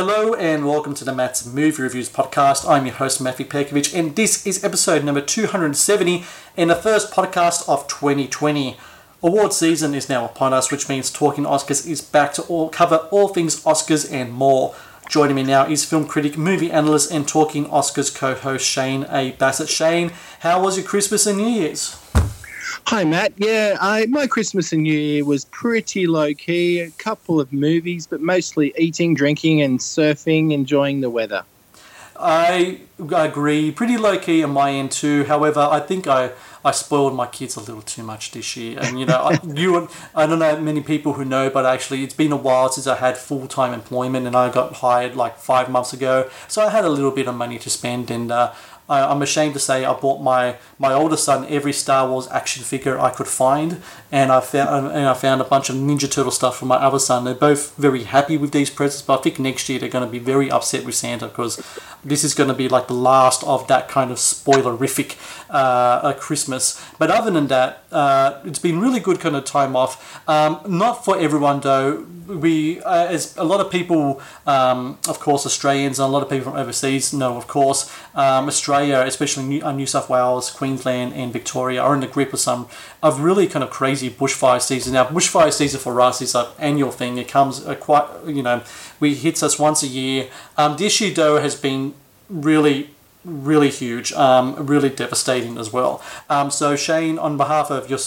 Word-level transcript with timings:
Hello 0.00 0.32
and 0.34 0.64
welcome 0.64 0.94
to 0.94 1.04
the 1.04 1.12
Matt's 1.12 1.44
Movie 1.44 1.82
Reviews 1.82 2.08
podcast. 2.08 2.64
I'm 2.70 2.86
your 2.86 2.94
host 2.94 3.20
Matthew 3.20 3.44
Perkovich, 3.44 3.92
and 3.92 4.14
this 4.14 4.46
is 4.46 4.62
episode 4.62 5.02
number 5.02 5.20
270 5.20 6.24
and 6.56 6.70
the 6.70 6.76
first 6.76 7.10
podcast 7.10 7.68
of 7.68 7.88
2020. 7.88 8.76
Award 9.24 9.52
season 9.52 9.94
is 9.94 10.08
now 10.08 10.24
upon 10.24 10.52
us, 10.52 10.70
which 10.70 10.88
means 10.88 11.10
Talking 11.10 11.42
Oscars 11.42 11.84
is 11.84 12.00
back 12.00 12.32
to 12.34 12.42
all 12.42 12.68
cover 12.68 13.08
all 13.10 13.26
things 13.26 13.60
Oscars 13.64 14.08
and 14.12 14.32
more. 14.32 14.72
Joining 15.08 15.34
me 15.34 15.42
now 15.42 15.66
is 15.66 15.84
film 15.84 16.06
critic, 16.06 16.38
movie 16.38 16.70
analyst, 16.70 17.10
and 17.10 17.26
Talking 17.26 17.66
Oscars 17.66 18.14
co-host 18.14 18.64
Shane 18.64 19.04
A. 19.10 19.32
Bassett. 19.32 19.68
Shane, 19.68 20.12
how 20.40 20.62
was 20.62 20.76
your 20.76 20.86
Christmas 20.86 21.26
and 21.26 21.38
New 21.38 21.48
Year's? 21.48 21.97
Hi, 22.86 23.04
Matt. 23.04 23.32
Yeah, 23.36 23.76
I, 23.80 24.06
my 24.06 24.26
Christmas 24.26 24.72
and 24.72 24.82
New 24.82 24.98
Year 24.98 25.24
was 25.24 25.44
pretty 25.46 26.06
low 26.06 26.32
key. 26.32 26.80
A 26.80 26.90
couple 26.92 27.40
of 27.40 27.52
movies, 27.52 28.06
but 28.06 28.20
mostly 28.20 28.72
eating, 28.78 29.14
drinking, 29.14 29.60
and 29.60 29.78
surfing, 29.78 30.52
enjoying 30.52 31.00
the 31.00 31.10
weather. 31.10 31.44
I 32.18 32.80
agree. 32.98 33.70
Pretty 33.70 33.96
low 33.96 34.18
key 34.18 34.42
on 34.42 34.50
my 34.50 34.72
end 34.72 34.90
too. 34.90 35.24
However, 35.24 35.60
I 35.60 35.78
think 35.80 36.08
I, 36.08 36.32
I 36.64 36.72
spoiled 36.72 37.14
my 37.14 37.26
kids 37.26 37.54
a 37.54 37.60
little 37.60 37.82
too 37.82 38.02
much 38.02 38.32
this 38.32 38.56
year. 38.56 38.78
And 38.80 38.98
you 38.98 39.06
know, 39.06 39.18
I, 39.18 39.38
you 39.54 39.88
I 40.14 40.26
don't 40.26 40.38
know 40.40 40.60
many 40.60 40.80
people 40.82 41.12
who 41.12 41.24
know, 41.24 41.48
but 41.48 41.64
actually, 41.64 42.02
it's 42.02 42.14
been 42.14 42.32
a 42.32 42.36
while 42.36 42.70
since 42.70 42.86
I 42.86 42.96
had 42.96 43.16
full 43.16 43.46
time 43.46 43.72
employment, 43.72 44.26
and 44.26 44.34
I 44.34 44.50
got 44.50 44.74
hired 44.74 45.14
like 45.14 45.38
five 45.38 45.70
months 45.70 45.92
ago. 45.92 46.28
So 46.48 46.62
I 46.62 46.70
had 46.70 46.84
a 46.84 46.90
little 46.90 47.12
bit 47.12 47.28
of 47.28 47.34
money 47.36 47.58
to 47.58 47.70
spend, 47.70 48.10
and 48.10 48.32
uh, 48.32 48.52
I, 48.88 49.12
am 49.12 49.22
ashamed 49.22 49.54
to 49.54 49.60
say 49.60 49.84
I 49.84 49.92
bought 49.92 50.22
my 50.22 50.56
my 50.78 50.92
older 50.92 51.16
son 51.16 51.46
every 51.48 51.72
Star 51.72 52.08
Wars 52.08 52.28
action 52.28 52.62
figure 52.62 52.98
I 52.98 53.10
could 53.10 53.26
find, 53.26 53.82
and 54.10 54.32
I 54.32 54.40
found 54.40 54.86
and 54.86 55.06
I 55.06 55.14
found 55.14 55.40
a 55.40 55.44
bunch 55.44 55.68
of 55.68 55.76
Ninja 55.76 56.10
Turtle 56.10 56.30
stuff 56.30 56.58
for 56.58 56.66
my 56.66 56.76
other 56.76 56.98
son. 56.98 57.24
They're 57.24 57.34
both 57.34 57.74
very 57.76 58.04
happy 58.04 58.36
with 58.36 58.52
these 58.52 58.70
presents, 58.70 59.02
but 59.02 59.18
I 59.18 59.22
think 59.22 59.38
next 59.38 59.68
year 59.68 59.78
they're 59.78 59.88
going 59.88 60.06
to 60.06 60.10
be 60.10 60.18
very 60.18 60.50
upset 60.50 60.84
with 60.84 60.94
Santa 60.94 61.28
because 61.28 61.62
this 62.04 62.24
is 62.24 62.34
going 62.34 62.48
to 62.48 62.54
be 62.54 62.68
like 62.68 62.86
the 62.86 62.94
last 62.94 63.44
of 63.44 63.66
that 63.68 63.88
kind 63.88 64.10
of 64.10 64.16
spoilerific 64.18 65.16
uh, 65.50 66.12
Christmas. 66.14 66.82
But 66.98 67.10
other 67.10 67.30
than 67.30 67.46
that, 67.48 67.84
uh, 67.90 68.40
it's 68.44 68.58
been 68.58 68.80
really 68.80 69.00
good 69.00 69.20
kind 69.20 69.36
of 69.36 69.44
time 69.44 69.76
off. 69.76 70.20
Um, 70.28 70.60
not 70.66 71.04
for 71.04 71.18
everyone 71.18 71.60
though. 71.60 72.06
We, 72.28 72.82
uh, 72.82 73.06
as 73.06 73.34
a 73.38 73.44
lot 73.44 73.60
of 73.60 73.72
people, 73.72 74.20
um, 74.46 74.98
of 75.08 75.18
course, 75.18 75.46
Australians 75.46 75.98
and 75.98 76.04
a 76.04 76.10
lot 76.10 76.22
of 76.22 76.28
people 76.28 76.52
from 76.52 76.60
overseas 76.60 77.14
know, 77.14 77.38
of 77.38 77.46
course, 77.46 77.90
um, 78.14 78.48
Australia, 78.48 79.02
especially 79.06 79.44
New, 79.44 79.62
uh, 79.62 79.72
New 79.72 79.86
South 79.86 80.10
Wales, 80.10 80.50
Queensland, 80.50 81.14
and 81.14 81.32
Victoria, 81.32 81.80
are 81.80 81.94
in 81.94 82.00
the 82.00 82.06
grip 82.06 82.34
of 82.34 82.40
some 82.40 82.68
of 83.02 83.20
really 83.20 83.46
kind 83.46 83.64
of 83.64 83.70
crazy 83.70 84.10
bushfire 84.10 84.60
season. 84.60 84.92
Now, 84.92 85.06
bushfire 85.06 85.52
season 85.52 85.80
for 85.80 85.98
us 86.02 86.20
is 86.20 86.34
an 86.34 86.46
annual 86.58 86.90
thing. 86.90 87.16
It 87.16 87.28
comes 87.28 87.66
uh, 87.66 87.74
quite, 87.76 88.06
you 88.26 88.42
know, 88.42 88.62
we 89.00 89.14
hits 89.14 89.42
us 89.42 89.58
once 89.58 89.82
a 89.82 89.86
year. 89.86 90.28
Um, 90.58 90.76
this 90.76 91.00
year 91.00 91.14
though 91.14 91.40
has 91.40 91.56
been 91.56 91.94
really 92.28 92.90
really 93.24 93.70
huge, 93.70 94.12
um, 94.12 94.66
really 94.66 94.88
devastating 94.90 95.58
as 95.58 95.72
well. 95.72 96.02
Um, 96.30 96.50
so 96.50 96.76
Shane, 96.76 97.18
on 97.18 97.36
behalf 97.36 97.70
of 97.70 97.90
your, 97.90 97.98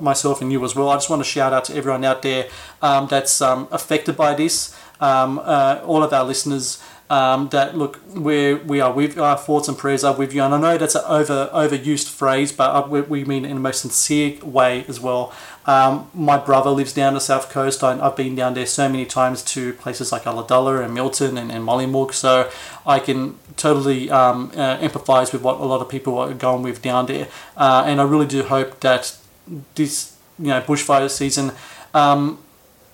myself 0.00 0.40
and 0.40 0.52
you 0.52 0.64
as 0.64 0.74
well, 0.74 0.88
I 0.88 0.96
just 0.96 1.10
want 1.10 1.20
to 1.20 1.28
shout 1.28 1.52
out 1.52 1.64
to 1.66 1.74
everyone 1.74 2.04
out 2.04 2.22
there 2.22 2.48
um, 2.82 3.06
that's 3.08 3.40
um, 3.42 3.68
affected 3.70 4.16
by 4.16 4.34
this. 4.34 4.76
Um, 5.00 5.38
uh, 5.42 5.80
all 5.84 6.02
of 6.02 6.12
our 6.12 6.24
listeners. 6.24 6.82
Um, 7.10 7.48
that 7.48 7.76
look, 7.76 7.98
we 8.14 8.54
we 8.54 8.80
are 8.80 8.92
our 9.20 9.36
thoughts 9.36 9.66
and 9.66 9.76
prayers 9.76 10.04
are 10.04 10.14
with 10.14 10.32
you, 10.32 10.44
and 10.44 10.54
I 10.54 10.60
know 10.60 10.78
that's 10.78 10.94
an 10.94 11.02
over 11.08 11.50
overused 11.52 12.08
phrase, 12.08 12.52
but 12.52 12.70
uh, 12.70 12.86
we, 12.88 13.00
we 13.00 13.24
mean 13.24 13.44
it 13.44 13.48
in 13.48 13.56
the 13.56 13.60
most 13.60 13.80
sincere 13.80 14.38
way 14.44 14.84
as 14.86 15.00
well. 15.00 15.32
Um, 15.66 16.10
my 16.14 16.38
brother 16.38 16.70
lives 16.70 16.92
down 16.92 17.14
the 17.14 17.20
south 17.20 17.50
coast. 17.50 17.84
I, 17.84 17.96
have 17.96 18.16
been 18.16 18.34
down 18.34 18.54
there 18.54 18.66
so 18.66 18.88
many 18.88 19.04
times 19.04 19.42
to 19.44 19.72
places 19.74 20.10
like 20.10 20.22
Ulladulla 20.22 20.84
and 20.84 20.94
Milton 20.94 21.36
and, 21.36 21.52
and 21.52 21.64
Mollymook, 21.64 22.12
so 22.12 22.50
I 22.86 22.98
can 22.98 23.38
totally 23.56 24.10
um, 24.10 24.52
uh, 24.54 24.78
empathise 24.78 25.32
with 25.32 25.42
what 25.42 25.60
a 25.60 25.64
lot 25.64 25.80
of 25.80 25.88
people 25.88 26.18
are 26.18 26.32
going 26.32 26.62
with 26.62 26.82
down 26.82 27.06
there. 27.06 27.28
Uh, 27.56 27.84
and 27.86 28.00
I 28.00 28.04
really 28.04 28.26
do 28.26 28.42
hope 28.42 28.80
that 28.80 29.16
this 29.74 30.16
you 30.38 30.46
know 30.46 30.60
bushfire 30.60 31.10
season 31.10 31.52
um, 31.92 32.38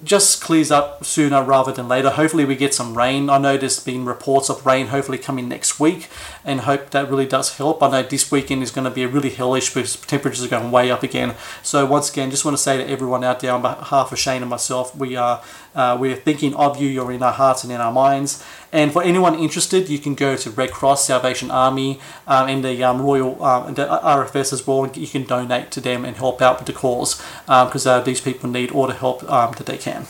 just 0.05 0.43
clears 0.43 0.71
up 0.71 1.05
sooner 1.05 1.43
rather 1.43 1.73
than 1.73 1.89
later. 1.89 2.11
Hopefully, 2.11 2.45
we 2.45 2.57
get 2.57 2.75
some 2.75 2.97
rain. 2.97 3.31
I 3.31 3.39
know 3.39 3.57
there's 3.57 3.81
been 3.81 4.05
reports 4.05 4.51
of 4.51 4.67
rain 4.67 4.89
hopefully 4.89 5.19
coming 5.19 5.49
next 5.49 5.81
week, 5.81 6.09
and 6.47 6.61
hope 6.61 6.91
that 6.91 7.11
really 7.11 7.27
does 7.27 7.57
help. 7.57 7.83
I 7.83 7.91
know 7.91 8.03
this 8.05 8.31
weekend 8.31 8.63
is 8.63 8.71
going 8.71 8.85
to 8.85 8.91
be 8.91 9.03
a 9.03 9.09
really 9.09 9.31
hellish 9.31 9.75
because 9.75 9.97
temperatures 9.97 10.45
are 10.45 10.49
going 10.49 10.71
way 10.71 10.91
up 10.93 11.03
again. 11.03 11.35
So 11.63 11.85
once 11.85 12.11
again, 12.11 12.31
just 12.31 12.45
want 12.45 12.57
to 12.57 12.63
say 12.63 12.79
to 12.79 12.89
everyone 12.89 13.25
out 13.25 13.41
there 13.41 13.53
on 13.53 13.63
behalf 13.63 14.13
of 14.13 14.19
Shane 14.19 14.43
and 14.43 14.51
myself, 14.51 14.95
we 14.97 15.17
are 15.17 15.43
uh, 15.75 15.97
we're 16.01 16.17
thinking 16.17 16.55
of 16.55 16.81
you. 16.81 16.89
You're 16.89 17.13
in 17.13 17.23
our 17.23 17.33
hearts 17.33 17.65
and 17.65 17.73
in 17.73 17.81
our 17.81 17.93
minds. 17.93 18.43
And 18.73 18.93
for 18.93 19.03
anyone 19.03 19.35
interested, 19.35 19.89
you 19.89 19.99
can 19.99 20.15
go 20.15 20.37
to 20.37 20.51
Red 20.51 20.71
Cross, 20.71 21.07
Salvation 21.07 21.51
Army, 21.51 22.01
um, 22.27 22.49
and 22.49 22.65
the 22.65 22.83
um, 22.85 23.03
Royal 23.03 23.43
um, 23.45 23.75
the 23.75 23.87
RFS 23.87 24.53
as 24.53 24.67
well. 24.67 24.87
You 24.87 25.09
can 25.09 25.25
donate 25.25 25.71
to 25.73 25.81
them 25.81 26.05
and 26.05 26.17
help 26.17 26.41
out 26.41 26.59
with 26.59 26.67
the 26.67 26.73
cause 26.73 27.21
because 27.47 27.87
um, 27.87 28.01
uh, 28.01 28.05
these 28.05 28.21
people 28.21 28.49
need 28.49 28.71
all 28.71 28.87
the 28.87 28.95
help 28.95 29.29
um, 29.31 29.53
that 29.59 29.67
they 29.67 29.79
can. 29.79 30.07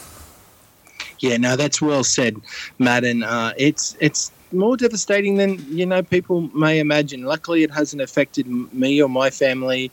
Yeah, 1.19 1.39
no, 1.39 1.57
that's 1.57 1.81
well 1.81 2.05
said, 2.05 2.37
Matt. 2.79 3.05
And 3.05 3.25
uh, 3.25 3.53
it's 3.57 3.97
it's 4.01 4.33
more 4.53 4.77
devastating 4.77 5.37
than 5.37 5.65
you 5.69 5.87
know 5.87 6.03
people 6.03 6.43
may 6.55 6.79
imagine. 6.79 7.25
Luckily, 7.25 7.63
it 7.63 7.71
hasn't 7.71 8.03
affected 8.03 8.47
me 8.73 9.03
or 9.03 9.09
my 9.09 9.31
family, 9.31 9.91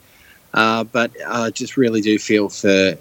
uh, 0.52 0.84
but 0.84 1.10
I 1.26 1.50
just 1.50 1.76
really 1.76 2.00
do 2.00 2.18
feel 2.18 2.48
for 2.48 2.96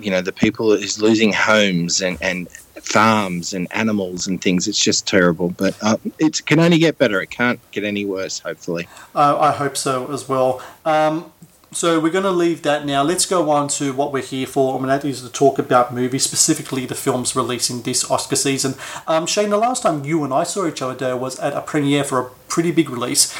you 0.00 0.10
know 0.10 0.20
the 0.20 0.32
people 0.32 0.76
who's 0.76 1.00
losing 1.00 1.32
homes 1.32 2.00
and 2.00 2.18
and 2.20 2.48
farms 2.84 3.52
and 3.54 3.66
animals 3.72 4.26
and 4.26 4.40
things. 4.40 4.68
It's 4.68 4.78
just 4.78 5.06
terrible. 5.06 5.48
But 5.50 5.76
uh, 5.82 5.96
it 6.18 6.44
can 6.46 6.60
only 6.60 6.78
get 6.78 6.98
better. 6.98 7.20
It 7.20 7.30
can't 7.30 7.60
get 7.72 7.84
any 7.84 8.04
worse, 8.04 8.38
hopefully. 8.38 8.86
Uh, 9.14 9.38
I 9.38 9.52
hope 9.52 9.76
so 9.76 10.12
as 10.12 10.28
well. 10.28 10.62
Um, 10.84 11.32
so 11.74 12.00
we're 12.00 12.12
going 12.12 12.24
to 12.24 12.30
leave 12.30 12.62
that 12.62 12.86
now. 12.86 13.02
Let's 13.02 13.26
go 13.26 13.50
on 13.50 13.68
to 13.68 13.92
what 13.92 14.12
we're 14.12 14.22
here 14.22 14.46
for, 14.46 14.78
and 14.78 14.88
that 14.88 15.04
is 15.04 15.22
to 15.22 15.30
talk 15.30 15.58
about 15.58 15.92
movies, 15.92 16.24
specifically 16.24 16.86
the 16.86 16.94
films 16.94 17.34
releasing 17.34 17.82
this 17.82 18.10
Oscar 18.10 18.36
season. 18.36 18.74
Um, 19.06 19.26
Shane, 19.26 19.50
the 19.50 19.56
last 19.56 19.82
time 19.82 20.04
you 20.04 20.24
and 20.24 20.32
I 20.32 20.44
saw 20.44 20.66
each 20.66 20.82
other 20.82 21.16
was 21.16 21.38
at 21.38 21.52
a 21.52 21.60
premiere 21.60 22.04
for 22.04 22.20
a 22.20 22.30
pretty 22.54 22.70
big 22.70 22.88
release. 22.88 23.34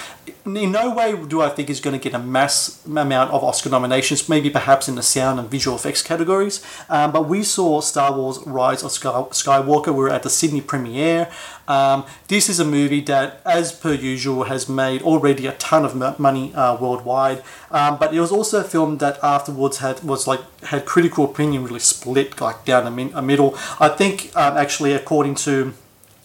In 0.44 0.72
no 0.72 0.92
way 0.92 1.14
do 1.32 1.40
I 1.40 1.48
think 1.48 1.68
he's 1.68 1.78
going 1.78 1.96
to 1.98 2.02
get 2.02 2.14
a 2.14 2.18
mass 2.18 2.84
amount 2.84 3.30
of 3.30 3.44
Oscar 3.44 3.70
nominations, 3.70 4.28
maybe 4.28 4.50
perhaps 4.50 4.88
in 4.88 4.96
the 4.96 5.04
sound 5.04 5.38
and 5.38 5.48
visual 5.48 5.76
effects 5.76 6.02
categories. 6.02 6.56
Um, 6.88 7.12
but 7.12 7.28
we 7.28 7.44
saw 7.44 7.80
Star 7.80 8.10
Wars 8.12 8.40
Rise 8.44 8.82
of 8.82 8.90
Skywalker. 8.90 9.86
We 9.86 10.02
were 10.04 10.10
at 10.10 10.24
the 10.24 10.30
Sydney 10.30 10.60
premiere. 10.60 11.30
Um, 11.68 12.04
this 12.26 12.48
is 12.48 12.58
a 12.58 12.64
movie 12.64 13.02
that, 13.02 13.40
as 13.46 13.70
per 13.70 13.92
usual, 13.92 14.44
has 14.44 14.68
made 14.68 15.00
already 15.02 15.46
a 15.46 15.52
ton 15.52 15.84
of 15.84 16.18
money 16.18 16.52
uh, 16.52 16.76
worldwide. 16.76 17.44
Um, 17.70 17.98
but 18.00 18.12
it 18.12 18.18
was 18.18 18.32
also 18.32 18.60
a 18.62 18.64
film 18.64 18.98
that 18.98 19.22
afterwards 19.22 19.78
had 19.78 20.02
was 20.02 20.26
like 20.26 20.42
had 20.72 20.86
critical 20.86 21.24
opinion 21.24 21.62
really 21.62 21.78
split 21.78 22.40
like 22.40 22.64
down 22.64 22.82
the 22.84 23.22
middle. 23.22 23.54
I 23.78 23.90
think 23.90 24.32
um, 24.34 24.56
actually, 24.56 24.92
according 24.92 25.36
to 25.46 25.74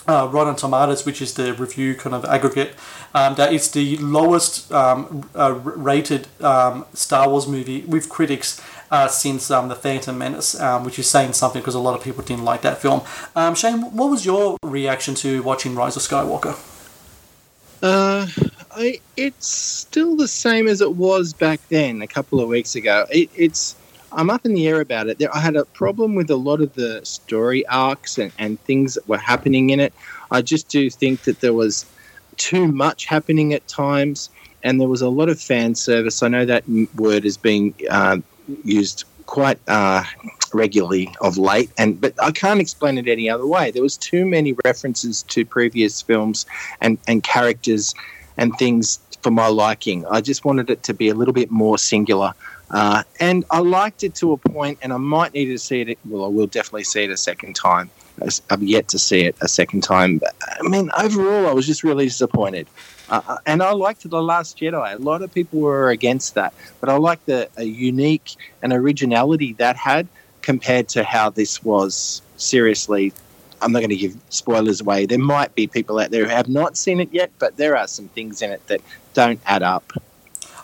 uh, 0.10 0.28
Rotten 0.28 0.56
Tomatoes, 0.56 1.06
which 1.06 1.22
is 1.22 1.36
the 1.36 1.54
review 1.54 1.94
kind 1.94 2.16
of 2.16 2.26
aggregate, 2.26 2.74
um, 3.14 3.36
that 3.36 3.54
it's 3.54 3.70
the 3.70 3.96
lowest 3.98 4.72
um, 4.72 5.30
uh, 5.36 5.54
rated 5.54 6.28
um, 6.42 6.86
Star 6.94 7.30
Wars 7.30 7.48
movie 7.48 7.82
with 7.82 8.10
critics 8.10 8.60
uh, 8.90 9.08
since 9.08 9.52
um, 9.52 9.68
The 9.68 9.76
Phantom 9.76 10.18
Menace, 10.18 10.60
um, 10.60 10.84
which 10.84 10.98
is 10.98 11.08
saying 11.08 11.34
something 11.34 11.62
because 11.62 11.76
a 11.76 11.80
lot 11.80 11.96
of 11.96 12.04
people 12.04 12.24
didn't 12.24 12.44
like 12.44 12.62
that 12.64 12.80
film. 12.80 13.02
Um, 13.36 13.54
Shane, 13.54 13.82
what 13.96 14.10
was 14.10 14.26
your 14.26 14.58
reaction 14.64 15.14
to 15.16 15.44
watching 15.44 15.76
Rise 15.76 15.96
of 15.96 16.02
Skywalker? 16.02 16.58
Uh, 17.84 18.26
I, 18.72 19.00
it's 19.16 19.48
still 19.48 20.16
the 20.16 20.28
same 20.28 20.68
as 20.68 20.82
it 20.82 20.96
was 20.96 21.34
back 21.34 21.60
then, 21.70 22.02
a 22.02 22.08
couple 22.08 22.42
of 22.42 22.50
weeks 22.50 22.76
ago. 22.76 23.06
It, 23.12 23.30
it's 23.36 23.76
I'm 24.12 24.30
up 24.30 24.46
in 24.46 24.54
the 24.54 24.68
air 24.68 24.82
about 24.82 25.08
it. 25.08 25.20
There, 25.20 25.34
I 25.34 25.40
had 25.40 25.56
a 25.56 25.66
problem 25.66 26.16
with 26.16 26.30
a 26.30 26.36
lot 26.36 26.62
of 26.62 26.74
the 26.74 27.06
story 27.06 27.66
arcs 27.68 28.18
and, 28.18 28.32
and 28.40 28.60
things 28.62 28.96
that 28.96 29.08
were 29.08 29.18
happening 29.18 29.70
in 29.70 29.80
it. 29.80 29.94
I 30.32 30.42
just 30.42 30.70
do 30.70 30.90
think 30.90 31.24
that 31.24 31.42
there 31.42 31.54
was 31.54 31.86
too 32.38 32.68
much 32.68 33.06
happening 33.06 33.54
at 33.54 33.68
times, 33.68 34.30
and 34.64 34.80
there 34.80 34.88
was 34.88 35.02
a 35.02 35.10
lot 35.10 35.30
of 35.30 35.40
fan 35.40 35.76
service. 35.76 36.24
I 36.24 36.28
know 36.28 36.46
that 36.46 36.64
word 36.96 37.26
is 37.26 37.38
being 37.38 37.74
uh, 37.90 38.18
used 38.64 39.04
quite 39.26 39.60
uh, 39.68 40.04
regularly 40.54 41.14
of 41.22 41.38
late, 41.38 41.70
and 41.78 42.00
but 42.02 42.14
I 42.22 42.32
can't 42.32 42.60
explain 42.60 42.98
it 42.98 43.08
any 43.08 43.30
other 43.30 43.46
way. 43.46 43.72
There 43.72 43.84
was 43.84 43.98
too 43.98 44.26
many 44.26 44.56
references 44.66 45.24
to 45.24 45.46
previous 45.46 46.02
films 46.02 46.46
and 46.82 46.98
and 47.08 47.24
characters 47.24 47.94
and 48.38 48.58
things 48.58 49.00
for 49.22 49.32
my 49.32 49.48
liking. 49.48 50.06
I 50.08 50.22
just 50.22 50.46
wanted 50.46 50.70
it 50.70 50.84
to 50.84 50.94
be 50.94 51.10
a 51.10 51.14
little 51.14 51.34
bit 51.34 51.52
more 51.52 51.78
singular. 51.78 52.34
Uh, 52.72 53.04
and 53.20 53.46
I 53.50 53.60
liked 53.60 54.04
it 54.04 54.16
to 54.16 54.32
a 54.32 54.38
point, 54.38 54.80
and 54.82 54.94
I 54.94 54.98
might 54.98 55.34
need 55.34 55.46
to 55.46 55.58
see 55.58 55.82
it. 55.82 56.00
Well, 56.06 56.24
I 56.24 56.28
will 56.28 56.48
definitely 56.48 56.84
see 56.84 57.04
it 57.04 57.10
a 57.10 57.18
second 57.18 57.56
time. 57.56 57.90
I've 58.50 58.64
yet 58.64 58.88
to 58.90 59.00
see 59.00 59.22
it 59.22 59.36
a 59.42 59.48
second 59.48 59.82
time. 59.82 60.22
I 60.42 60.68
mean, 60.68 60.90
overall, 60.98 61.48
I 61.48 61.54
was 61.54 61.66
just 61.66 61.84
really 61.84 62.06
disappointed. 62.06 62.68
Uh, 63.10 63.22
uh, 63.28 63.38
and 63.46 63.64
I 63.64 63.72
liked 63.72 64.08
The 64.08 64.22
Last 64.22 64.58
Jedi. 64.58 64.94
A 64.94 64.98
lot 64.98 65.22
of 65.22 65.34
people 65.34 65.60
were 65.60 65.90
against 65.90 66.36
that, 66.36 66.54
but 66.80 66.90
I 66.90 66.98
liked 66.98 67.26
the 67.26 67.50
unique 67.58 68.36
and 68.62 68.72
originality 68.72 69.54
that 69.54 69.76
had 69.76 70.08
compared 70.42 70.88
to 70.90 71.04
how 71.04 71.30
this 71.30 71.64
was 71.64 72.22
seriously 72.38 73.14
I'm 73.62 73.72
not 73.72 73.80
going 73.80 73.90
to 73.90 73.96
give 73.96 74.16
spoilers 74.30 74.82
away. 74.82 75.06
There 75.06 75.20
might 75.20 75.54
be 75.56 75.68
people 75.68 76.00
out 76.00 76.12
there 76.12 76.24
who 76.24 76.30
have 76.30 76.48
not 76.48 76.78
seen 76.78 77.00
it 77.00 77.10
yet, 77.12 77.32
but 77.40 77.58
there 77.58 77.76
are 77.76 77.88
some 77.88 78.08
things 78.10 78.42
in 78.42 78.52
it 78.52 78.66
that 78.68 78.82
don't 79.14 79.40
add 79.46 79.64
up. 79.64 79.92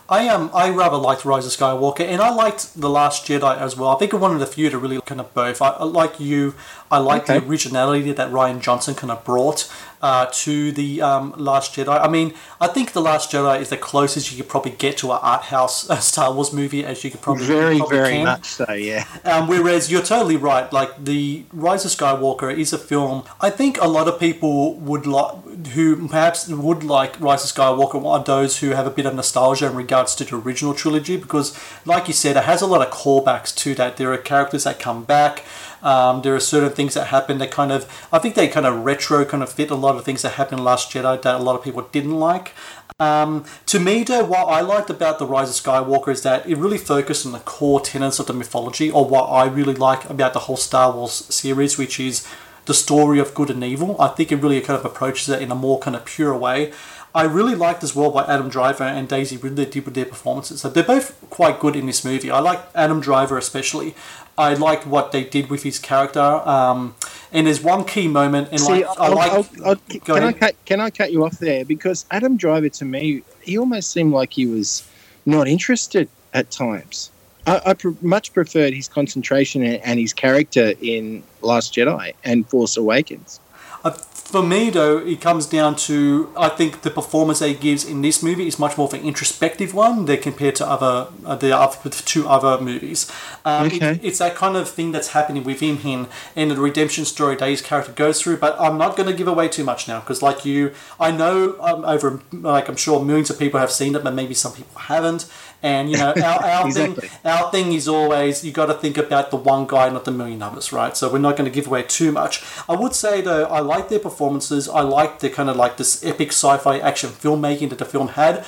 I 0.08 0.28
um 0.28 0.50
I 0.54 0.70
rather 0.70 0.96
liked 0.96 1.24
Rise 1.24 1.46
of 1.46 1.52
Skywalker, 1.52 2.06
and 2.06 2.20
I 2.20 2.30
liked 2.30 2.80
The 2.80 2.88
Last 2.88 3.26
Jedi 3.26 3.58
as 3.58 3.76
well. 3.76 3.90
I 3.90 3.98
think 3.98 4.12
I'm 4.12 4.20
one 4.20 4.32
of 4.32 4.40
the 4.40 4.46
few 4.46 4.70
to 4.70 4.78
really 4.78 5.00
kind 5.00 5.20
of 5.20 5.32
both. 5.34 5.60
I, 5.60 5.82
like 5.82 6.20
you, 6.20 6.54
I 6.90 6.98
like 6.98 7.24
okay. 7.24 7.40
the 7.40 7.46
originality 7.46 8.12
that 8.12 8.30
Rian 8.30 8.60
Johnson 8.60 8.94
kind 8.94 9.10
of 9.10 9.24
brought 9.24 9.70
uh, 10.02 10.26
to 10.30 10.70
the 10.72 11.02
um, 11.02 11.34
Last 11.36 11.74
Jedi. 11.74 12.00
I 12.00 12.08
mean, 12.08 12.34
I 12.60 12.68
think 12.68 12.92
The 12.92 13.00
Last 13.00 13.32
Jedi 13.32 13.60
is 13.60 13.70
the 13.70 13.76
closest 13.76 14.30
you 14.30 14.36
could 14.36 14.48
probably 14.48 14.72
get 14.72 14.98
to 14.98 15.10
an 15.10 15.18
art 15.22 15.44
house 15.44 15.88
uh, 15.90 15.96
Star 15.98 16.32
Wars 16.32 16.52
movie 16.52 16.84
as 16.84 17.02
you 17.02 17.10
could 17.10 17.20
probably 17.20 17.46
very 17.46 17.78
probably 17.78 17.96
very 17.96 18.12
can. 18.12 18.24
much 18.24 18.46
so. 18.46 18.72
Yeah. 18.72 19.04
Um, 19.24 19.48
whereas 19.48 19.90
you're 19.90 20.02
totally 20.02 20.36
right. 20.36 20.72
Like 20.72 21.04
the 21.04 21.44
Rise 21.52 21.84
of 21.84 21.90
Skywalker 21.90 22.56
is 22.56 22.72
a 22.72 22.78
film. 22.78 23.24
I 23.40 23.50
think 23.50 23.80
a 23.80 23.88
lot 23.88 24.06
of 24.06 24.20
people 24.20 24.74
would 24.74 25.06
like 25.06 25.34
who 25.74 26.08
perhaps 26.08 26.48
would 26.48 26.84
like 26.84 27.20
Rise 27.20 27.44
of 27.44 27.56
Skywalker 27.56 28.04
are 28.04 28.22
those 28.22 28.58
who 28.58 28.70
have 28.70 28.86
a 28.86 28.90
bit 28.90 29.06
of 29.06 29.14
nostalgia 29.14 29.66
in 29.66 29.74
regards 29.74 30.14
to 30.16 30.24
the 30.24 30.36
original 30.36 30.74
trilogy 30.74 31.16
because, 31.16 31.58
like 31.84 32.08
you 32.08 32.14
said, 32.14 32.36
it 32.36 32.44
has 32.44 32.62
a 32.62 32.66
lot 32.66 32.86
of 32.86 32.92
callbacks 32.92 33.54
to 33.56 33.74
that. 33.74 33.96
There 33.96 34.12
are 34.12 34.18
characters 34.18 34.64
that 34.64 34.78
come 34.78 35.04
back. 35.04 35.44
Um, 35.82 36.22
there 36.22 36.34
are 36.34 36.40
certain 36.40 36.70
things 36.70 36.94
that 36.94 37.08
happen 37.08 37.38
that 37.38 37.50
kind 37.50 37.70
of, 37.70 38.08
I 38.12 38.18
think 38.18 38.34
they 38.34 38.48
kind 38.48 38.66
of 38.66 38.84
retro 38.84 39.24
kind 39.24 39.42
of 39.42 39.52
fit 39.52 39.70
a 39.70 39.74
lot 39.74 39.96
of 39.96 40.04
things 40.04 40.22
that 40.22 40.32
happened 40.32 40.60
in 40.60 40.64
Last 40.64 40.90
Jedi 40.90 41.20
that 41.22 41.40
a 41.40 41.42
lot 41.42 41.56
of 41.56 41.62
people 41.62 41.82
didn't 41.92 42.18
like. 42.18 42.52
Um, 42.98 43.44
to 43.66 43.78
me, 43.78 44.04
though, 44.04 44.24
what 44.24 44.46
I 44.46 44.62
liked 44.62 44.88
about 44.88 45.18
The 45.18 45.26
Rise 45.26 45.50
of 45.50 45.64
Skywalker 45.64 46.08
is 46.08 46.22
that 46.22 46.48
it 46.48 46.56
really 46.56 46.78
focused 46.78 47.26
on 47.26 47.32
the 47.32 47.40
core 47.40 47.80
tenets 47.80 48.18
of 48.18 48.26
the 48.26 48.32
mythology, 48.32 48.90
or 48.90 49.06
what 49.06 49.24
I 49.24 49.44
really 49.46 49.74
like 49.74 50.08
about 50.08 50.32
the 50.32 50.40
whole 50.40 50.56
Star 50.56 50.90
Wars 50.92 51.12
series, 51.12 51.76
which 51.76 52.00
is 52.00 52.26
the 52.66 52.74
story 52.74 53.18
of 53.18 53.34
good 53.34 53.50
and 53.50 53.64
evil. 53.64 54.00
I 54.00 54.08
think 54.08 54.30
it 54.30 54.36
really 54.36 54.60
kind 54.60 54.78
of 54.78 54.84
approaches 54.84 55.28
it 55.28 55.40
in 55.40 55.50
a 55.50 55.54
more 55.54 55.78
kind 55.78 55.96
of 55.96 56.04
pure 56.04 56.36
way. 56.36 56.72
I 57.14 57.22
really 57.22 57.54
liked 57.54 57.82
as 57.82 57.96
well 57.96 58.10
by 58.10 58.26
Adam 58.26 58.50
Driver 58.50 58.84
and 58.84 59.08
Daisy 59.08 59.38
Ridley 59.38 59.64
did 59.64 59.86
with 59.86 59.94
their 59.94 60.04
performances. 60.04 60.60
So 60.60 60.68
they're 60.68 60.84
both 60.84 61.18
quite 61.30 61.58
good 61.58 61.74
in 61.74 61.86
this 61.86 62.04
movie. 62.04 62.30
I 62.30 62.40
like 62.40 62.60
Adam 62.74 63.00
Driver 63.00 63.38
especially. 63.38 63.94
I 64.36 64.52
liked 64.52 64.86
what 64.86 65.12
they 65.12 65.24
did 65.24 65.48
with 65.48 65.62
his 65.62 65.78
character. 65.78 66.20
Um, 66.20 66.94
and 67.32 67.46
there's 67.46 67.62
one 67.62 67.84
key 67.84 68.06
moment, 68.06 68.48
and 68.50 68.60
See, 68.60 68.84
like 68.84 68.86
I'll, 68.98 69.18
I 69.18 69.26
like. 69.26 69.32
I'll, 69.32 69.46
I'll, 69.64 69.76
can 69.76 70.22
I 70.22 70.32
cut? 70.32 70.64
Can 70.66 70.80
I 70.80 70.90
cut 70.90 71.10
you 71.10 71.24
off 71.24 71.38
there? 71.38 71.64
Because 71.64 72.04
Adam 72.10 72.36
Driver, 72.36 72.68
to 72.68 72.84
me, 72.84 73.22
he 73.40 73.58
almost 73.58 73.90
seemed 73.90 74.12
like 74.12 74.34
he 74.34 74.46
was 74.46 74.86
not 75.24 75.48
interested 75.48 76.08
at 76.34 76.50
times. 76.50 77.10
I, 77.46 77.62
I 77.66 77.74
pr- 77.74 77.90
much 78.00 78.32
preferred 78.32 78.74
his 78.74 78.88
concentration 78.88 79.62
and 79.62 79.98
his 79.98 80.12
character 80.12 80.74
in 80.80 81.22
Last 81.42 81.74
Jedi 81.74 82.14
and 82.24 82.48
Force 82.48 82.76
Awakens. 82.76 83.40
I, 83.84 83.90
for 83.90 84.42
me, 84.42 84.70
though, 84.70 84.98
it 84.98 85.20
comes 85.20 85.46
down 85.46 85.76
to 85.76 86.32
I 86.36 86.48
think 86.48 86.82
the 86.82 86.90
performance 86.90 87.38
that 87.38 87.48
he 87.48 87.54
gives 87.54 87.84
in 87.84 88.02
this 88.02 88.24
movie 88.24 88.48
is 88.48 88.58
much 88.58 88.76
more 88.76 88.88
of 88.88 88.94
an 88.94 89.02
introspective 89.02 89.72
one 89.72 90.06
than 90.06 90.20
compared 90.20 90.56
to 90.56 90.66
other 90.66 91.12
uh, 91.24 91.36
the 91.36 91.56
other 91.56 91.90
two 91.90 92.26
other 92.26 92.60
movies. 92.62 93.10
Um, 93.44 93.66
okay. 93.66 93.92
It, 93.92 94.04
it's 94.04 94.18
that 94.18 94.34
kind 94.34 94.56
of 94.56 94.68
thing 94.68 94.90
that's 94.90 95.08
happening 95.08 95.44
within 95.44 95.76
him 95.78 96.08
and 96.34 96.50
the 96.50 96.56
redemption 96.56 97.04
story 97.04 97.36
that 97.36 97.48
his 97.48 97.62
character 97.62 97.92
goes 97.92 98.20
through. 98.20 98.38
But 98.38 98.60
I'm 98.60 98.76
not 98.76 98.96
going 98.96 99.08
to 99.08 99.14
give 99.14 99.28
away 99.28 99.46
too 99.46 99.62
much 99.62 99.86
now 99.86 100.00
because, 100.00 100.22
like 100.22 100.44
you, 100.44 100.72
I 100.98 101.12
know 101.12 101.56
um, 101.60 101.84
over 101.84 102.20
like 102.32 102.68
I'm 102.68 102.76
sure 102.76 103.04
millions 103.04 103.30
of 103.30 103.38
people 103.38 103.60
have 103.60 103.70
seen 103.70 103.94
it, 103.94 104.02
but 104.02 104.12
maybe 104.12 104.34
some 104.34 104.52
people 104.52 104.80
haven't. 104.80 105.30
And 105.62 105.90
you 105.90 105.96
know, 105.96 106.12
our, 106.24 106.44
our 106.44 106.66
exactly. 106.66 107.08
thing, 107.08 107.20
our 107.24 107.50
thing 107.50 107.72
is 107.72 107.88
always 107.88 108.44
you 108.44 108.52
got 108.52 108.66
to 108.66 108.74
think 108.74 108.98
about 108.98 109.30
the 109.30 109.36
one 109.36 109.66
guy, 109.66 109.88
not 109.88 110.04
the 110.04 110.10
million 110.10 110.42
others, 110.42 110.72
right? 110.72 110.96
So 110.96 111.10
we're 111.12 111.18
not 111.18 111.36
going 111.36 111.50
to 111.50 111.54
give 111.54 111.66
away 111.66 111.82
too 111.82 112.12
much. 112.12 112.44
I 112.68 112.74
would 112.76 112.94
say 112.94 113.20
though, 113.20 113.44
I 113.44 113.60
like 113.60 113.88
their 113.88 113.98
performances. 113.98 114.68
I 114.68 114.82
like 114.82 115.20
the 115.20 115.30
kind 115.30 115.48
of 115.48 115.56
like 115.56 115.76
this 115.76 116.04
epic 116.04 116.28
sci-fi 116.28 116.78
action 116.78 117.10
filmmaking 117.10 117.70
that 117.70 117.78
the 117.78 117.84
film 117.84 118.08
had. 118.08 118.44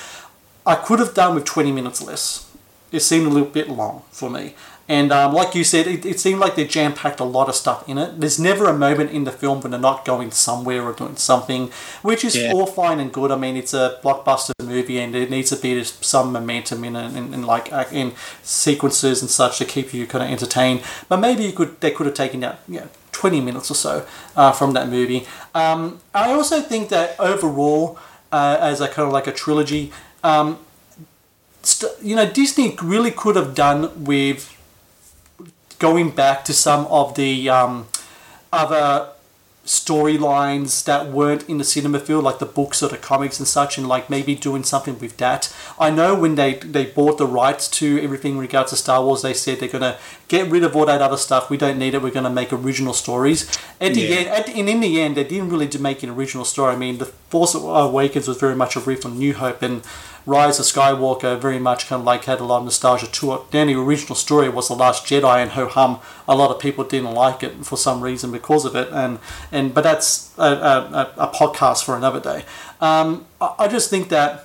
I 0.66 0.74
could 0.74 0.98
have 0.98 1.14
done 1.14 1.34
with 1.34 1.44
twenty 1.44 1.72
minutes 1.72 2.02
less. 2.02 2.44
It 2.90 3.00
seemed 3.00 3.26
a 3.26 3.30
little 3.30 3.48
bit 3.48 3.68
long 3.68 4.02
for 4.10 4.30
me. 4.30 4.54
And 4.88 5.12
um, 5.12 5.34
like 5.34 5.54
you 5.54 5.64
said, 5.64 5.86
it, 5.86 6.06
it 6.06 6.18
seemed 6.18 6.40
like 6.40 6.56
they 6.56 6.66
jam 6.66 6.94
packed 6.94 7.20
a 7.20 7.24
lot 7.24 7.50
of 7.50 7.54
stuff 7.54 7.86
in 7.86 7.98
it. 7.98 8.20
There's 8.20 8.38
never 8.38 8.64
a 8.64 8.72
moment 8.72 9.10
in 9.10 9.24
the 9.24 9.30
film 9.30 9.60
when 9.60 9.70
they're 9.70 9.80
not 9.80 10.06
going 10.06 10.30
somewhere 10.30 10.82
or 10.82 10.94
doing 10.94 11.16
something, 11.16 11.70
which 12.00 12.24
is 12.24 12.34
yeah. 12.34 12.52
all 12.52 12.64
fine 12.66 12.98
and 12.98 13.12
good. 13.12 13.30
I 13.30 13.36
mean, 13.36 13.56
it's 13.56 13.74
a 13.74 14.00
blockbuster 14.02 14.52
movie 14.64 14.98
and 14.98 15.14
it 15.14 15.28
needs 15.28 15.50
to 15.50 15.56
be 15.56 15.84
some 15.84 16.32
momentum 16.32 16.84
in 16.84 16.96
it, 16.96 17.14
in, 17.14 17.34
in 17.34 17.42
like 17.42 17.70
in 17.92 18.14
sequences 18.42 19.20
and 19.20 19.30
such 19.30 19.58
to 19.58 19.66
keep 19.66 19.92
you 19.92 20.06
kind 20.06 20.24
of 20.24 20.30
entertained. 20.30 20.82
But 21.08 21.18
maybe 21.18 21.44
you 21.44 21.52
could 21.52 21.80
they 21.82 21.90
could 21.90 22.06
have 22.06 22.14
taken 22.14 22.42
out 22.42 22.58
you 22.66 22.80
know, 22.80 22.88
20 23.12 23.42
minutes 23.42 23.70
or 23.70 23.74
so 23.74 24.06
uh, 24.36 24.52
from 24.52 24.72
that 24.72 24.88
movie. 24.88 25.26
Um, 25.54 26.00
I 26.14 26.32
also 26.32 26.62
think 26.62 26.88
that 26.88 27.18
overall, 27.20 27.98
uh, 28.32 28.56
as 28.58 28.80
a 28.80 28.88
kind 28.88 29.06
of 29.06 29.12
like 29.12 29.26
a 29.26 29.32
trilogy, 29.32 29.92
um, 30.24 30.58
st- 31.62 31.92
you 32.02 32.16
know, 32.16 32.30
Disney 32.30 32.76
really 32.82 33.10
could 33.10 33.36
have 33.36 33.54
done 33.54 34.04
with 34.04 34.54
going 35.78 36.10
back 36.10 36.44
to 36.46 36.52
some 36.52 36.86
of 36.86 37.14
the 37.14 37.48
um, 37.48 37.86
other 38.52 39.10
storylines 39.68 40.82
that 40.84 41.08
weren't 41.08 41.46
in 41.46 41.58
the 41.58 41.64
cinema 41.64 42.00
field, 42.00 42.24
like 42.24 42.38
the 42.38 42.46
books 42.46 42.82
or 42.82 42.88
the 42.88 42.96
comics 42.96 43.38
and 43.38 43.46
such, 43.46 43.76
and 43.76 43.86
like 43.86 44.08
maybe 44.08 44.34
doing 44.34 44.64
something 44.64 44.98
with 44.98 45.18
that. 45.18 45.54
I 45.78 45.90
know 45.90 46.14
when 46.14 46.36
they 46.36 46.54
they 46.54 46.86
bought 46.86 47.18
the 47.18 47.26
rights 47.26 47.68
to 47.72 48.02
everything 48.02 48.32
in 48.32 48.38
regards 48.38 48.70
to 48.70 48.76
Star 48.76 49.04
Wars, 49.04 49.20
they 49.20 49.34
said 49.34 49.60
they're 49.60 49.68
gonna 49.68 49.98
get 50.28 50.50
rid 50.50 50.64
of 50.64 50.74
all 50.74 50.86
that 50.86 51.02
other 51.02 51.18
stuff. 51.18 51.50
We 51.50 51.58
don't 51.58 51.78
need 51.78 51.92
it. 51.92 52.02
We're 52.02 52.10
gonna 52.10 52.30
make 52.30 52.50
original 52.50 52.94
stories. 52.94 53.46
At 53.78 53.92
the 53.92 54.00
yeah. 54.00 54.16
end, 54.16 54.28
at, 54.28 54.48
and 54.48 54.68
in 54.70 54.80
the 54.80 55.00
end, 55.02 55.16
they 55.18 55.24
didn't 55.24 55.50
really 55.50 55.68
make 55.78 56.02
an 56.02 56.10
original 56.10 56.46
story. 56.46 56.74
I 56.74 56.78
mean, 56.78 56.96
the 56.96 57.06
Force 57.06 57.54
Awakens 57.54 58.26
was 58.26 58.38
very 58.38 58.56
much 58.56 58.74
a 58.74 58.80
riff 58.80 59.04
on 59.04 59.18
New 59.18 59.34
Hope 59.34 59.60
and 59.62 59.82
Rise 60.28 60.58
of 60.58 60.66
Skywalker 60.66 61.40
very 61.40 61.58
much 61.58 61.86
kind 61.86 62.00
of 62.00 62.06
like 62.06 62.24
had 62.24 62.38
a 62.38 62.44
lot 62.44 62.58
of 62.58 62.64
nostalgia 62.64 63.06
to 63.06 63.32
it. 63.32 63.50
Then 63.50 63.68
the 63.68 63.76
original 63.76 64.14
story 64.14 64.50
was 64.50 64.68
The 64.68 64.74
Last 64.74 65.06
Jedi 65.06 65.42
and 65.42 65.52
ho 65.52 65.66
hum. 65.68 66.00
A 66.28 66.36
lot 66.36 66.50
of 66.50 66.60
people 66.60 66.84
didn't 66.84 67.14
like 67.14 67.42
it 67.42 67.64
for 67.64 67.78
some 67.78 68.02
reason 68.02 68.30
because 68.30 68.66
of 68.66 68.76
it, 68.76 68.90
and 68.92 69.20
and 69.50 69.72
but 69.72 69.84
that's 69.84 70.36
a, 70.36 70.42
a, 70.42 71.12
a 71.16 71.28
podcast 71.28 71.82
for 71.82 71.96
another 71.96 72.20
day. 72.20 72.44
Um, 72.78 73.24
I, 73.40 73.54
I 73.60 73.68
just 73.68 73.88
think 73.88 74.10
that 74.10 74.44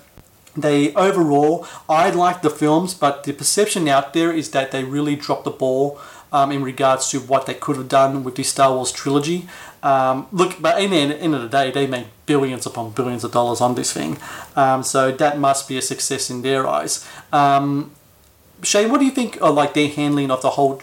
they 0.55 0.93
overall 0.93 1.67
I 1.89 2.12
like 2.12 2.43
the 2.43 2.50
films, 2.50 2.93
but 2.93 3.25
the 3.25 3.34
perception 3.34 3.89
out 3.89 4.13
there 4.13 4.31
is 4.31 4.51
that 4.51 4.72
they 4.72 4.86
really 4.86 5.17
dropped 5.17 5.43
the 5.43 5.51
ball 5.51 6.00
um, 6.31 6.50
in 6.53 6.63
regards 6.63 7.10
to 7.10 7.19
what 7.19 7.46
they 7.46 7.53
could 7.53 7.75
have 7.75 7.89
done 7.89 8.24
with 8.24 8.36
the 8.36 8.43
Star 8.43 8.74
Wars 8.74 8.91
trilogy. 8.93 9.48
Um, 9.84 10.28
look, 10.32 10.62
but 10.62 10.82
in 10.82 10.92
the 10.92 10.98
end 10.98 11.36
of 11.36 11.42
the 11.42 11.50
day, 11.50 11.70
they 11.70 11.86
make 11.88 12.08
billions 12.25 12.66
upon 12.66 12.92
billions 12.92 13.24
of 13.25 13.32
dollars 13.34 13.60
on 13.60 13.75
this 13.75 13.92
thing, 13.92 14.18
um, 14.56 14.82
so 14.82 15.12
that 15.12 15.38
must 15.38 15.68
be 15.68 15.78
a 15.78 15.82
success 15.82 16.30
in 16.30 16.42
their 16.42 16.66
eyes. 16.66 17.06
Um, 17.34 17.92
Shane, 18.63 18.90
what 18.90 19.00
do 19.00 19.06
you 19.06 19.12
think 19.12 19.38
of 19.42 19.56
like 19.56 19.74
their 19.74 19.90
handling 19.90 20.32
of 20.32 20.42
the 20.42 20.52
whole? 20.52 20.82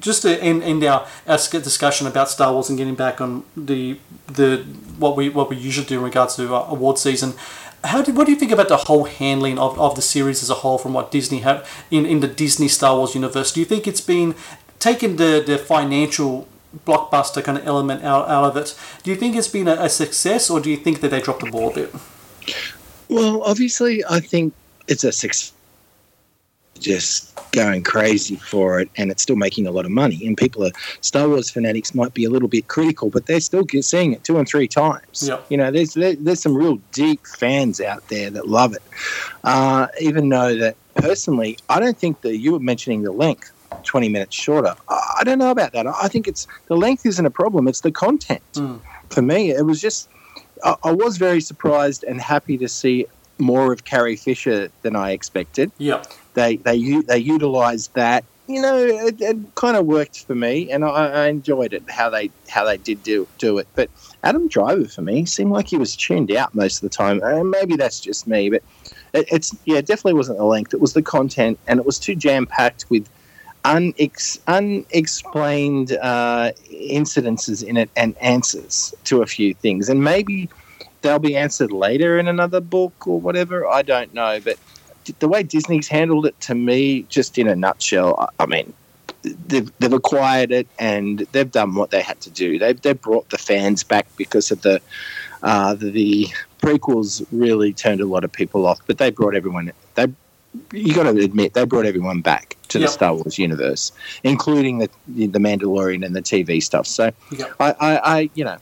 Just 0.00 0.22
to 0.22 0.42
end, 0.42 0.64
end 0.64 0.82
our, 0.82 1.06
our 1.28 1.38
discussion 1.38 2.08
about 2.08 2.28
Star 2.28 2.52
Wars 2.52 2.68
and 2.68 2.76
getting 2.76 2.96
back 2.96 3.20
on 3.20 3.44
the 3.56 3.98
the 4.26 4.64
what 4.98 5.16
we 5.16 5.28
what 5.28 5.48
we 5.48 5.56
usually 5.56 5.86
do 5.86 5.98
in 5.98 6.04
regards 6.04 6.36
to 6.36 6.54
uh, 6.54 6.66
award 6.68 6.98
season. 6.98 7.34
How 7.82 8.02
do, 8.02 8.12
what 8.12 8.26
do 8.26 8.32
you 8.32 8.38
think 8.38 8.52
about 8.52 8.68
the 8.68 8.76
whole 8.76 9.04
handling 9.04 9.58
of, 9.58 9.78
of 9.78 9.94
the 9.94 10.02
series 10.02 10.42
as 10.42 10.50
a 10.50 10.54
whole 10.54 10.76
from 10.76 10.92
what 10.92 11.10
Disney 11.10 11.38
have 11.38 11.66
in, 11.90 12.04
in 12.04 12.20
the 12.20 12.28
Disney 12.28 12.68
Star 12.68 12.94
Wars 12.96 13.14
universe? 13.14 13.52
Do 13.52 13.60
you 13.60 13.64
think 13.64 13.86
it's 13.86 14.02
been 14.02 14.34
taken 14.78 15.16
the, 15.16 15.42
the 15.46 15.56
financial 15.56 16.46
blockbuster 16.86 17.42
kind 17.42 17.58
of 17.58 17.66
element 17.66 18.04
out, 18.04 18.28
out 18.28 18.44
of 18.44 18.56
it. 18.56 18.78
Do 19.02 19.10
you 19.10 19.16
think 19.16 19.36
it's 19.36 19.48
been 19.48 19.68
a, 19.68 19.72
a 19.72 19.88
success, 19.88 20.50
or 20.50 20.60
do 20.60 20.70
you 20.70 20.76
think 20.76 21.00
that 21.00 21.10
they 21.10 21.20
dropped 21.20 21.44
the 21.44 21.50
ball 21.50 21.70
a 21.70 21.74
bit? 21.74 21.94
Well, 23.08 23.42
obviously, 23.42 24.04
I 24.08 24.20
think 24.20 24.54
it's 24.88 25.04
a 25.04 25.12
success. 25.12 25.52
Just 26.78 27.30
going 27.52 27.82
crazy 27.82 28.36
for 28.36 28.80
it, 28.80 28.88
and 28.96 29.10
it's 29.10 29.22
still 29.22 29.36
making 29.36 29.66
a 29.66 29.70
lot 29.70 29.84
of 29.84 29.90
money. 29.90 30.26
And 30.26 30.34
people 30.34 30.64
are 30.64 30.70
Star 31.02 31.28
Wars 31.28 31.50
fanatics 31.50 31.94
might 31.94 32.14
be 32.14 32.24
a 32.24 32.30
little 32.30 32.48
bit 32.48 32.68
critical, 32.68 33.10
but 33.10 33.26
they're 33.26 33.40
still 33.40 33.66
seeing 33.82 34.14
it 34.14 34.24
two 34.24 34.38
and 34.38 34.48
three 34.48 34.66
times. 34.66 35.28
Yep. 35.28 35.44
You 35.50 35.58
know, 35.58 35.70
there's 35.70 35.92
there, 35.92 36.14
there's 36.14 36.40
some 36.40 36.56
real 36.56 36.76
deep 36.92 37.26
fans 37.26 37.82
out 37.82 38.08
there 38.08 38.30
that 38.30 38.48
love 38.48 38.74
it. 38.74 38.82
Uh, 39.44 39.88
even 40.00 40.30
though 40.30 40.56
that 40.56 40.76
personally, 40.94 41.58
I 41.68 41.80
don't 41.80 41.98
think 41.98 42.22
that 42.22 42.38
you 42.38 42.52
were 42.52 42.60
mentioning 42.60 43.02
the 43.02 43.12
length. 43.12 43.52
20 43.84 44.08
minutes 44.08 44.34
shorter. 44.34 44.74
I 44.88 45.22
don't 45.24 45.38
know 45.38 45.50
about 45.50 45.72
that. 45.72 45.86
I 45.86 46.08
think 46.08 46.28
it's 46.28 46.46
the 46.66 46.76
length 46.76 47.06
isn't 47.06 47.24
a 47.24 47.30
problem, 47.30 47.68
it's 47.68 47.80
the 47.80 47.92
content. 47.92 48.42
Mm. 48.54 48.80
For 49.10 49.22
me, 49.22 49.50
it 49.50 49.66
was 49.66 49.80
just, 49.80 50.08
I, 50.64 50.76
I, 50.84 50.92
was 50.92 51.16
very 51.16 51.40
surprised 51.40 52.04
and 52.04 52.20
happy 52.20 52.56
to 52.58 52.68
see 52.68 53.06
more 53.38 53.72
of 53.72 53.84
Carrie 53.84 54.16
Fisher 54.16 54.70
than 54.82 54.96
I 54.96 55.12
expected. 55.12 55.72
Yeah. 55.78 56.02
They, 56.34 56.56
they, 56.56 57.00
they 57.00 57.18
utilized 57.18 57.94
that. 57.94 58.24
You 58.46 58.60
know, 58.60 58.76
it, 58.76 59.20
it 59.20 59.54
kind 59.54 59.76
of 59.76 59.86
worked 59.86 60.24
for 60.24 60.34
me, 60.34 60.72
and 60.72 60.84
I, 60.84 60.88
I, 60.88 61.26
enjoyed 61.28 61.72
it 61.72 61.88
how 61.88 62.10
they 62.10 62.32
how 62.48 62.64
they 62.64 62.78
did 62.78 63.00
do 63.04 63.28
do 63.38 63.58
it. 63.58 63.68
But 63.76 63.90
Adam 64.24 64.48
Driver 64.48 64.88
for 64.88 65.02
me 65.02 65.24
seemed 65.24 65.52
like 65.52 65.68
he 65.68 65.76
was 65.76 65.94
tuned 65.94 66.32
out 66.32 66.52
most 66.52 66.78
of 66.78 66.80
the 66.82 66.88
time, 66.88 67.22
and 67.22 67.48
maybe 67.48 67.76
that's 67.76 68.00
just 68.00 68.26
me. 68.26 68.50
But 68.50 68.64
it, 69.12 69.28
it's 69.30 69.54
yeah, 69.66 69.78
it 69.78 69.86
definitely 69.86 70.14
wasn't 70.14 70.38
the 70.38 70.44
length; 70.44 70.74
it 70.74 70.80
was 70.80 70.94
the 70.94 71.02
content, 71.02 71.60
and 71.68 71.78
it 71.78 71.86
was 71.86 72.00
too 72.00 72.16
jam 72.16 72.44
packed 72.44 72.90
with 72.90 73.08
unex- 73.64 74.40
unexplained 74.46 75.92
uh, 75.92 76.52
incidences 76.70 77.62
in 77.62 77.76
it 77.76 77.90
and 77.96 78.16
answers 78.18 78.94
to 79.04 79.22
a 79.22 79.26
few 79.26 79.54
things. 79.54 79.88
And 79.88 80.02
maybe 80.02 80.48
they'll 81.02 81.18
be 81.18 81.36
answered 81.36 81.72
later 81.72 82.18
in 82.18 82.28
another 82.28 82.60
book 82.60 83.06
or 83.06 83.20
whatever. 83.20 83.66
I 83.66 83.82
don't 83.82 84.12
know. 84.14 84.40
But 84.40 84.58
the 85.18 85.28
way 85.28 85.42
Disney's 85.42 85.88
handled 85.88 86.26
it 86.26 86.38
to 86.42 86.54
me, 86.54 87.02
just 87.08 87.38
in 87.38 87.48
a 87.48 87.56
nutshell, 87.56 88.30
I, 88.38 88.46
mean, 88.46 88.72
they've, 89.22 89.70
they've 89.78 89.92
acquired 89.92 90.52
it 90.52 90.66
and 90.78 91.20
they've 91.32 91.50
done 91.50 91.74
what 91.74 91.90
they 91.90 92.02
had 92.02 92.20
to 92.22 92.30
do. 92.30 92.58
They've, 92.58 92.80
they've 92.80 93.00
brought 93.00 93.28
the 93.30 93.38
fans 93.38 93.82
back 93.84 94.06
because 94.16 94.50
of 94.50 94.62
the, 94.62 94.80
uh, 95.42 95.74
the, 95.74 95.90
the 95.90 96.26
prequels 96.60 97.24
really 97.32 97.72
turned 97.72 98.00
a 98.00 98.06
lot 98.06 98.24
of 98.24 98.32
people 98.32 98.66
off, 98.66 98.80
but 98.86 98.98
they 98.98 99.10
brought 99.10 99.34
everyone. 99.34 99.72
They 99.94 100.06
you 100.72 100.94
got 100.94 101.04
to 101.04 101.10
admit 101.10 101.54
they 101.54 101.64
brought 101.64 101.86
everyone 101.86 102.20
back 102.20 102.56
to 102.68 102.78
Yep. 102.78 102.88
the 102.88 102.92
Star 102.92 103.14
Wars 103.14 103.38
universe, 103.38 103.92
including 104.24 104.78
the 104.78 104.88
the 105.08 105.38
Mandalorian 105.38 106.04
and 106.04 106.14
the 106.14 106.22
TV 106.22 106.62
stuff. 106.62 106.86
So 106.86 107.10
Yep. 107.30 107.54
I, 107.60 107.70
I, 107.80 107.96
I 108.18 108.30
you 108.34 108.44
know, 108.44 108.58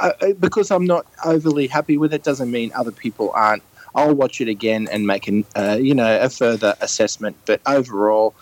I, 0.00 0.34
because 0.38 0.70
I'm 0.70 0.84
not 0.86 1.06
overly 1.24 1.66
happy 1.66 1.96
with 1.98 2.12
it 2.14 2.22
doesn't 2.22 2.50
mean 2.50 2.72
other 2.74 2.92
people 2.92 3.32
aren't. 3.34 3.62
I'll 3.94 4.14
watch 4.14 4.40
it 4.40 4.48
again 4.48 4.88
and 4.90 5.06
make 5.06 5.28
an 5.28 5.44
uh, 5.54 5.78
you 5.80 5.94
know 5.94 6.20
a 6.20 6.30
further 6.30 6.74
assessment. 6.80 7.36
But 7.44 7.60
overall, 7.66 8.34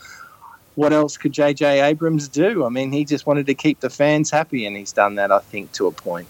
what 0.74 0.92
else 0.92 1.16
could 1.16 1.32
J.J. 1.32 1.80
Abrams 1.80 2.28
do? 2.28 2.64
I 2.64 2.68
mean, 2.68 2.92
he 2.92 3.04
just 3.04 3.26
wanted 3.26 3.46
to 3.46 3.54
keep 3.54 3.80
the 3.80 3.90
fans 3.90 4.30
happy, 4.30 4.64
and 4.66 4.76
he's 4.76 4.92
done 4.92 5.16
that, 5.16 5.32
I 5.32 5.40
think, 5.40 5.72
to 5.72 5.86
a 5.86 5.92
point. 5.92 6.28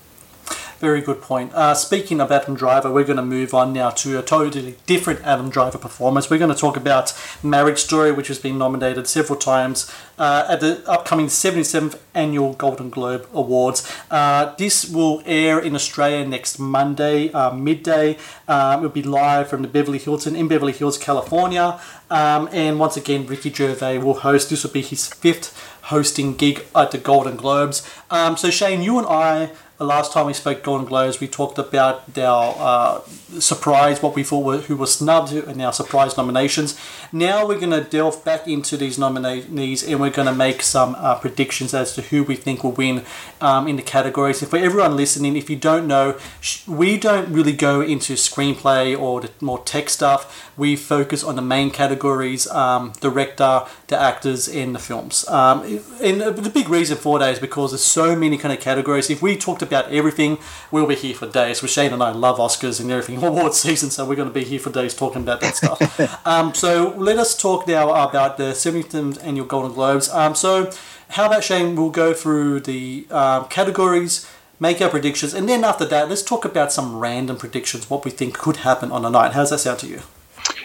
Very 0.80 1.02
good 1.02 1.20
point. 1.20 1.52
Uh, 1.52 1.74
speaking 1.74 2.22
of 2.22 2.32
Adam 2.32 2.54
Driver, 2.54 2.90
we're 2.90 3.04
going 3.04 3.18
to 3.18 3.22
move 3.22 3.52
on 3.52 3.74
now 3.74 3.90
to 3.90 4.18
a 4.18 4.22
totally 4.22 4.76
different 4.86 5.20
Adam 5.26 5.50
Driver 5.50 5.76
performance. 5.76 6.30
We're 6.30 6.38
going 6.38 6.54
to 6.54 6.58
talk 6.58 6.74
about 6.74 7.12
Marriage 7.42 7.80
Story, 7.80 8.12
which 8.12 8.28
has 8.28 8.38
been 8.38 8.56
nominated 8.56 9.06
several 9.06 9.38
times 9.38 9.94
uh, 10.18 10.46
at 10.48 10.60
the 10.60 10.82
upcoming 10.88 11.26
77th 11.26 11.98
Annual 12.14 12.54
Golden 12.54 12.88
Globe 12.88 13.28
Awards. 13.34 13.94
Uh, 14.10 14.54
this 14.56 14.88
will 14.88 15.22
air 15.26 15.58
in 15.58 15.74
Australia 15.74 16.26
next 16.26 16.58
Monday, 16.58 17.30
uh, 17.32 17.52
midday. 17.52 18.16
Uh, 18.48 18.78
it 18.78 18.82
will 18.82 18.88
be 18.88 19.02
live 19.02 19.50
from 19.50 19.60
the 19.60 19.68
Beverly 19.68 19.98
Hilton 19.98 20.34
in 20.34 20.48
Beverly 20.48 20.72
Hills, 20.72 20.96
California. 20.96 21.78
Um, 22.08 22.48
and 22.52 22.78
once 22.78 22.96
again, 22.96 23.26
Ricky 23.26 23.52
Gervais 23.52 23.98
will 23.98 24.14
host. 24.14 24.48
This 24.48 24.64
will 24.64 24.72
be 24.72 24.80
his 24.80 25.08
fifth 25.08 25.76
hosting 25.82 26.36
gig 26.36 26.64
at 26.74 26.90
the 26.90 26.98
Golden 26.98 27.36
Globes. 27.36 27.86
Um, 28.10 28.38
so, 28.38 28.48
Shane, 28.48 28.80
you 28.80 28.96
and 28.96 29.06
I 29.06 29.50
the 29.80 29.86
last 29.86 30.12
time 30.12 30.26
we 30.26 30.34
spoke 30.34 30.62
Golden 30.62 30.86
Globes, 30.86 31.20
we 31.20 31.26
talked 31.26 31.58
about 31.58 32.18
our 32.18 32.54
uh, 32.58 33.00
surprise, 33.40 34.02
what 34.02 34.14
we 34.14 34.22
thought 34.22 34.44
were 34.44 34.58
who 34.58 34.76
were 34.76 34.86
snubbed, 34.86 35.32
and 35.32 35.62
our 35.62 35.72
surprise 35.72 36.18
nominations. 36.18 36.78
Now 37.12 37.46
we're 37.46 37.58
going 37.58 37.70
to 37.72 37.82
delve 37.82 38.24
back 38.24 38.46
into 38.46 38.76
these 38.76 38.98
nominees, 38.98 39.82
and 39.82 40.00
we're 40.00 40.10
going 40.10 40.28
to 40.28 40.34
make 40.34 40.62
some 40.62 40.94
uh, 40.98 41.16
predictions 41.16 41.74
as 41.74 41.94
to 41.94 42.02
who 42.02 42.22
we 42.22 42.36
think 42.36 42.62
will 42.62 42.72
win 42.72 43.04
um, 43.40 43.66
in 43.66 43.76
the 43.76 43.82
categories. 43.82 44.40
And 44.42 44.50
for 44.50 44.58
everyone 44.58 44.96
listening, 44.96 45.36
if 45.36 45.50
you 45.50 45.56
don't 45.56 45.86
know, 45.86 46.18
sh- 46.40 46.66
we 46.68 46.98
don't 46.98 47.32
really 47.32 47.52
go 47.52 47.80
into 47.80 48.14
screenplay 48.14 48.98
or 48.98 49.22
the 49.22 49.30
more 49.40 49.58
tech 49.64 49.88
stuff. 49.88 50.52
We 50.56 50.76
focus 50.76 51.24
on 51.24 51.36
the 51.36 51.42
main 51.42 51.70
categories: 51.70 52.46
um, 52.48 52.92
director, 53.00 53.64
the 53.88 53.98
actors, 53.98 54.48
and 54.48 54.74
the 54.74 54.78
films. 54.78 55.26
Um, 55.28 55.62
and 56.02 56.20
the 56.20 56.50
big 56.50 56.68
reason 56.68 56.96
for 56.96 57.18
that 57.18 57.32
is 57.32 57.38
because 57.38 57.72
there's 57.72 57.82
so 57.82 58.14
many 58.14 58.38
kind 58.38 58.52
of 58.54 58.60
categories. 58.60 59.10
If 59.10 59.22
we 59.22 59.36
talked 59.36 59.62
about 59.62 59.90
everything, 59.90 60.38
we'll 60.70 60.86
be 60.86 60.94
here 60.94 61.14
for 61.14 61.26
days. 61.26 61.62
Well, 61.62 61.68
Shane 61.68 61.92
and 61.92 62.02
I 62.02 62.12
love 62.12 62.38
Oscars 62.38 62.80
and 62.80 62.90
everything 62.90 63.22
award 63.24 63.54
season, 63.54 63.90
so 63.90 64.04
we're 64.06 64.16
going 64.16 64.28
to 64.28 64.34
be 64.34 64.44
here 64.44 64.60
for 64.60 64.70
days 64.70 64.94
talking 64.94 65.22
about 65.22 65.40
that 65.40 65.56
stuff. 65.56 66.26
um, 66.26 66.54
so 66.54 66.99
let 67.00 67.18
us 67.18 67.36
talk 67.36 67.66
now 67.66 67.90
about 67.90 68.36
the 68.36 68.52
70th 68.52 69.24
annual 69.24 69.46
Golden 69.46 69.72
Globes. 69.72 70.08
Um, 70.10 70.34
so 70.34 70.70
how 71.10 71.26
about 71.26 71.42
Shane? 71.42 71.74
We'll 71.74 71.90
go 71.90 72.12
through 72.14 72.60
the 72.60 73.06
um, 73.10 73.46
categories. 73.48 74.30
Make 74.62 74.82
our 74.82 74.90
predictions, 74.90 75.32
and 75.32 75.48
then 75.48 75.64
after 75.64 75.86
that, 75.86 76.10
let's 76.10 76.22
talk 76.22 76.44
about 76.44 76.70
some 76.70 76.98
random 76.98 77.38
predictions. 77.38 77.88
What 77.88 78.04
we 78.04 78.10
think 78.10 78.36
could 78.36 78.58
happen 78.58 78.92
on 78.92 79.00
the 79.00 79.08
night. 79.08 79.32
How 79.32 79.40
does 79.40 79.50
that 79.50 79.60
sound 79.60 79.78
to 79.78 79.86
you? 79.86 80.02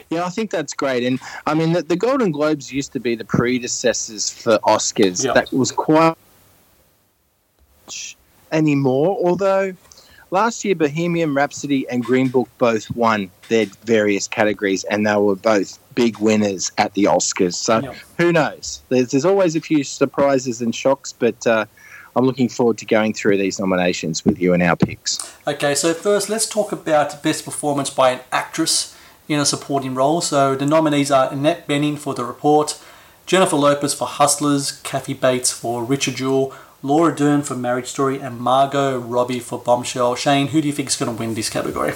Yeah, 0.10 0.26
I 0.26 0.30
think 0.30 0.52
that's 0.52 0.74
great. 0.74 1.04
And 1.04 1.18
I 1.46 1.54
mean, 1.54 1.72
the, 1.72 1.82
the 1.82 1.96
Golden 1.96 2.32
Globes 2.32 2.74
used 2.74 2.92
to 2.92 3.00
be 3.00 3.16
the 3.16 3.24
predecessors 3.24 4.30
for 4.30 4.60
Oscars. 4.60 5.24
Yeah. 5.24 5.32
That 5.32 5.52
was 5.54 5.72
quite 5.72 6.16
anymore. 8.52 9.18
Although 9.24 9.74
last 10.36 10.66
year, 10.66 10.76
Bohemian 10.76 11.34
Rhapsody 11.34 11.88
and 11.90 12.04
Green 12.04 12.28
Book 12.28 12.50
both 12.58 12.92
won 12.92 13.32
their 13.48 13.66
various 13.86 14.28
categories, 14.28 14.84
and 14.84 15.08
they 15.08 15.16
were 15.16 15.38
both 15.38 15.80
big 15.96 16.20
winners 16.20 16.72
at 16.78 16.94
the 16.94 17.06
Oscars. 17.06 17.54
So 17.56 17.80
Yeah. 17.80 17.94
who 18.18 18.34
knows? 18.34 18.82
There's, 18.90 19.12
there's 19.12 19.26
always 19.26 19.56
a 19.56 19.62
few 19.62 19.84
surprises 19.86 20.62
and 20.62 20.76
shocks, 20.76 21.14
but 21.14 21.48
uh, 21.48 21.66
I'm 22.18 22.26
looking 22.26 22.50
forward 22.50 22.78
to 22.80 22.86
going 22.86 23.14
through 23.14 23.38
these 23.38 23.60
nominations 23.60 24.26
with 24.26 24.38
you 24.40 24.54
and 24.54 24.62
our 24.62 24.76
picks. 24.76 25.20
Okay, 25.48 25.74
so 25.74 25.94
first 25.94 26.30
let's 26.30 26.48
talk 26.50 26.74
about 26.74 27.24
best 27.24 27.46
performance 27.46 27.90
by 27.90 28.12
an 28.12 28.20
actress 28.34 28.94
in 29.30 29.40
a 29.40 29.46
supporting 29.46 29.96
role. 29.96 30.20
So 30.20 30.54
the 30.56 30.66
nominees 30.66 31.12
are 31.12 31.32
Annette 31.32 31.66
Bening 31.66 31.98
for 31.98 32.14
The 32.14 32.26
Report, 32.26 32.78
Jennifer 33.26 33.56
Lopez 33.56 33.94
for 33.94 34.08
Hustlers, 34.08 34.74
Kathy 34.84 35.14
Bates 35.14 35.52
for 35.52 35.84
Richard 35.84 36.16
Jewell, 36.16 36.54
Laura 36.86 37.16
Dern 37.16 37.42
for 37.42 37.56
Marriage 37.56 37.88
Story, 37.88 38.20
and 38.20 38.40
Margot 38.40 39.00
Robbie 39.00 39.40
for 39.40 39.58
Bombshell. 39.58 40.14
Shane, 40.14 40.46
who 40.46 40.62
do 40.62 40.68
you 40.68 40.74
think 40.74 40.90
is 40.90 40.96
going 40.96 41.12
to 41.12 41.20
win 41.20 41.34
this 41.34 41.50
category? 41.50 41.94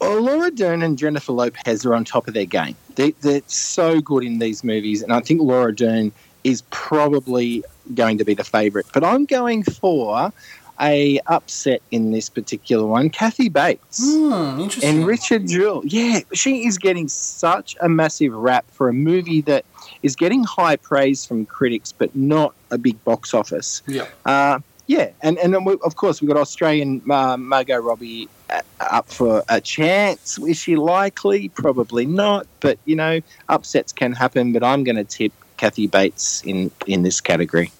Well, 0.00 0.20
Laura 0.20 0.50
Dern 0.50 0.82
and 0.82 0.98
Jennifer 0.98 1.30
Lopez 1.30 1.86
are 1.86 1.94
on 1.94 2.04
top 2.04 2.26
of 2.26 2.34
their 2.34 2.44
game. 2.44 2.74
They, 2.96 3.12
they're 3.12 3.40
so 3.46 4.00
good 4.00 4.24
in 4.24 4.40
these 4.40 4.64
movies, 4.64 5.00
and 5.00 5.12
I 5.12 5.20
think 5.20 5.40
Laura 5.40 5.72
Dern 5.72 6.10
is 6.42 6.62
probably 6.70 7.62
going 7.94 8.18
to 8.18 8.24
be 8.24 8.34
the 8.34 8.42
favourite. 8.42 8.84
But 8.92 9.04
I'm 9.04 9.26
going 9.26 9.62
for 9.62 10.32
a 10.80 11.20
upset 11.28 11.80
in 11.92 12.10
this 12.10 12.28
particular 12.28 12.84
one. 12.84 13.10
Kathy 13.10 13.48
Bates 13.48 14.02
hmm, 14.02 14.60
interesting. 14.60 14.98
and 14.98 15.06
Richard 15.06 15.46
Jewell. 15.46 15.82
Yeah, 15.84 16.20
she 16.32 16.66
is 16.66 16.78
getting 16.78 17.06
such 17.06 17.76
a 17.80 17.88
massive 17.88 18.32
rap 18.32 18.64
for 18.72 18.88
a 18.88 18.92
movie 18.92 19.40
that 19.42 19.64
is 20.04 20.14
getting 20.14 20.44
high 20.44 20.76
praise 20.76 21.24
from 21.24 21.46
critics, 21.46 21.90
but 21.90 22.14
not 22.14 22.54
a 22.70 22.78
big 22.78 23.02
box 23.04 23.34
office. 23.34 23.82
Yeah. 23.86 24.06
Uh, 24.24 24.60
yeah, 24.86 25.10
and 25.22 25.38
and 25.38 25.54
then 25.54 25.64
we, 25.64 25.72
of 25.82 25.96
course 25.96 26.20
we've 26.20 26.28
got 26.28 26.36
Australian 26.36 27.02
uh, 27.10 27.38
Margot 27.38 27.78
Robbie 27.78 28.28
uh, 28.50 28.60
up 28.80 29.08
for 29.08 29.42
a 29.48 29.58
chance. 29.58 30.38
Is 30.38 30.58
she 30.58 30.76
likely? 30.76 31.48
Probably 31.48 32.04
not. 32.04 32.46
But 32.60 32.78
you 32.84 32.94
know, 32.94 33.20
upsets 33.48 33.92
can 33.92 34.12
happen. 34.12 34.52
But 34.52 34.62
I'm 34.62 34.84
going 34.84 34.96
to 34.96 35.04
tip 35.04 35.32
Kathy 35.56 35.86
Bates 35.86 36.42
in 36.44 36.70
in 36.86 37.02
this 37.02 37.22
category. 37.22 37.72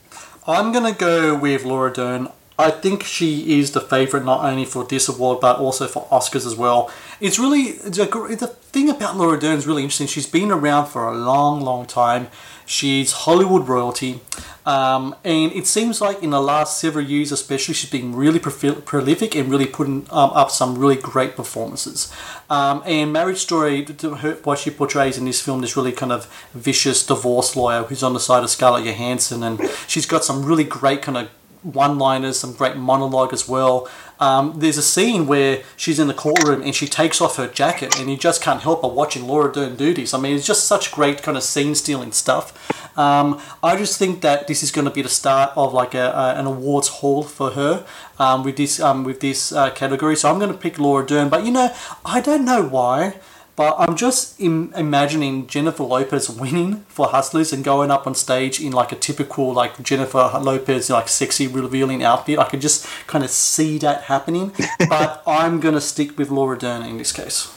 I'm 0.47 0.73
going 0.73 0.91
to 0.91 0.99
go 0.99 1.39
with 1.39 1.65
Laura 1.65 1.93
Dern. 1.93 2.29
I 2.59 2.71
think 2.71 3.03
she 3.03 3.59
is 3.59 3.73
the 3.73 3.81
favourite 3.81 4.25
not 4.25 4.45
only 4.45 4.65
for 4.65 4.85
this 4.85 5.09
award 5.09 5.41
but 5.41 5.59
also 5.59 5.87
for 5.87 6.07
Oscars 6.07 6.47
as 6.47 6.55
well. 6.55 6.91
It's 7.21 7.39
really 7.39 7.73
the 7.73 8.47
thing 8.47 8.91
about 8.91 9.17
Laura 9.17 9.39
Dern 9.39 9.59
is 9.59 9.67
really 9.67 9.83
interesting. 9.83 10.07
She's 10.07 10.27
been 10.27 10.51
around 10.53 10.87
for 10.87 11.09
a 11.09 11.17
long, 11.17 11.61
long 11.63 11.87
time. 11.87 12.29
She's 12.67 13.13
Hollywood 13.13 13.69
royalty, 13.69 14.21
um, 14.65 15.15
and 15.23 15.53
it 15.53 15.67
seems 15.67 16.01
like 16.01 16.23
in 16.23 16.31
the 16.31 16.41
last 16.41 16.81
several 16.81 17.05
years, 17.05 17.31
especially, 17.31 17.75
she's 17.75 17.91
been 17.91 18.17
really 18.17 18.39
prolific 18.39 19.35
and 19.37 19.51
really 19.51 19.67
putting 19.67 20.07
um, 20.11 20.31
up 20.31 20.51
some 20.51 20.79
really 20.79 20.97
great 20.97 21.37
performances. 21.37 22.11
Um, 22.49 22.83
and 22.87 23.13
Marriage 23.13 23.37
Story, 23.39 23.85
to- 23.85 23.93
to 23.93 24.15
her, 24.15 24.39
what 24.45 24.61
she 24.61 24.71
portrays 24.71 25.19
in 25.19 25.27
this 25.27 25.43
film, 25.43 25.61
this 25.61 25.77
really 25.77 25.93
kind 25.93 26.11
of 26.11 26.25
vicious 26.55 27.05
divorce 27.05 27.55
lawyer 27.55 27.83
who's 27.83 28.03
on 28.03 28.15
the 28.15 28.21
side 28.21 28.43
of 28.43 28.49
Scarlett 28.49 28.87
Johansson, 28.87 29.43
and 29.43 29.61
she's 29.87 30.07
got 30.07 30.25
some 30.25 30.43
really 30.43 30.65
great 30.65 31.03
kind 31.03 31.19
of 31.19 31.29
one-liners, 31.65 32.39
some 32.39 32.53
great 32.53 32.77
monologue 32.77 33.33
as 33.33 33.49
well. 33.49 33.89
Um, 34.21 34.55
there's 34.61 34.79
a 34.79 34.83
scene 34.83 35.27
where 35.27 35.63
she's 35.77 35.99
in 35.99 36.07
the 36.07 36.15
courtroom 36.15 36.63
and 36.63 36.75
she 36.75 36.87
takes 36.87 37.21
off 37.21 37.37
her 37.37 37.49
jacket, 37.49 37.99
and 37.99 38.09
you 38.09 38.17
just 38.17 38.41
can't 38.41 38.63
help 38.63 38.83
but 38.83 38.95
watching 38.95 39.27
Laura 39.27 39.53
Dern 39.53 39.75
do 39.75 39.93
this. 39.93 40.15
I 40.15 40.21
mean, 40.21 40.37
it's 40.37 40.47
just 40.47 40.67
such 40.67 40.93
great 40.93 41.23
kind 41.23 41.37
of 41.37 41.43
scene-stealing 41.43 42.13
stuff. 42.13 42.97
Um, 42.97 43.41
I 43.63 43.77
just 43.77 43.99
think 43.99 44.21
that 44.21 44.47
this 44.47 44.63
is 44.63 44.71
going 44.71 44.85
to 44.85 44.91
be 44.91 45.03
the 45.03 45.09
start 45.09 45.53
of 45.57 45.75
like 45.75 45.95
a, 45.95 46.13
a, 46.13 46.35
an 46.39 46.47
awards 46.47 46.89
haul 46.89 47.25
for 47.25 47.51
her 47.51 47.85
um, 48.21 48.45
with 48.45 48.57
this 48.57 48.79
um, 48.79 49.03
with 49.03 49.19
this 49.19 49.51
uh, 49.51 49.71
category. 49.71 50.15
So 50.15 50.31
I'm 50.31 50.39
going 50.39 50.53
to 50.53 50.59
pick 50.59 50.79
Laura 50.79 51.05
Dern, 51.05 51.29
but 51.29 51.45
you 51.45 51.51
know, 51.51 51.75
I 52.05 52.21
don't 52.21 52.45
know 52.45 52.63
why. 52.63 53.17
But 53.57 53.77
I'm 53.79 53.97
just 53.97 54.41
Im- 54.41 54.73
imagining 54.77 55.47
Jennifer 55.47 55.85
Lopez 55.85 56.29
winning 56.29 56.85
for 56.89 57.09
Hustlers 57.09 57.53
and 57.53 57.63
going 57.63 57.91
up 57.91 58.07
on 58.07 58.15
stage 58.15 58.61
in 58.61 58.73
like 58.73 58.91
a 58.91 58.97
typical 58.97 59.53
like 59.53 59.81
Jennifer 59.83 60.31
Lopez 60.41 60.91
like 60.91 61.09
sexy 61.09 61.47
revealing 61.47 62.03
outfit. 62.03 62.39
I 62.39 62.45
could 62.45 62.61
just 62.61 62.87
kind 63.07 63.23
of 63.23 63.31
see 63.31 63.79
that 63.79 64.03
happening. 64.05 64.53
but 64.89 65.23
I'm 65.27 65.61
gonna 65.61 65.81
stick 65.81 66.19
with 66.19 66.31
Laura 66.31 66.59
Dern 66.59 66.83
in 66.83 66.99
this 66.99 67.13
case. 67.13 67.53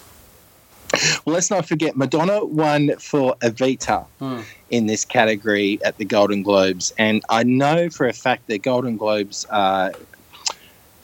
Well, 1.25 1.33
let's 1.33 1.51
not 1.51 1.67
forget 1.67 1.97
Madonna 1.97 2.45
won 2.45 2.95
for 2.97 3.35
Evita 3.41 4.05
in 4.69 4.85
this 4.85 5.03
category 5.03 5.79
at 5.83 5.97
the 5.97 6.05
Golden 6.05 6.43
Globes, 6.43 6.93
and 6.97 7.23
I 7.29 7.43
know 7.43 7.89
for 7.89 8.07
a 8.07 8.13
fact 8.13 8.47
that 8.47 8.61
Golden 8.61 8.97
Globes. 8.97 9.45
Uh, 9.49 9.91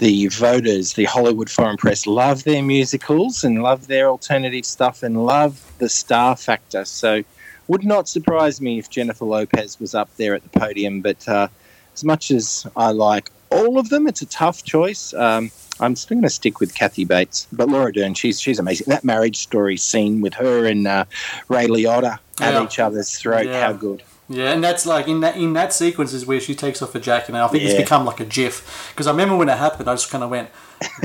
the 0.04 0.28
voters, 0.28 0.94
the 0.96 1.06
Hollywood 1.06 1.50
foreign 1.50 1.78
press, 1.78 2.06
love 2.06 2.44
their 2.44 2.62
musicals 2.62 3.42
and 3.46 3.64
love 3.64 3.88
their 3.88 4.10
alternative 4.10 4.66
stuff 4.66 5.02
and 5.02 5.26
love 5.26 5.62
the 5.78 5.88
star 5.88 6.36
factor. 6.36 6.84
So 6.84 7.24
would 7.70 7.86
not 7.86 8.10
surprise 8.10 8.60
me 8.60 8.78
if 8.80 8.90
Jennifer 8.90 9.24
Lopez 9.24 9.80
was 9.80 9.96
up 9.96 10.10
there 10.18 10.36
at 10.36 10.44
the 10.44 10.60
podium. 10.60 11.00
But 11.00 11.26
uh, 11.30 11.48
as 11.94 12.04
much 12.04 12.32
as 12.32 12.68
I 12.76 12.92
like 12.92 13.30
all 13.50 13.80
of 13.80 13.88
them, 13.88 14.06
it's 14.06 14.22
a 14.22 14.26
tough 14.26 14.66
choice. 14.66 15.14
Um, 15.14 15.52
I'm 15.80 15.96
still 15.96 16.16
going 16.16 16.24
to 16.24 16.30
stick 16.30 16.60
with 16.60 16.76
Kathy 16.76 17.06
Bates, 17.06 17.48
but 17.54 17.70
Laura 17.70 17.94
Dern, 17.94 18.14
she's 18.14 18.42
she's 18.42 18.60
amazing. 18.60 18.88
That 18.90 19.06
marriage 19.06 19.38
story 19.38 19.78
scene 19.78 20.20
with 20.20 20.34
her 20.34 20.66
and 20.66 20.86
uh, 20.86 21.06
Ray 21.48 21.68
Liotta 21.68 22.20
at 22.42 22.54
Yeah. 22.56 22.64
each 22.66 22.78
other's 22.78 23.16
throat, 23.18 23.46
Yeah. 23.46 23.68
how 23.68 23.72
good. 23.74 24.04
Yeah, 24.30 24.52
and 24.52 24.64
that's 24.64 24.86
like 24.86 25.08
in 25.08 25.20
that 25.22 25.36
in 25.36 25.54
that 25.54 25.74
sequence 25.74 26.14
is 26.14 26.26
where 26.26 26.40
she 26.40 26.56
takes 26.56 26.82
off 26.82 26.94
her 26.94 27.00
jacket, 27.00 27.30
and 27.30 27.38
I 27.38 27.48
think 27.48 27.64
it's 27.64 27.74
Yeah. 27.74 27.82
become 27.82 28.06
like 28.06 28.20
a 28.20 28.26
GIF. 28.26 28.90
Because 28.94 29.06
I 29.08 29.12
remember 29.12 29.36
when 29.36 29.50
it 29.50 29.58
happened, 29.58 29.90
I 29.90 29.94
just 29.94 30.10
kind 30.10 30.24
of 30.24 30.30
went, 30.30 30.50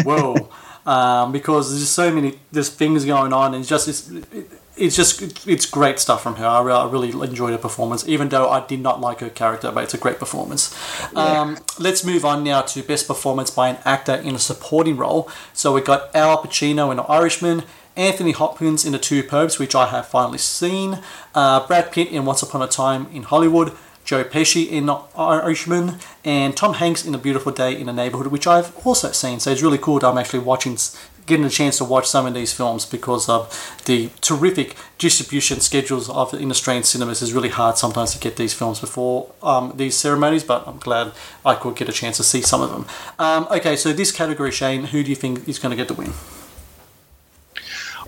"Whoa," 0.05 0.49
um, 0.87 1.33
because 1.33 1.71
there's 1.71 1.81
just 1.83 1.95
so 1.95 2.11
many 2.13 2.39
there's 2.53 2.69
things 2.71 3.05
going 3.05 3.33
on, 3.33 3.55
and 3.55 3.61
it's 3.63 3.69
just 3.69 3.89
it's, 3.89 4.09
it, 4.11 4.51
it's 4.77 4.95
just 4.95 5.47
it's 5.49 5.67
great 5.67 5.99
stuff 5.99 6.23
from 6.23 6.37
her. 6.37 6.47
I, 6.47 6.63
re- 6.63 6.73
I 6.73 6.89
really 6.89 7.11
enjoyed 7.11 7.51
her 7.51 7.59
performance, 7.59 8.07
even 8.09 8.29
though 8.29 8.49
I 8.49 8.65
did 8.65 8.81
not 8.81 9.01
like 9.01 9.19
her 9.19 9.29
character, 9.31 9.73
but 9.73 9.83
it's 9.83 9.95
a 9.95 9.99
great 9.99 10.21
performance. 10.21 10.73
Um, 11.17 11.59
let's 11.81 12.05
move 12.05 12.25
on 12.25 12.45
now 12.45 12.61
to 12.63 12.83
best 12.85 13.09
performance 13.09 13.51
by 13.51 13.71
an 13.71 13.79
actor 13.85 14.15
in 14.15 14.37
a 14.37 14.39
supporting 14.39 14.97
role. 14.97 15.29
So 15.53 15.73
we 15.75 15.81
got 15.81 16.15
Al 16.15 16.41
Pacino 16.41 16.93
in 16.93 16.99
The 16.99 17.03
Irishman. 17.03 17.65
Anthony 17.99 18.31
Hopkins 18.31 18.85
in 18.85 18.93
The 18.93 18.99
Two 18.99 19.25
Popes, 19.25 19.59
which 19.59 19.75
I 19.75 19.89
have 19.89 20.07
finally 20.07 20.39
seen. 20.39 21.01
Uh, 21.35 21.67
Brad 21.67 21.91
Pitt 21.91 22.09
in 22.09 22.25
Once 22.25 22.43
Upon 22.43 22.63
a 22.63 22.69
Time 22.69 23.09
in 23.13 23.25
Hollywood. 23.25 23.77
Joe 24.05 24.25
Pesci 24.25 24.71
in 24.71 24.89
Irishman. 24.89 25.99
And 26.25 26.57
Tom 26.57 26.75
Hanks 26.75 27.05
in 27.05 27.15
A 27.15 27.19
Beautiful 27.19 27.53
Day 27.53 27.79
in 27.79 27.87
the 27.89 27.93
Neighborhood, 27.93 28.29
which 28.29 28.47
I've 28.47 28.75
also 28.87 29.11
seen. 29.11 29.41
So 29.41 29.51
it's 29.51 29.63
really 29.63 29.79
cool 29.79 29.99
that 29.99 30.07
I'm 30.07 30.17
actually 30.17 30.39
watching, 30.39 30.79
getting 31.27 31.45
a 31.45 31.51
chance 31.51 31.79
to 31.79 31.85
watch 31.85 32.07
some 32.07 32.25
of 32.25 32.35
these 32.35 32.53
films 32.53 32.87
because 32.87 33.29
of 33.29 33.83
the 33.85 34.11
terrific 34.21 34.77
distribution 34.97 35.59
schedules 35.61 36.09
of 36.09 36.33
in 36.33 36.51
Australian 36.51 36.85
cinemas. 36.85 37.21
It's 37.21 37.33
really 37.33 37.51
hard 37.51 37.79
sometimes 37.79 38.13
to 38.13 38.21
get 38.21 38.37
these 38.37 38.55
films 38.55 38.79
before 38.79 39.33
um, 39.43 39.73
these 39.75 39.97
ceremonies, 39.97 40.45
but 40.45 40.67
I'm 40.69 40.79
glad 40.79 41.13
I 41.45 41.57
could 41.57 41.75
get 41.75 41.89
a 41.89 41.93
chance 41.93 42.17
to 42.19 42.23
see 42.23 42.43
some 42.43 42.63
of 42.63 42.71
them. 42.71 42.87
Um, 43.19 43.49
okay, 43.51 43.75
so 43.75 43.93
this 43.93 44.13
category, 44.13 44.53
Shane, 44.53 44.85
who 44.85 45.03
do 45.03 45.11
you 45.11 45.17
think 45.17 45.49
is 45.49 45.59
going 45.59 45.71
to 45.71 45.77
get 45.77 45.89
the 45.89 45.95
win? 45.95 46.13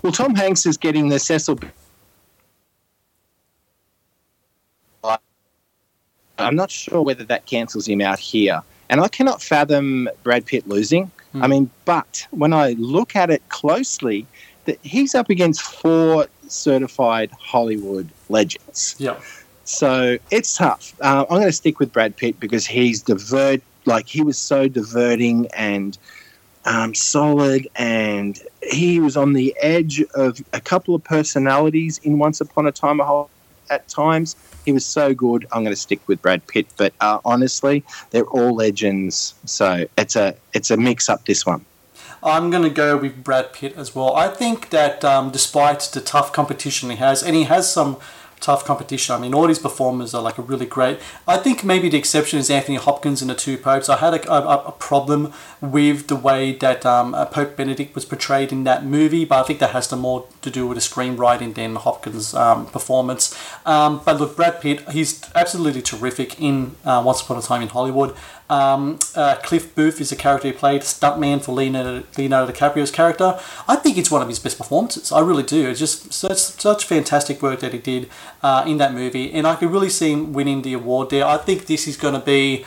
Well, 0.02 0.12
Tom 0.12 0.34
Hanks 0.34 0.66
is 0.66 0.76
getting 0.76 1.08
the 1.08 1.18
Cecil. 1.18 1.56
B- 1.56 1.68
I'm 6.38 6.56
not 6.56 6.70
sure 6.70 7.02
whether 7.02 7.24
that 7.24 7.44
cancels 7.46 7.86
him 7.86 8.00
out 8.00 8.18
here, 8.18 8.62
and 8.88 9.00
I 9.00 9.08
cannot 9.08 9.42
fathom 9.42 10.08
Brad 10.22 10.46
Pitt 10.46 10.66
losing. 10.66 11.10
I 11.34 11.46
mean, 11.46 11.70
but 11.84 12.26
when 12.32 12.52
I 12.52 12.72
look 12.72 13.14
at 13.14 13.30
it 13.30 13.46
closely, 13.50 14.26
that 14.64 14.78
he's 14.82 15.14
up 15.14 15.30
against 15.30 15.62
four 15.62 16.26
certified 16.48 17.30
Hollywood 17.38 18.08
legends. 18.28 18.96
Yeah. 18.98 19.20
So 19.64 20.18
it's 20.32 20.56
tough. 20.56 20.94
Uh, 21.00 21.24
I'm 21.30 21.36
going 21.36 21.46
to 21.46 21.52
stick 21.52 21.78
with 21.78 21.92
Brad 21.92 22.16
Pitt 22.16 22.40
because 22.40 22.66
he's 22.66 23.02
divert, 23.02 23.62
like 23.84 24.08
he 24.08 24.22
was 24.22 24.36
so 24.36 24.66
diverting 24.66 25.46
and 25.54 25.96
um, 26.64 26.94
solid, 26.94 27.68
and 27.76 28.38
he 28.62 29.00
was 29.00 29.16
on 29.16 29.32
the 29.32 29.54
edge 29.60 30.02
of 30.14 30.40
a 30.52 30.60
couple 30.60 30.94
of 30.94 31.02
personalities 31.02 31.98
in 31.98 32.18
Once 32.18 32.40
Upon 32.40 32.66
a 32.66 32.72
Time. 32.72 33.00
At 33.70 33.86
times 33.88 34.34
he 34.64 34.72
was 34.72 34.84
so 34.84 35.14
good. 35.14 35.46
I'm 35.52 35.62
going 35.62 35.74
to 35.74 35.80
stick 35.80 36.00
with 36.08 36.20
Brad 36.20 36.46
Pitt, 36.46 36.66
but 36.76 36.92
uh, 37.00 37.20
honestly, 37.24 37.84
they're 38.10 38.24
all 38.24 38.54
legends. 38.54 39.34
So 39.44 39.86
it's 39.96 40.16
a 40.16 40.34
it's 40.52 40.70
a 40.70 40.76
mix 40.76 41.08
up 41.08 41.24
this 41.24 41.46
one. 41.46 41.64
I'm 42.22 42.50
going 42.50 42.64
to 42.64 42.70
go 42.70 42.98
with 42.98 43.24
Brad 43.24 43.52
Pitt 43.52 43.76
as 43.76 43.94
well. 43.94 44.14
I 44.14 44.28
think 44.28 44.70
that 44.70 45.04
um, 45.04 45.30
despite 45.30 45.80
the 45.92 46.00
tough 46.00 46.32
competition 46.32 46.90
he 46.90 46.96
has, 46.96 47.22
and 47.22 47.34
he 47.34 47.44
has 47.44 47.72
some 47.72 47.96
tough 48.40 48.64
competition, 48.64 49.14
I 49.14 49.18
mean, 49.18 49.34
all 49.34 49.46
these 49.46 49.58
performers 49.58 50.14
are 50.14 50.22
like 50.22 50.38
a 50.38 50.42
really 50.42 50.66
great. 50.66 50.98
I 51.28 51.36
think 51.36 51.62
maybe 51.64 51.88
the 51.88 51.98
exception 51.98 52.38
is 52.38 52.50
Anthony 52.50 52.76
Hopkins 52.76 53.22
in 53.22 53.28
The 53.28 53.34
Two 53.34 53.56
Popes. 53.56 53.88
I 53.88 53.98
had 53.98 54.14
a, 54.14 54.32
a, 54.32 54.68
a 54.68 54.72
problem 54.72 55.32
with 55.60 56.08
the 56.08 56.16
way 56.16 56.52
that 56.52 56.84
um, 56.86 57.14
uh, 57.14 57.26
Pope 57.26 57.56
Benedict 57.56 57.94
was 57.94 58.04
portrayed 58.04 58.52
in 58.52 58.64
that 58.64 58.84
movie, 58.84 59.24
but 59.24 59.40
I 59.40 59.42
think 59.46 59.58
that 59.60 59.70
has 59.70 59.88
to 59.88 59.96
more 59.96 60.26
to 60.42 60.50
do 60.50 60.66
with 60.66 60.76
the 60.76 60.82
screenwriting 60.82 61.54
than 61.54 61.76
Hopkins' 61.76 62.34
um, 62.34 62.66
performance. 62.66 63.36
Um, 63.66 64.00
but 64.04 64.18
look, 64.18 64.36
Brad 64.36 64.60
Pitt, 64.60 64.88
he's 64.90 65.22
absolutely 65.34 65.82
terrific 65.82 66.40
in 66.40 66.76
uh, 66.84 67.02
Once 67.04 67.20
Upon 67.20 67.36
a 67.38 67.42
Time 67.42 67.62
in 67.62 67.68
Hollywood. 67.68 68.16
Um, 68.50 68.98
uh, 69.14 69.36
Cliff 69.36 69.74
Booth 69.76 70.00
is 70.00 70.10
a 70.10 70.16
character 70.16 70.48
he 70.48 70.52
played, 70.52 70.82
stuntman 70.82 71.40
for 71.40 71.52
Leonardo, 71.52 72.02
Leonardo 72.18 72.52
DiCaprio's 72.52 72.90
character. 72.90 73.38
I 73.68 73.76
think 73.76 73.96
it's 73.96 74.10
one 74.10 74.22
of 74.22 74.28
his 74.28 74.40
best 74.40 74.58
performances. 74.58 75.12
I 75.12 75.20
really 75.20 75.44
do. 75.44 75.68
It's 75.68 75.78
just 75.78 76.12
such 76.12 76.36
such 76.36 76.84
fantastic 76.84 77.40
work 77.40 77.60
that 77.60 77.72
he 77.72 77.78
did 77.78 78.10
uh, 78.42 78.64
in 78.66 78.78
that 78.78 78.92
movie, 78.92 79.32
and 79.32 79.46
I 79.46 79.54
could 79.54 79.70
really 79.70 79.88
see 79.88 80.12
him 80.12 80.32
winning 80.32 80.62
the 80.62 80.74
award 80.74 81.10
there. 81.10 81.24
I 81.24 81.36
think 81.36 81.66
this 81.66 81.86
is 81.86 81.96
going 81.96 82.14
to 82.14 82.20
be 82.20 82.66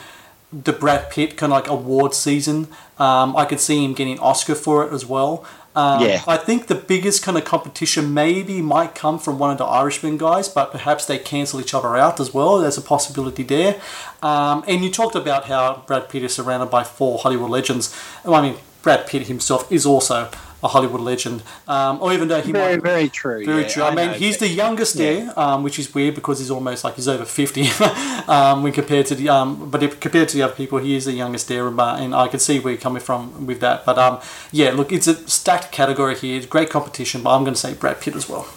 the 0.52 0.72
Brad 0.72 1.10
Pitt 1.10 1.36
kind 1.36 1.52
of 1.52 1.58
like 1.58 1.68
award 1.68 2.14
season. 2.14 2.68
Um, 2.98 3.36
I 3.36 3.44
could 3.44 3.60
see 3.60 3.84
him 3.84 3.92
getting 3.92 4.18
Oscar 4.20 4.54
for 4.54 4.86
it 4.86 4.92
as 4.92 5.04
well. 5.04 5.44
Um, 5.76 6.02
Yeah. 6.02 6.22
I 6.26 6.36
think 6.36 6.66
the 6.68 6.74
biggest 6.74 7.22
kind 7.24 7.36
of 7.36 7.44
competition 7.44 8.14
maybe 8.14 8.62
might 8.62 8.94
come 8.94 9.18
from 9.18 9.38
one 9.38 9.50
of 9.50 9.58
the 9.58 9.64
Irishman 9.64 10.18
guys, 10.18 10.48
but 10.48 10.70
perhaps 10.70 11.06
they 11.06 11.18
cancel 11.18 11.60
each 11.60 11.74
other 11.74 11.96
out 11.96 12.20
as 12.20 12.32
well. 12.32 12.58
There's 12.58 12.78
a 12.78 12.82
possibility 12.82 13.42
there. 13.42 13.80
Um, 14.22 14.64
and 14.68 14.84
you 14.84 14.90
talked 14.90 15.16
about 15.16 15.46
how 15.46 15.82
Brad 15.86 16.08
Pitt 16.08 16.22
is 16.22 16.34
surrounded 16.34 16.70
by 16.70 16.84
four 16.84 17.18
Hollywood 17.18 17.50
legends. 17.50 17.94
I 18.24 18.40
mean, 18.40 18.56
Brad 18.82 19.06
Pitt 19.06 19.26
himself 19.26 19.70
is 19.72 19.84
also 19.86 20.28
a 20.64 20.68
Hollywood 20.68 21.02
legend. 21.02 21.42
Um, 21.68 22.00
or 22.00 22.12
even 22.12 22.28
though 22.28 22.40
he 22.40 22.50
Very 22.50 22.76
might, 22.76 22.82
very 22.82 23.08
true. 23.08 23.44
very 23.44 23.62
yeah, 23.62 23.68
true. 23.68 23.82
I, 23.84 23.94
mean, 23.94 24.06
know, 24.08 24.12
he's 24.14 24.38
the 24.38 24.48
youngest 24.48 24.96
there, 24.96 25.38
um, 25.38 25.62
which 25.62 25.78
is 25.78 25.94
weird 25.94 26.14
because 26.14 26.38
he's 26.38 26.50
almost 26.50 26.82
like 26.82 26.94
he's 26.96 27.06
over 27.06 27.24
fifty. 27.24 27.68
um, 28.28 28.62
when 28.62 28.72
compared 28.72 29.06
to 29.06 29.14
the 29.14 29.28
um, 29.28 29.70
but 29.70 29.82
if, 29.82 30.00
compared 30.00 30.28
to 30.30 30.36
the 30.36 30.42
other 30.42 30.54
people, 30.54 30.78
he 30.78 30.96
is 30.96 31.04
the 31.04 31.12
youngest 31.12 31.48
there, 31.48 31.68
and, 31.68 31.78
uh, 31.78 31.96
and 32.00 32.14
I 32.14 32.28
can 32.28 32.40
see 32.40 32.58
where 32.58 32.72
you're 32.72 32.80
coming 32.80 33.02
from 33.02 33.46
with 33.46 33.60
that. 33.60 33.84
But 33.84 33.98
um, 33.98 34.20
yeah, 34.50 34.70
look, 34.70 34.90
it's 34.90 35.06
a 35.06 35.14
stacked 35.28 35.70
category 35.70 36.16
here. 36.16 36.36
It's 36.38 36.46
great 36.46 36.70
competition, 36.70 37.22
but 37.22 37.36
I'm 37.36 37.44
going 37.44 37.54
to 37.54 37.60
say 37.60 37.74
Brad 37.74 38.00
Pitt 38.00 38.16
as 38.16 38.28
well. 38.28 38.48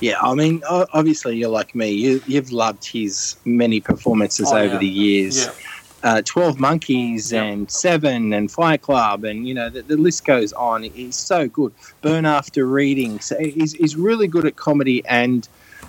Yeah, 0.00 0.18
I 0.20 0.34
mean, 0.34 0.62
obviously 0.68 1.36
you're 1.36 1.50
like 1.50 1.74
me. 1.74 1.90
You, 1.90 2.22
you've 2.26 2.52
loved 2.52 2.86
his 2.86 3.36
many 3.44 3.80
performances 3.80 4.50
Oh, 4.50 4.56
over 4.56 4.74
yeah. 4.74 4.78
the 4.78 4.88
years. 4.88 5.44
Yeah. 5.44 5.52
Uh, 6.02 6.22
Twelve 6.24 6.58
Monkeys 6.58 7.30
Yeah. 7.32 7.42
and 7.42 7.70
Seven 7.70 8.32
and 8.32 8.50
Fight 8.50 8.80
Club, 8.82 9.24
and 9.24 9.46
you 9.46 9.52
know 9.54 9.68
the, 9.68 9.82
the 9.82 9.96
list 9.96 10.24
goes 10.24 10.52
on. 10.54 10.82
He's 10.84 11.16
so 11.16 11.46
good. 11.48 11.72
Burn 12.00 12.24
After 12.24 12.64
Reading. 12.66 13.20
So 13.20 13.38
he's, 13.38 13.72
he's 13.74 13.96
really 13.96 14.26
good 14.26 14.46
at 14.46 14.56
comedy 14.56 15.02
and 15.06 15.46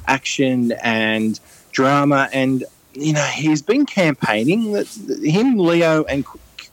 action 0.08 0.74
and 0.84 1.39
drama. 1.71 2.30
And 2.34 2.65
you 2.93 3.13
know 3.13 3.24
he's 3.24 3.62
been 3.62 3.86
campaigning. 3.86 4.74
That 4.74 4.88
him, 5.24 5.58
Leo, 5.58 6.04
and 6.04 6.26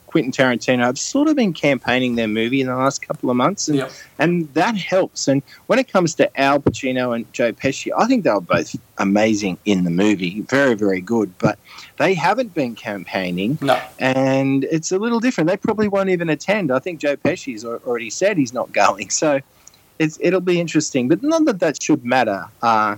Quentin 0.09 0.33
Tarantino 0.33 0.81
have 0.85 0.99
sort 0.99 1.29
of 1.29 1.37
been 1.37 1.53
campaigning 1.53 2.17
their 2.17 2.27
movie 2.29 2.61
in 2.61 2.67
the 2.67 2.75
last 2.75 3.07
couple 3.07 3.29
of 3.31 3.37
months, 3.37 3.69
and 3.69 3.79
Yeah. 3.79 3.89
and 4.19 4.53
that 4.55 4.75
helps. 4.77 5.29
And 5.29 5.43
when 5.67 5.79
it 5.79 5.93
comes 5.93 6.15
to 6.17 6.41
Al 6.41 6.59
Pacino 6.61 7.15
and 7.15 7.31
Joe 7.33 7.53
Pesci, 7.53 7.93
I 7.97 8.07
think 8.07 8.25
they 8.25 8.31
were 8.31 8.41
both 8.41 8.75
amazing 8.99 9.59
in 9.67 9.85
the 9.85 9.91
movie, 9.91 10.41
very, 10.49 10.75
very 10.75 11.01
good. 11.03 11.33
But 11.39 11.59
they 11.99 12.15
haven't 12.15 12.55
been 12.55 12.75
campaigning, 12.75 13.59
No. 13.61 13.79
and 13.99 14.65
it's 14.65 14.91
a 14.93 14.99
little 14.99 15.21
different. 15.21 15.49
They 15.51 15.57
probably 15.59 15.89
won't 15.89 16.09
even 16.09 16.29
attend. 16.31 16.73
I 16.73 16.79
think 16.79 17.01
Joe 17.01 17.17
Pesci's 17.17 17.65
al- 17.65 17.81
already 17.87 18.11
said 18.11 18.39
he's 18.39 18.53
not 18.55 18.73
going, 18.73 19.11
so 19.23 19.41
it's, 19.99 20.19
it'll 20.21 20.41
be 20.41 20.59
interesting. 20.61 21.09
But 21.09 21.23
not 21.23 21.45
that 21.45 21.61
that 21.61 21.83
should 21.83 22.05
matter. 22.05 22.47
Uh, 22.63 22.97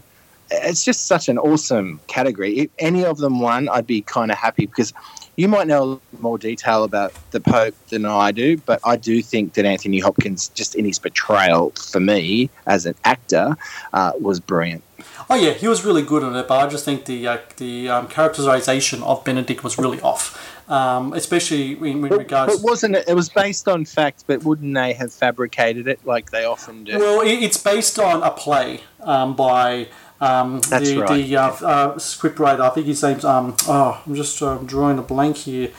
it's 0.52 0.84
just 0.84 1.06
such 1.06 1.28
an 1.28 1.38
awesome 1.38 2.00
category. 2.08 2.58
If 2.58 2.70
any 2.78 3.04
of 3.04 3.18
them 3.18 3.40
won, 3.40 3.68
I'd 3.68 3.86
be 3.86 4.02
kind 4.02 4.30
of 4.32 4.36
happy 4.38 4.66
because 4.66 4.92
you 5.40 5.48
might 5.48 5.66
know 5.66 6.02
more 6.20 6.36
detail 6.36 6.84
about 6.84 7.14
the 7.30 7.40
Pope 7.40 7.74
than 7.88 8.04
I 8.04 8.30
do, 8.30 8.58
but 8.58 8.78
I 8.84 8.96
do 8.96 9.22
think 9.22 9.54
that 9.54 9.64
Anthony 9.64 9.98
Hopkins, 9.98 10.48
just 10.48 10.74
in 10.74 10.84
his 10.84 10.98
portrayal 10.98 11.70
for 11.70 11.98
me 11.98 12.50
as 12.66 12.84
an 12.84 12.94
actor, 13.04 13.56
uh, 13.94 14.12
was 14.20 14.38
brilliant. 14.38 14.84
Oh 15.30 15.36
yeah, 15.36 15.52
he 15.52 15.66
was 15.66 15.82
really 15.82 16.02
good 16.02 16.22
on 16.22 16.36
it, 16.36 16.46
but 16.46 16.58
I 16.58 16.68
just 16.68 16.84
think 16.84 17.06
the 17.06 17.26
uh, 17.26 17.38
the 17.56 17.88
um, 17.88 18.06
characterization 18.08 19.02
of 19.02 19.24
Benedict 19.24 19.64
was 19.64 19.78
really 19.78 20.00
off, 20.02 20.24
um, 20.70 21.14
especially 21.14 21.72
in, 21.72 21.84
in 21.86 22.08
But, 22.08 22.18
regards. 22.18 22.56
but 22.56 22.62
wasn't 22.62 22.96
it? 22.96 23.08
It 23.08 23.14
was 23.14 23.30
based 23.30 23.66
on 23.66 23.86
fact, 23.86 24.24
but 24.26 24.44
wouldn't 24.44 24.74
they 24.74 24.92
have 24.92 25.10
fabricated 25.10 25.88
it 25.88 26.04
like 26.04 26.30
they 26.32 26.44
often 26.44 26.84
do? 26.84 26.98
Well, 26.98 27.22
it's 27.24 27.56
based 27.56 27.98
on 27.98 28.22
a 28.22 28.30
play 28.30 28.80
um, 29.00 29.34
by 29.34 29.88
um, 30.20 30.60
That's 30.68 30.90
the, 30.90 30.98
right. 30.98 31.26
the 31.26 31.36
uh, 31.36 31.46
uh, 31.48 31.94
scriptwriter. 31.94 32.60
I 32.60 32.70
think 32.70 32.86
his 32.86 33.02
name's 33.02 33.24
um, 33.24 33.56
oh, 33.66 34.02
I'm 34.06 34.14
just 34.14 34.40
uh, 34.42 34.58
drawing 34.58 34.98
a 34.98 35.02
blank 35.02 35.38
here. 35.38 35.70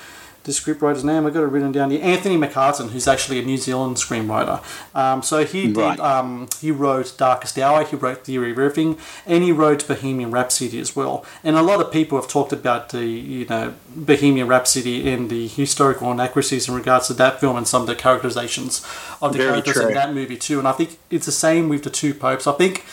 The 0.43 0.51
scriptwriter's 0.51 1.03
name 1.03 1.27
I've 1.27 1.35
got 1.35 1.43
it 1.43 1.47
written 1.47 1.71
down 1.71 1.91
here. 1.91 2.03
Anthony 2.03 2.35
McCarten, 2.35 2.89
who's 2.89 3.07
actually 3.07 3.37
a 3.37 3.43
New 3.43 3.57
Zealand 3.57 3.97
screenwriter. 3.97 4.63
Um, 4.95 5.21
so 5.21 5.45
he 5.45 5.67
did. 5.67 5.77
Right. 5.77 5.99
Um, 5.99 6.47
he 6.59 6.71
wrote 6.71 7.13
Darkest 7.15 7.59
Hour. 7.59 7.85
He 7.85 7.95
wrote 7.95 8.25
Theory 8.25 8.49
of 8.49 8.57
Everything, 8.57 8.97
and 9.27 9.43
he 9.43 9.51
wrote 9.51 9.87
Bohemian 9.87 10.31
Rhapsody 10.31 10.79
as 10.79 10.95
well. 10.95 11.23
And 11.43 11.55
a 11.55 11.61
lot 11.61 11.79
of 11.79 11.91
people 11.91 12.19
have 12.19 12.27
talked 12.27 12.51
about 12.51 12.89
the 12.89 13.05
you 13.05 13.45
know 13.45 13.75
Bohemian 13.95 14.47
Rhapsody 14.47 15.07
and 15.13 15.29
the 15.29 15.47
historical 15.47 16.11
inaccuracies 16.11 16.67
in 16.67 16.73
regards 16.73 17.05
to 17.07 17.13
that 17.13 17.39
film 17.39 17.55
and 17.55 17.67
some 17.67 17.83
of 17.83 17.87
the 17.87 17.95
characterizations 17.95 18.83
of 19.21 19.33
the 19.33 19.37
Very 19.37 19.51
characters 19.51 19.75
true. 19.75 19.87
in 19.89 19.93
that 19.93 20.11
movie 20.11 20.37
too. 20.37 20.57
And 20.57 20.67
I 20.67 20.71
think 20.71 20.97
it's 21.11 21.27
the 21.27 21.31
same 21.31 21.69
with 21.69 21.83
the 21.83 21.91
two 21.91 22.15
popes. 22.15 22.47
I 22.47 22.53
think 22.53 22.83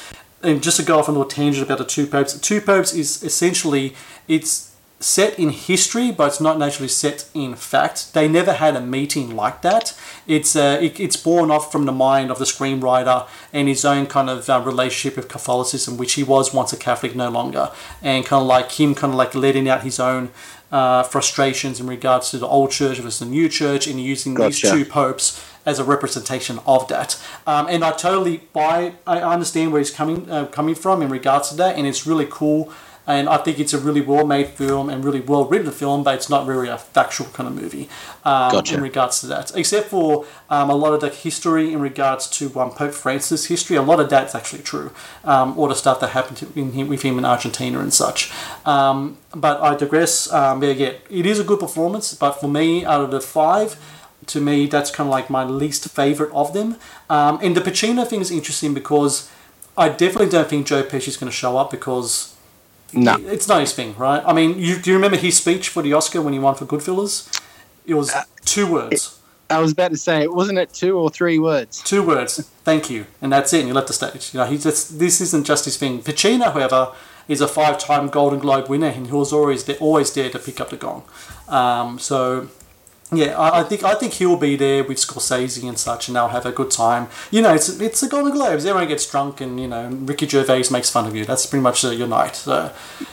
and 0.43 0.63
just 0.63 0.77
to 0.79 0.83
go 0.83 0.99
off 0.99 1.09
on 1.09 1.15
a 1.15 1.19
little 1.19 1.31
tangent 1.31 1.67
about 1.67 1.79
the 1.79 1.85
two 1.85 2.07
popes, 2.07 2.33
the 2.33 2.41
two 2.41 2.61
popes 2.61 2.95
is 2.95 3.23
essentially 3.23 3.95
it's 4.27 4.69
set 5.01 5.39
in 5.39 5.51
history, 5.51 6.11
but 6.11 6.29
it's 6.29 6.41
not 6.41 6.59
naturally 6.59 6.89
set 6.89 7.29
in 7.35 7.55
fact. 7.55 8.15
They 8.15 8.29
never 8.29 8.55
had 8.55 8.75
a 8.75 8.81
meeting 8.81 9.37
like 9.37 9.63
that. 9.63 9.99
It's 10.27 10.57
uh, 10.57 10.79
it, 10.81 10.99
it's 10.99 11.17
born 11.17 11.51
off 11.51 11.71
from 11.71 11.87
the 11.87 11.93
mind 11.93 12.31
of 12.31 12.39
the 12.39 12.45
screenwriter 12.45 13.29
and 13.53 13.69
his 13.69 13.85
own 13.85 14.07
kind 14.07 14.29
of 14.29 14.49
uh, 14.51 14.61
relationship 14.65 15.17
with 15.17 15.29
Catholicism, 15.29 15.97
which 15.97 16.15
he 16.15 16.25
was 16.25 16.53
once 16.53 16.73
a 16.73 16.77
Catholic, 16.77 17.15
no 17.15 17.31
longer, 17.31 17.71
and 18.03 18.25
kind 18.25 18.41
of 18.41 18.47
like 18.47 18.73
him, 18.73 18.95
kind 18.95 19.13
of 19.13 19.17
like 19.17 19.35
letting 19.35 19.69
out 19.69 19.83
his 19.83 20.01
own 20.01 20.31
uh, 20.73 21.03
frustrations 21.03 21.81
in 21.81 21.87
regards 21.87 22.31
to 22.31 22.39
the 22.39 22.47
old 22.47 22.71
church 22.71 22.99
versus 22.99 23.21
the 23.21 23.27
new 23.27 23.49
church, 23.49 23.87
and 23.87 24.01
using 24.01 24.35
Gotcha. 24.35 24.49
these 24.49 24.71
two 24.71 24.85
popes 24.85 25.45
as 25.69 25.79
a 25.79 25.85
representation 25.85 26.59
of 26.67 26.89
that. 26.89 27.11
Um, 27.47 27.67
and 27.69 27.85
I 27.85 27.93
totally 27.93 28.39
buy, 28.53 28.95
I 29.07 29.19
understand 29.21 29.71
where 29.71 29.81
he's 29.81 29.91
coming 30.01 30.19
uh, 30.31 30.47
coming 30.47 30.75
from 30.75 31.03
in 31.03 31.11
regards 31.11 31.51
to 31.51 31.57
that, 31.57 31.77
and 31.77 31.87
it's 31.87 32.07
really 32.07 32.27
cool. 32.29 32.73
And 33.07 33.27
I 33.27 33.39
think 33.39 33.59
it's 33.59 33.73
a 33.73 33.79
really 33.79 34.03
well 34.03 34.27
made 34.27 34.49
film 34.49 34.91
and 34.91 35.03
really 35.03 35.23
well 35.23 35.45
written 35.47 35.71
film, 35.73 36.05
but 36.05 36.15
it's 36.15 36.29
not 36.29 36.47
really 36.47 36.69
a 36.69 36.77
factual 36.77 37.29
kind 37.29 37.49
of 37.49 37.55
movie 37.63 37.89
um, 38.23 38.53
Gotcha. 38.53 38.75
in 38.75 38.83
regards 38.83 39.23
to 39.23 39.27
that. 39.29 39.57
Except 39.57 39.89
for 39.89 40.27
um, 40.51 40.69
a 40.69 40.75
lot 40.75 40.93
of 40.93 41.01
the 41.01 41.09
history 41.09 41.73
in 41.73 41.81
regards 41.81 42.29
to 42.39 42.45
um, 42.61 42.71
Pope 42.71 42.93
Francis' 42.93 43.47
history, 43.47 43.77
a 43.77 43.83
lot 43.83 43.99
of 43.99 44.11
that's 44.11 44.35
actually 44.35 44.63
true. 44.63 44.91
Um, 45.25 45.59
all 45.59 45.69
the 45.69 45.75
stuff 45.75 46.01
that 46.01 46.11
happened 46.11 46.37
to, 46.39 46.47
in, 46.55 46.73
him- 46.73 46.89
with 46.89 47.01
him 47.01 47.17
in 47.17 47.25
Argentina 47.25 47.81
and 47.81 47.95
such. 47.95 48.31
Um, 48.67 49.17
but 49.35 49.57
I 49.63 49.75
digress. 49.75 50.31
Um, 50.31 50.63
yeah, 50.63 50.73
yeah, 50.73 50.93
it 51.09 51.25
is 51.25 51.41
a 51.41 51.45
good 51.45 51.61
performance, 51.61 52.13
but 52.15 52.33
for 52.33 52.49
me, 52.49 52.85
out 52.85 53.01
of 53.01 53.11
the 53.11 53.23
five, 53.23 53.79
to 54.29 54.41
me, 54.41 54.67
that's 54.67 54.91
kind 54.91 55.09
of 55.09 55.11
like 55.11 55.29
my 55.31 55.45
least 55.45 55.89
favorite 55.91 56.33
of 56.33 56.53
them. 56.53 56.77
Um, 57.11 57.39
and 57.43 57.57
the 57.57 57.61
Pacino 57.61 58.07
thing 58.07 58.21
is 58.21 58.31
interesting 58.31 58.75
because 58.75 59.31
I 59.77 59.89
definitely 59.89 60.29
don't 60.31 60.49
think 60.49 60.67
Joe 60.67 60.83
Pesci's 60.83 61.17
going 61.17 61.31
to 61.31 61.37
show 61.37 61.57
up 61.57 61.71
because 61.71 62.35
No. 62.93 63.17
it's 63.27 63.49
not 63.49 63.61
his 63.61 63.73
thing, 63.73 63.95
right? 63.97 64.23
I 64.27 64.33
mean, 64.33 64.59
you, 64.59 64.79
do 64.79 64.91
you 64.91 64.97
remember 64.97 65.17
his 65.17 65.37
speech 65.37 65.69
for 65.69 65.83
the 65.83 65.93
Oscar 65.93 66.21
when 66.23 66.33
he 66.33 66.39
won 66.39 66.55
for 66.55 66.67
Goodfellas? 66.67 67.41
It 67.87 67.95
was 67.95 68.13
two 68.45 68.71
words. 68.71 69.19
I 69.51 69.61
was 69.61 69.73
about 69.73 69.93
to 69.93 69.97
say, 69.97 70.27
wasn't 70.27 70.59
it 70.59 70.75
two 70.75 70.99
or 70.99 71.09
three 71.09 71.39
words? 71.39 71.83
Two 71.83 72.03
words. 72.07 72.39
Thank 72.65 72.91
you, 72.91 73.07
and 73.23 73.33
that's 73.33 73.53
it. 73.55 73.61
And 73.61 73.69
you 73.69 73.75
left 73.75 73.87
the 73.87 73.95
stage. 73.95 74.35
You 74.35 74.41
know, 74.41 74.47
he 74.47 74.59
just 74.59 74.99
this 74.99 75.23
isn't 75.23 75.47
just 75.47 75.65
his 75.65 75.79
thing. 75.79 76.03
Pacino, 76.03 76.53
however, 76.53 76.93
is 77.29 77.41
a 77.41 77.49
five-time 77.49 78.09
Golden 78.09 78.41
Globe 78.41 78.69
winner, 78.69 78.89
and 78.89 79.07
he 79.07 79.13
was 79.13 79.33
always 79.33 79.65
there, 79.65 79.77
always 79.77 80.13
there 80.13 80.29
to 80.29 80.39
pick 80.39 80.61
up 80.61 80.69
the 80.69 80.77
gong. 80.77 81.03
Um, 81.49 81.99
so. 81.99 82.49
Yeah, 83.11 83.39
I, 83.39 83.61
I 83.61 83.65
think 83.65 83.83
I 83.85 83.95
think 83.95 84.13
he'll 84.15 84.37
be 84.37 84.55
there 84.57 84.85
with 84.85 84.99
Scorsese 84.99 85.67
and 85.67 85.79
such, 85.79 86.09
and 86.09 86.17
they'll 86.17 86.29
have 86.29 86.45
a 86.45 86.53
good 86.53 86.71
time. 86.71 87.09
You 87.31 87.41
know, 87.41 87.55
it's 87.55 87.69
it's 87.81 88.01
the 88.01 88.09
Golden 88.09 88.33
Globes. 88.33 88.67
Everyone 88.67 88.87
gets 88.89 89.11
drunk, 89.11 89.41
and 89.41 89.59
you 89.59 89.67
know, 89.67 89.89
Ricky 89.89 90.29
Gervais 90.29 90.65
makes 90.71 90.91
fun 90.91 91.07
of 91.07 91.17
you. 91.17 91.25
That's 91.25 91.47
pretty 91.47 91.63
much 91.63 91.85
uh, 91.85 91.91
your 91.91 92.09
night. 92.09 92.37
So, 92.37 92.71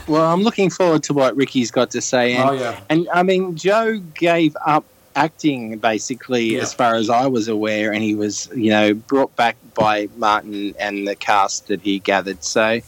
Well, 0.07 0.33
I'm 0.33 0.41
looking 0.43 0.69
forward 0.69 1.03
to 1.03 1.13
what 1.13 1.35
Ricky's 1.37 1.71
got 1.71 1.91
to 1.91 2.01
say. 2.01 2.33
And, 2.35 2.49
oh 2.49 2.53
yeah, 2.53 2.79
and 2.89 3.07
I 3.13 3.23
mean, 3.23 3.55
Joe 3.55 3.99
gave 4.15 4.55
up 4.65 4.83
acting 5.15 5.77
basically, 5.77 6.55
Yeah. 6.55 6.61
as 6.63 6.73
far 6.73 6.95
as 6.95 7.09
I 7.09 7.27
was 7.27 7.47
aware, 7.47 7.93
and 7.93 8.03
he 8.03 8.15
was, 8.15 8.49
you 8.53 8.71
know, 8.71 8.93
brought 8.93 9.33
back 9.37 9.55
by 9.75 10.09
Martin 10.17 10.75
and 10.77 11.07
the 11.07 11.15
cast 11.15 11.67
that 11.67 11.79
he 11.81 11.99
gathered. 11.99 12.43
So, 12.43 12.81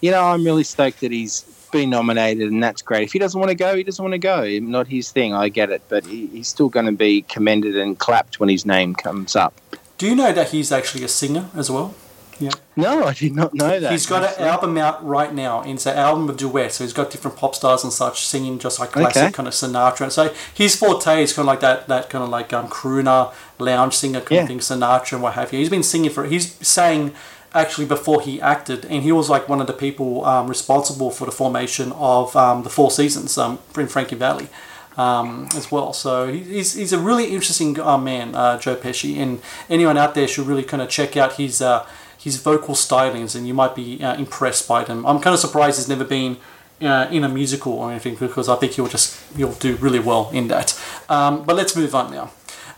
you 0.00 0.10
know, 0.10 0.24
I'm 0.24 0.44
really 0.44 0.64
stoked 0.64 1.00
that 1.02 1.12
he's 1.12 1.44
been 1.70 1.90
nominated, 1.90 2.50
and 2.50 2.62
that's 2.62 2.82
great. 2.82 3.04
If 3.04 3.12
he 3.12 3.18
doesn't 3.18 3.38
want 3.38 3.50
to 3.50 3.54
go, 3.54 3.76
he 3.76 3.82
doesn't 3.82 4.02
want 4.02 4.12
to 4.12 4.18
go. 4.18 4.58
Not 4.60 4.86
his 4.88 5.10
thing. 5.10 5.34
I 5.34 5.48
get 5.48 5.70
it, 5.70 5.82
but 5.88 6.04
he, 6.06 6.26
he's 6.28 6.48
still 6.48 6.68
going 6.68 6.86
to 6.86 6.92
be 6.92 7.22
commended 7.22 7.76
and 7.76 7.98
clapped 7.98 8.40
when 8.40 8.48
his 8.48 8.66
name 8.66 8.94
comes 8.94 9.36
up. 9.36 9.54
Do 9.98 10.06
you 10.06 10.14
know 10.14 10.32
that 10.32 10.50
he's 10.50 10.70
actually 10.72 11.04
a 11.04 11.08
singer 11.08 11.48
as 11.54 11.70
well? 11.70 11.94
Yeah. 12.40 12.50
No, 12.76 13.02
I 13.02 13.14
did 13.14 13.34
not 13.34 13.52
know 13.52 13.80
that. 13.80 13.90
He's 13.90 14.06
got 14.06 14.22
an 14.38 14.46
album 14.46 14.78
out 14.78 15.04
right 15.04 15.34
now. 15.34 15.62
It's 15.62 15.86
an 15.86 15.96
album 15.98 16.28
of 16.28 16.36
duets. 16.36 16.76
So 16.76 16.84
he's 16.84 16.92
got 16.92 17.10
different 17.10 17.36
pop 17.36 17.56
stars 17.56 17.82
and 17.82 17.92
such 17.92 18.24
singing 18.24 18.60
just 18.60 18.78
like 18.78 18.92
classic 18.92 19.22
Okay. 19.24 19.32
kind 19.32 19.48
of 19.48 19.54
Sinatra. 19.54 20.08
So 20.12 20.32
his 20.54 20.76
forte 20.76 21.20
is 21.20 21.32
kind 21.32 21.40
of 21.42 21.46
like 21.48 21.58
that, 21.60 21.88
that 21.88 22.08
kind 22.10 22.22
of 22.22 22.30
like 22.30 22.52
um, 22.52 22.68
crooner, 22.68 23.32
lounge 23.58 23.94
singer 23.96 24.20
kind 24.20 24.30
Yeah. 24.36 24.42
of 24.42 24.46
thing, 24.48 24.58
Sinatra 24.60 25.14
and 25.14 25.22
what 25.22 25.32
have 25.34 25.52
you. 25.52 25.58
He's 25.58 25.68
been 25.68 25.82
singing 25.82 26.10
for, 26.12 26.26
he's 26.26 26.52
sang 26.64 27.12
actually 27.54 27.86
before 27.86 28.20
he 28.20 28.40
acted, 28.40 28.84
and 28.86 29.02
he 29.02 29.12
was 29.12 29.30
like 29.30 29.48
one 29.48 29.60
of 29.60 29.66
the 29.66 29.72
people 29.72 30.24
um, 30.24 30.48
responsible 30.48 31.10
for 31.10 31.24
the 31.24 31.32
formation 31.32 31.92
of 31.92 32.34
um, 32.36 32.62
the 32.62 32.70
Four 32.70 32.90
Seasons 32.90 33.36
um, 33.38 33.58
in 33.76 33.88
Frankie 33.88 34.16
Valli. 34.16 34.48
Um, 34.96 35.46
as 35.54 35.70
well, 35.70 35.92
so 35.92 36.26
he's, 36.26 36.74
he's 36.74 36.92
a 36.92 36.98
really 36.98 37.26
interesting 37.26 37.78
uh, 37.78 37.96
man, 37.96 38.34
uh, 38.34 38.58
Joe 38.58 38.74
Pesci, 38.74 39.16
and 39.16 39.40
anyone 39.70 39.96
out 39.96 40.16
there 40.16 40.26
should 40.26 40.48
really 40.48 40.64
kind 40.64 40.82
of 40.82 40.88
check 40.88 41.16
out 41.16 41.34
his 41.34 41.62
uh, 41.62 41.86
his 42.18 42.38
vocal 42.42 42.74
stylings, 42.74 43.36
and 43.36 43.46
you 43.46 43.54
might 43.54 43.76
be 43.76 44.02
uh, 44.02 44.16
impressed 44.16 44.66
by 44.66 44.82
them. 44.82 45.06
I'm 45.06 45.20
kind 45.20 45.34
of 45.34 45.38
surprised 45.38 45.78
he's 45.78 45.88
never 45.88 46.04
been 46.04 46.38
uh, 46.82 47.08
in 47.10 47.24
a 47.24 47.28
musical 47.28 47.74
or 47.74 47.90
anything 47.90 48.16
because 48.16 48.48
I 48.48 48.56
think 48.56 48.72
he'll 48.72 48.88
just 48.88 49.16
he'll 49.36 49.52
do 49.52 49.76
really 49.76 50.00
well 50.00 50.30
in 50.32 50.48
that. 50.48 50.78
Um, 51.08 51.44
but 51.44 51.56
let's 51.56 51.76
move 51.76 51.94
on 51.94 52.10
now. 52.10 52.32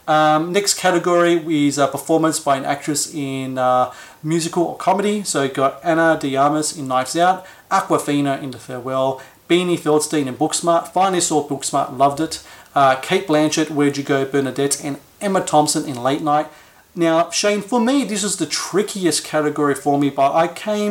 Um, 0.06 0.52
next 0.52 0.74
category 0.78 1.34
is 1.66 1.78
a 1.78 1.86
performance 1.86 2.40
by 2.40 2.56
an 2.56 2.64
actress 2.64 3.14
in 3.14 3.58
uh, 3.58 3.92
musical 4.22 4.64
or 4.64 4.76
comedy. 4.76 5.22
So 5.22 5.48
got 5.48 5.84
Ana 5.84 6.18
De 6.20 6.36
Armas 6.36 6.76
in 6.76 6.88
Knives 6.88 7.16
Out, 7.16 7.46
Awkwafina 7.70 8.42
in 8.42 8.50
The 8.50 8.58
Farewell, 8.58 9.20
Beanie 9.48 9.78
Feldstein 9.78 10.26
in 10.26 10.36
Booksmart. 10.36 10.88
Finally 10.88 11.20
saw 11.20 11.46
Booksmart, 11.46 11.96
loved 11.96 12.20
it. 12.20 12.42
Uh, 12.74 12.96
Cate 12.96 13.26
Blanchett, 13.26 13.70
Where'd 13.70 13.96
You 13.96 14.04
Go, 14.04 14.24
Bernadette, 14.24 14.84
and 14.84 14.98
Emma 15.20 15.40
Thompson 15.40 15.88
in 15.88 16.02
Late 16.02 16.22
Night. 16.22 16.48
Now, 16.94 17.30
Shane, 17.30 17.62
for 17.62 17.80
me, 17.80 18.04
this 18.04 18.24
is 18.24 18.36
the 18.36 18.46
trickiest 18.46 19.24
category 19.24 19.74
for 19.74 19.98
me, 19.98 20.10
but 20.10 20.34
I 20.34 20.48
came 20.48 20.90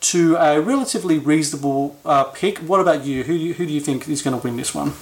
to 0.00 0.36
a 0.36 0.60
relatively 0.60 1.18
reasonable 1.18 1.96
uh, 2.04 2.24
pick. 2.24 2.58
What 2.58 2.80
about 2.80 3.04
you? 3.04 3.24
Who 3.24 3.36
do 3.36 3.44
you, 3.44 3.54
who 3.54 3.66
do 3.66 3.72
you 3.72 3.80
think 3.80 4.08
is 4.08 4.22
going 4.22 4.38
to 4.38 4.42
win 4.42 4.56
this 4.56 4.74
one? 4.74 4.92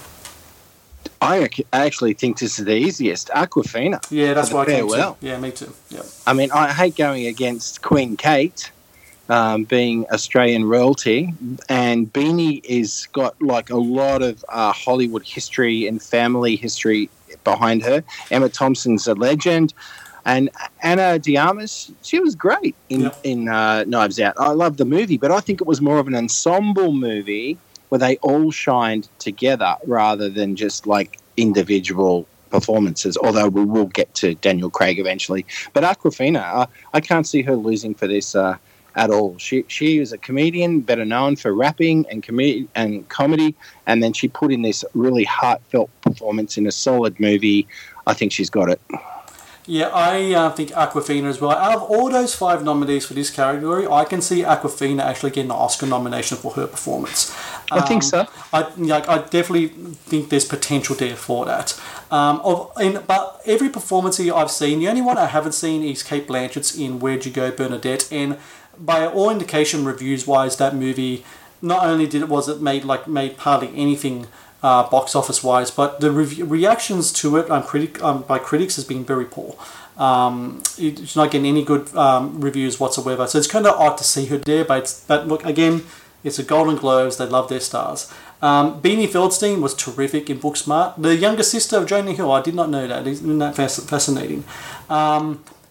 I 1.25 1.49
actually 1.73 2.15
think 2.15 2.39
this 2.39 2.59
is 2.59 2.65
the 2.65 2.75
easiest. 2.75 3.29
Awkwafina. 3.29 4.05
Yeah, 4.11 4.35
that's 4.35 4.53
why 4.53 4.63
I 4.63 4.67
farewell. 4.67 5.15
to. 5.21 5.27
Yeah, 5.27 5.39
me 5.39 5.51
too. 5.51 5.73
Yeah. 5.91 6.03
I 6.27 6.33
mean, 6.33 6.51
I 6.53 6.73
hate 6.73 6.97
going 6.97 7.27
against 7.27 7.83
Queen 7.83 8.17
Kate, 8.17 8.71
um, 9.29 9.65
being 9.65 10.07
Australian 10.13 10.65
royalty, 10.67 11.33
and 11.69 12.13
Beanie 12.13 12.61
is 12.65 13.09
got 13.13 13.41
like 13.41 13.71
a 13.71 13.77
lot 13.79 14.23
of 14.23 14.45
uh, 14.49 14.73
Hollywood 14.73 15.23
history 15.25 15.87
and 15.87 16.03
family 16.03 16.57
history 16.57 17.09
behind 17.43 17.83
her. 17.83 18.05
Emma 18.31 18.49
Thompson's 18.49 19.07
a 19.07 19.15
legend, 19.15 19.73
and 20.27 20.51
Ana 20.83 21.19
de 21.19 21.37
Armas, 21.37 21.91
she 22.03 22.21
was 22.21 22.35
great 22.35 22.75
in 22.91 23.01
Yeah. 23.03 23.15
in 23.25 23.49
uh, 23.49 23.85
Knives 23.87 24.21
Out. 24.21 24.35
I 24.39 24.51
love 24.51 24.77
the 24.77 24.85
movie, 24.85 25.17
but 25.19 25.31
I 25.31 25.41
think 25.41 25.61
it 25.63 25.67
was 25.67 25.81
more 25.81 25.99
of 25.99 26.07
an 26.07 26.15
ensemble 26.15 26.93
movie 26.93 27.57
where 27.95 28.01
they 28.01 28.17
all 28.23 28.51
shined 28.51 29.09
together 29.21 29.77
rather 29.87 30.29
than 30.29 30.57
just 30.57 30.85
like 30.85 31.17
individual 31.37 32.27
performances. 32.51 33.17
Although 33.17 33.47
we 33.47 33.65
will 33.65 33.87
get 33.87 34.13
to 34.15 34.35
Daniel 34.35 34.69
Craig 34.69 34.99
eventually, 34.99 35.47
but 35.75 35.85
Awkwafina, 35.85 36.43
I, 36.43 36.67
I 36.93 37.01
can't 37.01 37.25
see 37.25 37.43
her 37.43 37.55
losing 37.55 37.95
for 37.95 38.09
this 38.09 38.35
uh, 38.35 38.57
at 38.97 39.11
all. 39.11 39.39
She 39.39 39.65
she 39.69 39.99
is 39.99 40.13
a 40.13 40.19
comedian, 40.19 40.81
better 40.81 41.05
known 41.05 41.37
for 41.37 41.55
rapping 41.55 42.05
and 42.11 42.21
com- 42.21 42.69
and 42.75 43.09
comedy, 43.09 43.55
and 43.87 44.03
then 44.03 44.13
she 44.13 44.27
put 44.27 44.53
in 44.53 44.63
this 44.63 44.85
really 44.95 45.23
heartfelt 45.23 45.89
performance 46.01 46.59
in 46.59 46.67
a 46.67 46.73
solid 46.73 47.21
movie. 47.21 47.69
I 48.09 48.15
think 48.15 48.33
she's 48.33 48.51
got 48.51 48.71
it. 48.71 48.81
Yeah, 49.67 49.89
I 49.89 50.35
uh, 50.35 50.51
think 50.51 50.71
Awkwafina 50.71 51.25
as 51.25 51.41
well. 51.41 51.53
Out 51.53 51.77
of 51.77 51.83
all 51.85 52.11
those 52.11 52.35
five 52.35 52.63
nominees 52.63 53.07
for 53.07 53.15
this 53.15 53.31
category, 53.31 53.87
I 53.87 54.05
can 54.05 54.21
see 54.21 54.43
Awkwafina 54.43 55.01
actually 55.01 55.31
getting 55.31 55.51
an 55.51 55.57
Oscar 55.57 55.87
nomination 55.87 56.37
for 56.37 56.53
her 56.53 56.67
performance. 56.67 57.35
I 57.73 57.81
think 57.81 58.03
so. 58.03 58.27
I 58.53 58.69
like. 58.77 59.09
I 59.09 59.19
definitely 59.19 59.69
think 59.69 60.29
there's 60.29 60.45
potential 60.45 60.95
there 60.97 61.17
for 61.17 61.47
that. 61.47 61.81
Um, 62.11 62.41
of 62.45 62.73
in, 62.79 63.03
but 63.07 63.41
every 63.47 63.71
performance 63.71 64.19
here 64.19 64.35
I've 64.35 64.51
seen, 64.51 64.81
the 64.81 64.89
only 64.89 65.01
one 65.01 65.17
I 65.17 65.27
haven't 65.27 65.53
seen 65.53 65.83
is 65.83 66.03
Cate 66.03 66.27
Blanchett's 66.27 66.77
in 66.79 67.01
Where'd 67.01 67.25
You 67.25 67.33
Go, 67.33 67.51
Bernadette, 67.51 68.13
and 68.13 68.37
by 68.79 69.07
all 69.07 69.31
indication, 69.31 69.87
reviews 69.87 70.27
wise, 70.27 70.59
that 70.59 70.75
movie 70.75 71.25
not 71.63 71.87
only 71.87 72.07
did 72.07 72.21
it 72.21 72.29
was 72.29 72.49
it 72.49 72.61
made 72.61 72.85
like 72.85 73.09
made 73.09 73.35
hardly 73.39 73.73
anything 73.75 74.27
uh, 74.65 74.89
box 74.89 75.15
office 75.15 75.45
wise, 75.45 75.71
but 75.71 76.01
the 76.01 76.11
reactions 76.11 77.13
to 77.13 77.37
it 77.37 77.51
um, 77.51 77.65
um, 78.01 78.23
by 78.23 78.39
critics 78.39 78.77
has 78.77 78.85
been 78.85 79.05
very 79.05 79.27
poor. 79.27 79.55
Um, 79.99 80.63
it's 80.79 81.15
not 81.15 81.31
getting 81.31 81.47
any 81.47 81.65
good 81.65 81.95
um, 81.95 82.41
reviews 82.41 82.81
whatsoever. 82.81 83.27
So 83.27 83.37
it's 83.37 83.47
kind 83.47 83.67
of 83.67 83.79
odd 83.79 83.99
to 83.99 84.05
see 84.05 84.25
her 84.27 84.39
there. 84.39 84.65
But 84.65 85.03
but 85.07 85.29
look 85.29 85.45
again, 85.45 85.85
it's 86.25 86.39
a 86.39 86.43
Golden 86.43 86.77
Globes. 86.77 87.19
They 87.19 87.27
love 87.27 87.51
their 87.51 87.61
stars. 87.61 88.11
Um, 88.41 88.81
Beanie 88.81 89.07
Feldstein 89.07 89.61
was 89.61 89.75
terrific 89.75 90.31
in 90.31 90.39
Booksmart. 90.39 91.01
The 91.01 91.15
younger 91.15 91.43
sister 91.43 91.77
of 91.77 91.87
Jonah 91.87 92.13
Hill. 92.13 92.33
I 92.33 92.41
did 92.41 92.55
not 92.55 92.71
know 92.71 92.87
that. 92.89 93.07
Isn't 93.07 93.39
that 93.39 93.55
fasc- 93.55 93.87
fascinating? 93.87 94.45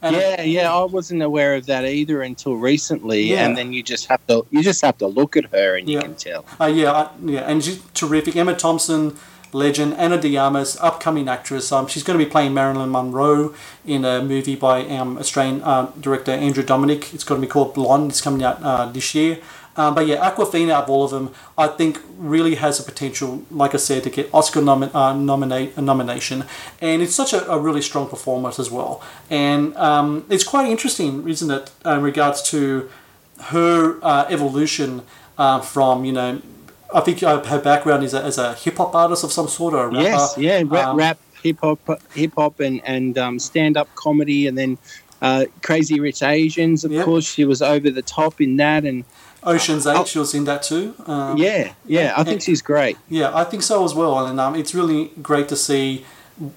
And 0.03 0.15
yeah, 0.15 0.41
yeah, 0.41 0.73
I 0.73 0.83
wasn't 0.83 1.21
aware 1.23 1.55
of 1.55 1.65
that 1.67 1.85
either 1.85 2.21
until 2.21 2.55
recently, 2.55 3.23
Yeah. 3.23 3.45
and 3.45 3.57
then 3.57 3.73
you 3.73 3.81
just 3.81 4.05
have 4.07 4.21
to 4.27 4.45
you 4.51 4.61
just 4.61 4.81
have 4.81 4.97
to 4.99 5.07
look 5.07 5.35
at 5.37 5.45
her 5.51 5.77
and 5.77 5.89
you 5.89 5.99
can 6.01 6.15
tell. 6.15 6.45
Uh, 6.59 6.65
yeah, 6.65 6.91
I, 6.91 7.09
yeah, 7.25 7.39
and 7.49 7.63
she's 7.63 7.81
terrific. 7.93 8.35
Emma 8.35 8.53
Thompson, 8.53 9.15
legend. 9.53 9.93
Ana 9.95 10.19
de 10.19 10.35
Armas, 10.37 10.77
upcoming 10.81 11.27
actress. 11.29 11.71
Um, 11.71 11.87
she's 11.87 12.03
going 12.03 12.19
to 12.19 12.23
be 12.25 12.29
playing 12.29 12.53
Marilyn 12.53 12.91
Monroe 12.91 13.53
in 13.85 14.03
a 14.05 14.21
movie 14.21 14.55
by 14.55 14.81
um, 14.87 15.17
Australian 15.17 15.61
uh, 15.63 15.91
director 15.99 16.31
Andrew 16.31 16.63
Dominik. 16.63 17.13
It's 17.13 17.23
going 17.23 17.39
to 17.41 17.47
be 17.47 17.51
called 17.51 17.73
Blonde. 17.73 18.11
It's 18.11 18.21
coming 18.21 18.43
out 18.43 18.61
uh, 18.61 18.85
this 18.91 19.15
year. 19.15 19.39
Um, 19.75 19.95
but 19.95 20.05
yeah, 20.05 20.29
Awkwafina, 20.29 20.73
of 20.83 20.89
all 20.89 21.03
of 21.05 21.11
them, 21.11 21.31
I 21.57 21.67
think 21.67 21.99
really 22.17 22.55
has 22.55 22.79
a 22.79 22.83
potential, 22.83 23.43
like 23.49 23.73
I 23.73 23.77
said, 23.77 24.03
to 24.03 24.09
get 24.09 24.29
Oscar 24.33 24.61
nomi- 24.61 24.93
uh, 24.93 25.13
nominate 25.13 25.75
a 25.75 25.81
nomination, 25.81 26.45
and 26.81 27.01
it's 27.01 27.15
such 27.15 27.33
a, 27.33 27.49
a 27.51 27.57
really 27.59 27.81
strong 27.81 28.07
performance 28.07 28.59
as 28.59 28.69
well. 28.69 29.01
And 29.29 29.75
um, 29.77 30.25
it's 30.29 30.43
quite 30.43 30.69
interesting, 30.69 31.27
isn't 31.27 31.49
it, 31.49 31.71
in 31.85 32.01
regards 32.03 32.41
to 32.51 32.89
her 33.45 33.97
uh, 34.03 34.25
evolution 34.29 35.01
uh, 35.37 35.59
from 35.61 36.05
you 36.05 36.11
know, 36.13 36.41
I 36.93 36.99
think 37.01 37.21
her 37.21 37.59
background 37.59 38.03
is 38.03 38.13
a, 38.13 38.21
as 38.23 38.37
a 38.37 38.53
hip 38.53 38.77
hop 38.77 38.93
artist 38.93 39.23
of 39.23 39.31
some 39.31 39.47
sort 39.47 39.73
or 39.73 39.85
a 39.85 39.87
rapper. 39.87 40.01
Yes, 40.03 40.37
yeah, 40.37 40.61
rap, 40.65 40.87
Um, 40.89 40.97
rap 40.97 41.17
hip 41.41 41.57
hop, 41.61 41.79
hip 42.13 42.33
hop, 42.37 42.59
and 42.59 42.79
and 42.85 43.17
um, 43.17 43.39
stand 43.39 43.75
up 43.77 43.89
comedy, 43.95 44.45
and 44.45 44.55
then 44.55 44.77
uh, 45.21 45.45
Crazy 45.63 45.99
Rich 45.99 46.21
Asians. 46.21 46.85
Of 46.85 46.91
Yep. 46.91 47.05
course, 47.05 47.25
she 47.25 47.45
was 47.45 47.61
over 47.63 47.89
the 47.89 48.03
top 48.03 48.39
in 48.39 48.57
that, 48.57 48.85
and 48.85 49.03
Ocean's 49.45 49.85
Eight, 49.87 49.97
Oh. 49.97 50.05
she 50.05 50.19
was 50.19 50.33
in 50.33 50.43
that 50.45 50.63
too. 50.63 50.93
Um, 51.05 51.37
yeah, 51.37 51.73
yeah, 51.85 52.13
I 52.17 52.23
think 52.23 52.41
she's 52.41 52.61
great. 52.61 52.97
Yeah, 53.09 53.35
I 53.35 53.43
think 53.43 53.63
so 53.63 53.83
as 53.85 53.93
well, 53.93 54.25
and 54.25 54.39
um, 54.39 54.55
it's 54.55 54.73
really 54.73 55.11
great 55.21 55.47
to 55.49 55.55
see 55.55 56.05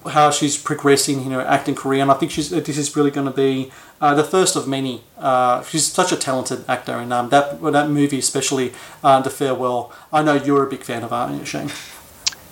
how 0.09 0.31
she's 0.31 0.57
progressing 0.57 1.23
in 1.25 1.31
her 1.31 1.41
acting 1.41 1.75
career, 1.75 2.01
and 2.01 2.09
I 2.11 2.15
think 2.15 2.31
she's 2.31 2.49
this 2.49 2.77
is 2.77 2.95
really 2.95 3.11
going 3.11 3.27
to 3.27 3.33
be 3.33 3.71
uh, 4.01 4.13
the 4.15 4.23
first 4.23 4.55
of 4.55 4.67
many. 4.67 5.03
Uh, 5.17 5.61
she's 5.63 5.85
such 5.85 6.11
a 6.11 6.15
talented 6.15 6.65
actor, 6.67 6.93
and 6.93 7.13
um, 7.13 7.29
that 7.29 7.61
that 7.61 7.89
movie, 7.89 8.19
especially 8.19 8.73
uh, 9.03 9.21
The 9.21 9.29
Farewell, 9.29 9.91
I 10.11 10.23
know 10.23 10.33
you're 10.33 10.63
a 10.65 10.69
big 10.69 10.83
fan 10.83 11.03
of, 11.03 11.13
aren't 11.13 11.39
you, 11.39 11.45
Shane? 11.45 11.69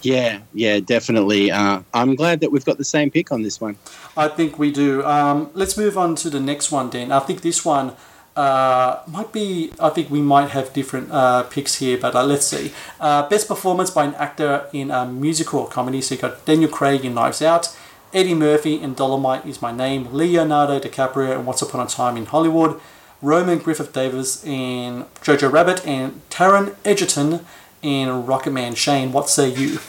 Yeah, 0.02 0.42
yeah, 0.54 0.80
definitely. 0.82 1.50
Uh, 1.50 1.82
I'm 1.92 2.14
glad 2.14 2.42
that 2.42 2.52
we've 2.52 2.64
got 2.66 2.78
the 2.78 2.84
same 2.86 3.10
pick 3.10 3.32
on 3.32 3.42
this 3.42 3.60
one. 3.60 3.76
I 4.16 4.28
think 4.28 4.60
we 4.60 4.70
do. 4.72 5.04
Um, 5.04 5.50
let's 5.56 5.78
move 5.78 5.98
on 5.98 6.14
to 6.18 6.30
the 6.30 6.40
next 6.40 6.72
one, 6.72 6.92
Dan. 6.92 7.12
I 7.12 7.20
think 7.22 7.42
this 7.42 7.66
one 7.66 7.94
uh, 8.36 9.02
might 9.08 9.32
be. 9.32 9.72
I 9.80 9.90
think 9.90 10.10
we 10.10 10.22
might 10.22 10.50
have 10.50 10.74
different 10.74 11.12
uh, 11.12 11.44
picks 11.44 11.76
here, 11.76 11.98
but 11.98 12.16
uh, 12.16 12.24
let's 12.24 12.46
see. 12.46 12.74
Uh, 13.00 13.28
best 13.30 13.48
performance 13.48 13.90
by 13.90 14.06
an 14.06 14.16
actor 14.16 14.68
in 14.74 14.92
a 14.92 15.06
musical 15.06 15.62
or 15.62 15.68
comedy. 15.68 16.02
So 16.02 16.16
you 16.16 16.22
got 16.22 16.46
Daniel 16.46 16.70
Craig 16.70 17.06
in 17.06 17.14
Knives 17.14 17.42
Out, 17.42 17.76
Eddie 18.14 18.34
Murphy 18.34 18.82
in 18.82 18.94
Dolomite 18.94 19.46
is 19.46 19.62
My 19.62 19.72
Name, 19.72 20.14
Leonardo 20.14 20.80
DiCaprio 20.80 21.40
in 21.40 21.46
Once 21.46 21.62
Upon 21.62 21.86
a 21.86 21.90
Time 21.90 22.18
in 22.18 22.26
Hollywood, 22.26 22.80
Roman 23.22 23.60
Griffin 23.60 23.88
Davis 23.92 24.44
in 24.46 25.06
Jojo 25.22 25.52
Rabbit, 25.52 25.86
and 25.86 26.22
Taron 26.30 26.76
Egerton 26.86 27.46
in 27.82 28.08
Rocketman. 28.10 28.76
Shane, 28.76 29.12
what 29.12 29.30
say 29.30 29.50
you? 29.50 29.80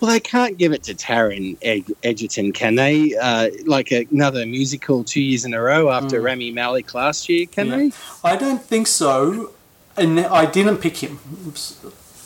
Well, 0.00 0.10
they 0.10 0.20
can't 0.20 0.56
give 0.56 0.72
it 0.72 0.82
to 0.84 0.94
Taron 0.94 1.58
Eg- 1.60 1.92
Egerton, 2.02 2.52
can 2.52 2.74
they? 2.74 3.14
Uh, 3.16 3.50
like 3.66 3.90
another 3.92 4.46
musical 4.46 5.04
two 5.04 5.20
years 5.20 5.44
in 5.44 5.52
a 5.52 5.60
row 5.60 5.90
after 5.90 6.20
Rami 6.22 6.50
Malek 6.52 6.94
last 6.94 7.28
year, 7.28 7.44
can 7.46 7.66
Yeah. 7.68 7.76
they? 7.76 7.92
I 8.24 8.36
don't 8.36 8.62
think 8.64 8.86
so, 8.86 9.50
and 9.98 10.18
I 10.20 10.46
didn't 10.46 10.78
pick 10.78 10.96
him. 10.98 11.16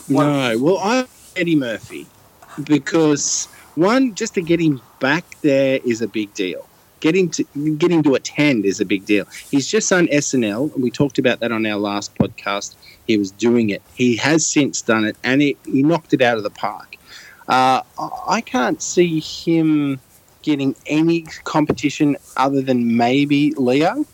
What- 0.07 0.25
No. 0.25 0.57
Well, 0.57 0.77
I 0.77 1.05
Eddie 1.35 1.55
Murphy 1.57 2.07
because 2.63 3.47
one, 3.75 4.15
just 4.15 4.33
to 4.35 4.41
get 4.41 4.61
him 4.61 4.81
back 5.01 5.25
there 5.41 5.79
is 5.83 6.01
a 6.01 6.07
big 6.07 6.33
deal. 6.33 6.65
Getting 7.01 7.29
to 7.31 7.43
get 7.77 7.91
him 7.91 8.01
to 8.03 8.15
attend 8.15 8.65
is 8.65 8.79
a 8.79 8.85
big 8.85 9.05
deal. 9.05 9.25
He's 9.51 9.67
just 9.67 9.91
on 9.91 10.07
SNL, 10.07 10.73
and 10.73 10.81
we 10.81 10.89
talked 10.89 11.19
about 11.19 11.41
that 11.41 11.51
on 11.51 11.65
our 11.65 11.77
last 11.77 12.15
podcast. 12.15 12.75
He 13.05 13.17
was 13.17 13.31
doing 13.31 13.69
it. 13.69 13.81
He 13.95 14.15
has 14.15 14.45
since 14.45 14.81
done 14.81 15.03
it, 15.05 15.17
and 15.23 15.41
he, 15.41 15.57
he 15.65 15.83
knocked 15.83 16.13
it 16.13 16.21
out 16.21 16.37
of 16.37 16.43
the 16.43 16.49
park. 16.49 16.95
Uh, 17.47 17.81
I- 18.27 18.41
can't 18.41 18.81
see 18.81 19.19
him 19.19 19.99
getting 20.41 20.75
any 20.85 21.21
competition 21.43 22.15
other 22.37 22.61
than 22.61 22.97
maybe 22.97 23.51
Leo 23.55 24.05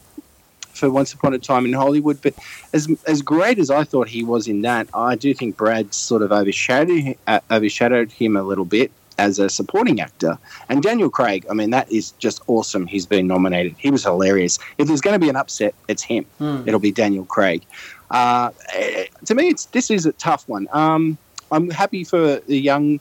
for 0.73 0.89
Once 0.89 1.13
Upon 1.13 1.33
a 1.33 1.39
Time 1.39 1.65
in 1.65 1.73
Hollywood. 1.73 2.21
But 2.21 2.33
as 2.73 2.87
as 3.07 3.21
great 3.21 3.59
as 3.59 3.69
I 3.69 3.83
thought 3.83 4.07
he 4.07 4.23
was 4.23 4.47
in 4.47 4.61
that, 4.61 4.87
I 4.93 5.15
do 5.15 5.33
think 5.33 5.57
Brad 5.57 5.93
sort 5.93 6.21
of 6.21 6.31
overshadowed 6.31 7.15
uh, 7.27 7.39
overshadowed 7.49 8.11
him 8.11 8.35
a 8.35 8.43
little 8.43 8.65
bit 8.65 8.91
as 9.17 9.39
a 9.39 9.49
supporting 9.49 9.99
actor. 10.01 10.37
And 10.69 10.81
Daniel 10.81 11.09
Craig, 11.09 11.45
I 11.49 11.53
mean, 11.53 11.69
that 11.71 11.91
is 11.91 12.11
just 12.11 12.41
awesome. 12.47 12.87
He's 12.87 13.05
been 13.05 13.27
nominated. 13.27 13.75
He 13.77 13.91
was 13.91 14.03
hilarious. 14.03 14.57
If 14.77 14.87
there's 14.87 15.01
going 15.01 15.13
to 15.13 15.19
be 15.19 15.29
an 15.29 15.35
upset, 15.35 15.75
it's 15.87 16.01
him. 16.01 16.25
Hmm. 16.39 16.63
It'll 16.65 16.79
be 16.79 16.91
Daniel 16.91 17.25
Craig. 17.25 17.63
Uh, 18.09 18.49
eh, 18.73 19.05
to 19.25 19.35
me, 19.35 19.49
it's 19.49 19.65
this 19.67 19.91
is 19.91 20.05
a 20.05 20.11
tough 20.13 20.47
one. 20.47 20.67
Um, 20.71 21.17
I'm 21.51 21.69
happy 21.69 22.03
for 22.03 22.39
the 22.39 22.59
young 22.59 22.99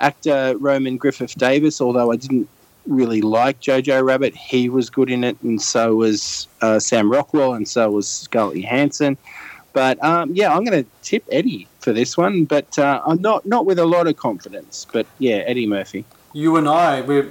actor 0.00 0.56
Roman 0.58 0.96
Griffin 0.96 1.28
Davis, 1.36 1.80
although 1.80 2.10
I 2.12 2.16
didn't 2.16 2.48
really 2.86 3.22
like 3.22 3.60
Jojo 3.60 4.04
Rabbit. 4.04 4.34
He 4.34 4.68
was 4.68 4.90
good 4.90 5.10
in 5.10 5.24
it, 5.24 5.36
and 5.42 5.60
so 5.60 5.96
was 5.96 6.48
uh, 6.60 6.78
Sam 6.78 7.10
Rockwell, 7.10 7.54
and 7.54 7.66
so 7.68 7.90
was 7.90 8.08
Scarlett 8.08 8.58
Johansson. 8.58 9.16
But 9.72 10.02
um, 10.04 10.34
yeah, 10.34 10.54
I'm 10.54 10.64
going 10.64 10.84
to 10.84 10.90
tip 11.02 11.24
Eddie 11.30 11.66
for 11.80 11.92
this 11.92 12.16
one, 12.16 12.44
but 12.44 12.78
uh, 12.78 13.00
I'm 13.06 13.20
not 13.20 13.46
not 13.46 13.66
with 13.66 13.78
a 13.78 13.86
lot 13.86 14.06
of 14.06 14.16
confidence. 14.16 14.86
But 14.92 15.06
yeah, 15.18 15.36
Eddie 15.36 15.66
Murphy. 15.66 16.04
You 16.32 16.56
and 16.56 16.68
I, 16.68 17.00
we're 17.02 17.30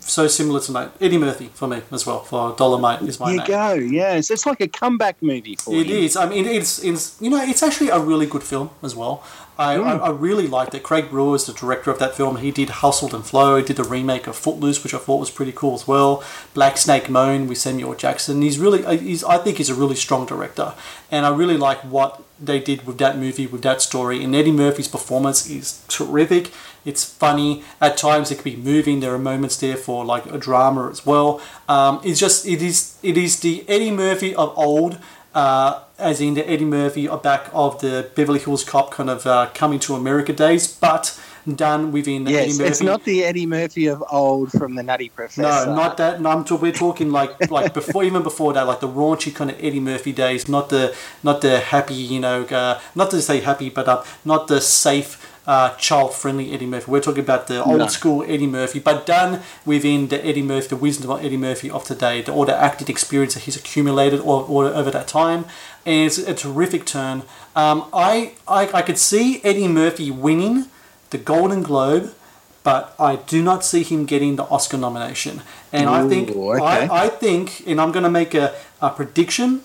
so 0.00 0.26
similar 0.28 0.60
tonight. 0.60 0.90
Eddie 1.00 1.18
Murphy 1.18 1.50
for 1.54 1.66
me 1.68 1.82
as 1.90 2.06
well. 2.06 2.20
For 2.20 2.54
Dolomite 2.56 3.02
is 3.02 3.18
my 3.20 3.30
you 3.32 3.38
name. 3.38 3.46
go. 3.46 3.74
Yes, 3.74 4.30
it's 4.30 4.46
like 4.46 4.60
a 4.60 4.68
comeback 4.68 5.22
movie 5.22 5.56
for 5.56 5.74
It 5.74 5.86
you. 5.86 5.98
is. 5.98 6.16
I 6.16 6.28
mean, 6.28 6.46
it's, 6.46 6.82
it's 6.82 7.16
you 7.20 7.30
know, 7.30 7.42
it's 7.42 7.62
actually 7.62 7.88
a 7.90 7.98
really 7.98 8.26
good 8.26 8.42
film 8.42 8.70
as 8.82 8.94
well. 8.94 9.24
I, 9.58 9.76
I, 9.76 9.96
I 9.96 10.10
really 10.10 10.46
liked 10.46 10.74
it. 10.74 10.82
Craig 10.82 11.08
Brewer 11.08 11.34
is 11.34 11.46
the 11.46 11.54
director 11.54 11.90
of 11.90 11.98
that 11.98 12.14
film. 12.14 12.36
He 12.36 12.50
did 12.50 12.68
Hustled 12.68 13.14
and 13.14 13.24
Flow. 13.24 13.56
He 13.56 13.62
did 13.64 13.76
the 13.76 13.84
remake 13.84 14.26
of 14.26 14.36
Footloose, 14.36 14.82
which 14.84 14.92
I 14.92 14.98
thought 14.98 15.16
was 15.18 15.30
pretty 15.30 15.52
cool 15.52 15.74
as 15.74 15.88
well. 15.88 16.22
Black 16.52 16.76
Snake 16.76 17.08
Moan 17.08 17.46
with 17.48 17.56
Samuel 17.56 17.94
Jackson. 17.94 18.42
He's 18.42 18.58
really, 18.58 18.84
uh, 18.84 18.98
he's, 18.98 19.24
I 19.24 19.38
think 19.38 19.56
he's 19.56 19.70
a 19.70 19.74
really 19.74 19.94
strong 19.96 20.26
director, 20.26 20.74
and 21.10 21.24
I 21.24 21.34
really 21.34 21.56
like 21.56 21.78
what 21.84 22.22
they 22.38 22.60
did 22.60 22.86
with 22.86 22.98
that 22.98 23.16
movie, 23.16 23.46
with 23.46 23.62
that 23.62 23.80
story. 23.80 24.22
And 24.22 24.34
Eddie 24.34 24.52
Murphy's 24.52 24.88
performance 24.88 25.48
is 25.48 25.82
terrific. 25.88 26.50
It's 26.86 27.04
funny 27.04 27.62
at 27.80 27.96
times. 27.98 28.30
It 28.30 28.36
can 28.36 28.44
be 28.44 28.56
moving. 28.56 29.00
There 29.00 29.12
are 29.12 29.18
moments 29.18 29.56
there 29.58 29.76
for 29.76 30.04
like 30.04 30.24
a 30.26 30.38
drama 30.38 30.88
as 30.90 31.04
well. 31.04 31.40
Um, 31.68 32.00
it's 32.04 32.18
just 32.20 32.46
it 32.46 32.62
is 32.62 32.96
it 33.02 33.16
is 33.18 33.40
the 33.40 33.64
Eddie 33.68 33.90
Murphy 33.90 34.34
of 34.34 34.56
old 34.56 34.98
uh, 35.34 35.80
as 35.98 36.20
in 36.20 36.34
the 36.34 36.48
Eddie 36.48 36.64
Murphy 36.64 37.06
back 37.22 37.50
of 37.52 37.80
the 37.80 38.10
Beverly 38.14 38.38
Hills 38.38 38.64
Cop 38.64 38.90
kind 38.90 39.10
of 39.10 39.26
uh, 39.26 39.50
coming 39.52 39.78
to 39.80 39.94
America 39.94 40.32
days, 40.32 40.66
but 40.66 41.18
done 41.54 41.92
within 41.92 42.24
the 42.24 42.34
Eddie 42.34 42.48
Yes, 42.48 42.58
Murphy. 42.58 42.70
it's 42.70 42.82
not 42.82 43.04
the 43.04 43.22
Eddie 43.24 43.46
Murphy 43.46 43.86
of 43.86 44.02
old 44.10 44.50
from 44.50 44.74
the 44.74 44.82
Nutty 44.82 45.10
Professor. 45.10 45.42
no, 45.42 45.74
not 45.74 45.96
that. 45.98 46.20
No, 46.20 46.30
I'm 46.30 46.44
talk, 46.44 46.62
we're 46.62 46.72
talking 46.72 47.12
like 47.12 47.50
like 47.50 47.72
before, 47.74 48.02
even 48.02 48.22
before 48.22 48.52
that, 48.54 48.66
like 48.66 48.80
the 48.80 48.88
raunchy 48.88 49.34
kind 49.34 49.50
of 49.50 49.56
Eddie 49.62 49.80
Murphy 49.80 50.12
days. 50.12 50.48
Not 50.48 50.70
the 50.70 50.94
not 51.22 51.42
the 51.42 51.60
happy, 51.60 51.94
you 51.94 52.20
know, 52.20 52.44
uh, 52.44 52.80
not 52.94 53.10
to 53.10 53.20
say 53.22 53.40
happy, 53.40 53.68
but 53.70 53.86
uh, 53.88 54.02
not 54.24 54.48
the 54.48 54.60
safe. 54.60 55.34
Uh, 55.46 55.70
child-friendly 55.76 56.52
Eddie 56.52 56.66
Murphy. 56.66 56.90
We're 56.90 57.00
talking 57.00 57.22
about 57.22 57.46
the 57.46 57.62
old 57.62 57.78
No. 57.78 57.86
school 57.86 58.24
Eddie 58.26 58.48
Murphy, 58.48 58.80
but 58.80 59.06
done 59.06 59.42
within 59.64 60.08
the 60.08 60.18
Eddie 60.26 60.42
Murphy, 60.42 60.68
the 60.74 60.76
wisdom 60.76 61.08
of 61.08 61.24
Eddie 61.24 61.36
Murphy 61.36 61.70
of 61.70 61.84
today, 61.84 62.20
the, 62.20 62.32
all 62.32 62.44
the 62.46 62.56
acting 62.68 62.88
experience 62.88 63.34
that 63.34 63.44
he's 63.44 63.56
accumulated 63.56 64.18
all, 64.18 64.42
all 64.52 64.66
over 64.80 64.90
that 64.90 65.06
time, 65.06 65.44
and 65.84 66.06
it's 66.06 66.18
a 66.18 66.34
terrific 66.34 66.84
turn. 66.84 67.22
Um, 67.54 67.84
I, 67.92 68.32
I 68.48 68.62
I 68.80 68.82
could 68.82 68.98
see 68.98 69.40
Eddie 69.44 69.68
Murphy 69.68 70.10
winning 70.10 70.64
the 71.10 71.18
Golden 71.18 71.62
Globe, 71.62 72.12
but 72.64 72.82
I 72.98 73.14
do 73.14 73.40
not 73.40 73.64
see 73.64 73.84
him 73.84 74.04
getting 74.04 74.34
the 74.34 74.46
Oscar 74.50 74.78
nomination. 74.78 75.42
And 75.72 75.88
I 75.88 76.08
think 76.08 76.30
okay. 76.30 76.88
I, 76.90 77.04
I 77.04 77.08
think, 77.08 77.62
and 77.68 77.80
I'm 77.80 77.92
going 77.92 78.02
to 78.02 78.10
make 78.10 78.34
a, 78.34 78.52
a 78.80 78.90
prediction 78.90 79.62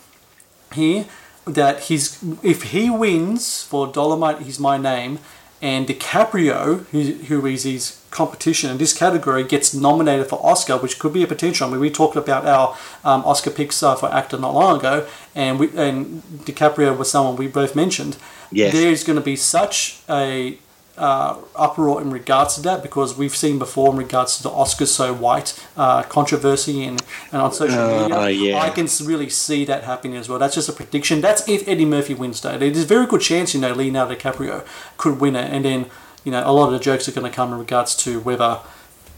here 0.73 1.05
that 1.45 1.75
he's 1.87 2.19
if 2.43 2.59
he 2.71 2.91
wins 2.91 3.63
for 3.63 3.87
Dolomite, 3.87 4.39
he's 4.43 4.59
my 4.59 4.77
name, 4.77 5.17
and 5.61 5.87
DiCaprio, 5.87 6.85
who, 6.87 7.01
who 7.25 7.45
is 7.45 7.63
his 7.63 8.01
competition 8.09 8.71
in 8.71 8.77
this 8.77 8.97
category, 8.97 9.43
gets 9.43 9.73
nominated 9.73 10.27
for 10.27 10.43
Oscar, 10.43 10.77
which 10.77 10.97
could 10.97 11.13
be 11.13 11.23
a 11.23 11.27
potential. 11.27 11.67
I 11.67 11.71
mean, 11.71 11.79
we 11.79 11.91
talked 11.91 12.15
about 12.15 12.45
our 12.45 12.75
um, 13.03 13.23
Oscar 13.25 13.51
picks 13.51 13.81
uh, 13.83 13.95
for 13.95 14.11
actor 14.11 14.37
not 14.37 14.53
long 14.53 14.79
ago, 14.79 15.07
and 15.35 15.59
we 15.59 15.69
and 15.77 16.23
DiCaprio 16.45 16.97
was 16.97 17.11
someone 17.11 17.35
we 17.35 17.47
both 17.47 17.75
mentioned. 17.75 18.17
Yes. 18.51 18.73
There's 18.73 19.03
going 19.03 19.17
to 19.17 19.23
be 19.23 19.35
such 19.35 19.99
a 20.09 20.57
uh, 20.97 21.37
uproar 21.55 22.01
in 22.01 22.11
regards 22.11 22.55
to 22.55 22.61
that 22.61 22.83
because 22.83 23.17
we've 23.17 23.35
seen 23.35 23.57
before 23.57 23.91
in 23.91 23.97
regards 23.97 24.37
to 24.37 24.43
the 24.43 24.49
Oscars 24.49 24.87
so 24.87 25.13
white 25.13 25.57
uh, 25.77 26.03
controversy 26.03 26.83
and, 26.83 27.01
and 27.31 27.41
on 27.41 27.51
social 27.53 27.79
Uh, 27.79 28.07
media. 28.27 28.29
yeah. 28.51 28.57
I 28.59 28.69
can 28.69 28.87
really 29.03 29.29
see 29.29 29.65
that 29.65 29.83
happening 29.85 30.17
as 30.17 30.27
well. 30.29 30.37
That's 30.37 30.55
just 30.55 30.69
a 30.69 30.73
prediction. 30.73 31.21
That's 31.21 31.47
if 31.47 31.67
Eddie 31.67 31.85
Murphy 31.85 32.13
wins, 32.13 32.41
though. 32.41 32.57
There's 32.57 32.83
a 32.83 32.85
very 32.85 33.07
good 33.07 33.21
chance, 33.21 33.53
you 33.53 33.61
know, 33.61 33.73
Leonardo 33.73 34.15
DiCaprio 34.15 34.65
could 34.97 35.19
win 35.19 35.35
it, 35.35 35.51
and 35.51 35.63
then 35.65 35.85
you 36.23 36.31
know 36.31 36.43
a 36.45 36.51
lot 36.51 36.67
of 36.67 36.73
the 36.73 36.79
jokes 36.79 37.07
are 37.09 37.13
going 37.13 37.29
to 37.29 37.35
come 37.35 37.51
in 37.53 37.57
regards 37.59 37.95
to 38.03 38.19
whether 38.19 38.59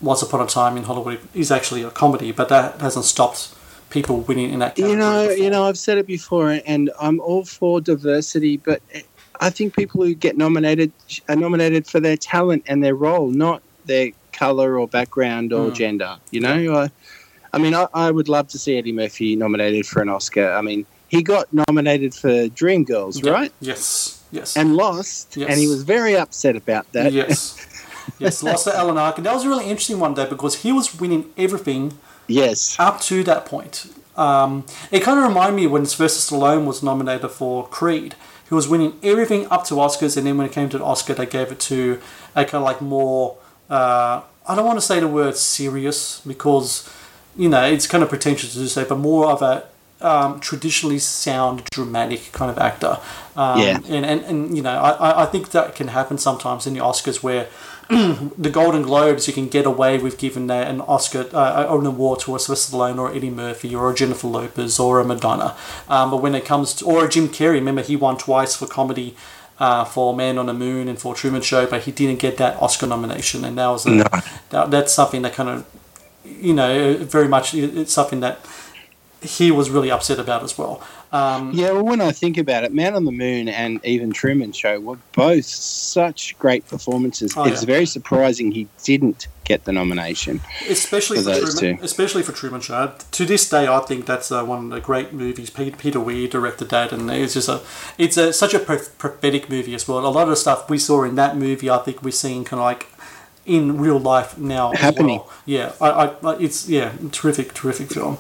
Once 0.02 0.22
Upon 0.22 0.42
a 0.42 0.48
Time 0.48 0.78
in 0.78 0.84
Hollywood 0.84 1.20
is 1.34 1.52
actually 1.52 1.84
a 1.84 1.90
comedy, 1.90 2.32
but 2.32 2.48
that 2.50 2.80
hasn't 2.82 3.06
stopped 3.06 3.54
people 3.90 4.22
winning 4.22 4.52
in 4.54 4.60
that 4.60 4.76
category. 4.76 4.92
You 4.94 4.98
know, 5.00 5.28
before. 5.28 5.44
you 5.44 5.50
know, 5.50 5.64
I've 5.66 5.78
said 5.78 5.98
it 5.98 6.08
before, 6.08 6.60
and 6.66 6.92
I'm 7.00 7.20
all 7.20 7.44
for 7.46 7.82
diversity, 7.82 8.58
but 8.58 8.82
I 9.44 9.50
think 9.50 9.76
people 9.76 10.04
who 10.04 10.14
get 10.16 10.38
nominated 10.38 10.92
are 11.30 11.36
nominated 11.36 11.86
for 11.88 12.00
their 12.00 12.18
talent 12.18 12.64
and 12.68 12.84
their 12.84 12.96
role, 12.96 13.28
not 13.30 13.62
their 13.86 14.12
color 14.32 14.80
or 14.80 14.88
background 14.88 15.52
or 15.54 15.70
Mm. 15.70 15.76
gender. 15.76 16.16
You 16.32 16.40
know, 16.42 16.76
I, 16.84 16.90
I 17.54 17.58
mean, 17.60 17.74
I, 17.76 17.88
I 17.94 18.10
would 18.10 18.30
love 18.30 18.48
to 18.50 18.58
see 18.58 18.78
Eddie 18.78 18.92
Murphy 18.94 19.36
nominated 19.36 19.86
for 19.86 20.02
an 20.02 20.10
Oscar. 20.10 20.54
I 20.54 20.62
mean, 20.62 20.86
he 21.10 21.22
got 21.22 21.46
nominated 21.54 22.14
for 22.16 22.48
Dreamgirls, 22.60 23.24
Yeah. 23.24 23.32
right? 23.32 23.52
Yes. 23.60 24.22
Yes. 24.32 24.58
And 24.58 24.76
lost, 24.76 25.36
Yes. 25.38 25.50
and 25.50 25.60
he 25.60 25.68
was 25.68 25.84
very 25.84 26.16
upset 26.18 26.56
about 26.56 26.92
that. 26.94 27.12
yes. 27.14 27.36
Yes, 28.20 28.44
lost 28.44 28.66
to 28.66 28.76
Alan 28.76 28.98
Arkin. 28.98 29.24
That 29.24 29.34
was 29.34 29.46
a 29.46 29.50
really 29.50 29.64
interesting 29.72 29.98
one 29.98 30.14
day 30.14 30.26
because 30.28 30.56
he 30.64 30.72
was 30.74 31.00
winning 31.00 31.24
everything 31.38 31.94
yes. 32.28 32.76
up 32.78 33.00
to 33.02 33.24
that 33.24 33.46
point. 33.46 33.86
Um, 34.18 34.66
it 34.92 35.02
kind 35.04 35.18
of 35.20 35.26
reminded 35.26 35.56
me 35.56 35.68
when 35.68 35.86
Sylvester 35.86 36.20
Stallone 36.36 36.66
was 36.66 36.84
nominated 36.84 37.32
for 37.32 37.66
Creed. 37.68 38.16
He 38.50 38.54
was 38.56 38.68
winning 38.68 39.00
everything 39.02 39.48
up 39.50 39.64
to 39.66 39.76
Oscars, 39.76 40.18
and 40.18 40.28
then 40.28 40.38
when 40.38 40.46
it 40.48 40.52
came 40.54 40.70
to 40.70 40.78
the 40.78 40.84
Oscar, 40.84 41.14
they 41.14 41.26
gave 41.26 41.52
it 41.52 41.60
to 41.62 42.00
a 42.36 42.44
kind 42.46 42.56
of 42.56 42.64
like 42.64 42.82
more. 42.82 43.38
Uh, 43.70 44.22
I 44.48 44.56
don't 44.56 44.66
want 44.66 44.78
to 44.78 44.86
say 44.86 45.00
the 45.00 45.08
word 45.08 45.36
serious 45.38 46.22
because, 46.28 46.90
you 47.38 47.48
know, 47.50 47.64
it's 47.64 47.88
kind 47.88 48.04
of 48.04 48.10
pretentious 48.10 48.54
to 48.54 48.68
say, 48.68 48.84
but 48.84 48.98
more 48.98 49.28
of 49.28 49.42
a 49.42 49.66
um, 50.02 50.42
traditionally 50.42 51.00
sound, 51.00 51.64
dramatic 51.72 52.32
kind 52.34 52.52
of 52.52 52.58
actor. 52.58 53.00
Um, 53.38 53.60
Yeah. 53.62 53.80
And, 53.88 54.06
and, 54.06 54.22
and, 54.26 54.56
you 54.58 54.62
know, 54.62 54.78
I- 54.78 55.24
I 55.24 55.26
think 55.28 55.52
that 55.52 55.76
can 55.76 55.88
happen 55.88 56.18
sometimes 56.18 56.68
in 56.68 56.74
the 56.74 56.82
Oscars 56.82 57.24
where 57.24 57.48
the 57.90 58.50
Golden 58.52 58.82
Globes, 58.82 59.28
you 59.28 59.34
can 59.34 59.48
get 59.50 59.66
away 59.66 59.98
with 59.98 60.18
giving 60.18 60.50
a- 60.50 60.54
an 60.54 60.82
Oscar 60.82 61.28
uh, 61.34 61.66
or 61.70 61.80
an 61.80 61.86
award 61.86 62.20
to 62.22 62.36
a 62.36 62.40
Sylvester 62.40 62.76
Stallone 62.78 62.98
or 62.98 63.14
Eddie 63.14 63.30
Murphy 63.30 63.76
or 63.76 63.92
a 63.92 63.96
Jennifer 63.96 64.28
Lopez 64.28 64.80
or 64.80 65.00
a 65.00 65.06
Madonna. 65.06 65.56
Um, 65.90 66.12
but 66.12 66.18
when 66.18 66.34
it 66.36 66.46
comes 66.46 66.74
to, 66.76 66.86
or 66.86 67.06
a 67.06 67.10
Jim 67.10 67.28
Carrey, 67.30 67.54
remember 67.56 67.82
he 67.82 67.96
won 67.96 68.18
twice 68.18 68.56
for 68.56 68.68
comedy 68.68 69.16
uh, 69.60 69.86
for 69.86 70.16
Man 70.16 70.38
on 70.38 70.46
the 70.48 70.54
Moon 70.54 70.88
and 70.88 70.98
for 71.00 71.14
Truman 71.14 71.42
Show, 71.42 71.66
but 71.68 71.84
he 71.84 71.92
didn't 71.92 72.20
get 72.20 72.38
that 72.38 72.62
Oscar 72.62 72.88
nomination. 72.88 73.44
And 73.46 73.58
that 73.58 73.68
was 73.68 73.86
a, 73.86 73.92
No. 73.92 74.06
that, 74.50 74.72
that's 74.72 74.94
something 74.94 75.22
that 75.24 75.34
kind 75.34 75.50
of, 75.50 75.66
you 76.26 76.54
know, 76.54 76.96
very 76.98 77.28
much 77.28 77.54
it's 77.54 77.94
something 77.94 78.20
that 78.22 78.40
he 79.22 79.52
was 79.52 79.70
really 79.70 79.92
upset 79.92 80.20
about 80.20 80.44
as 80.44 80.58
well. 80.58 80.82
Um, 81.14 81.52
Yeah, 81.54 81.72
well, 81.72 81.86
when 81.86 82.02
I 82.02 82.12
think 82.12 82.38
about 82.38 82.64
it, 82.64 82.74
Man 82.74 82.96
on 82.96 83.06
the 83.06 83.12
Moon 83.12 83.48
and 83.48 83.80
even 83.86 84.12
Truman 84.12 84.52
Show 84.52 84.80
were 84.80 84.98
both 85.16 85.46
such 85.46 86.38
great 86.40 86.68
performances. 86.68 87.34
Oh, 87.38 87.46
it's 87.46 87.62
yeah. 87.62 87.68
very 87.68 87.86
surprising 87.86 88.52
he 88.52 88.68
didn't 88.84 89.28
get 89.44 89.66
the 89.66 89.72
nomination. 89.72 90.42
especially 90.70 91.18
For 91.18 91.24
for, 91.24 91.30
those 91.30 91.60
Truman, 91.60 91.78
two. 91.78 91.84
especially 91.86 92.24
for 92.24 92.32
Truman 92.32 92.62
Show. 92.62 92.94
To 93.12 93.26
this 93.26 93.48
day, 93.48 93.68
I 93.68 93.80
think 93.82 94.06
that's 94.08 94.32
uh, 94.32 94.44
one 94.44 94.66
of 94.66 94.70
the 94.72 94.82
great 94.82 95.14
movies. 95.14 95.50
Peter, 95.52 96.00
Weir 96.00 96.28
directed 96.28 96.70
that, 96.70 96.92
and 96.92 97.10
it's 97.12 97.36
just 97.36 97.48
a, 97.50 97.62
it's 97.98 98.18
a 98.18 98.34
such 98.34 98.54
a 98.56 98.60
pro- 98.60 98.80
prophetic 98.98 99.50
movie 99.50 99.76
as 99.76 99.88
well. 99.88 100.00
A 100.00 100.08
lot 100.08 100.24
of 100.24 100.30
the 100.30 100.36
stuff 100.36 100.70
we 100.70 100.80
saw 100.80 101.04
in 101.04 101.16
that 101.16 101.38
movie, 101.38 101.70
I 101.70 101.78
think 101.78 102.02
we're 102.02 102.12
seeing 102.12 102.44
kind 102.44 102.60
of 102.60 102.66
like 102.66 102.88
in 103.46 103.78
real 103.78 104.00
life 104.00 104.38
now. 104.38 104.72
as 104.72 104.80
Happening. 104.80 105.18
well. 105.20 105.30
Yeah, 105.46 105.74
I, 105.80 105.90
I- 106.24 106.38
it's 106.40 106.68
yeah, 106.68 106.94
terrific, 107.12 107.54
terrific 107.54 107.90
film. 107.90 108.18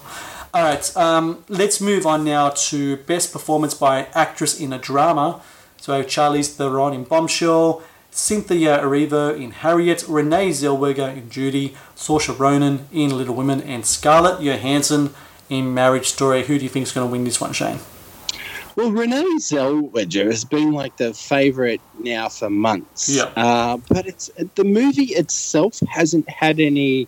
All 0.53 0.61
right, 0.63 0.95
um, 0.95 1.43
let's 1.49 1.81
move 1.81 2.05
on 2.05 2.23
now 2.23 2.49
to 2.49 2.97
best 2.97 3.33
performance 3.33 3.73
by 3.73 4.05
actress 4.13 4.59
in 4.59 4.71
a 4.71 4.77
drama. 4.77 5.41
So 5.77 6.03
Charlize 6.03 6.55
Theron 6.55 6.93
in 6.93 7.05
Bombshell, 7.05 7.81
Cynthia 8.11 8.77
Erivo 8.77 9.35
in 9.35 9.49
Harriet, 9.49 10.05
Renee 10.07 10.51
Zellweger 10.51 11.17
in 11.17 11.31
Judy, 11.31 11.75
Saoirse 11.95 12.37
Ronan 12.37 12.87
in 12.93 13.17
Little 13.17 13.33
Women, 13.33 13.61
and 13.63 13.83
Scarlett 13.83 14.43
Johansson 14.43 15.15
in 15.49 15.73
Marriage 15.73 16.09
Story. 16.09 16.43
Who 16.43 16.59
do 16.59 16.63
you 16.63 16.69
think 16.69 16.85
is 16.85 16.91
going 16.91 17.07
to 17.07 17.11
win 17.11 17.23
this 17.23 17.41
one, 17.41 17.53
Shane? 17.53 17.79
Well, 18.75 18.91
Renee 18.91 19.37
Zellweger 19.39 20.25
has 20.25 20.45
been 20.45 20.71
like 20.71 20.97
the 20.97 21.15
favourite 21.15 21.81
now 21.97 22.29
for 22.29 22.51
months. 22.51 23.09
Yeah. 23.09 23.31
Uh, 23.35 23.77
but 23.89 24.05
it's 24.05 24.29
the 24.53 24.63
movie 24.63 25.13
itself 25.15 25.79
hasn't 25.89 26.29
had 26.29 26.59
any 26.59 27.07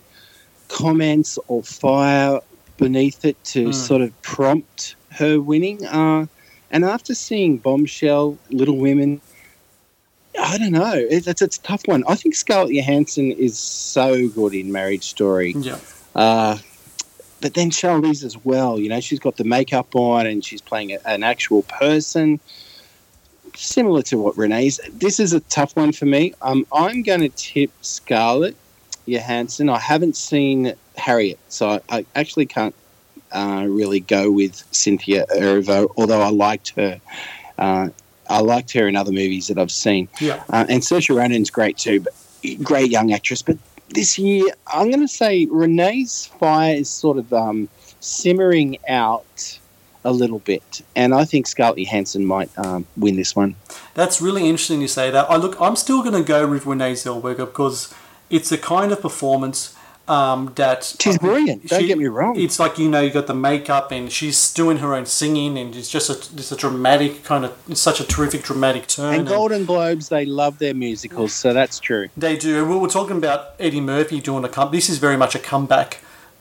comments 0.67 1.37
or 1.47 1.61
fire 1.61 2.39
beneath 2.77 3.23
it 3.25 3.41
to 3.45 3.69
Mm. 3.69 3.73
sort 3.73 4.01
of 4.01 4.21
prompt 4.21 4.95
her 5.11 5.39
winning. 5.39 5.85
Uh, 5.85 6.25
and 6.71 6.83
after 6.83 7.13
seeing 7.15 7.57
Bombshell, 7.57 8.37
Little 8.49 8.77
Women, 8.77 9.21
I 10.39 10.57
don't 10.57 10.71
know. 10.73 10.93
It's, 10.93 11.27
it's, 11.27 11.41
it's 11.41 11.57
a 11.57 11.61
tough 11.61 11.83
one. 11.85 12.03
I 12.07 12.15
think 12.15 12.35
Scarlett 12.35 12.73
Johansson 12.73 13.31
is 13.31 13.57
so 13.57 14.27
good 14.27 14.53
in 14.53 14.71
Marriage 14.71 15.05
Story. 15.05 15.53
Yeah, 15.57 15.77
Uh, 16.13 16.57
but 17.41 17.53
then 17.53 17.69
Charlize 17.69 18.23
as 18.23 18.35
well. 18.43 18.79
You 18.79 18.89
know, 18.89 18.99
she's 18.99 19.19
got 19.19 19.37
the 19.37 19.43
makeup 19.45 19.95
on 19.95 20.25
and 20.27 20.43
she's 20.43 20.61
playing 20.61 20.91
a, 20.93 20.97
an 21.05 21.23
actual 21.23 21.61
person. 21.63 22.39
Similar 23.55 24.01
to 24.03 24.17
what 24.17 24.37
Renee's. 24.37 24.79
This 24.91 25.19
is 25.19 25.31
a 25.31 25.39
tough 25.41 25.75
one 25.77 25.93
for 25.93 26.05
me. 26.05 26.33
Um, 26.41 26.67
I'm 26.73 27.03
going 27.03 27.21
to 27.21 27.29
tip 27.29 27.71
Scarlett 27.81 28.57
Johansson. 29.05 29.69
I 29.69 29.79
haven't 29.79 30.17
seen 30.17 30.73
Harriet, 30.97 31.39
so 31.49 31.69
I, 31.69 31.81
I 31.89 32.05
actually 32.15 32.45
can't 32.45 32.75
uh, 33.31 33.65
really 33.67 33.99
go 33.99 34.31
with 34.31 34.63
Cynthia 34.71 35.25
Erivo, 35.35 35.91
although 35.97 36.21
I 36.21 36.29
liked 36.29 36.69
her. 36.77 36.99
Uh, 37.57 37.89
I 38.29 38.39
liked 38.39 38.71
her 38.73 38.87
in 38.87 38.95
other 38.95 39.11
movies 39.11 39.47
that 39.47 39.57
I've 39.57 39.71
seen. 39.71 40.07
yeah. 40.19 40.43
Uh, 40.49 40.65
and 40.67 40.81
Saoirse 40.81 41.15
Ronan's 41.15 41.49
great 41.49 41.77
too, 41.77 42.01
but 42.01 42.13
great 42.63 42.89
young 42.89 43.13
actress. 43.13 43.41
But 43.41 43.57
this 43.89 44.17
year, 44.17 44.53
I'm 44.67 44.89
going 44.89 45.01
to 45.01 45.07
say 45.07 45.45
Renee's 45.45 46.25
fire 46.25 46.75
is 46.75 46.89
sort 46.89 47.17
of 47.17 47.31
um, 47.33 47.69
simmering 47.99 48.77
out 48.87 49.59
a 50.03 50.11
little 50.11 50.39
bit, 50.39 50.81
and 50.95 51.13
I 51.13 51.25
think 51.25 51.47
Scarlett 51.47 51.79
Johansson 51.79 52.25
might 52.25 52.55
um, 52.57 52.85
win 52.95 53.15
this 53.15 53.35
one. 53.35 53.55
That's 53.95 54.21
really 54.21 54.47
interesting 54.47 54.81
you 54.81 54.87
say 54.87 55.09
that. 55.11 55.29
I 55.29 55.35
look, 55.35 55.59
I'm 55.59 55.75
still 55.75 56.01
going 56.03 56.13
to 56.13 56.23
go 56.23 56.47
with 56.47 56.65
Renee 56.65 56.93
Zellweger 56.93 57.37
because 57.37 57.93
it's 58.29 58.51
a 58.51 58.57
kind 58.57 58.91
of 58.91 59.01
performance 59.01 59.74
um, 60.07 60.51
that 60.55 60.95
She's 60.99 61.17
brilliant. 61.17 61.67
Don't 61.67 61.81
She- 61.81 61.87
get 61.87 61.97
me 61.97 62.05
wrong. 62.05 62.39
It's 62.39 62.59
like 62.59 62.77
you 62.77 62.89
know 62.89 63.01
you 63.01 63.09
got 63.09 63.27
the 63.27 63.33
makeup 63.33 63.91
and 63.91 64.11
she's 64.11 64.53
doing 64.53 64.77
her 64.77 64.93
own 64.93 65.05
singing 65.05 65.57
and 65.57 65.75
it's 65.75 65.89
just 65.89 66.09
a 66.09 66.13
it's 66.37 66.51
a 66.51 66.55
dramatic 66.55 67.23
kind 67.23 67.45
of 67.45 67.57
it's 67.67 67.81
such 67.81 67.99
a 67.99 68.03
terrific 68.03 68.43
dramatic 68.43 68.87
turn. 68.87 69.15
And 69.15 69.27
Golden 69.27 69.65
Globes, 69.65 70.09
they 70.09 70.25
love 70.25 70.59
their 70.59 70.73
musicals, 70.73 71.33
so 71.33 71.53
that's 71.53 71.79
true. 71.79 72.09
They 72.15 72.37
do. 72.37 72.65
We 72.65 72.77
were 72.77 72.87
talking 72.87 73.17
about 73.17 73.53
Eddie 73.59 73.81
Murphy 73.81 74.19
doing 74.19 74.43
a 74.43 74.49
come. 74.49 74.71
This 74.71 74.89
is 74.89 74.97
very 74.97 75.17
much 75.17 75.35
a 75.35 75.39
comeback 75.39 75.99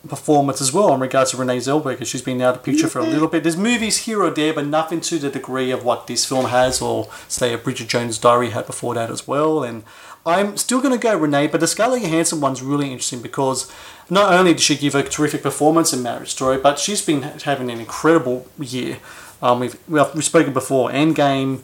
performance 0.09 0.61
as 0.61 0.73
well 0.73 0.93
in 0.95 1.01
regards 1.01 1.31
to 1.31 1.37
Renee 1.37 1.59
Zellweger. 1.59 2.05
She's 2.07 2.23
been 2.23 2.41
out 2.43 2.57
of 2.57 2.63
picture 2.63 2.89
for 2.89 2.99
a 2.99 3.05
little 3.05 3.29
bit. 3.29 3.43
There's 3.43 3.57
movies 3.57 3.99
here 3.99 4.23
or 4.23 4.31
there, 4.31 4.53
but 4.53 4.67
nothing 4.67 5.01
to 5.03 5.19
the 5.19 5.31
degree 5.31 5.71
of 5.71 5.85
what 5.85 6.07
this 6.07 6.27
film 6.27 6.47
has, 6.47 6.83
or 6.83 7.09
say 7.29 7.53
a 7.53 7.59
Bridget 7.59 7.89
Jones' 7.89 8.19
Diary 8.19 8.51
had 8.51 8.67
before 8.67 8.95
that 8.95 9.11
as 9.11 9.27
well. 9.27 9.65
And 9.65 9.83
I'm 10.27 10.57
still 10.57 10.81
going 10.81 10.95
to 10.95 11.01
go 11.01 11.17
Renee, 11.17 11.49
but 11.49 11.61
the 11.61 11.67
Scarlett 11.67 12.03
Johansson 12.03 12.41
one's 12.41 12.63
really 12.63 12.87
interesting 12.91 13.21
because 13.21 13.71
not 14.09 14.33
only 14.33 14.53
did 14.53 14.63
she 14.63 14.77
give 14.77 14.95
a 14.95 15.03
terrific 15.03 15.43
performance 15.43 15.93
in 15.93 16.03
Marriage 16.03 16.31
Story, 16.31 16.59
but 16.59 16.79
she's 16.79 17.05
been 17.05 17.23
having 17.23 17.71
an 17.71 17.79
incredible 17.79 18.47
year. 18.59 18.99
Um, 19.43 19.61
we've, 19.61 19.77
we've 19.89 20.25
spoken 20.25 20.55
before, 20.55 20.91
Endgame, 20.91 21.61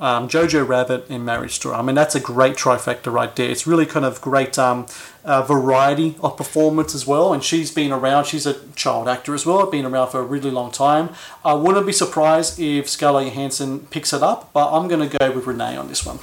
um, 0.00 0.28
Jojo 0.28 0.66
Rabbit 0.66 1.06
and 1.08 1.24
Marriage 1.24 1.52
Story. 1.52 1.76
I 1.76 1.82
mean, 1.82 1.94
that's 1.94 2.14
a 2.14 2.20
great 2.20 2.56
trifecta 2.56 3.12
right 3.12 3.34
there. 3.34 3.48
It's 3.48 3.66
really 3.66 3.86
kind 3.86 4.04
of 4.04 4.20
great 4.20 4.58
um, 4.58 4.86
uh, 5.24 5.42
variety 5.42 6.16
of 6.20 6.36
performance 6.36 6.94
as 6.94 7.06
well. 7.06 7.32
And 7.32 7.42
she's 7.42 7.70
been 7.70 7.92
around. 7.92 8.26
She's 8.26 8.44
a 8.44 8.66
child 8.74 9.08
actor 9.08 9.34
as 9.34 9.46
well. 9.46 9.64
Been 9.70 9.86
around 9.86 10.10
for 10.10 10.20
a 10.20 10.24
really 10.24 10.50
long 10.50 10.72
time. 10.72 11.10
I 11.44 11.54
wouldn't 11.54 11.86
be 11.86 11.92
surprised 11.92 12.58
if 12.58 12.88
Scarlett 12.88 13.28
Johansson 13.28 13.80
picks 13.86 14.12
it 14.12 14.22
up, 14.22 14.52
but 14.52 14.72
I'm 14.76 14.88
going 14.88 15.08
to 15.08 15.16
go 15.16 15.30
with 15.30 15.46
Renee 15.46 15.76
on 15.76 15.88
this 15.88 16.04
one. 16.04 16.18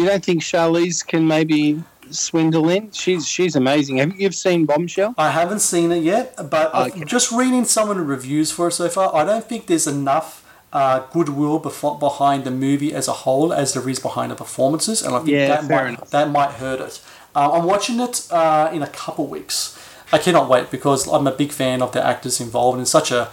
You 0.00 0.06
don't 0.06 0.24
think 0.24 0.40
Charlize 0.42 1.06
can 1.06 1.26
maybe 1.28 1.82
swindle 2.10 2.70
in? 2.70 2.90
She's 2.90 3.28
she's 3.28 3.54
amazing. 3.54 3.98
Have 3.98 4.18
you 4.18 4.32
seen 4.32 4.64
Bombshell? 4.64 5.14
I 5.18 5.30
haven't 5.30 5.60
seen 5.60 5.92
it 5.92 6.02
yet, 6.02 6.34
but 6.48 6.74
I've- 6.74 6.92
Okay. 6.92 7.04
just 7.04 7.30
reading 7.30 7.66
some 7.66 7.90
of 7.90 7.96
the 7.98 8.02
reviews 8.02 8.50
for 8.50 8.68
it 8.68 8.72
so 8.72 8.88
far, 8.88 9.14
I 9.14 9.24
don't 9.24 9.46
think 9.46 9.66
there's 9.66 9.86
enough 9.86 10.42
uh, 10.72 11.00
goodwill 11.12 11.58
befo- 11.58 11.96
behind 11.96 12.44
the 12.44 12.50
movie 12.50 12.94
as 12.94 13.08
a 13.08 13.12
whole 13.24 13.52
as 13.52 13.74
there 13.74 13.86
is 13.90 13.98
behind 13.98 14.30
the 14.32 14.36
performances, 14.36 15.02
and 15.02 15.14
I 15.14 15.18
think 15.18 15.30
Yeah, 15.30 15.48
that 15.48 15.68
might 15.68 15.86
enough. 15.88 16.10
that 16.16 16.30
might 16.30 16.52
hurt 16.52 16.80
it. 16.80 17.00
Uh, 17.36 17.50
I'm 17.54 17.64
watching 17.64 18.00
it 18.00 18.26
uh, 18.30 18.70
in 18.72 18.80
a 18.82 18.86
couple 18.86 19.26
weeks. 19.26 19.76
I 20.12 20.18
cannot 20.18 20.48
wait 20.48 20.70
because 20.70 21.06
I'm 21.14 21.26
a 21.26 21.32
big 21.42 21.52
fan 21.52 21.82
of 21.82 21.92
the 21.92 22.02
actors 22.12 22.40
involved 22.40 22.78
in 22.78 22.86
such 22.86 23.10
a 23.12 23.28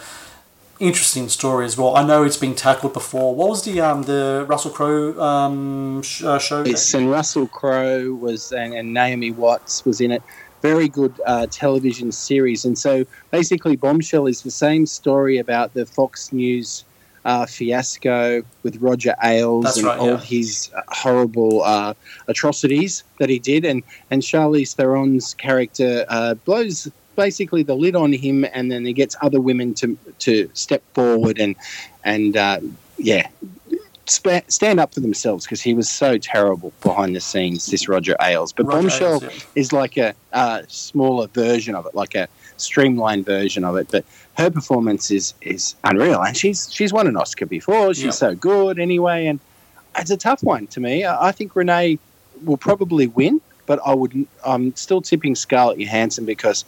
interesting 0.80 1.30
story 1.30 1.66
as 1.66 1.78
well. 1.78 1.96
I 1.96 2.06
know 2.06 2.24
it's 2.24 2.38
been 2.38 2.56
tackled 2.56 2.94
before. 2.94 3.36
What 3.36 3.50
was 3.50 3.64
the 3.64 3.82
um 3.82 4.04
the 4.04 4.46
Russell 4.48 4.72
Crowe 4.72 5.20
um 5.22 6.02
sh- 6.02 6.24
uh, 6.24 6.40
show? 6.40 6.64
Yes, 6.64 6.94
and 6.94 7.10
Russell 7.10 7.48
Crowe 7.48 8.14
was, 8.14 8.52
and, 8.52 8.74
and 8.74 8.94
Naomi 8.94 9.32
Watts 9.32 9.86
was 9.86 10.02
in 10.02 10.12
it. 10.12 10.24
Very 10.62 10.90
good 10.90 11.14
uh, 11.26 11.46
television 11.52 12.12
series. 12.12 12.66
And 12.66 12.78
so 12.78 13.06
basically, 13.32 13.76
Bombshell 13.76 14.28
is 14.28 14.42
the 14.42 14.52
same 14.52 14.86
story 14.86 15.38
about 15.38 15.74
the 15.74 15.86
Fox 15.86 16.34
News 16.34 16.84
uh, 17.26 17.46
fiasco 17.46 18.42
with 18.64 18.78
Roger 18.78 19.14
Ailes 19.24 19.66
That's 19.66 19.78
and 19.78 19.86
right, 19.86 20.00
all 20.00 20.08
yeah. 20.08 20.18
his 20.18 20.72
uh, 20.76 20.82
horrible 20.88 21.62
uh, 21.64 21.94
atrocities 22.28 23.04
that 23.20 23.30
he 23.30 23.38
did. 23.38 23.66
And, 23.66 23.84
and 24.10 24.22
Charlize 24.22 24.76
Theron's 24.76 25.34
character 25.36 26.06
uh, 26.08 26.34
blows 26.36 26.90
basically 27.18 27.64
the 27.64 27.76
lid 27.76 27.96
on 27.98 28.14
him, 28.14 28.46
and 28.54 28.72
then 28.72 28.86
he 28.86 28.94
gets 28.94 29.18
other 29.22 29.42
women 29.42 29.74
to, 29.74 29.98
to 30.20 30.50
step 30.54 30.82
forward 30.94 31.38
and, 31.40 31.56
and 32.06 32.38
uh, 32.38 32.60
yeah, 32.98 33.28
spa- 34.06 34.42
stand 34.48 34.80
up 34.80 34.94
for 34.94 35.02
themselves 35.02 35.46
because 35.46 35.62
he 35.62 35.74
was 35.74 35.90
so 35.90 36.18
terrible 36.18 36.72
behind 36.82 37.16
the 37.16 37.20
scenes. 37.20 37.66
This 37.66 37.90
Roger 37.90 38.16
Ailes, 38.22 38.54
but 38.54 38.66
Roger 38.66 38.80
Bombshell 38.82 39.12
Ailes, 39.12 39.24
yeah. 39.24 39.30
is 39.56 39.74
like 39.74 39.98
a, 39.98 40.14
uh 40.32 40.62
smaller 40.68 41.28
version 41.28 41.76
of 41.76 41.86
it, 41.86 41.94
like 41.96 42.16
a 42.16 42.28
streamlined 42.58 43.26
version 43.26 43.64
of 43.66 43.76
it. 43.76 43.88
But 43.92 44.06
her 44.38 44.50
performance 44.50 45.12
is 45.12 45.34
is 45.42 45.76
unreal, 45.84 46.22
and 46.24 46.36
she's 46.38 46.72
she's 46.74 46.94
won 46.94 47.08
an 47.08 47.18
Oscar 47.18 47.46
before. 47.46 47.94
She's 47.94 48.06
Yeah. 48.06 48.12
so 48.12 48.36
good 48.36 48.80
anyway, 48.80 49.26
and 49.28 49.40
it's 49.98 50.12
a 50.12 50.18
tough 50.18 50.44
one 50.44 50.68
to 50.68 50.80
me. 50.80 51.04
I 51.04 51.28
I 51.30 51.32
think 51.32 51.56
Renee 51.56 52.00
will 52.44 52.58
probably 52.58 53.08
win, 53.08 53.42
but 53.68 53.80
I 53.86 53.94
would 53.94 54.26
I'm 54.44 54.76
still 54.76 55.02
tipping 55.02 55.36
Scarlett 55.36 55.78
Johansson 55.78 56.26
because 56.26 56.66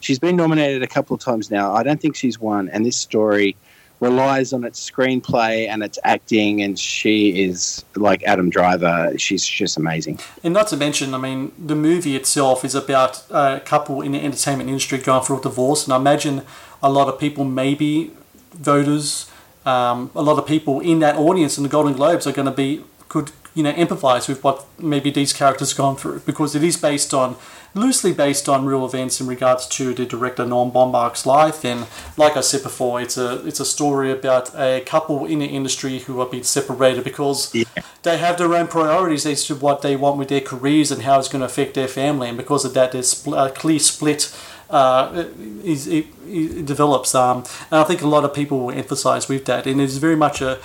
she's 0.00 0.18
been 0.18 0.36
nominated 0.36 0.82
a 0.82 0.86
couple 0.86 1.14
of 1.14 1.22
times 1.22 1.50
now. 1.50 1.72
I 1.72 1.82
don't 1.82 2.00
think 2.00 2.14
she's 2.16 2.38
won, 2.38 2.68
and 2.68 2.84
this 2.84 2.98
story 2.98 3.56
relies 4.00 4.54
on 4.54 4.64
its 4.64 4.90
screenplay 4.90 5.68
and 5.68 5.82
its 5.82 5.98
acting, 6.04 6.62
and 6.62 6.78
she 6.78 7.42
is 7.42 7.84
like 7.96 8.22
Adam 8.24 8.50
Driver. 8.50 9.16
She's 9.16 9.46
just 9.46 9.76
amazing. 9.76 10.18
And 10.42 10.52
not 10.52 10.68
to 10.68 10.76
mention, 10.76 11.14
I 11.14 11.18
mean, 11.18 11.52
the 11.58 11.76
movie 11.76 12.16
itself 12.16 12.64
is 12.64 12.74
about 12.74 13.24
a 13.30 13.60
couple 13.64 14.00
in 14.02 14.12
the 14.12 14.22
entertainment 14.22 14.68
industry 14.68 14.98
going 14.98 15.22
through 15.22 15.38
a 15.38 15.42
divorce, 15.42 15.84
and 15.84 15.92
I 15.92 15.96
imagine 15.96 16.42
a 16.82 16.90
lot 16.90 17.08
of 17.08 17.18
people, 17.18 17.44
maybe 17.44 18.10
voters, 18.52 19.30
um, 19.66 20.10
a 20.14 20.22
lot 20.22 20.38
of 20.38 20.46
people 20.46 20.80
in 20.80 20.98
that 21.00 21.16
audience 21.16 21.58
in 21.58 21.62
the 21.62 21.68
Golden 21.68 21.92
Globes 21.92 22.26
are 22.26 22.32
going 22.32 22.46
to 22.46 22.52
be 22.52 22.82
could 23.08 23.32
you 23.54 23.62
know 23.62 23.72
empathize 23.72 24.28
with 24.28 24.42
what 24.44 24.64
maybe 24.78 25.10
these 25.10 25.32
characters 25.32 25.72
gone 25.74 25.96
through 25.96 26.20
because 26.20 26.54
it 26.54 26.62
is 26.62 26.76
based 26.76 27.12
on 27.12 27.36
loosely 27.74 28.12
based 28.12 28.48
on 28.48 28.64
real 28.66 28.84
events 28.84 29.20
in 29.20 29.26
regards 29.28 29.66
to 29.68 29.94
the 29.94 30.04
director 30.04 30.44
Noah 30.44 30.70
Baumbach's 30.70 31.24
life. 31.24 31.64
And 31.64 31.86
like 32.16 32.36
I 32.36 32.40
said 32.40 32.62
before 32.64 33.00
it's 33.00 33.16
a 33.16 33.46
it's 33.46 33.60
a 33.60 33.64
story 33.64 34.10
about 34.10 34.50
a 34.56 34.80
couple 34.84 35.24
in 35.26 35.38
the 35.38 35.46
industry 35.46 36.00
who 36.00 36.20
are 36.20 36.26
being 36.26 36.42
separated 36.42 37.04
because 37.04 37.54
Yeah. 37.54 37.64
they 38.02 38.18
have 38.18 38.38
their 38.38 38.54
own 38.54 38.66
priorities 38.66 39.24
as 39.26 39.44
to 39.46 39.54
what 39.54 39.82
they 39.82 39.94
want 39.96 40.16
with 40.18 40.28
their 40.28 40.40
careers 40.40 40.90
and 40.90 41.02
how 41.02 41.18
it's 41.20 41.28
going 41.28 41.40
to 41.40 41.46
affect 41.46 41.74
their 41.74 41.88
family. 41.88 42.28
And 42.28 42.36
because 42.36 42.64
of 42.64 42.74
that 42.74 42.90
there's 42.92 43.14
spl- 43.14 43.46
a 43.46 43.50
clear 43.50 43.78
split 43.78 44.34
uh, 44.68 45.24
is, 45.64 45.86
it, 45.88 46.06
it 46.28 46.64
develops 46.66 47.14
um, 47.14 47.38
and 47.70 47.80
I 47.80 47.84
think 47.84 48.02
a 48.02 48.06
lot 48.08 48.24
of 48.24 48.32
people 48.34 48.60
will 48.60 48.70
emphasize 48.74 49.28
with 49.28 49.44
that. 49.46 49.66
And 49.66 49.80
it's 49.80 49.96
very 49.96 50.16
much 50.16 50.40
a 50.40 50.58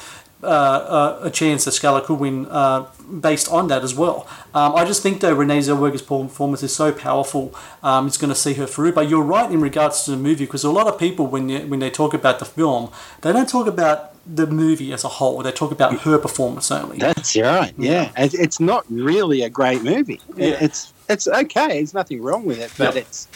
uh, 0.44 1.18
a, 1.22 1.28
a 1.28 1.32
chance 1.32 1.66
that 1.66 1.72
Scarlett 1.72 2.04
could 2.06 2.20
win 2.20 2.46
uh, 2.48 2.86
based 3.20 3.52
on 3.52 3.68
that 3.70 3.84
as 3.84 3.96
well. 3.96 4.28
Um, 4.54 4.76
I 4.76 4.86
just 4.86 5.02
think 5.02 5.22
though 5.22 5.34
Renee 5.34 5.60
Zellweger's 5.60 6.02
performance 6.02 6.62
is 6.64 6.76
so 6.76 6.92
powerful, 6.92 7.56
um, 7.84 8.06
it's 8.08 8.18
going 8.18 8.30
to 8.30 8.36
see 8.40 8.54
her 8.54 8.66
through. 8.68 8.92
But 8.94 9.10
you're 9.10 9.24
right 9.24 9.50
in 9.52 9.62
regards 9.62 10.04
to 10.04 10.12
the 10.12 10.18
movie 10.18 10.46
because 10.46 10.64
a 10.64 10.70
lot 10.72 10.88
of 10.88 11.00
people 11.00 11.26
when 11.28 11.50
you, 11.50 11.60
when 11.68 11.80
they 11.80 11.90
talk 11.90 12.14
about 12.14 12.40
the 12.40 12.46
film, 12.46 12.92
they 13.22 13.34
don't 13.34 13.50
talk 13.50 13.66
about 13.68 14.12
the 14.28 14.48
movie 14.48 14.92
as 14.92 15.04
a 15.04 15.08
whole. 15.08 15.42
They 15.44 15.52
talk 15.52 15.72
about 15.72 16.00
her 16.02 16.18
performance 16.18 16.70
only. 16.72 16.98
That's 16.98 17.36
right. 17.38 17.74
Yeah, 17.78 18.12
It- 18.18 18.34
it's 18.34 18.60
not 18.60 18.86
really 18.90 19.42
a 19.44 19.50
great 19.50 19.84
movie. 19.84 20.20
Yeah. 20.36 20.58
It's 20.62 20.94
it's 21.10 21.28
okay. 21.28 21.68
There's 21.78 21.94
nothing 21.94 22.22
wrong 22.22 22.46
with 22.46 22.60
it, 22.60 22.72
but 22.78 22.96
Yeah. 22.96 23.02
it's 23.02 23.28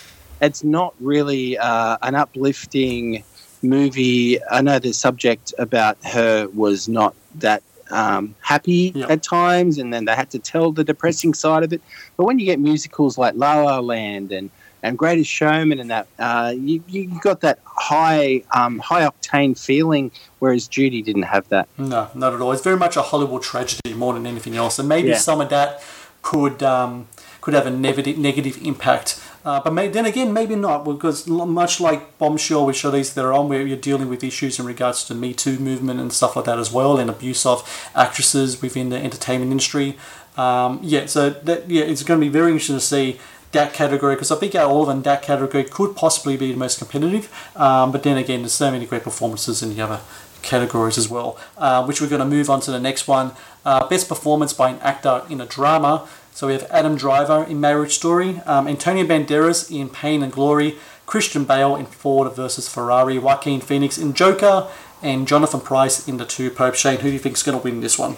it's 0.41 0.63
not 0.63 0.93
really 0.99 1.57
uh, 1.57 1.97
an 2.01 2.15
uplifting 2.15 3.23
movie. 3.61 4.39
I 4.49 4.61
know 4.61 4.79
the 4.79 4.93
subject 4.93 5.53
about 5.57 5.97
her 6.05 6.47
was 6.49 6.87
not 6.87 7.15
that 7.35 7.63
um, 7.91 8.35
happy 8.41 8.91
Yeah. 8.95 9.07
at 9.07 9.23
times, 9.23 9.77
and 9.79 9.91
then 9.93 10.05
they 10.05 10.13
had 10.15 10.29
to 10.31 10.39
tell 10.39 10.71
the 10.71 10.83
depressing 10.83 11.33
side 11.33 11.63
of 11.63 11.73
it. 11.73 11.81
But 12.17 12.25
when 12.25 12.37
you 12.39 12.45
get 12.45 12.59
musicals 12.59 13.17
like 13.17 13.33
La 13.35 13.61
La 13.63 13.79
Land 13.79 14.31
and 14.31 14.49
and 14.81 14.97
Greatest 14.97 15.29
Showman 15.29 15.79
and 15.79 15.89
that, 15.91 16.07
uh, 16.19 16.53
you 16.55 16.81
you 16.87 17.19
got 17.21 17.41
that 17.41 17.59
high 17.65 18.43
um, 18.51 18.79
high 18.79 19.01
octane 19.01 19.59
feeling, 19.59 20.11
whereas 20.39 20.67
Judy 20.67 21.01
didn't 21.01 21.23
have 21.23 21.49
that. 21.49 21.67
No, 21.77 22.07
not 22.13 22.33
at 22.33 22.39
all. 22.41 22.51
It's 22.53 22.61
very 22.61 22.77
much 22.77 22.95
a 22.95 23.01
Hollywood 23.01 23.41
tragedy 23.41 23.93
more 23.93 24.13
than 24.13 24.25
anything 24.27 24.55
else, 24.55 24.79
and 24.79 24.87
maybe 24.87 25.09
Yeah. 25.09 25.17
some 25.17 25.41
of 25.41 25.49
that 25.49 25.83
could 26.21 26.61
um, 26.63 27.07
could 27.41 27.53
have 27.55 27.65
a 27.65 27.71
negative 27.71 28.17
negative 28.17 28.57
impact. 28.65 29.19
Uh, 29.45 29.61
but 29.61 29.73
may, 29.73 29.87
then 29.87 30.05
again, 30.05 30.33
maybe 30.33 30.55
not, 30.55 30.83
because 30.83 31.27
much 31.27 31.79
like 31.79 32.17
Bombshell, 32.17 32.65
which 32.65 32.83
are 32.83 32.91
these 32.91 33.13
that 33.13 33.23
are 33.23 33.33
on, 33.33 33.47
where 33.49 33.65
you're 33.65 33.77
dealing 33.77 34.09
with 34.09 34.23
issues 34.23 34.59
in 34.59 34.65
regards 34.65 35.03
to 35.05 35.15
Me 35.15 35.33
Too 35.33 35.59
movement 35.59 35.99
and 35.99 36.11
stuff 36.11 36.35
like 36.35 36.45
that 36.45 36.59
as 36.59 36.71
well, 36.71 36.97
and 36.97 37.09
abuse 37.09 37.45
of 37.45 37.91
actresses 37.95 38.61
within 38.61 38.89
the 38.89 38.97
entertainment 38.97 39.51
industry. 39.51 39.97
Um, 40.37 40.79
yeah, 40.83 41.05
so 41.05 41.29
that 41.29 41.69
yeah, 41.69 41.83
it's 41.83 42.03
going 42.03 42.19
to 42.19 42.25
be 42.25 42.31
very 42.31 42.51
interesting 42.51 42.75
to 42.75 42.81
see 42.81 43.19
that 43.51 43.73
category 43.73 44.15
because 44.15 44.31
I 44.31 44.35
think 44.35 44.55
out 44.55 44.65
of 44.65 44.71
all 44.71 44.81
of 44.83 44.87
them, 44.87 45.01
that 45.03 45.21
category 45.21 45.63
could 45.63 45.95
possibly 45.95 46.37
be 46.37 46.51
the 46.51 46.57
most 46.57 46.77
competitive. 46.77 47.31
Um, 47.55 47.91
but 47.91 48.03
then 48.03 48.17
again, 48.17 48.41
there's 48.41 48.53
so 48.53 48.71
many 48.71 48.85
great 48.85 49.03
performances 49.03 49.63
in 49.63 49.75
the 49.75 49.81
other 49.81 50.01
categories 50.41 50.97
as 50.97 51.09
well, 51.09 51.37
uh, 51.57 51.85
which 51.85 51.99
we're 52.01 52.09
going 52.09 52.19
to 52.19 52.25
move 52.25 52.49
on 52.49 52.61
to 52.61 52.71
the 52.71 52.79
next 52.79 53.07
one. 53.07 53.31
Uh, 53.65 53.87
best 53.87 54.07
performance 54.07 54.53
by 54.53 54.69
an 54.69 54.79
actor 54.79 55.23
in 55.29 55.41
a 55.41 55.45
drama. 55.45 56.07
So 56.33 56.47
we 56.47 56.53
have 56.53 56.63
Adam 56.71 56.95
Driver 56.95 57.43
in 57.43 57.59
Marriage 57.59 57.93
Story, 57.93 58.39
um, 58.45 58.67
Antonio 58.67 59.05
Banderas 59.05 59.69
in 59.69 59.89
Pain 59.89 60.23
and 60.23 60.31
Glory, 60.31 60.77
Christian 61.05 61.43
Bale 61.43 61.75
in 61.75 61.85
Ford 61.85 62.31
versus 62.33 62.67
Ferrari, 62.67 63.17
Joaquin 63.17 63.61
Phoenix 63.61 63.97
in 63.97 64.13
Joker, 64.13 64.67
and 65.01 65.27
Jonathan 65.27 65.59
Pryce 65.59 66.07
in 66.07 66.17
The 66.17 66.25
Two 66.25 66.49
Pope. 66.49 66.75
Shane, 66.75 66.99
who 66.99 67.09
do 67.09 67.13
you 67.13 67.19
think 67.19 67.35
is 67.35 67.43
going 67.43 67.57
to 67.57 67.63
win 67.63 67.81
this 67.81 67.97
one? 67.97 68.15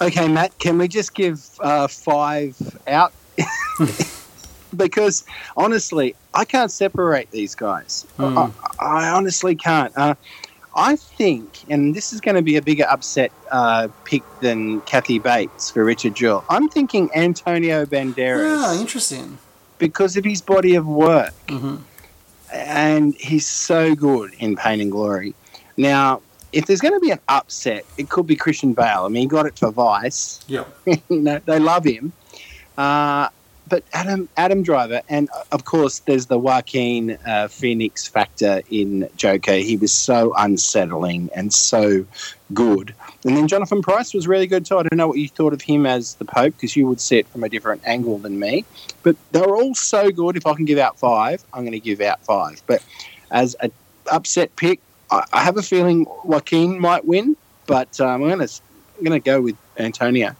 Okay, 0.00 0.28
Matt, 0.28 0.58
can 0.58 0.78
we 0.78 0.88
just 0.88 1.14
give 1.14 1.44
uh, 1.60 1.88
five 1.88 2.56
out? 2.86 3.12
because 4.76 5.24
honestly, 5.56 6.14
I 6.34 6.44
can't 6.44 6.70
separate 6.70 7.30
these 7.30 7.54
guys. 7.54 8.06
Hmm. 8.16 8.38
I, 8.38 8.50
I 8.78 9.08
honestly 9.10 9.54
can't. 9.54 9.96
Uh, 9.96 10.14
I 10.74 10.96
think, 10.96 11.64
and 11.68 11.94
this 11.94 12.12
is 12.12 12.20
going 12.20 12.36
to 12.36 12.42
be 12.42 12.56
a 12.56 12.62
bigger 12.62 12.84
upset 12.88 13.32
uh, 13.50 13.88
pick 14.04 14.22
than 14.40 14.80
Kathy 14.82 15.18
Bates 15.18 15.70
for 15.70 15.84
Richard 15.84 16.14
Jewell. 16.14 16.44
I'm 16.48 16.68
thinking 16.68 17.10
Antonio 17.14 17.84
Banderas 17.86 18.58
Ah, 18.58 18.78
interesting. 18.80 19.38
because 19.78 20.16
of 20.16 20.24
his 20.24 20.40
body 20.42 20.74
of 20.74 20.86
work, 20.86 21.32
hmm 21.48 21.76
and 22.50 23.14
he's 23.16 23.46
so 23.46 23.94
good 23.94 24.32
in 24.38 24.56
Pain 24.56 24.80
and 24.80 24.90
Glory. 24.90 25.34
Now, 25.76 26.22
if 26.52 26.64
there's 26.64 26.80
going 26.80 26.94
to 26.94 27.00
be 27.00 27.10
an 27.10 27.20
upset, 27.28 27.84
it 27.98 28.08
could 28.08 28.26
be 28.26 28.36
Christian 28.36 28.72
Bale. 28.72 29.04
I 29.04 29.08
mean, 29.08 29.22
he 29.22 29.26
got 29.26 29.44
it 29.44 29.58
for 29.58 29.70
Vice. 29.70 30.40
Yeah. 30.48 30.64
you 30.86 30.98
know, 31.10 31.38
they 31.44 31.58
love 31.58 31.84
him. 31.84 32.14
Uh, 32.78 33.28
but 33.68 33.84
Adam 33.92 34.28
Adam 34.36 34.62
Driver, 34.62 35.02
and 35.08 35.28
uh, 35.34 35.44
of 35.52 35.64
course, 35.64 36.00
there's 36.00 36.26
the 36.26 36.38
Joaquin 36.38 37.18
uh, 37.26 37.48
Phoenix 37.48 38.06
factor 38.06 38.62
in 38.70 39.08
Joker. 39.16 39.54
He 39.54 39.76
was 39.76 39.92
so 39.92 40.32
unsettling 40.36 41.30
and 41.34 41.52
so 41.52 42.06
good. 42.54 42.94
And 43.24 43.36
then 43.36 43.48
Jonathan 43.48 43.82
Pryce 43.82 44.14
was 44.14 44.26
really 44.26 44.46
good 44.46 44.64
too. 44.64 44.78
I 44.78 44.82
don't 44.82 44.96
know 44.96 45.08
what 45.08 45.18
you 45.18 45.28
thought 45.28 45.52
of 45.52 45.60
him 45.60 45.86
as 45.86 46.14
the 46.14 46.24
Pope 46.24 46.54
because 46.54 46.76
you 46.76 46.86
would 46.86 47.00
see 47.00 47.18
it 47.18 47.26
from 47.28 47.44
a 47.44 47.48
different 47.48 47.82
angle 47.84 48.18
than 48.18 48.38
me. 48.38 48.64
But 49.02 49.16
they 49.32 49.40
were 49.40 49.56
all 49.56 49.74
so 49.74 50.10
good. 50.10 50.36
If 50.36 50.46
I 50.46 50.54
can 50.54 50.64
give 50.64 50.78
out 50.78 50.98
five, 50.98 51.44
I'm 51.52 51.62
going 51.62 51.72
to 51.72 51.80
give 51.80 52.00
out 52.00 52.20
five. 52.24 52.62
But 52.66 52.82
as 53.30 53.54
an 53.54 53.72
upset 54.10 54.54
pick, 54.56 54.80
I, 55.10 55.24
I 55.32 55.42
have 55.42 55.56
a 55.56 55.62
feeling 55.62 56.06
Joaquin 56.24 56.80
might 56.80 57.04
win, 57.04 57.36
but 57.66 58.00
um, 58.00 58.22
I'm 58.22 58.28
going 58.28 58.46
to 58.46 58.60
I'm 58.98 59.04
going 59.04 59.20
to 59.20 59.24
go 59.24 59.40
with 59.40 59.56
Antonio. 59.78 60.34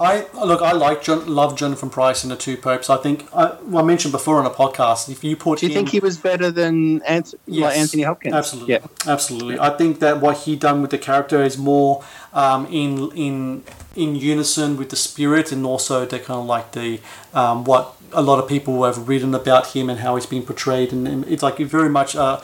I 0.00 0.26
look. 0.44 0.62
I 0.62 0.72
like 0.72 1.02
John, 1.02 1.26
love 1.26 1.56
Jonathan 1.56 1.90
Pryce 1.90 2.22
in 2.22 2.30
the 2.30 2.36
Two 2.36 2.56
Popes. 2.56 2.88
I 2.88 2.98
think 2.98 3.26
I, 3.34 3.56
well, 3.64 3.82
I 3.82 3.86
mentioned 3.86 4.12
before 4.12 4.36
on 4.38 4.46
a 4.46 4.50
podcast. 4.50 5.08
If 5.08 5.24
you 5.24 5.36
put 5.36 5.58
Do 5.58 5.66
you 5.66 5.72
him, 5.72 5.76
think 5.78 5.88
he 5.88 5.98
was 5.98 6.16
better 6.16 6.52
than 6.52 7.00
Anth- 7.00 7.34
Yes, 7.46 7.62
like 7.64 7.76
Anthony 7.76 8.02
Hopkins? 8.04 8.34
Absolutely, 8.34 8.74
Yeah. 8.74 8.86
absolutely. 9.06 9.58
I 9.58 9.70
think 9.70 9.98
that 9.98 10.20
what 10.20 10.36
he 10.38 10.54
done 10.54 10.82
with 10.82 10.92
the 10.92 10.98
character 10.98 11.42
is 11.42 11.58
more 11.58 12.04
um, 12.32 12.66
in 12.66 13.10
in 13.12 13.64
in 13.96 14.14
unison 14.14 14.76
with 14.76 14.90
the 14.90 14.96
spirit, 14.96 15.50
and 15.50 15.66
also 15.66 16.06
the 16.06 16.18
kind 16.20 16.40
of 16.40 16.46
like 16.46 16.72
the 16.72 17.00
um, 17.34 17.64
what 17.64 17.94
a 18.12 18.22
lot 18.22 18.38
of 18.38 18.48
people 18.48 18.84
have 18.84 19.08
written 19.08 19.34
about 19.34 19.66
him 19.74 19.90
and 19.90 19.98
how 20.00 20.14
he's 20.14 20.26
been 20.26 20.42
portrayed, 20.44 20.92
and, 20.92 21.08
and 21.08 21.24
it's 21.26 21.42
like 21.42 21.58
very 21.58 21.88
much. 21.90 22.14
Uh, 22.14 22.40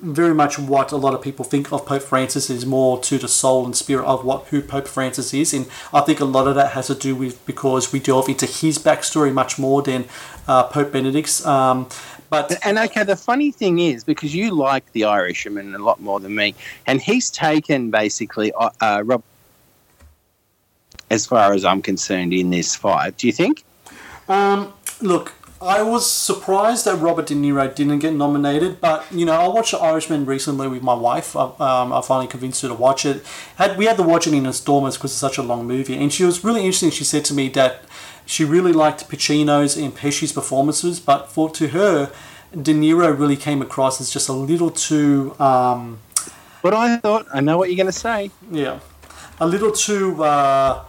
very 0.00 0.34
much 0.34 0.58
what 0.58 0.92
a 0.92 0.96
lot 0.96 1.14
of 1.14 1.22
people 1.22 1.44
think 1.44 1.72
of 1.72 1.84
Pope 1.84 2.02
Francis 2.02 2.50
is 2.50 2.64
more 2.64 3.00
to 3.00 3.18
the 3.18 3.28
soul 3.28 3.64
and 3.64 3.76
spirit 3.76 4.06
of 4.06 4.24
what 4.24 4.46
who 4.46 4.62
Pope 4.62 4.86
Francis 4.88 5.34
is, 5.34 5.52
and 5.52 5.66
I 5.92 6.00
think 6.00 6.20
a 6.20 6.24
lot 6.24 6.46
of 6.46 6.54
that 6.54 6.72
has 6.72 6.86
to 6.86 6.94
do 6.94 7.16
with 7.16 7.44
because 7.46 7.92
we 7.92 8.00
delve 8.00 8.28
into 8.28 8.46
his 8.46 8.78
backstory 8.78 9.32
much 9.32 9.58
more 9.58 9.82
than 9.82 10.04
uh, 10.46 10.64
Pope 10.64 10.92
Benedict's. 10.92 11.44
Um, 11.44 11.88
but 12.30 12.58
And 12.64 12.78
okay, 12.78 13.04
the 13.04 13.16
funny 13.16 13.50
thing 13.50 13.78
is 13.78 14.04
because 14.04 14.34
you 14.34 14.54
like 14.54 14.90
the 14.92 15.04
Irishman 15.04 15.74
a 15.74 15.78
lot 15.78 16.00
more 16.00 16.20
than 16.20 16.34
me, 16.34 16.54
and 16.86 17.00
he's 17.00 17.30
taken 17.30 17.90
basically 17.90 18.52
uh, 18.52 18.70
uh, 18.80 19.02
Rob. 19.04 19.22
As 21.10 21.24
far 21.24 21.54
as 21.54 21.64
I'm 21.64 21.80
concerned, 21.80 22.34
in 22.34 22.50
this 22.50 22.76
five, 22.76 23.16
do 23.16 23.26
you 23.26 23.32
think? 23.32 23.64
Um, 24.28 24.74
look, 25.00 25.32
I 25.60 25.82
was 25.82 26.08
surprised 26.08 26.84
that 26.84 26.96
Robert 26.96 27.26
De 27.26 27.34
Niro 27.34 27.74
didn't 27.74 27.98
get 27.98 28.14
nominated, 28.14 28.80
but 28.80 29.04
you 29.10 29.24
know, 29.26 29.32
I 29.32 29.48
watched 29.48 29.72
The 29.72 29.78
Irishman 29.78 30.24
recently 30.24 30.68
with 30.68 30.82
my 30.82 30.94
wife. 30.94 31.34
I, 31.34 31.46
um, 31.58 31.92
I 31.92 32.00
finally 32.00 32.28
convinced 32.28 32.62
her 32.62 32.68
to 32.68 32.74
watch 32.74 33.04
it. 33.04 33.24
Had 33.56 33.76
we 33.76 33.86
had 33.86 33.96
to 33.96 34.04
watch 34.04 34.26
it 34.28 34.34
in 34.34 34.46
installments 34.46 34.96
because 34.96 35.10
it's 35.10 35.18
such 35.20 35.36
a 35.36 35.42
long 35.42 35.66
movie, 35.66 35.96
and 35.96 36.12
she 36.12 36.24
was 36.24 36.44
really 36.44 36.60
interesting. 36.60 36.90
She 36.90 37.02
said 37.04 37.24
to 37.26 37.34
me 37.34 37.48
that 37.50 37.82
she 38.24 38.44
really 38.44 38.72
liked 38.72 39.08
Pacino's 39.08 39.76
and 39.76 39.94
Pesci's 39.94 40.32
performances, 40.32 41.00
but 41.00 41.28
for 41.32 41.50
to 41.50 41.68
her, 41.68 42.12
De 42.52 42.72
Niro 42.72 43.18
really 43.18 43.36
came 43.36 43.60
across 43.60 44.00
as 44.00 44.10
just 44.10 44.28
a 44.28 44.32
little 44.32 44.70
too. 44.70 45.34
Um, 45.40 45.98
But 46.62 46.74
I 46.74 46.98
thought 46.98 47.26
I 47.34 47.40
know 47.40 47.58
what 47.58 47.68
you're 47.68 47.76
going 47.76 47.86
to 47.86 47.92
say. 47.92 48.30
yeah. 48.50 48.78
a 49.40 49.46
little 49.46 49.72
too. 49.72 50.22
Uh, 50.22 50.84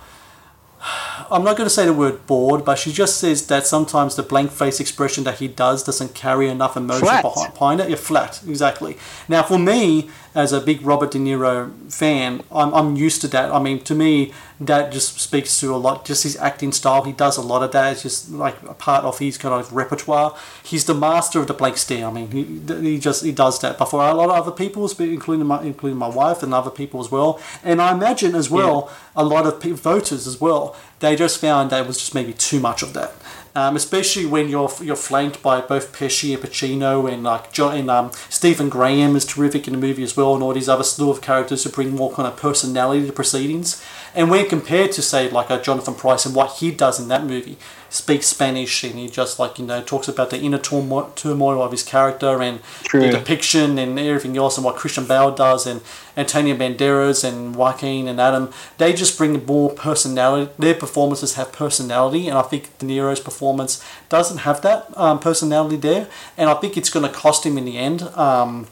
I'm 1.32 1.44
not 1.44 1.58
going 1.58 1.66
to 1.66 1.74
say 1.74 1.86
the 1.86 1.94
word 1.94 2.26
bored, 2.28 2.66
but 2.66 2.78
she 2.78 2.92
just 2.92 3.18
says 3.18 3.48
that 3.48 3.66
sometimes 3.66 4.16
the 4.16 4.24
blank 4.24 4.52
face 4.52 4.80
expression 4.80 5.24
that 5.24 5.40
he 5.40 5.48
does 5.48 5.84
doesn't 5.84 6.14
carry 6.14 6.50
enough 6.50 6.78
emotion 6.78 7.08
Flat. 7.08 7.24
behind, 7.24 7.82
it. 7.82 7.90
Yeah, 7.90 7.96
flat, 7.96 8.42
exactly. 8.48 8.98
Now, 9.28 9.44
for 9.44 9.58
me, 9.60 10.10
as 10.36 10.54
a 10.54 10.62
big 10.62 10.82
Robert 10.82 11.12
De 11.12 11.20
Niro 11.20 11.72
fan, 11.92 12.44
I'm, 12.52 12.74
I'm 12.74 12.96
used 12.96 13.22
to 13.22 13.28
that. 13.30 13.52
I 13.52 13.60
mean, 13.60 13.80
to 13.84 13.96
me, 13.96 14.34
that 14.60 14.92
just 14.92 15.20
speaks 15.20 15.60
to 15.62 15.74
a 15.74 15.78
lot, 15.78 16.06
just 16.06 16.24
his 16.24 16.36
acting 16.38 16.72
style. 16.74 17.04
He 17.04 17.14
does 17.14 17.38
a 17.38 17.42
lot 17.42 17.64
of 17.64 17.72
that. 17.72 17.94
It's 17.94 18.04
just 18.04 18.30
like 18.30 18.62
a 18.64 18.74
part 18.74 19.06
of 19.06 19.20
his 19.20 19.38
kind 19.38 19.54
of 19.56 19.72
repertoire. 19.72 20.36
He's 20.64 20.86
the 20.86 20.94
master 20.94 21.40
of 21.40 21.48
the 21.48 21.54
blank 21.54 21.78
stare. 21.78 22.06
I 22.08 22.12
mean, 22.12 22.32
he, 22.32 22.44
he 22.82 23.00
just 23.00 23.24
he 23.24 23.32
does 23.32 23.60
that. 23.62 23.78
But 23.78 23.86
for 23.86 24.02
a 24.02 24.14
lot 24.14 24.30
of 24.30 24.36
other 24.36 24.52
people, 24.52 24.90
including 25.00 25.46
my 25.46 25.62
including 25.64 25.98
my 25.98 26.10
wife 26.10 26.44
and 26.44 26.54
other 26.54 26.72
people 26.72 27.00
as 27.00 27.10
well, 27.10 27.40
and 27.64 27.82
I 27.82 27.94
imagine 27.94 28.36
as 28.36 28.50
well 28.50 28.92
a 29.16 29.24
lot 29.24 29.46
of 29.46 29.62
pe- 29.62 29.72
voters 29.72 30.28
as 30.28 30.42
well, 30.42 30.76
they 31.00 31.16
just 31.16 31.40
found 31.40 31.70
that 31.70 31.82
it 31.84 31.88
was 31.88 31.98
just 31.98 32.14
maybe 32.14 32.34
too 32.34 32.60
much 32.60 32.84
of 32.84 32.94
that. 32.94 33.14
Um, 33.56 33.76
especially 33.76 34.26
when 34.26 34.48
you're 34.48 34.72
you're 34.82 34.96
flanked 34.96 35.42
by 35.42 35.62
both 35.62 35.98
Pesci 35.98 36.34
and 36.34 36.44
Pacino 36.44 37.12
and 37.12 37.24
like 37.24 37.52
John 37.52 37.78
and 37.78 37.90
um, 37.90 38.12
Stephen 38.30 38.70
Graham 38.70 39.16
is 39.16 39.26
terrific 39.26 39.68
in 39.68 39.74
the 39.74 39.80
movie 39.80 40.04
as 40.04 40.16
well, 40.16 40.34
and 40.36 40.44
all 40.44 40.54
these 40.54 40.70
other 40.70 40.84
slew 40.84 41.10
of 41.10 41.22
characters 41.22 41.64
who 41.64 41.70
bring 41.70 41.96
more 41.96 42.12
kind 42.12 42.28
of 42.28 42.38
personality 42.38 43.08
to 43.08 43.14
proceedings. 43.14 43.84
And 44.16 44.30
when 44.30 44.48
compared 44.48 44.92
to 44.94 45.02
say 45.02 45.30
like 45.30 45.50
a 45.50 45.62
Jonathan 45.62 45.96
Pryce 45.96 46.26
and 46.26 46.36
what 46.36 46.58
he 46.58 46.72
does 46.72 47.00
in 47.00 47.08
that 47.10 47.24
movie, 47.24 47.58
speaks 47.90 48.28
Spanish 48.28 48.84
and 48.84 48.96
he 48.96 49.10
just 49.10 49.40
like 49.40 49.58
you 49.58 49.66
know 49.66 49.82
talks 49.82 50.08
about 50.08 50.30
the 50.30 50.40
inner 50.40 50.60
turmoil, 50.60 51.12
turmoil 51.16 51.62
of 51.62 51.72
his 51.72 51.84
character 51.84 52.42
and 52.42 52.62
True. 52.84 53.02
the 53.02 53.10
depiction 53.10 53.80
and 53.80 53.98
everything 54.00 54.38
else 54.38 54.58
and 54.58 54.66
what 54.66 54.76
Christian 54.76 55.08
Bale 55.08 55.32
does 55.32 55.66
and 55.66 55.82
Antonio 56.16 56.56
Banderas 56.56 57.24
and 57.24 57.56
Joaquin 57.56 58.08
and 58.08 58.22
Adam 58.22 58.54
they 58.78 58.94
just 58.94 59.18
bring 59.18 59.44
more 59.46 59.72
personality 59.72 60.52
their 60.60 60.76
performances 60.76 61.34
have 61.34 61.52
personality 61.52 62.28
and 62.28 62.38
I 62.38 62.44
think 62.44 62.78
De 62.78 62.86
Niro's 62.86 63.20
performance 63.20 63.84
doesn't 64.08 64.40
have 64.40 64.62
that 64.62 64.96
um, 64.98 65.20
personality 65.20 65.78
there. 65.78 66.08
And 66.38 66.50
I 66.50 66.54
think 66.56 66.78
it's 66.78 66.90
going 66.90 67.06
to 67.06 67.12
cost 67.12 67.46
him 67.46 67.58
in 67.58 67.66
the 67.66 67.78
end. 67.78 68.04
Um, 68.04 68.68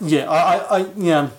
yeah 0.00 0.28
I, 0.28 0.56
I, 0.56 0.78
I 0.80 0.86
yeah 0.96 1.30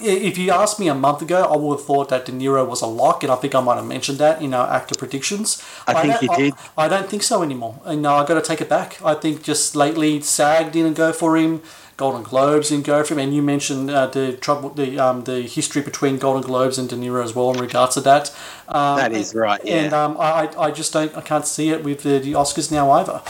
if 0.00 0.38
you 0.38 0.50
asked 0.50 0.78
me 0.80 0.88
a 0.88 0.94
month 0.94 1.22
ago, 1.22 1.42
I 1.44 1.56
would 1.56 1.78
have 1.78 1.86
thought 1.86 2.08
that 2.10 2.26
De 2.26 2.32
Niro 2.32 2.66
was 2.66 2.80
a 2.82 2.86
lock, 2.86 3.22
and 3.22 3.32
I 3.32 3.36
think 3.36 3.54
I 3.54 3.60
might 3.60 3.76
have 3.76 3.86
mentioned 3.86 4.18
that 4.18 4.40
in 4.42 4.54
our 4.54 4.68
actor 4.70 4.94
predictions. 4.96 5.62
I 5.86 5.94
think 6.02 6.14
don't- 6.14 6.22
you 6.22 6.28
did. 6.50 6.54
I, 6.76 6.84
I 6.84 6.88
don't 6.88 7.08
think 7.08 7.22
so 7.22 7.42
anymore. 7.42 7.80
And 7.84 8.02
no, 8.02 8.14
I 8.16 8.26
got 8.26 8.34
to 8.34 8.42
take 8.42 8.60
it 8.60 8.68
back. 8.68 9.00
I 9.04 9.14
think 9.14 9.42
just 9.42 9.76
lately, 9.76 10.20
SAG 10.20 10.72
didn't 10.72 10.94
go 10.94 11.12
for 11.12 11.36
him. 11.36 11.62
Golden 11.96 12.22
Globes 12.22 12.68
didn't 12.68 12.86
go 12.86 13.02
for 13.02 13.14
him, 13.14 13.18
and 13.18 13.34
you 13.34 13.42
mentioned 13.42 13.90
uh, 13.90 14.06
the 14.06 14.34
trouble, 14.36 14.68
the 14.70 15.00
um, 15.00 15.24
the 15.24 15.40
history 15.42 15.82
between 15.82 16.16
Golden 16.18 16.42
Globes 16.42 16.78
and 16.78 16.88
De 16.88 16.94
Niro 16.94 17.24
as 17.24 17.34
well 17.34 17.50
in 17.52 17.58
regards 17.60 17.94
to 17.94 18.00
that. 18.02 18.30
Um, 18.68 18.98
That 18.98 19.12
is 19.12 19.34
right, 19.34 19.60
yeah. 19.64 19.74
And 19.82 19.92
um, 19.92 20.16
I, 20.16 20.30
I 20.46 20.66
I 20.66 20.70
just 20.70 20.92
don't, 20.92 21.12
I 21.16 21.20
can't 21.22 21.44
see 21.44 21.70
it 21.70 21.82
with 21.82 22.04
the, 22.04 22.20
the 22.20 22.34
Oscars 22.34 22.70
now 22.70 22.92
either. 22.92 23.20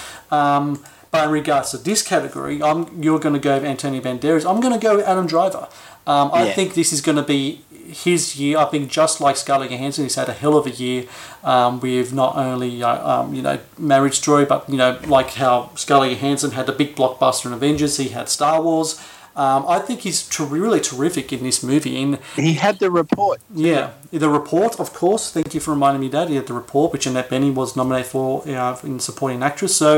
But 1.10 1.24
in 1.24 1.30
regards 1.30 1.70
to 1.70 1.78
this 1.78 2.02
category, 2.02 2.62
I'm 2.62 3.02
you're 3.02 3.18
going 3.18 3.34
to 3.34 3.40
go 3.40 3.54
with 3.54 3.64
Antonio 3.64 4.00
Banderas. 4.00 4.48
I'm 4.48 4.60
going 4.60 4.74
to 4.74 4.80
go 4.80 4.96
with 4.96 5.06
Adam 5.06 5.26
Driver. 5.26 5.68
Um, 6.06 6.30
I 6.32 6.46
Yeah. 6.46 6.52
think 6.52 6.74
this 6.74 6.92
is 6.92 7.00
going 7.00 7.16
to 7.16 7.22
be 7.22 7.62
his 7.72 8.36
year. 8.36 8.58
I 8.58 8.66
think 8.66 8.90
just 8.90 9.18
like 9.20 9.36
Scarlett 9.36 9.70
Johansson, 9.70 10.04
he's 10.04 10.14
had 10.16 10.28
a 10.28 10.34
hell 10.34 10.56
of 10.58 10.66
a 10.66 10.70
year 10.70 11.04
um, 11.42 11.80
with 11.80 12.12
not 12.12 12.36
only 12.36 12.82
uh, 12.82 13.20
um, 13.20 13.34
you 13.34 13.40
know 13.42 13.58
Marriage 13.78 14.16
Story, 14.18 14.44
but 14.44 14.68
you 14.68 14.76
know 14.76 14.98
like 15.06 15.30
how 15.34 15.70
Scarlett 15.74 16.10
Johansson 16.12 16.50
had 16.52 16.66
the 16.66 16.72
big 16.72 16.94
blockbuster 16.94 17.46
in 17.46 17.52
Avengers. 17.54 17.96
He 17.96 18.08
had 18.08 18.28
Star 18.28 18.60
Wars. 18.60 19.00
Um, 19.38 19.64
I 19.68 19.78
think 19.78 20.00
he's 20.00 20.28
ter- 20.28 20.44
really 20.44 20.80
terrific 20.80 21.32
in 21.32 21.44
this 21.44 21.62
movie. 21.62 21.94
And 22.02 22.18
He 22.34 22.54
had 22.54 22.80
the 22.80 22.90
report. 22.90 23.40
yeah, 23.54 23.92
the 24.10 24.28
report, 24.28 24.80
of 24.80 24.92
course. 24.92 25.30
Thank 25.30 25.54
you 25.54 25.60
for 25.60 25.70
reminding 25.70 26.00
me 26.00 26.08
that 26.08 26.28
he 26.28 26.34
had 26.34 26.46
the 26.48 26.54
report, 26.54 26.92
which 26.92 27.06
Annette 27.06 27.30
Bening 27.30 27.54
was 27.54 27.76
nominated 27.76 28.10
for 28.10 28.42
uh, 28.48 28.76
in 28.82 28.98
supporting 28.98 29.42
actress. 29.42 29.76
So, 29.76 29.90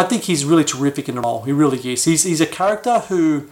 I 0.00 0.02
think 0.02 0.24
he's 0.24 0.44
really 0.44 0.64
terrific 0.64 1.08
in 1.08 1.14
the 1.14 1.20
role. 1.20 1.42
He 1.42 1.52
really 1.52 1.78
is. 1.92 2.04
He's 2.04 2.24
he's 2.24 2.40
a 2.40 2.46
character 2.60 2.98
who, 3.08 3.48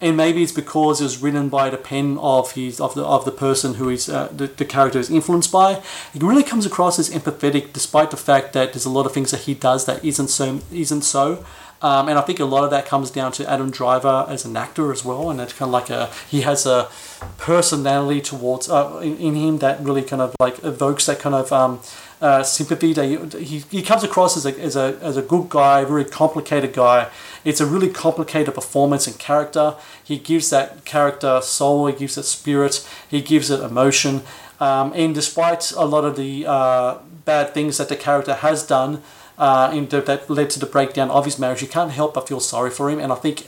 and 0.00 0.16
maybe 0.16 0.44
it's 0.44 0.52
because 0.52 1.00
it 1.00 1.04
was 1.04 1.18
written 1.22 1.48
by 1.48 1.68
the 1.70 1.76
pen 1.90 2.16
of 2.18 2.52
his 2.52 2.80
of 2.80 2.94
the 2.94 3.04
of 3.04 3.24
the 3.24 3.32
person 3.32 3.74
who 3.74 3.88
is 3.88 4.08
uh, 4.08 4.28
the, 4.40 4.46
the 4.46 4.64
character 4.64 5.00
is 5.00 5.10
influenced 5.10 5.50
by. 5.50 5.82
He 6.12 6.20
really 6.20 6.44
comes 6.44 6.64
across 6.64 6.98
as 7.00 7.10
empathetic, 7.10 7.72
despite 7.72 8.10
the 8.12 8.16
fact 8.16 8.52
that 8.52 8.72
there's 8.72 8.86
a 8.86 8.90
lot 8.98 9.04
of 9.06 9.12
things 9.12 9.30
that 9.32 9.40
he 9.48 9.54
does 9.54 9.84
that 9.86 10.04
isn't 10.04 10.28
so 10.28 10.60
isn't 10.70 11.02
so. 11.02 11.44
Um, 11.80 12.08
and 12.08 12.18
I 12.18 12.22
think 12.22 12.40
a 12.40 12.44
lot 12.44 12.64
of 12.64 12.70
that 12.70 12.86
comes 12.86 13.10
down 13.10 13.30
to 13.32 13.48
Adam 13.48 13.70
Driver 13.70 14.26
as 14.28 14.44
an 14.44 14.56
actor 14.56 14.90
as 14.90 15.04
well, 15.04 15.30
and 15.30 15.40
it's 15.40 15.52
kind 15.52 15.68
of 15.68 15.72
like 15.72 15.90
a 15.90 16.10
he 16.28 16.40
has 16.40 16.66
a 16.66 16.88
personality 17.36 18.20
towards 18.20 18.68
uh, 18.68 18.98
in, 18.98 19.16
in 19.18 19.34
him 19.36 19.58
that 19.58 19.80
really 19.80 20.02
kind 20.02 20.20
of 20.20 20.34
like 20.40 20.62
evokes 20.64 21.06
that 21.06 21.20
kind 21.20 21.36
of 21.36 21.52
um, 21.52 21.80
uh, 22.20 22.42
sympathy. 22.42 22.92
That 22.92 23.32
he, 23.34 23.58
he 23.70 23.82
comes 23.82 24.02
across 24.02 24.36
as 24.36 24.44
a, 24.44 24.58
as 24.60 24.74
a 24.74 24.98
as 25.00 25.16
a 25.16 25.22
good 25.22 25.48
guy, 25.48 25.84
very 25.84 26.04
complicated 26.04 26.72
guy. 26.72 27.10
It's 27.44 27.60
a 27.60 27.66
really 27.66 27.90
complicated 27.90 28.54
performance 28.54 29.06
and 29.06 29.16
character. 29.16 29.76
He 30.02 30.18
gives 30.18 30.50
that 30.50 30.84
character 30.84 31.40
soul. 31.42 31.86
He 31.86 31.94
gives 31.94 32.18
it 32.18 32.24
spirit. 32.24 32.88
He 33.08 33.22
gives 33.22 33.50
it 33.50 33.60
emotion. 33.60 34.22
Um, 34.60 34.92
and 34.96 35.14
despite 35.14 35.70
a 35.70 35.84
lot 35.84 36.04
of 36.04 36.16
the 36.16 36.44
uh, 36.44 36.98
bad 37.24 37.54
things 37.54 37.78
that 37.78 37.88
the 37.88 37.94
character 37.94 38.34
has 38.34 38.66
done, 38.66 39.02
uh, 39.38 39.70
the, 39.70 40.00
that 40.00 40.28
led 40.28 40.50
to 40.50 40.58
the 40.58 40.66
breakdown 40.66 41.10
of 41.10 41.24
his 41.24 41.38
marriage, 41.38 41.62
you 41.62 41.68
can't 41.68 41.92
help 41.92 42.14
but 42.14 42.28
feel 42.28 42.40
sorry 42.40 42.70
for 42.70 42.90
him. 42.90 42.98
And 42.98 43.12
I 43.12 43.16
think 43.16 43.46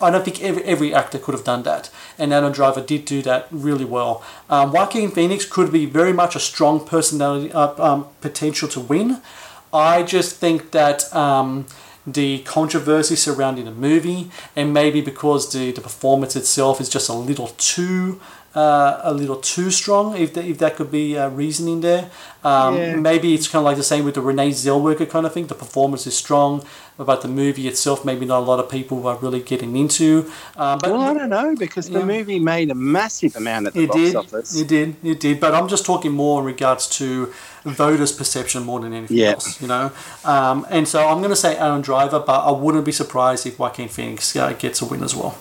I 0.00 0.10
don't 0.10 0.24
think 0.24 0.42
every, 0.42 0.62
every 0.64 0.94
actor 0.94 1.18
could 1.18 1.34
have 1.34 1.44
done 1.44 1.62
that, 1.62 1.90
and 2.18 2.32
Adam 2.32 2.52
Driver 2.52 2.82
did 2.82 3.06
do 3.06 3.22
that 3.22 3.48
really 3.50 3.86
well. 3.86 4.22
Um, 4.50 4.72
Joaquin 4.72 5.10
Phoenix 5.10 5.46
could 5.46 5.72
be 5.72 5.86
very 5.86 6.12
much 6.12 6.36
a 6.36 6.40
strong 6.40 6.84
personality 6.86 7.50
uh, 7.52 7.82
um, 7.82 8.06
potential 8.20 8.68
to 8.68 8.80
win. 8.80 9.22
I 9.72 10.02
just 10.02 10.36
think 10.36 10.72
that 10.72 11.12
um, 11.14 11.66
the 12.06 12.40
controversy 12.40 13.16
surrounding 13.16 13.64
the 13.64 13.70
movie, 13.70 14.30
and 14.54 14.74
maybe 14.74 15.00
because 15.00 15.50
the, 15.52 15.72
the 15.72 15.80
performance 15.80 16.36
itself 16.36 16.80
is 16.80 16.90
just 16.90 17.08
a 17.08 17.14
little 17.14 17.48
too 17.56 18.20
uh, 18.56 19.00
a 19.02 19.12
little 19.12 19.36
too 19.36 19.70
strong, 19.70 20.16
if, 20.16 20.32
that 20.34 20.44
if 20.46 20.56
that 20.58 20.76
could 20.76 20.90
be 20.90 21.16
uh, 21.18 21.28
reasoning 21.28 21.82
there. 21.82 22.10
Um, 22.42 22.76
Yeah. 22.76 22.96
Maybe 22.96 23.34
it's 23.34 23.48
kind 23.48 23.60
of 23.60 23.66
like 23.70 23.76
the 23.76 23.82
same 23.92 24.04
with 24.06 24.14
the 24.14 24.22
Renee 24.22 24.50
Zellweger 24.50 25.08
kind 25.10 25.26
of 25.26 25.32
thing. 25.34 25.46
The 25.46 25.54
performance 25.54 26.06
is 26.06 26.16
strong, 26.16 26.64
but 26.96 27.20
the 27.20 27.28
movie 27.28 27.66
itself, 27.68 28.04
maybe 28.04 28.24
not 28.24 28.38
a 28.38 28.46
lot 28.52 28.58
of 28.58 28.68
people 28.70 29.06
are 29.08 29.16
really 29.24 29.40
getting 29.52 29.76
into. 29.76 30.30
Um, 30.56 30.78
but 30.80 30.90
Well, 30.92 31.02
I 31.02 31.12
don't 31.14 31.28
know 31.28 31.54
because 31.66 31.86
the 31.90 31.98
Yeah. 31.98 32.04
movie 32.14 32.38
made 32.38 32.70
a 32.70 32.74
massive 32.74 33.36
amount 33.36 33.66
at 33.66 33.72
the 33.74 33.82
it 33.84 33.88
box 33.88 34.00
did, 34.00 34.14
office. 34.16 34.50
it 34.60 34.68
did, 34.68 34.96
it 35.04 35.18
did. 35.20 35.38
But 35.40 35.54
I'm 35.54 35.68
just 35.68 35.84
talking 35.84 36.12
more 36.12 36.40
in 36.40 36.46
regards 36.46 36.86
to 36.98 37.32
voters' 37.64 38.12
perception 38.12 38.62
more 38.64 38.80
than 38.80 38.92
anything 38.94 39.18
Yeah. 39.18 39.32
else, 39.32 39.60
you 39.60 39.68
know. 39.68 39.90
Um, 40.24 40.66
and 40.70 40.86
so 40.88 40.98
I'm 41.08 41.18
going 41.18 41.30
to 41.38 41.42
say 41.46 41.56
Adam 41.56 41.82
Driver, 41.82 42.20
but 42.20 42.40
I 42.50 42.52
wouldn't 42.52 42.84
be 42.84 42.92
surprised 42.92 43.44
if 43.46 43.58
Joaquin 43.58 43.88
Phoenix 43.88 44.34
uh, 44.36 44.52
gets 44.52 44.80
a 44.80 44.86
win 44.86 45.02
as 45.02 45.14
well. 45.14 45.34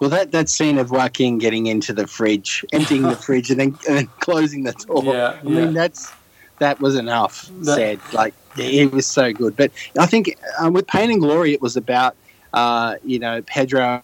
Well, 0.00 0.10
that, 0.10 0.32
that 0.32 0.48
scene 0.48 0.78
of 0.78 0.90
Joaquin 0.90 1.38
getting 1.38 1.66
into 1.66 1.92
the 1.92 2.06
fridge, 2.06 2.64
emptying 2.72 3.02
the 3.02 3.16
fridge, 3.26 3.50
and 3.50 3.60
then, 3.60 3.78
and 3.88 3.98
then 3.98 4.06
closing 4.20 4.64
the 4.64 4.72
door. 4.72 5.02
Yeah, 5.04 5.38
I 5.42 5.46
yeah. 5.46 5.64
mean, 5.64 5.74
that's 5.74 6.12
that 6.58 6.80
was 6.80 6.96
enough 6.96 7.50
That- 7.60 7.74
said. 7.76 8.00
Like 8.12 8.34
it 8.56 8.92
was 8.92 9.06
so 9.06 9.32
good. 9.32 9.56
But 9.56 9.72
I 9.98 10.06
think 10.06 10.36
um, 10.58 10.72
with 10.72 10.86
Pain 10.86 11.10
and 11.10 11.20
Glory, 11.20 11.52
it 11.52 11.60
was 11.60 11.76
about 11.76 12.16
uh, 12.52 12.96
you 13.04 13.18
know 13.18 13.42
Pedro. 13.42 14.02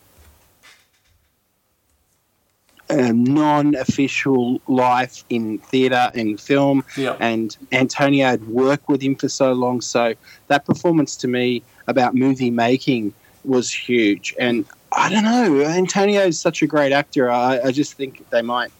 Non-official 2.92 4.60
life 4.66 5.22
in 5.30 5.58
theatre 5.58 6.10
and 6.12 6.40
film, 6.40 6.84
Yeah. 6.96 7.16
and 7.20 7.56
Antonio 7.70 8.26
had 8.26 8.48
worked 8.48 8.88
with 8.88 9.00
him 9.00 9.14
for 9.14 9.28
so 9.28 9.52
long. 9.52 9.80
So 9.80 10.14
that 10.48 10.64
performance 10.64 11.14
to 11.18 11.28
me 11.28 11.62
about 11.86 12.16
movie 12.16 12.50
making 12.50 13.12
was 13.44 13.70
huge. 13.72 14.34
And 14.40 14.64
I 14.92 15.08
don't 15.08 15.24
know, 15.24 15.62
Antonio 15.62 16.22
is 16.22 16.40
such 16.40 16.62
a 16.62 16.66
great 16.66 16.92
actor. 16.92 17.30
I, 17.30 17.60
I 17.60 17.72
just 17.72 17.94
think 17.94 18.28
they 18.30 18.42
might, 18.42 18.70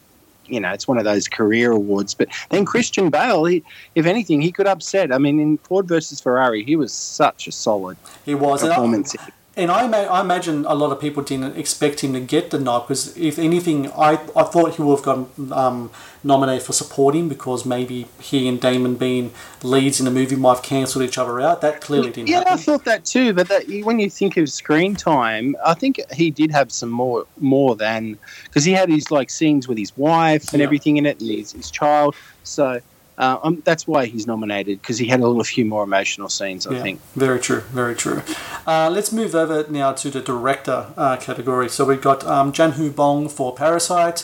you 0.46 0.58
know, 0.61 0.72
it's 0.72 0.88
one 0.88 0.98
of 0.98 1.04
those 1.04 1.28
career 1.28 1.70
awards. 1.72 2.14
But 2.14 2.28
then 2.50 2.64
Christian 2.64 3.11
Bale, 3.11 3.44
he, 3.44 3.62
if 3.94 4.06
anything, 4.06 4.40
he 4.40 4.50
could 4.50 4.66
upset. 4.66 5.12
I 5.12 5.18
mean, 5.18 5.38
in 5.38 5.58
Ford 5.58 5.86
versus 5.86 6.20
Ferrari, 6.20 6.64
he 6.64 6.76
was 6.76 6.92
such 6.92 7.46
a 7.46 7.52
solid 7.52 7.96
He 8.24 8.34
was. 8.34 8.62
And 8.62 8.72
I- 8.72 8.74
performance. 8.76 9.16
And 9.57 9.68
I, 9.70 9.86
ma- 9.88 9.96
I 9.98 10.20
imagine 10.20 10.64
a 10.64 10.74
lot 10.74 10.92
of 10.92 11.01
people 11.01 11.24
didn't 11.24 11.57
expect 11.59 12.01
him 12.05 12.12
to 12.12 12.20
get 12.20 12.51
the 12.51 12.59
nod 12.59 12.80
because, 12.82 13.16
if 13.16 13.36
anything, 13.36 13.90
I, 13.92 14.12
I 14.36 14.44
thought 14.44 14.76
he 14.76 14.82
would 14.82 14.96
have 14.98 15.05
gotten 15.05 15.53
um, 15.53 15.90
nominated 16.22 16.62
for 16.64 16.72
supporting 16.72 17.28
because 17.28 17.66
maybe 17.66 18.07
he 18.20 18.46
and 18.46 18.61
Damon 18.61 18.94
being 18.94 19.32
leads 19.64 19.98
in 19.98 20.05
the 20.05 20.12
movie 20.12 20.36
might 20.36 20.55
have 20.55 20.62
cancelled 20.62 21.05
each 21.05 21.18
other 21.18 21.40
out. 21.40 21.62
That 21.62 21.80
clearly 21.80 22.11
didn't 22.11 22.28
Yeah, 22.28 22.44
I 22.46 22.57
thought 22.57 22.84
that 22.84 23.05
too. 23.05 23.32
But 23.32 23.48
that, 23.48 23.64
when 23.84 23.98
you 23.98 24.09
think 24.09 24.36
of 24.36 24.48
screen 24.48 24.94
time, 24.94 25.57
I 25.66 25.74
think 25.74 26.01
he 26.12 26.30
did 26.30 26.53
have 26.53 26.70
some 26.70 26.90
more 26.90 27.26
more 27.38 27.74
than 27.74 28.18
because 28.44 28.64
he 28.64 28.72
had 28.72 28.88
his 28.88 29.11
like 29.11 29.30
scenes 29.30 29.66
with 29.66 29.78
his 29.78 29.94
wife 29.96 30.53
and 30.53 30.61
Yeah. 30.61 30.64
everything 30.66 30.96
in 30.96 31.07
it, 31.07 31.20
and 31.20 31.28
his, 31.28 31.53
his 31.53 31.70
child. 31.72 32.14
So 32.44 32.80
uh, 33.20 33.38
um, 33.44 33.62
that's 33.68 33.84
why 33.86 34.06
he's 34.06 34.26
nominated 34.26 34.80
because 34.80 34.98
he 34.98 35.06
had 35.06 35.20
a 35.20 35.26
little 35.26 35.44
few 35.44 35.64
more 35.64 35.82
emotional 35.90 36.28
scenes. 36.28 36.66
I 36.66 36.72
Yeah, 36.74 36.82
think. 36.82 37.00
very 37.14 37.38
true, 37.46 37.60
very 37.82 37.94
true. 37.94 38.22
Uh, 38.66 38.88
let's 38.96 39.10
move 39.12 39.34
over 39.34 39.66
now 39.70 39.92
to 40.02 40.10
the 40.10 40.20
director 40.32 40.78
uh, 40.96 41.16
category. 41.28 41.68
So 41.68 41.84
we've 41.84 42.02
got 42.10 42.20
um, 42.34 42.50
Joon 42.52 42.72
Ho 42.72 42.88
Bong 42.90 43.28
for 43.28 43.54
Parasite, 43.54 44.20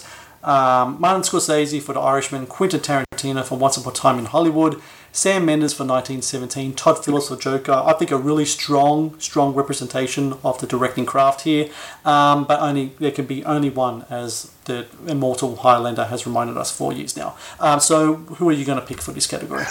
Um, 0.57 0.89
Martin 1.01 1.23
Scorsese 1.23 1.81
for 1.83 1.93
The 1.93 2.01
Irishman, 2.13 2.47
Quentin 2.47 2.81
Tarantino 2.81 3.43
for 3.45 3.59
Once 3.59 3.77
Upon 3.77 3.93
a 3.93 3.97
Time 3.97 4.19
in 4.23 4.27
Hollywood, 4.27 4.81
Sam 5.17 5.47
Mendes 5.47 5.73
for 5.73 5.85
1917, 5.85 6.75
Todd 6.75 7.03
Phillips 7.03 7.29
for 7.29 7.37
Joker. 7.37 7.73
I 7.73 7.95
think 7.95 8.11
a 8.11 8.19
really 8.19 8.45
strong, 8.45 9.19
strong 9.19 9.55
representation 9.55 10.35
of 10.45 10.61
the 10.61 10.67
directing 10.67 11.07
craft 11.07 11.41
here. 11.41 11.71
Um, 12.05 12.45
but 12.45 12.61
only 12.61 12.93
there 12.99 13.13
can 13.13 13.25
be 13.25 13.43
only 13.47 13.71
one, 13.71 14.05
as 14.11 14.53
the 14.67 14.85
immortal 15.07 15.57
Highlander 15.57 16.05
has 16.05 16.27
reminded 16.27 16.59
us 16.59 16.71
for 16.71 16.93
years 16.93 17.17
now. 17.17 17.35
Um, 17.59 17.81
so, 17.81 18.17
who 18.17 18.47
are 18.51 18.53
you 18.53 18.67
going 18.67 18.79
to 18.79 18.85
pick 18.85 19.01
for 19.01 19.13
this 19.13 19.27
category? 19.27 19.65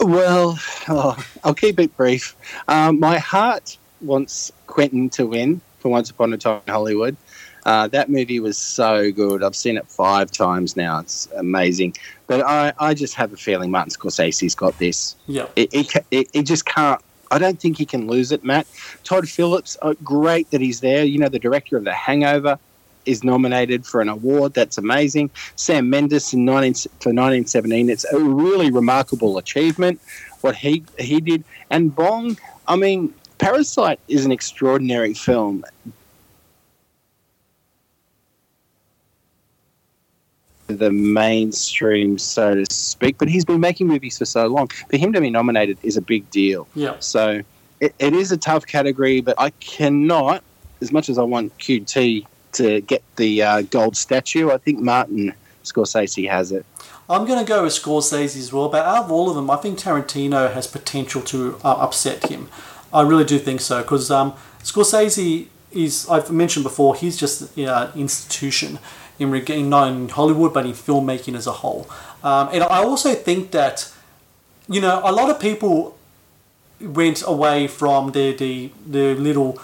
Well, 0.00 0.58
oh, 0.88 1.22
I'll 1.44 1.54
keep 1.54 1.78
it 1.78 1.94
brief. 1.94 2.34
Um, 2.66 2.98
my 2.98 3.18
heart 3.18 3.76
wants 4.00 4.50
Quentin 4.66 5.10
to 5.10 5.26
win 5.26 5.60
for 5.80 5.90
Once 5.90 6.08
Upon 6.08 6.32
a 6.32 6.38
Time 6.38 6.62
in 6.66 6.72
Hollywood. 6.72 7.16
Uh, 7.64 7.86
that 7.88 8.10
movie 8.10 8.40
was 8.40 8.58
so 8.58 9.12
good. 9.12 9.42
I've 9.42 9.54
seen 9.54 9.76
it 9.76 9.86
five 9.86 10.30
times 10.32 10.76
now. 10.76 10.98
It's 10.98 11.28
amazing. 11.36 11.94
But 12.38 12.46
I, 12.46 12.72
I 12.78 12.94
just 12.94 13.14
have 13.14 13.32
a 13.32 13.36
feeling 13.36 13.70
Martin 13.70 13.92
Scorsese's 13.92 14.54
got 14.54 14.78
this. 14.78 15.16
Yeah. 15.26 15.46
It, 15.56 15.72
it, 15.72 16.06
it, 16.10 16.28
it 16.32 16.42
just 16.42 16.64
can't. 16.66 17.00
I 17.30 17.38
don't 17.38 17.58
think 17.58 17.78
he 17.78 17.86
can 17.86 18.06
lose 18.06 18.30
it, 18.30 18.44
Matt. 18.44 18.66
Todd 19.04 19.28
Phillips, 19.28 19.76
uh, 19.82 19.94
great 20.04 20.50
that 20.50 20.60
he's 20.60 20.80
there. 20.80 21.04
You 21.04 21.18
know, 21.18 21.28
the 21.28 21.38
director 21.38 21.76
of 21.76 21.84
The 21.84 21.92
Hangover 21.92 22.58
is 23.06 23.24
nominated 23.24 23.86
for 23.86 24.00
an 24.00 24.08
award. 24.08 24.54
That's 24.54 24.78
amazing. 24.78 25.30
Sam 25.56 25.90
Mendes 25.90 26.32
in 26.34 26.44
19, 26.44 26.74
for 27.00 27.10
1917. 27.10 27.88
It's 27.88 28.04
a 28.04 28.18
really 28.18 28.70
remarkable 28.70 29.38
achievement 29.38 30.00
what 30.42 30.56
he 30.56 30.84
he 30.98 31.20
did. 31.20 31.44
And 31.70 31.94
Bong, 31.94 32.36
I 32.68 32.76
mean, 32.76 33.14
Parasite 33.38 34.00
is 34.08 34.24
an 34.24 34.32
extraordinary 34.32 35.14
film. 35.14 35.64
The 40.72 40.90
mainstream, 40.90 42.18
so 42.18 42.54
to 42.54 42.66
speak, 42.72 43.18
but 43.18 43.28
he's 43.28 43.44
been 43.44 43.60
making 43.60 43.86
movies 43.88 44.18
for 44.18 44.24
so 44.24 44.46
long. 44.46 44.68
For 44.68 44.96
him 44.96 45.12
to 45.12 45.20
be 45.20 45.30
nominated 45.30 45.78
is 45.82 45.96
a 45.96 46.02
big 46.02 46.28
deal. 46.30 46.66
Yeah. 46.74 46.96
So 47.00 47.42
it, 47.80 47.94
it 47.98 48.12
is 48.12 48.32
a 48.32 48.36
tough 48.36 48.66
category, 48.66 49.20
but 49.20 49.34
I 49.38 49.50
cannot, 49.50 50.42
as 50.80 50.92
much 50.92 51.08
as 51.08 51.18
I 51.18 51.22
want 51.22 51.56
QT 51.58 52.26
to 52.52 52.80
get 52.82 53.02
the 53.16 53.42
uh, 53.42 53.62
gold 53.62 53.96
statue, 53.96 54.50
I 54.50 54.58
think 54.58 54.78
Martin 54.80 55.34
Scorsese 55.64 56.28
has 56.28 56.52
it. 56.52 56.64
I'm 57.08 57.26
going 57.26 57.38
to 57.38 57.44
go 57.44 57.64
with 57.64 57.72
Scorsese 57.72 58.36
as 58.38 58.52
well, 58.52 58.68
but 58.68 58.86
out 58.86 59.04
of 59.04 59.12
all 59.12 59.28
of 59.28 59.34
them, 59.34 59.50
I 59.50 59.56
think 59.56 59.78
Tarantino 59.78 60.52
has 60.52 60.66
potential 60.66 61.20
to 61.22 61.58
uh, 61.64 61.72
upset 61.72 62.30
him. 62.30 62.48
I 62.92 63.02
really 63.02 63.24
do 63.24 63.38
think 63.38 63.60
so 63.60 63.82
because 63.82 64.10
um, 64.10 64.34
Scorsese 64.62 65.48
is, 65.72 66.08
I've 66.08 66.30
mentioned 66.30 66.62
before, 66.62 66.94
he's 66.94 67.16
just 67.16 67.56
an 67.56 67.68
uh, 67.68 67.92
institution 67.96 68.78
in, 69.22 69.30
regain 69.30 69.70
not 69.70 69.88
in 69.88 70.08
Hollywood 70.08 70.52
but 70.52 70.66
in 70.66 70.72
filmmaking 70.72 71.34
as 71.36 71.46
a 71.46 71.52
whole. 71.52 71.88
Um, 72.22 72.50
and 72.52 72.62
I 72.64 72.82
also 72.82 73.14
think 73.14 73.50
that, 73.52 73.92
you 74.68 74.80
know, 74.80 75.00
a 75.04 75.12
lot 75.12 75.30
of 75.30 75.40
people 75.40 75.96
went 76.80 77.22
away 77.26 77.68
from 77.68 78.12
the, 78.12 78.32
the, 78.32 78.70
the 78.86 79.14
little 79.14 79.58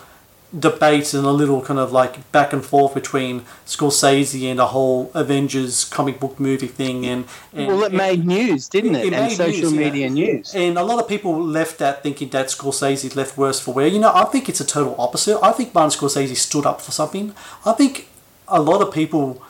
debates 0.59 1.13
and 1.13 1.27
a 1.27 1.31
little 1.31 1.61
kind 1.61 1.79
of 1.79 1.93
like 1.93 2.33
back 2.33 2.55
and 2.55 2.65
forth 2.65 2.95
between 2.95 3.43
Scorsese 3.67 4.49
and 4.51 4.59
the 4.59 4.69
whole 4.69 5.11
Avengers 5.13 5.85
comic 5.85 6.19
book 6.19 6.41
movie 6.41 6.67
thing 6.67 7.05
and, 7.05 7.27
and 7.53 7.67
well 7.67 7.85
it 7.85 7.93
made 7.93 8.25
news 8.25 8.67
didn't 8.67 8.97
it, 8.97 9.09
it 9.09 9.13
and 9.13 9.27
made 9.27 9.37
social 9.37 9.71
news, 9.71 9.73
yeah. 9.75 9.79
media 9.79 10.09
news 10.09 10.55
and 10.55 10.79
a 10.79 10.83
lot 10.83 10.99
of 10.99 11.07
people 11.07 11.39
left 11.39 11.79
that 11.79 12.03
thinking 12.03 12.31
that 12.31 12.47
Scorsese 12.47 13.15
left 13.15 13.37
worse 13.37 13.61
for 13.61 13.75
wear. 13.75 13.89
You 13.89 13.99
know, 13.99 14.13
I 14.15 14.25
think 14.25 14.49
it's 14.49 14.61
a 14.61 14.67
total 14.67 14.95
opposite. 14.99 15.39
I 15.43 15.53
think 15.53 15.75
Martin 15.75 16.01
Scorsese 16.01 16.35
stood 16.37 16.65
up 16.65 16.81
for 16.81 16.93
something. 16.93 17.35
I 17.67 17.73
think 17.73 18.09
a 18.51 18.61
lot 18.61 18.81
of 18.83 18.93
people, 18.93 19.43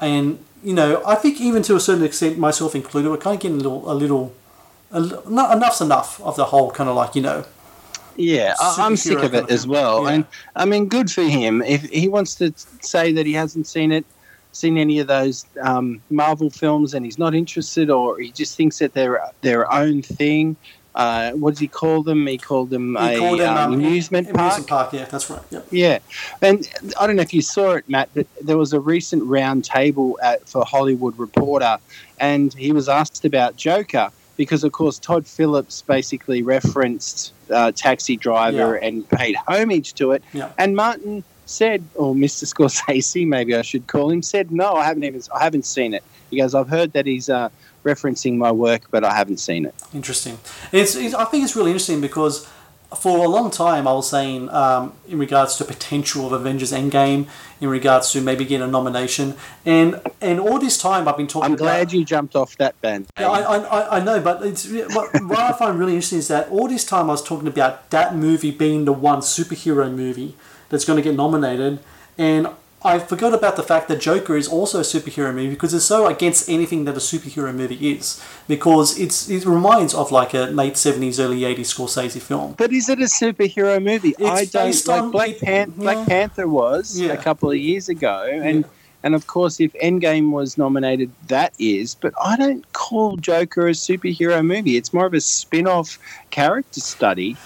and 0.00 0.38
you 0.62 0.74
know, 0.74 1.02
I 1.06 1.14
think 1.14 1.40
even 1.40 1.62
to 1.64 1.76
a 1.76 1.80
certain 1.80 2.04
extent, 2.04 2.38
myself 2.38 2.74
included, 2.74 3.10
we're 3.10 3.16
kind 3.18 3.34
of 3.36 3.40
getting 3.42 3.58
a 3.58 3.62
little, 3.62 3.90
a 3.90 3.94
little, 3.94 4.34
a, 4.90 5.00
not 5.28 5.56
enough's 5.56 5.80
enough 5.80 6.20
of 6.22 6.36
the 6.36 6.46
whole 6.46 6.70
kind 6.70 6.88
of 6.88 6.96
like 6.96 7.14
you 7.14 7.22
know, 7.22 7.44
yeah 8.16 8.54
I- 8.60 8.76
i'm 8.86 8.96
sick 8.96 9.16
of 9.18 9.32
kind 9.32 9.34
it 9.34 9.44
of 9.44 9.50
as 9.50 9.66
well 9.66 10.04
Yeah. 10.04 10.10
and 10.12 10.24
i 10.54 10.64
mean 10.64 10.86
good 10.86 11.10
for 11.10 11.22
him 11.24 11.62
if 11.62 11.82
he 11.90 12.06
wants 12.08 12.36
to 12.36 12.52
say 12.80 13.10
that 13.12 13.26
he 13.26 13.32
hasn't 13.32 13.66
seen 13.66 13.90
it 13.90 14.04
seen 14.52 14.78
any 14.78 15.00
of 15.00 15.08
those 15.08 15.46
um, 15.60 16.00
marvel 16.10 16.48
films 16.48 16.94
and 16.94 17.04
he's 17.04 17.18
not 17.18 17.34
interested 17.34 17.90
or 17.90 18.20
he 18.20 18.30
just 18.30 18.56
thinks 18.56 18.78
that 18.78 18.94
they're 18.94 19.20
their 19.40 19.70
own 19.72 20.00
thing 20.00 20.54
uh, 20.94 21.32
what 21.32 21.50
does 21.50 21.58
he 21.58 21.66
call 21.68 22.02
them 22.02 22.26
he 22.26 22.38
called 22.38 22.70
them 22.70 22.96
he 23.00 23.14
a 23.16 23.18
called 23.18 23.40
them 23.40 23.56
um, 23.56 23.72
um, 23.72 23.74
amusement 23.74 24.26
park 24.32 24.38
Amusement 24.52 24.68
park, 24.68 24.92
yeah, 24.92 25.04
that's 25.06 25.28
right. 25.28 25.42
Yep. 25.50 25.66
Yeah, 25.70 25.98
and 26.40 26.68
I 27.00 27.06
don't 27.06 27.16
know 27.16 27.22
if 27.22 27.34
you 27.34 27.42
saw 27.42 27.72
it, 27.72 27.88
Matt, 27.88 28.08
but 28.14 28.26
there 28.40 28.56
was 28.58 28.72
a 28.72 28.80
recent 28.80 29.24
round 29.24 29.64
table 29.64 30.18
at, 30.22 30.48
for 30.48 30.64
Hollywood 30.64 31.18
Reporter, 31.18 31.78
and 32.20 32.54
he 32.54 32.72
was 32.72 32.88
asked 32.88 33.24
about 33.24 33.56
Joker 33.56 34.10
because, 34.36 34.64
of 34.64 34.72
course, 34.72 34.98
Todd 34.98 35.26
Phillips 35.26 35.82
basically 35.82 36.42
referenced 36.42 37.32
uh, 37.50 37.72
Taxi 37.72 38.16
Driver 38.16 38.74
and 38.76 39.08
paid 39.08 39.36
homage 39.48 39.94
to 39.94 40.12
it, 40.12 40.22
Yeah. 40.32 40.50
and 40.58 40.74
Martin 40.76 41.24
said, 41.46 41.84
or 41.94 42.14
Mr. 42.14 42.44
Scorsese, 42.44 43.26
maybe 43.36 43.54
I 43.54 43.62
should 43.62 43.86
call 43.86 44.10
him, 44.10 44.22
said, 44.22 44.50
"No, 44.50 44.74
I 44.74 44.84
haven't 44.84 45.04
even, 45.04 45.22
I 45.34 45.42
haven't 45.44 45.66
seen 45.66 45.92
it." 45.94 46.02
He 46.30 46.38
goes, 46.38 46.54
"I've 46.54 46.68
heard 46.68 46.92
that 46.94 47.04
he's 47.06 47.28
uh, 47.28 47.50
referencing 47.84 48.36
my 48.36 48.50
work, 48.52 48.82
but 48.90 49.04
I 49.04 49.14
haven't 49.14 49.38
seen 49.38 49.64
it." 49.66 49.74
Interesting. 49.94 50.38
It's, 50.72 50.94
it's 50.96 51.14
I 51.14 51.24
think 51.26 51.44
it's 51.44 51.54
really 51.56 51.70
interesting 51.70 52.00
because 52.00 52.48
for 52.96 53.24
a 53.24 53.28
long 53.28 53.50
time 53.50 53.88
I 53.88 53.92
was 53.92 54.08
saying 54.08 54.48
um, 54.50 54.92
in 55.08 55.18
regards 55.18 55.56
to 55.56 55.64
potential 55.64 56.26
of 56.26 56.32
Avengers 56.32 56.70
Endgame, 56.72 57.26
in 57.60 57.68
regards 57.68 58.12
to 58.12 58.20
maybe 58.20 58.44
getting 58.44 58.66
a 58.68 58.70
nomination, 58.70 59.34
and 59.66 60.00
and 60.20 60.38
all 60.38 60.58
this 60.58 60.78
time 60.78 61.08
I've 61.08 61.16
been 61.16 61.26
talking. 61.26 61.46
I'm 61.46 61.52
about, 61.54 61.64
glad 61.64 61.92
you 61.92 62.04
jumped 62.04 62.36
off 62.36 62.56
that 62.58 62.80
band. 62.82 63.06
Yeah, 63.18 63.30
I, 63.30 63.40
I, 63.40 63.58
I- 63.58 63.96
I 63.98 64.04
know, 64.04 64.20
but 64.20 64.44
it's 64.44 64.68
what, 64.94 65.08
what 65.24 65.38
I 65.38 65.52
find 65.52 65.78
really 65.78 65.94
interesting 65.94 66.18
is 66.20 66.28
that 66.28 66.48
all 66.50 66.68
this 66.68 66.84
time 66.84 67.04
I 67.10 67.14
was 67.14 67.22
talking 67.22 67.48
about 67.48 67.90
that 67.90 68.14
movie 68.14 68.50
being 68.50 68.84
the 68.84 68.92
one 68.92 69.20
superhero 69.20 69.92
movie 69.92 70.34
that's 70.68 70.84
going 70.84 70.96
to 70.96 71.02
get 71.02 71.16
nominated, 71.16 71.78
and 72.16 72.48
I 72.86 72.98
forgot 72.98 73.32
about 73.32 73.56
the 73.56 73.62
fact 73.62 73.88
that 73.88 73.98
Joker 74.00 74.36
is 74.36 74.46
also 74.46 74.78
a 74.80 74.82
superhero 74.82 75.34
movie 75.34 75.48
because 75.50 75.72
it's 75.72 75.86
so 75.86 76.06
against 76.06 76.48
anything 76.50 76.84
that 76.84 76.94
a 76.94 77.00
superhero 77.00 77.54
movie 77.54 77.92
is 77.92 78.22
because 78.46 78.98
it's 78.98 79.28
it 79.30 79.46
reminds 79.46 79.94
of 79.94 80.12
like 80.12 80.34
a 80.34 80.44
late 80.60 80.76
seventies, 80.76 81.18
early 81.18 81.44
eighties 81.44 81.72
Scorsese 81.72 82.20
film. 82.20 82.54
But 82.58 82.72
is 82.72 82.88
it 82.90 82.98
a 83.00 83.04
superhero 83.04 83.82
movie? 83.82 84.14
I 84.18 84.40
It's 84.42 84.52
don't 84.52 84.66
based 84.66 84.86
like 84.88 85.02
on- 85.02 85.10
Black, 85.10 85.30
it- 85.30 85.40
Pan- 85.40 85.72
yeah. 85.78 85.82
Black 85.82 86.06
Panther 86.06 86.46
was 86.46 87.00
Yeah. 87.00 87.12
a 87.12 87.16
couple 87.16 87.50
of 87.50 87.56
years 87.56 87.88
ago, 87.88 88.28
and 88.30 88.60
Yeah. 88.60 88.68
and 89.02 89.14
of 89.14 89.26
course, 89.28 89.60
if 89.60 89.72
Endgame 89.82 90.30
was 90.30 90.58
nominated, 90.58 91.10
that 91.28 91.54
is. 91.58 91.94
But 91.94 92.12
I 92.22 92.36
don't 92.36 92.70
call 92.74 93.16
Joker 93.16 93.66
a 93.66 93.72
superhero 93.72 94.44
movie. 94.44 94.76
It's 94.76 94.92
more 94.92 95.06
of 95.06 95.14
a 95.14 95.20
spin-off 95.22 95.98
character 96.30 96.80
study. 96.80 97.36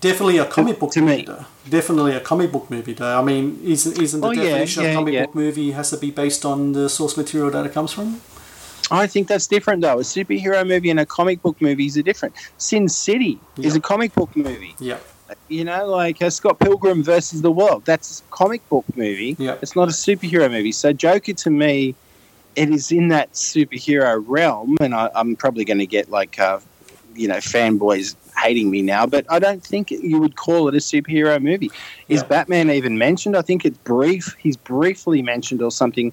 Definitely 0.00 0.38
a 0.38 0.44
comic 0.44 0.78
book 0.78 0.92
to 0.92 1.00
me. 1.02 1.22
though. 1.26 1.44
Definitely 1.68 2.12
a 2.14 2.20
comic 2.20 2.52
book 2.52 2.70
movie 2.70 2.92
though. 2.92 3.18
I 3.18 3.22
mean, 3.22 3.60
isn't 3.64 4.00
isn't 4.00 4.20
the 4.20 4.26
Oh, 4.28 4.32
definition 4.34 4.82
yeah, 4.84 4.88
of 4.90 4.94
comic 4.96 5.14
yeah. 5.14 5.24
book 5.26 5.34
movie 5.34 5.70
has 5.72 5.90
to 5.90 5.96
be 5.96 6.10
based 6.10 6.44
on 6.44 6.72
the 6.72 6.88
source 6.88 7.16
material 7.16 7.50
that 7.50 7.66
it 7.66 7.72
comes 7.72 7.92
from? 7.92 8.20
I 8.88 9.08
think 9.08 9.26
that's 9.26 9.48
different, 9.48 9.82
though. 9.82 9.98
A 9.98 10.02
superhero 10.02 10.64
movie 10.66 10.90
and 10.90 11.00
a 11.00 11.06
comic 11.06 11.42
book 11.42 11.60
movie 11.60 11.86
is 11.86 11.94
different. 11.94 12.36
Sin 12.58 12.88
City 12.88 13.40
is 13.58 13.74
a 13.74 13.80
comic 13.80 14.14
book 14.14 14.34
movie. 14.36 14.76
Yeah. 14.78 14.98
You 15.48 15.64
know, 15.64 15.86
like 15.86 16.22
uh, 16.22 16.30
Scott 16.30 16.60
Pilgrim 16.60 17.02
versus 17.02 17.42
the 17.42 17.50
World. 17.50 17.84
That's 17.84 18.20
a 18.20 18.30
comic 18.30 18.66
book 18.68 18.84
movie. 18.94 19.34
Yeah. 19.40 19.56
It's 19.60 19.74
not 19.74 19.88
a 19.88 19.92
superhero 19.92 20.48
movie. 20.48 20.70
So 20.70 20.92
Joker 20.92 21.32
to 21.32 21.50
me, 21.50 21.96
it 22.54 22.70
is 22.70 22.92
in 22.92 23.08
that 23.08 23.32
superhero 23.32 24.22
realm, 24.24 24.76
and 24.80 24.94
I, 24.94 25.10
I'm 25.16 25.34
probably 25.34 25.64
going 25.64 25.78
to 25.78 25.86
get 25.86 26.08
like, 26.10 26.38
uh, 26.38 26.60
you 27.16 27.26
know, 27.26 27.38
fanboys 27.38 28.14
hating 28.36 28.70
me 28.70 28.82
now, 28.82 29.06
but 29.06 29.24
I 29.28 29.38
don't 29.38 29.62
think 29.62 29.90
you 29.90 30.18
would 30.20 30.36
call 30.36 30.68
it 30.68 30.74
a 30.74 30.78
superhero 30.78 31.40
movie. 31.40 31.70
Is 32.08 32.20
Yeah. 32.22 32.28
Batman 32.28 32.70
even 32.70 32.98
mentioned? 32.98 33.36
I 33.36 33.42
think 33.42 33.64
it's 33.64 33.78
brief. 33.78 34.34
He's 34.38 34.56
briefly 34.56 35.22
mentioned 35.22 35.62
or 35.62 35.70
something 35.70 36.12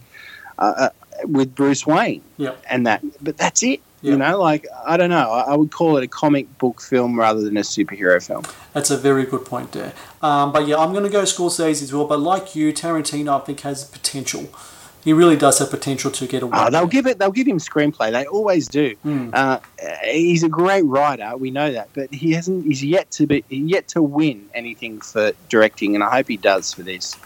uh, 0.59 0.73
uh, 0.77 0.89
with 1.25 1.53
Bruce 1.55 1.85
Wayne 1.85 2.21
Yeah. 2.37 2.53
and 2.69 2.85
that, 2.87 3.03
but 3.21 3.37
that's 3.37 3.63
it. 3.63 3.81
Yeah. 4.01 4.11
You 4.11 4.17
know, 4.17 4.37
like 4.41 4.65
I 4.85 4.97
don't 4.97 5.09
know. 5.09 5.31
I, 5.31 5.53
I 5.53 5.55
would 5.55 5.71
call 5.71 5.95
it 5.95 6.03
a 6.03 6.07
comic 6.09 6.57
book 6.57 6.81
film 6.81 7.17
rather 7.17 7.39
than 7.41 7.55
a 7.55 7.61
superhero 7.61 8.21
film. 8.25 8.43
That's 8.73 8.91
a 8.91 8.97
very 8.97 9.25
good 9.25 9.45
point 9.45 9.71
there. 9.71 9.93
Um, 10.21 10.51
but 10.51 10.67
yeah, 10.67 10.75
I'm 10.77 10.91
going 10.91 11.05
to 11.05 11.09
go 11.09 11.23
Scorsese 11.23 11.81
as 11.81 11.93
well. 11.93 12.05
But 12.05 12.19
like 12.19 12.53
you, 12.53 12.73
Tarantino, 12.73 13.41
I 13.41 13.45
think 13.45 13.61
has 13.61 13.85
potential. 13.85 14.49
He 15.03 15.11
really 15.11 15.35
does 15.35 15.59
have 15.59 15.69
potential 15.69 16.11
to 16.11 16.27
get 16.27 16.43
a 16.43 16.47
win. 16.47 16.55
Oh, 16.57 16.69
they'll 16.69 16.87
give 16.87 17.07
it. 17.07 17.19
They'll 17.19 17.31
give 17.31 17.47
him 17.47 17.57
screenplay. 17.57 18.11
They 18.11 18.25
always 18.25 18.69
do. 18.69 18.95
Hmm. 19.03 19.31
Uh, 19.33 19.59
he's 20.05 20.43
a 20.43 20.49
great 20.49 20.85
writer. 20.85 21.35
We 21.35 21.51
know 21.51 21.71
that, 21.73 21.89
but 21.93 22.13
he 22.13 22.31
hasn't. 22.31 22.65
He's 22.65 22.83
yet 22.83 23.11
to 23.11 23.27
be 23.27 23.43
yet 23.49 23.89
to 23.89 24.01
win 24.01 24.49
anything 24.53 25.01
for 25.01 25.33
directing, 25.49 25.95
and 25.95 26.03
I 26.03 26.09
hope 26.15 26.29
he 26.29 26.37
does 26.37 26.73
for 26.73 26.83
this. 26.83 27.17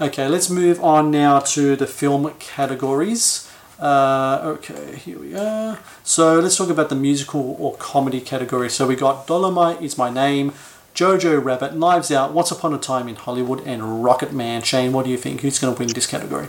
Okay, 0.00 0.26
let's 0.28 0.48
move 0.48 0.82
on 0.82 1.10
now 1.10 1.40
to 1.40 1.76
the 1.76 1.86
film 1.86 2.32
categories. 2.38 3.50
Uh, 3.78 4.40
okay, 4.44 4.96
here 4.96 5.18
we 5.18 5.34
are. 5.36 5.78
So 6.04 6.40
let's 6.40 6.56
talk 6.56 6.70
about 6.70 6.88
the 6.88 6.96
musical 6.96 7.56
or 7.58 7.76
comedy 7.76 8.20
category. 8.20 8.70
So 8.70 8.86
we 8.86 8.96
got 8.96 9.26
Dolomite 9.26 9.82
is 9.82 9.98
My 9.98 10.08
Name, 10.08 10.52
Jojo 10.94 11.42
Rabbit, 11.44 11.76
Knives 11.76 12.10
Out, 12.10 12.32
Once 12.32 12.50
Upon 12.50 12.72
a 12.72 12.78
Time 12.78 13.06
in 13.06 13.16
Hollywood, 13.16 13.60
and 13.66 14.02
Rocket 14.02 14.32
Man. 14.32 14.62
Shane, 14.62 14.92
what 14.92 15.04
do 15.04 15.10
you 15.10 15.18
think? 15.18 15.42
Who's 15.42 15.58
going 15.58 15.74
to 15.74 15.78
win 15.78 15.92
this 15.92 16.06
category? 16.06 16.48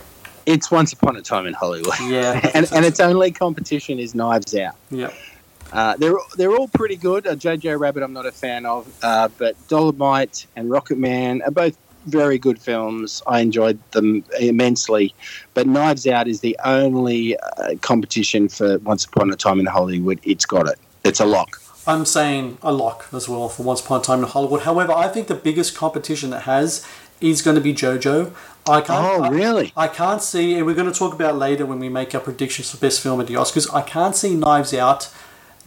It's 0.49 0.71
Once 0.71 0.93
Upon 0.93 1.15
a 1.15 1.21
Time 1.21 1.45
in 1.45 1.53
Hollywood. 1.53 1.93
Yeah, 2.01 2.49
and, 2.55 2.67
and 2.73 2.83
its 2.83 2.99
only 2.99 3.29
competition 3.29 3.99
is 3.99 4.15
Knives 4.15 4.55
Out. 4.55 4.75
yeah. 4.89 5.11
Uh, 5.71 5.95
they're 5.97 6.17
they're 6.35 6.55
all 6.55 6.67
pretty 6.67 6.95
good. 6.95 7.27
Uh, 7.27 7.35
Jojo 7.35 7.79
Rabbit, 7.79 8.01
I'm 8.01 8.13
not 8.13 8.25
a 8.25 8.31
fan 8.31 8.65
of, 8.65 8.91
uh, 9.03 9.29
but 9.37 9.55
Dolomite 9.67 10.47
and 10.55 10.71
Rocket 10.71 10.97
Man 10.97 11.43
are 11.43 11.51
both 11.51 11.77
very 12.07 12.39
good 12.39 12.59
films. 12.59 13.21
I 13.27 13.41
enjoyed 13.41 13.77
them 13.91 14.23
immensely, 14.39 15.13
but 15.53 15.67
Knives 15.67 16.07
Out 16.07 16.27
is 16.27 16.39
the 16.39 16.57
only 16.65 17.37
uh, 17.37 17.75
competition 17.81 18.49
for 18.49 18.79
Once 18.79 19.05
Upon 19.05 19.31
a 19.31 19.35
Time 19.35 19.59
in 19.59 19.67
Hollywood. 19.67 20.19
It's 20.23 20.47
got 20.47 20.67
it. 20.67 20.79
It's 21.03 21.19
a 21.19 21.25
lock. 21.25 21.61
I'm 21.85 22.05
saying 22.05 22.57
a 22.63 22.73
lock 22.73 23.07
as 23.13 23.29
well 23.29 23.49
for 23.49 23.61
Once 23.61 23.81
Upon 23.81 23.99
a 23.99 24.03
Time 24.03 24.19
in 24.23 24.25
Hollywood. 24.25 24.63
However, 24.63 24.93
I 24.93 25.09
think 25.09 25.27
the 25.27 25.35
biggest 25.35 25.77
competition 25.77 26.33
it 26.33 26.41
has 26.41 26.83
is 27.21 27.41
going 27.41 27.55
to 27.55 27.61
be 27.61 27.73
JoJo. 27.73 28.31
I 28.69 28.81
can't. 28.81 29.05
Oh, 29.05 29.23
I- 29.23 29.29
really? 29.29 29.73
I 29.75 29.87
can't 29.87 30.21
see, 30.21 30.55
and 30.55 30.65
we're 30.65 30.75
going 30.75 30.91
to 30.91 30.97
talk 30.97 31.13
about 31.13 31.37
later 31.37 31.65
when 31.65 31.79
we 31.79 31.89
make 31.89 32.13
our 32.15 32.21
predictions 32.21 32.71
for 32.71 32.77
best 32.77 33.01
film 33.01 33.19
at 33.21 33.27
the 33.27 33.33
Oscars. 33.35 33.73
I 33.73 33.81
can't 33.81 34.15
see 34.15 34.35
Knives 34.35 34.73
Out 34.73 35.11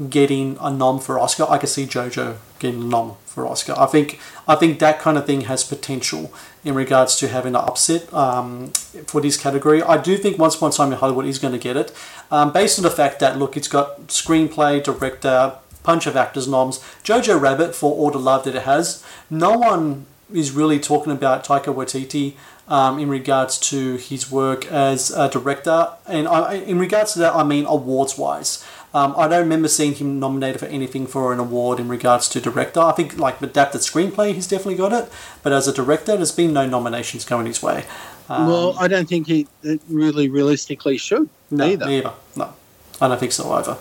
getting 0.08 0.56
a 0.60 0.70
nom 0.70 0.98
for 0.98 1.18
Oscar. 1.18 1.46
I 1.48 1.58
can 1.58 1.68
see 1.68 1.86
JoJo 1.86 2.36
getting 2.58 2.80
a 2.82 2.84
nom 2.84 3.16
for 3.26 3.46
Oscar. 3.46 3.74
I 3.78 3.86
think 3.86 4.20
I 4.48 4.54
think 4.54 4.78
that 4.78 4.98
kind 5.00 5.16
of 5.18 5.26
thing 5.26 5.42
has 5.42 5.64
potential 5.64 6.32
in 6.64 6.74
regards 6.74 7.16
to 7.16 7.28
having 7.28 7.54
an 7.54 7.60
upset 7.60 8.12
um, 8.12 8.68
for 9.06 9.20
this 9.20 9.36
category. 9.36 9.82
I 9.82 9.96
do 10.00 10.16
think 10.16 10.38
Once 10.38 10.56
Upon 10.56 10.70
a 10.70 10.72
Time 10.72 10.92
in 10.92 10.98
Hollywood 10.98 11.26
is 11.26 11.38
going 11.38 11.52
to 11.52 11.58
get 11.58 11.76
it, 11.76 11.92
um, 12.30 12.52
based 12.52 12.78
on 12.78 12.82
the 12.82 12.90
fact 12.90 13.20
that 13.20 13.38
look, 13.38 13.56
it's 13.56 13.68
got 13.68 14.06
screenplay, 14.08 14.82
director, 14.82 15.54
bunch 15.82 16.06
of 16.06 16.16
actors 16.16 16.48
noms. 16.48 16.78
Jojo 17.04 17.40
Rabbit 17.40 17.74
for 17.74 17.92
all 17.92 18.10
the 18.10 18.18
love 18.18 18.44
that 18.44 18.54
it 18.54 18.62
has. 18.62 19.04
No 19.30 19.58
one 19.58 20.06
is 20.32 20.50
really 20.52 20.80
talking 20.80 21.12
about 21.12 21.44
Taika 21.44 21.74
Waititi 21.74 22.34
um, 22.68 22.98
in 22.98 23.08
regards 23.08 23.58
to 23.70 23.96
his 23.96 24.30
work 24.30 24.66
as 24.66 25.10
a 25.10 25.28
director, 25.28 25.90
and 26.06 26.28
I, 26.28 26.54
in 26.54 26.78
regards 26.78 27.12
to 27.14 27.18
that, 27.20 27.34
I 27.34 27.44
mean 27.44 27.66
awards 27.66 28.16
wise. 28.16 28.64
Um, 28.94 29.14
I 29.16 29.26
don't 29.26 29.40
remember 29.40 29.68
seeing 29.68 29.94
him 29.94 30.20
nominated 30.20 30.60
for 30.60 30.66
anything 30.66 31.06
for 31.06 31.32
an 31.32 31.38
award 31.38 31.80
in 31.80 31.88
regards 31.88 32.28
to 32.30 32.40
director. 32.40 32.80
I 32.80 32.92
think 32.92 33.16
like 33.16 33.40
adapted 33.40 33.80
screenplay, 33.80 34.34
he's 34.34 34.46
definitely 34.46 34.76
got 34.76 34.92
it, 34.92 35.10
but 35.42 35.52
as 35.52 35.66
a 35.66 35.72
director, 35.72 36.16
there's 36.16 36.32
been 36.32 36.52
no 36.52 36.66
nominations 36.66 37.24
going 37.24 37.46
his 37.46 37.62
way. 37.62 37.84
Um, 38.28 38.46
well, 38.46 38.78
I 38.78 38.88
don't 38.88 39.08
think 39.08 39.26
he 39.26 39.46
really 39.88 40.28
realistically 40.28 40.98
should 40.98 41.28
no, 41.50 41.64
either. 41.64 41.86
neither. 41.86 42.12
No, 42.36 42.52
I 43.00 43.08
don't 43.08 43.18
think 43.18 43.32
so 43.32 43.50
either. 43.52 43.78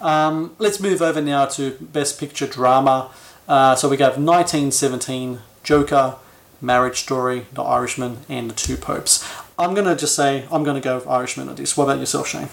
Um, 0.00 0.54
let's 0.58 0.80
move 0.80 1.00
over 1.00 1.20
now 1.20 1.46
to 1.46 1.78
Best 1.80 2.18
Picture 2.18 2.46
Drama. 2.46 3.10
Uh, 3.48 3.74
so 3.74 3.88
we 3.88 3.96
got 3.96 4.18
1917, 4.18 5.40
Joker, 5.62 6.16
Marriage 6.62 7.00
Story, 7.00 7.46
The 7.52 7.62
Irishman, 7.62 8.18
and 8.28 8.50
The 8.50 8.54
Two 8.54 8.76
Popes. 8.76 9.28
I'm 9.58 9.74
going 9.74 9.86
to 9.86 9.96
just 9.96 10.14
say 10.14 10.46
I'm 10.50 10.64
going 10.64 10.80
to 10.80 10.84
go 10.84 10.94
with 10.94 11.06
Irishman 11.06 11.48
on 11.48 11.56
this. 11.56 11.76
What 11.76 11.84
about 11.84 11.98
yourself, 11.98 12.28
Shane? 12.28 12.48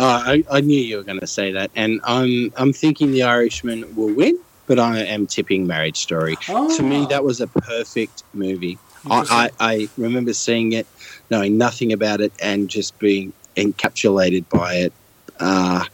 Uh, 0.00 0.22
I, 0.24 0.44
I 0.50 0.60
knew 0.60 0.80
you 0.80 0.98
were 0.98 1.02
going 1.02 1.18
to 1.18 1.26
say 1.26 1.50
that, 1.52 1.72
and 1.74 2.00
I'm 2.04 2.52
I'm 2.56 2.72
thinking 2.72 3.10
the 3.10 3.24
Irishman 3.24 3.96
will 3.96 4.14
win, 4.14 4.38
but 4.66 4.78
I 4.78 5.00
am 5.00 5.26
tipping 5.26 5.66
Marriage 5.66 5.96
Story. 5.96 6.36
To 6.36 6.82
me, 6.82 7.04
that 7.06 7.24
was 7.24 7.40
a 7.40 7.48
perfect 7.48 8.22
movie. 8.32 8.78
I, 9.10 9.50
I, 9.60 9.72
I 9.72 9.88
remember 9.96 10.32
seeing 10.34 10.72
it, 10.72 10.86
knowing 11.30 11.58
nothing 11.58 11.92
about 11.92 12.20
it, 12.20 12.32
and 12.40 12.68
just 12.68 12.96
being 13.00 13.32
encapsulated 13.56 14.48
by 14.48 14.74
it. 14.74 14.92
Uh, 15.40 15.84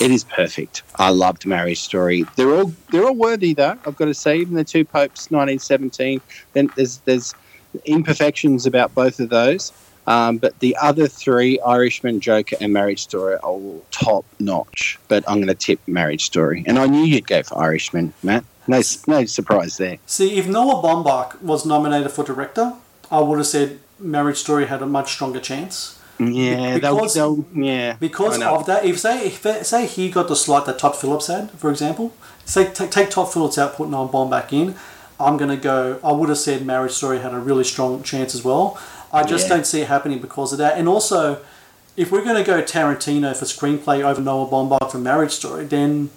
it 0.00 0.10
is 0.10 0.24
perfect. 0.24 0.82
I 0.96 1.10
loved 1.10 1.46
Marriage 1.46 1.80
Story. 1.80 2.24
They're 2.36 2.54
all 2.54 2.72
they're 2.90 3.04
all 3.04 3.14
worthy 3.14 3.54
though. 3.54 3.78
I've 3.86 3.96
got 3.96 4.06
to 4.06 4.14
say, 4.14 4.38
even 4.38 4.54
the 4.54 4.64
two 4.64 4.84
popes, 4.84 5.30
1917. 5.30 6.20
Then 6.52 6.70
there's 6.76 6.98
there's 6.98 7.34
imperfections 7.84 8.66
about 8.66 8.94
both 8.94 9.20
of 9.20 9.28
those. 9.30 9.72
Um, 10.06 10.36
but 10.36 10.58
the 10.60 10.76
other 10.76 11.08
three, 11.08 11.58
Irishman, 11.60 12.20
Joker, 12.20 12.56
and 12.60 12.72
Marriage 12.72 13.02
Story, 13.02 13.34
are 13.36 13.38
all 13.38 13.84
top 13.90 14.24
notch. 14.38 14.98
But 15.08 15.24
I'm 15.26 15.36
going 15.36 15.48
to 15.48 15.54
tip 15.54 15.80
Marriage 15.86 16.24
Story, 16.24 16.62
and 16.66 16.78
I 16.78 16.86
knew 16.86 17.04
you'd 17.04 17.26
go 17.26 17.42
for 17.42 17.58
Irishman, 17.58 18.12
Matt. 18.22 18.44
No, 18.66 18.82
no 19.06 19.24
surprise 19.24 19.76
there. 19.76 19.98
See, 20.06 20.36
if 20.36 20.46
Noah 20.46 20.82
Baumbach 20.82 21.40
was 21.42 21.66
nominated 21.66 22.10
for 22.10 22.24
director, 22.24 22.74
I 23.10 23.20
would 23.20 23.38
have 23.38 23.46
said 23.46 23.78
Marriage 23.98 24.38
Story 24.38 24.66
had 24.66 24.82
a 24.82 24.86
much 24.86 25.12
stronger 25.12 25.40
chance. 25.40 25.98
Yeah, 26.18 26.74
Because- 26.74 27.14
they'll 27.14 27.44
yeah. 27.54 27.96
Because 27.98 28.40
of 28.40 28.66
that, 28.66 28.84
if 28.84 29.00
say 29.00 29.26
if 29.26 29.66
say 29.66 29.86
he 29.86 30.10
got 30.10 30.28
the 30.28 30.36
slot 30.36 30.66
that 30.66 30.78
Todd 30.78 30.96
Phillips 30.96 31.26
had, 31.26 31.50
for 31.52 31.70
example, 31.70 32.12
say 32.44 32.66
take, 32.66 32.90
take 32.90 33.10
Todd 33.10 33.32
Phillips 33.32 33.58
out, 33.58 33.74
put 33.76 33.88
Noah 33.88 34.26
back 34.28 34.52
in, 34.52 34.76
I'm 35.18 35.36
gonna 35.36 35.56
go. 35.56 35.98
I 36.04 36.12
would 36.12 36.28
have 36.28 36.38
said 36.38 36.64
Marriage 36.64 36.92
Story 36.92 37.18
had 37.20 37.34
a 37.34 37.38
really 37.38 37.64
strong 37.64 38.02
chance 38.02 38.34
as 38.34 38.44
well. 38.44 38.78
I 39.12 39.22
just 39.24 39.48
Yeah. 39.48 39.56
don't 39.56 39.66
see 39.66 39.80
it 39.80 39.88
happening 39.88 40.18
because 40.20 40.52
of 40.52 40.58
that. 40.58 40.76
And 40.78 40.88
also, 40.88 41.38
if 41.96 42.10
we're 42.12 42.24
gonna 42.24 42.44
go 42.44 42.62
Tarantino 42.62 43.34
for 43.36 43.44
screenplay 43.44 44.02
over 44.04 44.20
Noah 44.20 44.46
Baumbach 44.46 44.90
for 44.92 44.98
Marriage 44.98 45.32
Story, 45.32 45.64
then 45.64 46.10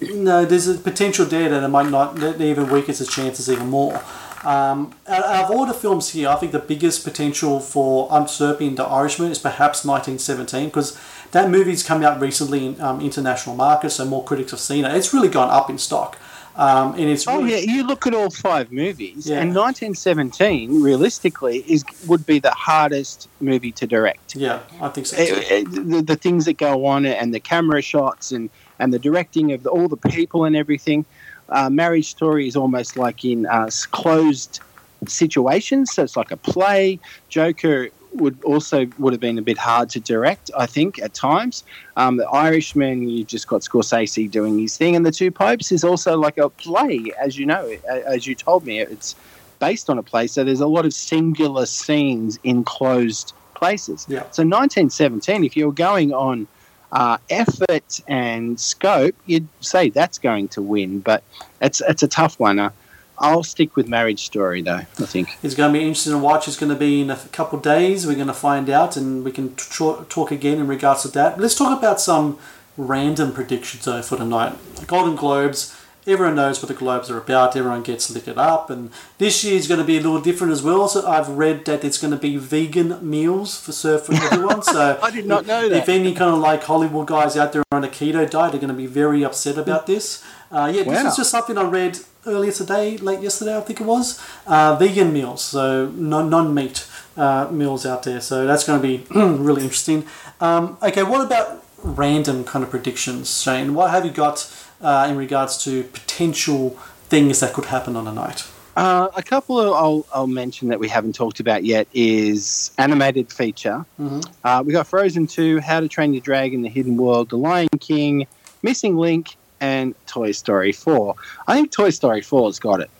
no, 0.00 0.44
there's 0.44 0.66
a 0.68 0.74
potential 0.74 1.24
there 1.24 1.48
that 1.48 1.62
it 1.62 1.68
might 1.68 1.90
not 1.90 2.16
that 2.16 2.40
even 2.40 2.68
weakens 2.70 2.98
his 2.98 3.08
chances 3.08 3.48
even 3.50 3.68
more. 3.70 4.00
Um, 4.44 4.94
out 5.08 5.44
of 5.44 5.50
all 5.50 5.66
the 5.66 5.74
films 5.74 6.10
here, 6.10 6.28
I 6.28 6.36
think 6.36 6.52
the 6.52 6.58
biggest 6.58 7.04
potential 7.04 7.60
for 7.60 8.08
usurping 8.12 8.74
The 8.74 8.84
Irishman 8.84 9.30
is 9.30 9.38
perhaps 9.38 9.84
1917 9.84 10.66
because 10.66 10.98
that 11.32 11.50
movie's 11.50 11.82
come 11.82 12.02
out 12.04 12.20
recently 12.20 12.66
in 12.66 12.80
um, 12.80 13.00
international 13.00 13.56
markets, 13.56 13.94
so 13.96 14.04
more 14.04 14.22
critics 14.24 14.50
have 14.50 14.60
seen 14.60 14.84
it. 14.84 14.94
It's 14.94 15.12
really 15.14 15.28
gone 15.28 15.50
up 15.50 15.70
in 15.70 15.78
stock, 15.78 16.18
um, 16.56 16.92
and 16.92 17.08
it's 17.08 17.26
Oh 17.26 17.42
yeah, 17.44 17.56
you 17.56 17.84
look 17.86 18.06
at 18.06 18.14
all 18.14 18.30
five 18.30 18.70
movies, 18.70 19.26
Yeah. 19.26 19.40
and 19.40 19.54
1917 19.54 20.82
realistically 20.82 21.64
is 21.66 21.84
would 22.06 22.24
be 22.26 22.38
the 22.38 22.50
hardest 22.52 23.28
movie 23.40 23.72
to 23.72 23.86
direct. 23.86 24.36
yeah, 24.36 24.60
I 24.80 24.88
think 24.90 25.06
so. 25.06 25.16
Eh, 25.16 25.26
Too. 25.26 25.42
eh, 25.50 25.64
the, 25.66 26.02
the 26.02 26.16
things 26.16 26.44
that 26.44 26.58
go 26.58 26.86
on 26.86 27.06
and 27.06 27.32
the 27.34 27.40
camera 27.40 27.82
shots 27.82 28.30
and 28.30 28.50
and 28.78 28.92
the 28.92 28.98
directing 28.98 29.52
of 29.52 29.62
the, 29.62 29.70
all 29.70 29.88
the 29.88 29.96
people 29.96 30.44
and 30.44 30.54
everything. 30.56 31.04
Uh, 31.48 31.70
Marriage 31.70 32.10
Story 32.10 32.48
is 32.48 32.56
almost 32.56 32.96
like 32.96 33.24
in 33.24 33.46
uh, 33.46 33.70
closed 33.90 34.60
situations, 35.06 35.92
so 35.92 36.02
it's 36.02 36.16
like 36.16 36.30
a 36.30 36.36
play. 36.36 36.98
Joker 37.28 37.88
would 38.14 38.42
also 38.44 38.86
would 38.98 39.12
have 39.12 39.20
been 39.20 39.38
a 39.38 39.42
bit 39.42 39.58
hard 39.58 39.90
to 39.90 40.00
direct, 40.00 40.50
I 40.56 40.66
think, 40.66 41.00
at 41.00 41.14
times. 41.14 41.64
Um, 41.96 42.16
the 42.16 42.28
Irishman, 42.28 43.08
you 43.08 43.24
just 43.24 43.48
got 43.48 43.62
Scorsese 43.62 44.30
doing 44.30 44.58
his 44.58 44.76
thing, 44.76 44.96
and 44.96 45.04
the 45.04 45.12
Two 45.12 45.30
Popes 45.30 45.72
is 45.72 45.84
also 45.84 46.16
like 46.16 46.38
a 46.38 46.48
play, 46.48 47.12
as 47.20 47.38
you 47.38 47.46
know, 47.46 47.76
as 47.88 48.26
you 48.26 48.34
told 48.34 48.64
me, 48.64 48.80
it's 48.80 49.14
based 49.58 49.90
on 49.90 49.98
a 49.98 50.02
play. 50.02 50.26
So 50.26 50.44
there's 50.44 50.60
a 50.60 50.66
lot 50.66 50.84
of 50.84 50.92
singular 50.92 51.66
scenes 51.66 52.38
in 52.44 52.64
closed 52.64 53.32
places. 53.54 54.06
Yeah. 54.08 54.20
So 54.30 54.42
1917, 54.42 55.44
if 55.44 55.56
you're 55.56 55.72
going 55.72 56.12
on 56.12 56.46
uh, 56.92 57.18
effort 57.30 58.00
and 58.06 58.58
scope, 58.58 59.14
you'd 59.26 59.48
say 59.60 59.90
that's 59.90 60.18
going 60.18 60.48
to 60.48 60.62
win, 60.62 61.00
but 61.00 61.22
it's 61.60 61.80
it's 61.80 62.02
a 62.02 62.08
tough 62.08 62.38
one. 62.38 62.58
Uh, 62.58 62.70
I'll 63.18 63.44
stick 63.44 63.76
with 63.76 63.88
Marriage 63.88 64.24
Story 64.24 64.62
though. 64.62 64.76
I 64.76 64.84
think. 64.84 65.28
It's 65.42 65.54
going 65.54 65.72
to 65.72 65.78
be 65.78 65.84
interesting 65.84 66.12
to 66.12 66.18
watch. 66.18 66.48
It's 66.48 66.58
going 66.58 66.72
to 66.72 66.78
be 66.78 67.00
in 67.00 67.10
a 67.10 67.16
couple 67.32 67.58
days. 67.58 68.06
We're 68.06 68.14
going 68.14 68.26
to 68.26 68.34
find 68.34 68.68
out, 68.68 68.96
and 68.96 69.24
we 69.24 69.32
can 69.32 69.54
talk 69.54 70.30
again 70.30 70.58
in 70.58 70.66
regards 70.66 71.02
to 71.02 71.08
that. 71.08 71.38
Let's 71.38 71.54
talk 71.54 71.76
about 71.76 72.00
some 72.00 72.38
random 72.76 73.32
predictions 73.32 73.84
though 73.84 74.02
for 74.02 74.16
tonight. 74.16 74.56
Golden 74.86 75.16
Globes. 75.16 75.76
Everyone 76.06 76.34
knows 76.34 76.60
what 76.60 76.68
the 76.68 76.74
Globes 76.74 77.10
are 77.10 77.16
about. 77.18 77.56
Everyone 77.56 77.82
gets 77.82 78.10
lifted 78.10 78.36
up, 78.36 78.68
and 78.68 78.90
this 79.18 79.42
year 79.42 79.56
is 79.56 79.66
going 79.66 79.80
to 79.80 79.86
be 79.86 79.96
a 79.96 80.00
little 80.00 80.20
different 80.20 80.52
as 80.52 80.62
well. 80.62 80.86
So 80.86 81.06
I've 81.08 81.30
read 81.30 81.64
that 81.64 81.82
it's 81.82 81.96
going 81.96 82.10
to 82.12 82.18
be 82.18 82.36
vegan 82.36 82.98
meals 83.08 83.58
for 83.58 83.72
serve 83.72 84.04
for 84.04 84.12
everyone. 84.32 84.62
So 84.62 84.98
I 85.02 85.10
did 85.10 85.24
not 85.26 85.46
know 85.46 85.68
that. 85.68 85.76
If 85.82 85.88
any 85.88 86.12
kind 86.14 86.34
of 86.34 86.40
like 86.40 86.62
Hollywood 86.64 87.06
guys 87.06 87.36
out 87.38 87.52
there 87.54 87.62
on 87.72 87.84
a 87.84 87.88
keto 87.88 88.28
diet, 88.28 88.52
they're 88.52 88.60
going 88.60 88.68
to 88.68 88.74
be 88.74 88.86
very 88.86 89.24
upset 89.24 89.56
about 89.56 89.86
this. 89.86 90.22
Uh, 90.52 90.70
yeah, 90.74 90.82
this 90.82 91.02
Wow. 91.02 91.08
is 91.08 91.16
just 91.16 91.30
something 91.30 91.56
I 91.56 91.62
read 91.62 91.98
earlier 92.26 92.52
today, 92.52 92.96
late 92.98 93.20
yesterday, 93.20 93.56
I 93.56 93.60
think 93.62 93.80
it 93.80 93.86
was. 93.86 94.20
Uh, 94.46 94.76
vegan 94.76 95.12
meals, 95.12 95.42
so 95.42 95.86
non 95.94 96.28
non 96.28 96.52
meat 96.54 96.86
uh, 97.16 97.48
meals 97.50 97.86
out 97.86 98.02
there. 98.02 98.20
So 98.20 98.46
that's 98.46 98.64
going 98.64 98.80
to 98.80 98.86
be 98.86 99.06
really 99.14 99.62
interesting. 99.62 100.04
Um, 100.40 100.76
okay, 100.82 101.02
what 101.02 101.24
about 101.24 101.64
random 101.82 102.44
kind 102.44 102.62
of 102.62 102.70
predictions, 102.70 103.42
Shane? 103.42 103.74
What 103.74 103.90
have 103.90 104.04
you 104.04 104.10
got 104.10 104.50
uh, 104.80 105.06
in 105.08 105.16
regards 105.16 105.62
to 105.64 105.84
potential 105.84 106.70
things 107.08 107.40
that 107.40 107.52
could 107.52 107.66
happen 107.66 107.96
on 107.96 108.06
a 108.06 108.12
night? 108.12 108.46
Uh, 108.76 109.08
a 109.16 109.22
couple 109.22 109.60
of 109.60 109.72
I'll, 109.72 110.04
I'll 110.12 110.26
mention 110.26 110.68
that 110.68 110.80
we 110.80 110.88
haven't 110.88 111.14
talked 111.14 111.38
about 111.38 111.64
yet 111.64 111.86
is 111.94 112.72
animated 112.78 113.32
feature. 113.32 113.84
Mhm. 114.00 114.26
Uh, 114.42 114.62
we 114.66 114.72
got 114.72 114.86
Frozen 114.88 115.28
2, 115.28 115.60
How 115.60 115.78
to 115.80 115.86
Train 115.88 116.12
Your 116.12 116.22
Dragon, 116.22 116.62
The 116.62 116.68
Hidden 116.68 116.96
World, 116.96 117.30
The 117.30 117.38
Lion 117.38 117.68
King, 117.78 118.26
Missing 118.62 118.96
Link, 118.96 119.36
and 119.60 119.94
Toy 120.06 120.32
Story 120.32 120.72
4. 120.72 121.14
I 121.46 121.54
think 121.54 121.70
Toy 121.70 121.90
Story 121.90 122.20
4 122.20 122.48
has 122.48 122.58
got 122.58 122.80
it. 122.80 122.90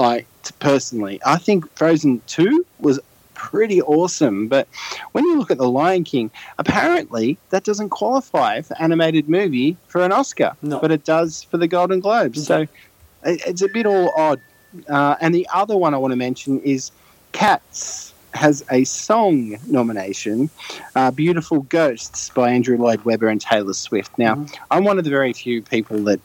I 0.00 0.24
personally, 0.58 1.20
I 1.24 1.36
think 1.36 1.72
Frozen 1.76 2.22
2 2.26 2.66
was 2.80 2.98
pretty 3.50 3.82
awesome, 3.82 4.48
but 4.48 4.66
when 5.12 5.24
you 5.24 5.38
look 5.38 5.50
at 5.50 5.58
The 5.58 5.68
Lion 5.68 6.02
King, 6.04 6.30
apparently 6.58 7.36
that 7.50 7.62
doesn't 7.64 7.90
qualify 7.90 8.62
for 8.62 8.74
animated 8.80 9.28
movie 9.28 9.76
for 9.86 10.02
an 10.02 10.12
Oscar, 10.12 10.52
No. 10.62 10.78
but 10.80 10.90
it 10.90 11.04
does 11.04 11.42
for 11.50 11.58
the 11.58 11.68
Golden 11.68 12.00
Globes. 12.00 12.46
So 12.46 12.62
it- 13.24 13.42
it's 13.46 13.62
a 13.62 13.68
bit 13.68 13.84
all 13.86 14.12
odd. 14.16 14.40
Uh, 14.88 15.16
and 15.20 15.34
the 15.34 15.46
other 15.52 15.76
one 15.76 15.92
I 15.94 15.98
want 15.98 16.12
to 16.12 16.16
mention 16.16 16.60
is 16.60 16.90
Cats 17.32 18.12
has 18.32 18.64
a 18.70 18.82
song 18.84 19.56
nomination, 19.68 20.50
uh, 20.96 21.10
"Beautiful 21.10 21.60
Ghosts" 21.68 22.30
by 22.34 22.50
Andrew 22.50 22.76
Lloyd 22.78 23.04
Webber 23.04 23.28
and 23.28 23.40
Taylor 23.40 23.74
Swift. 23.74 24.10
Now, 24.18 24.34
Mhm. 24.36 24.54
I'm 24.70 24.84
one 24.84 24.98
of 24.98 25.04
the 25.04 25.10
very 25.10 25.32
few 25.32 25.62
people 25.62 25.98
that 26.04 26.20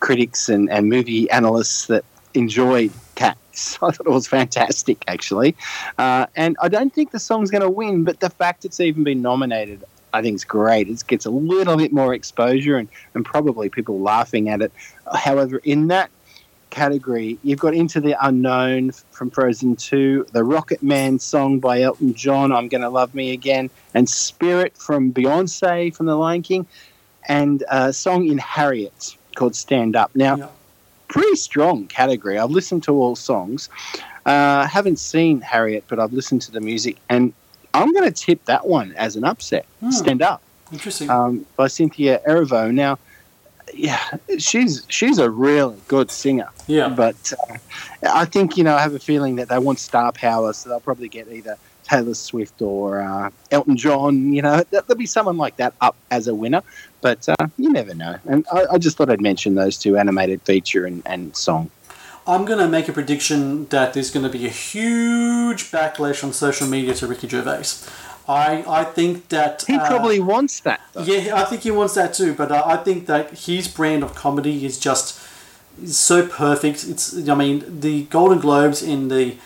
critics 0.00 0.48
and, 0.48 0.70
and 0.70 0.88
movie 0.88 1.30
analysts 1.30 1.86
that 1.86 2.04
enjoyed 2.34 2.90
Cats. 3.14 3.38
I 3.82 3.90
thought 3.90 4.06
it 4.06 4.10
was 4.10 4.26
fantastic, 4.26 5.04
actually, 5.08 5.56
uh, 5.98 6.26
and 6.36 6.56
I 6.60 6.68
don't 6.68 6.92
think 6.92 7.10
the 7.10 7.20
song's 7.20 7.50
going 7.50 7.62
to 7.62 7.70
win, 7.70 8.04
but 8.04 8.20
the 8.20 8.30
fact 8.30 8.64
it's 8.64 8.80
even 8.80 9.04
been 9.04 9.22
nominated. 9.22 9.84
I 10.14 10.20
think 10.20 10.34
is 10.34 10.44
great. 10.44 10.88
It 10.88 11.02
gets 11.06 11.24
a 11.24 11.30
little 11.30 11.76
bit 11.76 11.90
more 11.90 12.12
exposure 12.12 12.76
and, 12.76 12.86
and 13.14 13.24
probably 13.24 13.70
people 13.70 14.00
laughing 14.00 14.50
at 14.50 14.60
it. 14.60 14.70
However, 15.14 15.58
in 15.64 15.88
that 15.88 16.10
category, 16.72 17.38
you've 17.42 17.60
got 17.60 17.74
Into 17.74 18.00
the 18.00 18.16
Unknown 18.20 18.92
from 19.12 19.30
Frozen 19.30 19.76
2, 19.76 20.26
the 20.32 20.42
Rocket 20.42 20.82
Man 20.82 21.18
song 21.18 21.60
by 21.60 21.82
Elton 21.82 22.14
John, 22.14 22.52
I'm 22.52 22.68
Gonna 22.68 22.90
Love 22.90 23.14
Me 23.14 23.32
Again, 23.32 23.70
and 23.94 24.08
Spirit 24.08 24.76
from 24.76 25.12
Beyonce 25.12 25.94
from 25.94 26.06
The 26.06 26.16
Lion 26.16 26.42
King, 26.42 26.66
and 27.28 27.62
a 27.70 27.92
song 27.92 28.26
in 28.26 28.38
Harriet 28.38 29.16
called 29.36 29.54
Stand 29.54 29.94
Up. 29.94 30.10
Now. 30.14 30.50
Pretty 31.12 31.36
strong 31.36 31.86
category. 31.86 32.38
I've 32.38 32.50
listened 32.50 32.82
to 32.84 32.94
all 32.94 33.14
songs. 33.14 33.68
Uh, 34.24 34.66
haven't 34.66 34.98
seen 34.98 35.40
Harriet, 35.40 35.84
but 35.88 36.00
I've 36.00 36.12
listened 36.12 36.42
to 36.42 36.52
the 36.52 36.60
music, 36.60 36.96
and 37.08 37.32
I'm 37.74 37.92
going 37.92 38.10
to 38.10 38.26
tip 38.26 38.44
that 38.46 38.66
one 38.66 38.92
as 38.94 39.14
an 39.16 39.24
upset. 39.24 39.66
Hmm. 39.80 39.90
Stand 39.90 40.22
Up 40.22 40.42
Interesting. 40.72 41.10
um, 41.10 41.46
by 41.56 41.68
Cynthia 41.68 42.20
Erivo. 42.26 42.72
Now, 42.72 42.98
yeah, 43.74 44.00
she's 44.38 44.84
she's 44.88 45.18
a 45.18 45.30
really 45.30 45.76
good 45.88 46.10
singer, 46.10 46.48
yeah. 46.66 46.88
but 46.88 47.32
uh, 47.48 47.56
I 48.02 48.24
think 48.24 48.56
you 48.56 48.64
know 48.64 48.74
I 48.74 48.80
have 48.80 48.94
a 48.94 48.98
feeling 48.98 49.36
that 49.36 49.48
they 49.48 49.58
want 49.58 49.78
star 49.78 50.12
power, 50.12 50.52
so 50.52 50.68
they'll 50.68 50.80
probably 50.80 51.08
get 51.08 51.28
either 51.28 51.56
Taylor 51.92 52.14
Swift 52.14 52.62
or 52.62 53.02
uh, 53.02 53.30
Elton 53.50 53.76
John. 53.76 54.32
You 54.32 54.40
know, 54.40 54.62
there'll 54.70 54.94
be 54.96 55.06
someone 55.06 55.36
like 55.36 55.56
that 55.56 55.74
up 55.82 55.94
as 56.10 56.26
a 56.26 56.34
winner, 56.34 56.62
but 57.02 57.28
uh, 57.28 57.46
you 57.58 57.70
never 57.70 57.94
know. 57.94 58.16
And 58.24 58.46
I, 58.50 58.64
I 58.72 58.78
just 58.78 58.96
thought 58.96 59.10
I'd 59.10 59.20
mention 59.20 59.54
those 59.54 59.76
two: 59.76 59.98
animated 59.98 60.40
feature 60.42 60.86
and, 60.86 61.02
and 61.04 61.36
song. 61.36 61.70
I'm 62.26 62.44
going 62.44 62.60
to 62.60 62.68
make 62.68 62.88
a 62.88 62.92
prediction 62.92 63.66
that 63.66 63.92
there's 63.94 64.10
going 64.10 64.24
to 64.24 64.30
be 64.30 64.46
a 64.46 64.50
huge 64.50 65.70
backlash 65.70 66.22
on 66.22 66.32
social 66.32 66.68
media 66.68 66.94
to 66.94 67.06
Ricky 67.06 67.28
Gervais. 67.28 67.84
I, 68.28 68.64
I 68.66 68.84
think 68.84 69.28
that. 69.28 69.64
He 69.66 69.74
uh, 69.74 69.86
probably 69.86 70.20
wants 70.20 70.60
that. 70.60 70.80
Though. 70.92 71.02
Yeah, 71.02 71.36
I 71.36 71.44
think 71.44 71.62
he 71.62 71.72
wants 71.72 71.94
that 71.94 72.14
too. 72.14 72.32
But 72.34 72.52
uh, 72.52 72.62
I 72.64 72.76
think 72.78 73.06
that 73.06 73.30
his 73.38 73.68
brand 73.68 74.02
of 74.02 74.14
comedy 74.14 74.64
is 74.64 74.78
just 74.78 75.20
is 75.82 75.98
so 75.98 76.26
perfect. 76.26 76.84
It's 76.88 77.28
I 77.28 77.34
mean 77.34 77.80
the 77.80 78.04
Golden 78.04 78.38
Globes 78.38 78.82
in 78.82 79.08
the 79.08 79.36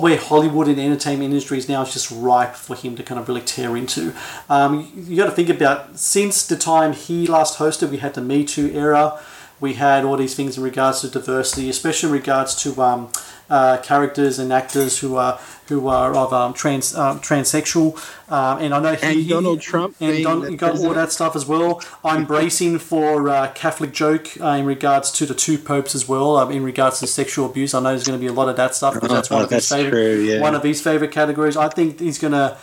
where 0.00 0.16
Hollywood 0.16 0.68
and 0.68 0.80
entertainment 0.80 1.30
industry 1.30 1.58
is 1.58 1.68
now 1.68 1.82
is 1.82 1.92
just 1.92 2.10
ripe 2.10 2.54
for 2.54 2.74
him 2.74 2.96
to 2.96 3.02
kind 3.02 3.20
of 3.20 3.28
really 3.28 3.42
tear 3.42 3.76
into. 3.76 4.14
Um, 4.48 4.90
you, 4.94 5.02
you 5.02 5.16
got 5.16 5.26
to 5.26 5.32
think 5.32 5.48
about 5.48 5.98
since 5.98 6.46
the 6.46 6.56
time 6.56 6.92
he 6.92 7.26
last 7.26 7.58
hosted, 7.58 7.90
we 7.90 7.98
had 7.98 8.14
the 8.14 8.22
Me 8.22 8.44
Too 8.44 8.70
era. 8.72 9.20
We 9.60 9.74
had 9.74 10.04
all 10.04 10.16
these 10.16 10.36
things 10.36 10.56
in 10.56 10.62
regards 10.62 11.00
to 11.00 11.08
diversity, 11.08 11.68
especially 11.68 12.10
in 12.10 12.12
regards 12.14 12.54
to 12.62 12.80
um, 12.80 13.10
uh, 13.50 13.78
characters 13.78 14.38
and 14.38 14.52
actors 14.52 15.00
who 15.00 15.16
are 15.16 15.40
who 15.68 15.88
are 15.88 16.14
of 16.16 16.32
um, 16.32 16.52
trans 16.54 16.94
um, 16.94 17.20
transsexual. 17.20 17.96
Um, 18.30 18.58
and 18.58 18.74
I 18.74 18.80
know 18.80 18.94
he, 18.94 19.06
And 19.06 19.16
he- 19.20 19.28
Donald 19.28 19.60
Trump 19.60 19.96
and 20.00 20.22
Don, 20.24 20.56
got 20.56 20.78
all 20.78 20.94
that 20.94 21.12
stuff 21.12 21.34
as 21.36 21.46
well. 21.46 21.82
I'm 22.04 22.24
bracing 22.24 22.78
for 22.78 23.28
uh, 23.28 23.50
Catholic 23.54 23.92
joke 23.92 24.28
uh, 24.40 24.48
in 24.48 24.66
regards 24.66 25.10
to 25.12 25.26
the 25.26 25.34
two 25.34 25.58
popes 25.58 25.94
as 25.94 26.08
well. 26.08 26.36
Um, 26.36 26.50
in 26.50 26.62
regards 26.62 27.00
to 27.00 27.06
sexual 27.06 27.46
abuse, 27.46 27.74
I 27.74 27.80
know 27.80 27.90
there's 27.90 28.04
going 28.06 28.18
to 28.18 28.22
be 28.22 28.28
a 28.28 28.32
lot 28.32 28.48
of 28.48 28.56
that 28.56 28.74
stuff 28.74 28.94
because 28.94 29.10
that's 29.10 29.30
one 29.30 29.42
Oh, 29.42 29.44
of 29.44 29.50
his 29.50 29.68
favorite 29.68 29.90
true, 29.90 30.20
yeah. 30.22 30.40
one 30.40 30.54
of 30.54 30.62
his 30.62 30.80
favorite 30.80 31.12
categories. 31.12 31.56
I 31.56 31.68
think 31.68 32.00
he's 32.00 32.18
going 32.18 32.32
to 32.32 32.56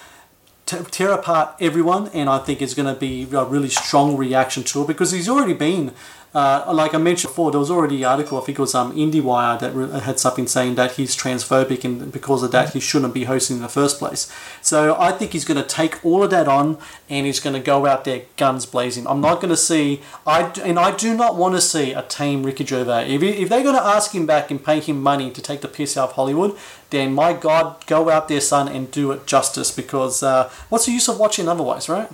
t- 0.66 0.78
tear 0.92 1.12
apart 1.12 1.56
everyone, 1.60 2.10
and 2.10 2.30
I 2.30 2.40
think 2.40 2.62
it's 2.62 2.74
going 2.74 2.94
to 2.94 3.00
be 3.00 3.24
a 3.32 3.46
really 3.46 3.70
strong 3.70 4.18
reaction 4.18 4.64
to 4.64 4.82
it 4.84 4.88
because 4.88 5.12
he's 5.12 5.30
already 5.30 5.54
been. 5.54 5.92
Uh, 6.36 6.70
like 6.74 6.94
I 6.94 6.98
mentioned 6.98 7.32
before, 7.32 7.50
there 7.50 7.62
was 7.62 7.72
already 7.72 8.04
an 8.04 8.10
article, 8.10 8.38
I 8.38 8.42
think 8.42 8.60
it 8.60 8.62
was 8.62 8.76
um, 8.76 8.94
IndieWire, 8.94 9.58
that 9.62 9.74
re- 9.74 10.02
had 10.02 10.20
something 10.20 10.48
saying 10.48 10.76
that 10.76 10.92
he's 10.92 11.16
transphobic 11.16 11.86
and 11.86 12.12
because 12.12 12.44
of 12.44 12.52
that 12.52 12.74
he 12.74 12.82
shouldn't 12.82 13.14
be 13.14 13.24
hosting 13.24 13.56
in 13.56 13.62
the 13.62 13.70
first 13.70 14.00
place. 14.00 14.30
So 14.62 14.98
I 15.00 15.14
think 15.14 15.32
he's 15.32 15.46
going 15.46 15.62
to 15.62 15.68
take 15.68 16.04
all 16.04 16.24
of 16.24 16.32
that 16.32 16.50
on 16.50 16.78
and 17.10 17.26
he's 17.26 17.40
going 17.40 17.54
to 17.54 17.62
go 17.62 17.86
out 17.86 18.04
there 18.04 18.24
guns 18.36 18.66
blazing. 18.66 19.08
I'm 19.08 19.22
not 19.22 19.36
going 19.36 19.52
to 19.52 19.56
see, 19.56 20.02
I 20.28 20.52
and 20.62 20.78
I 20.78 20.94
do 20.94 21.16
not 21.16 21.38
want 21.38 21.56
to 21.56 21.62
see 21.62 21.94
a 21.94 22.02
tame 22.02 22.44
Ricky 22.44 22.66
Gervais. 22.66 23.16
If, 23.16 23.24
if 23.24 23.48
they're 23.48 23.64
going 23.64 23.78
to 23.78 23.82
ask 23.82 24.14
him 24.14 24.26
back 24.26 24.52
and 24.52 24.62
pay 24.62 24.82
him 24.82 25.02
money 25.02 25.32
to 25.32 25.42
take 25.42 25.62
the 25.62 25.70
piss 25.70 25.96
out 25.96 26.10
of 26.10 26.16
Hollywood, 26.16 26.58
then 26.90 27.14
my 27.14 27.32
God, 27.32 27.86
go 27.88 28.10
out 28.10 28.28
there, 28.28 28.42
son, 28.42 28.68
and 28.68 28.92
do 28.92 29.12
it 29.14 29.26
justice 29.26 29.72
because 29.72 30.22
uh, 30.22 30.52
what's 30.68 30.86
the 30.86 30.92
use 30.92 31.08
of 31.08 31.18
watching 31.18 31.48
otherwise, 31.48 31.88
right? 31.88 32.10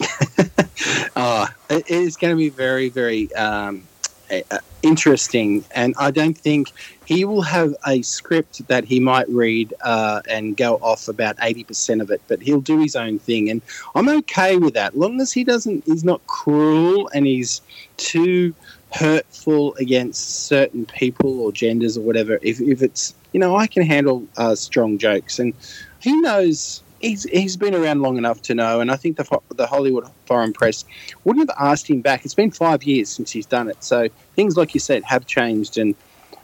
Oh, 1.18 1.48
it 1.70 1.90
is 1.90 2.16
going 2.16 2.32
to 2.32 2.36
be 2.36 2.50
very, 2.50 2.90
very 2.90 3.34
um, 3.34 3.84
uh, 4.30 4.58
interesting. 4.82 5.64
And 5.74 5.94
I 5.98 6.10
don't 6.10 6.36
think 6.36 6.70
he 7.06 7.24
will 7.24 7.42
have 7.42 7.74
a 7.86 8.02
script 8.02 8.68
that 8.68 8.84
he 8.84 9.00
might 9.00 9.28
read 9.28 9.72
uh, 9.82 10.20
and 10.28 10.56
go 10.56 10.74
off 10.76 11.08
about 11.08 11.38
80% 11.38 12.02
of 12.02 12.10
it, 12.10 12.20
but 12.28 12.42
he'll 12.42 12.60
do 12.60 12.78
his 12.80 12.96
own 12.96 13.18
thing. 13.18 13.48
And 13.48 13.62
I'm 13.94 14.08
okay 14.10 14.56
with 14.58 14.74
that. 14.74 14.96
long 14.96 15.20
as 15.20 15.32
he 15.32 15.42
doesn't, 15.42 15.84
he's 15.84 16.04
not 16.04 16.26
cruel 16.26 17.08
and 17.14 17.26
he's 17.26 17.62
too 17.96 18.54
hurtful 18.92 19.74
against 19.76 20.46
certain 20.46 20.84
people 20.84 21.40
or 21.40 21.50
genders 21.50 21.96
or 21.96 22.02
whatever. 22.02 22.38
If, 22.42 22.60
if 22.60 22.82
it's, 22.82 23.14
you 23.32 23.40
know, 23.40 23.56
I 23.56 23.66
can 23.66 23.84
handle 23.84 24.26
uh, 24.36 24.54
strong 24.54 24.98
jokes. 24.98 25.38
And 25.38 25.54
he 26.00 26.14
knows. 26.20 26.82
He's, 27.00 27.24
he's 27.24 27.56
been 27.56 27.74
around 27.74 28.00
long 28.00 28.16
enough 28.16 28.42
to 28.42 28.54
know, 28.54 28.80
and 28.80 28.90
I 28.90 28.96
think 28.96 29.16
the 29.16 29.40
the 29.54 29.66
Hollywood 29.66 30.08
Foreign 30.26 30.52
Press 30.52 30.84
wouldn't 31.24 31.50
have 31.50 31.56
asked 31.58 31.88
him 31.88 32.00
back. 32.00 32.24
It's 32.24 32.34
been 32.34 32.50
five 32.50 32.84
years 32.84 33.10
since 33.10 33.30
he's 33.30 33.46
done 33.46 33.68
it, 33.68 33.82
so 33.84 34.08
things 34.34 34.56
like 34.56 34.74
you 34.74 34.80
said 34.80 35.04
have 35.04 35.26
changed. 35.26 35.76
And 35.78 35.94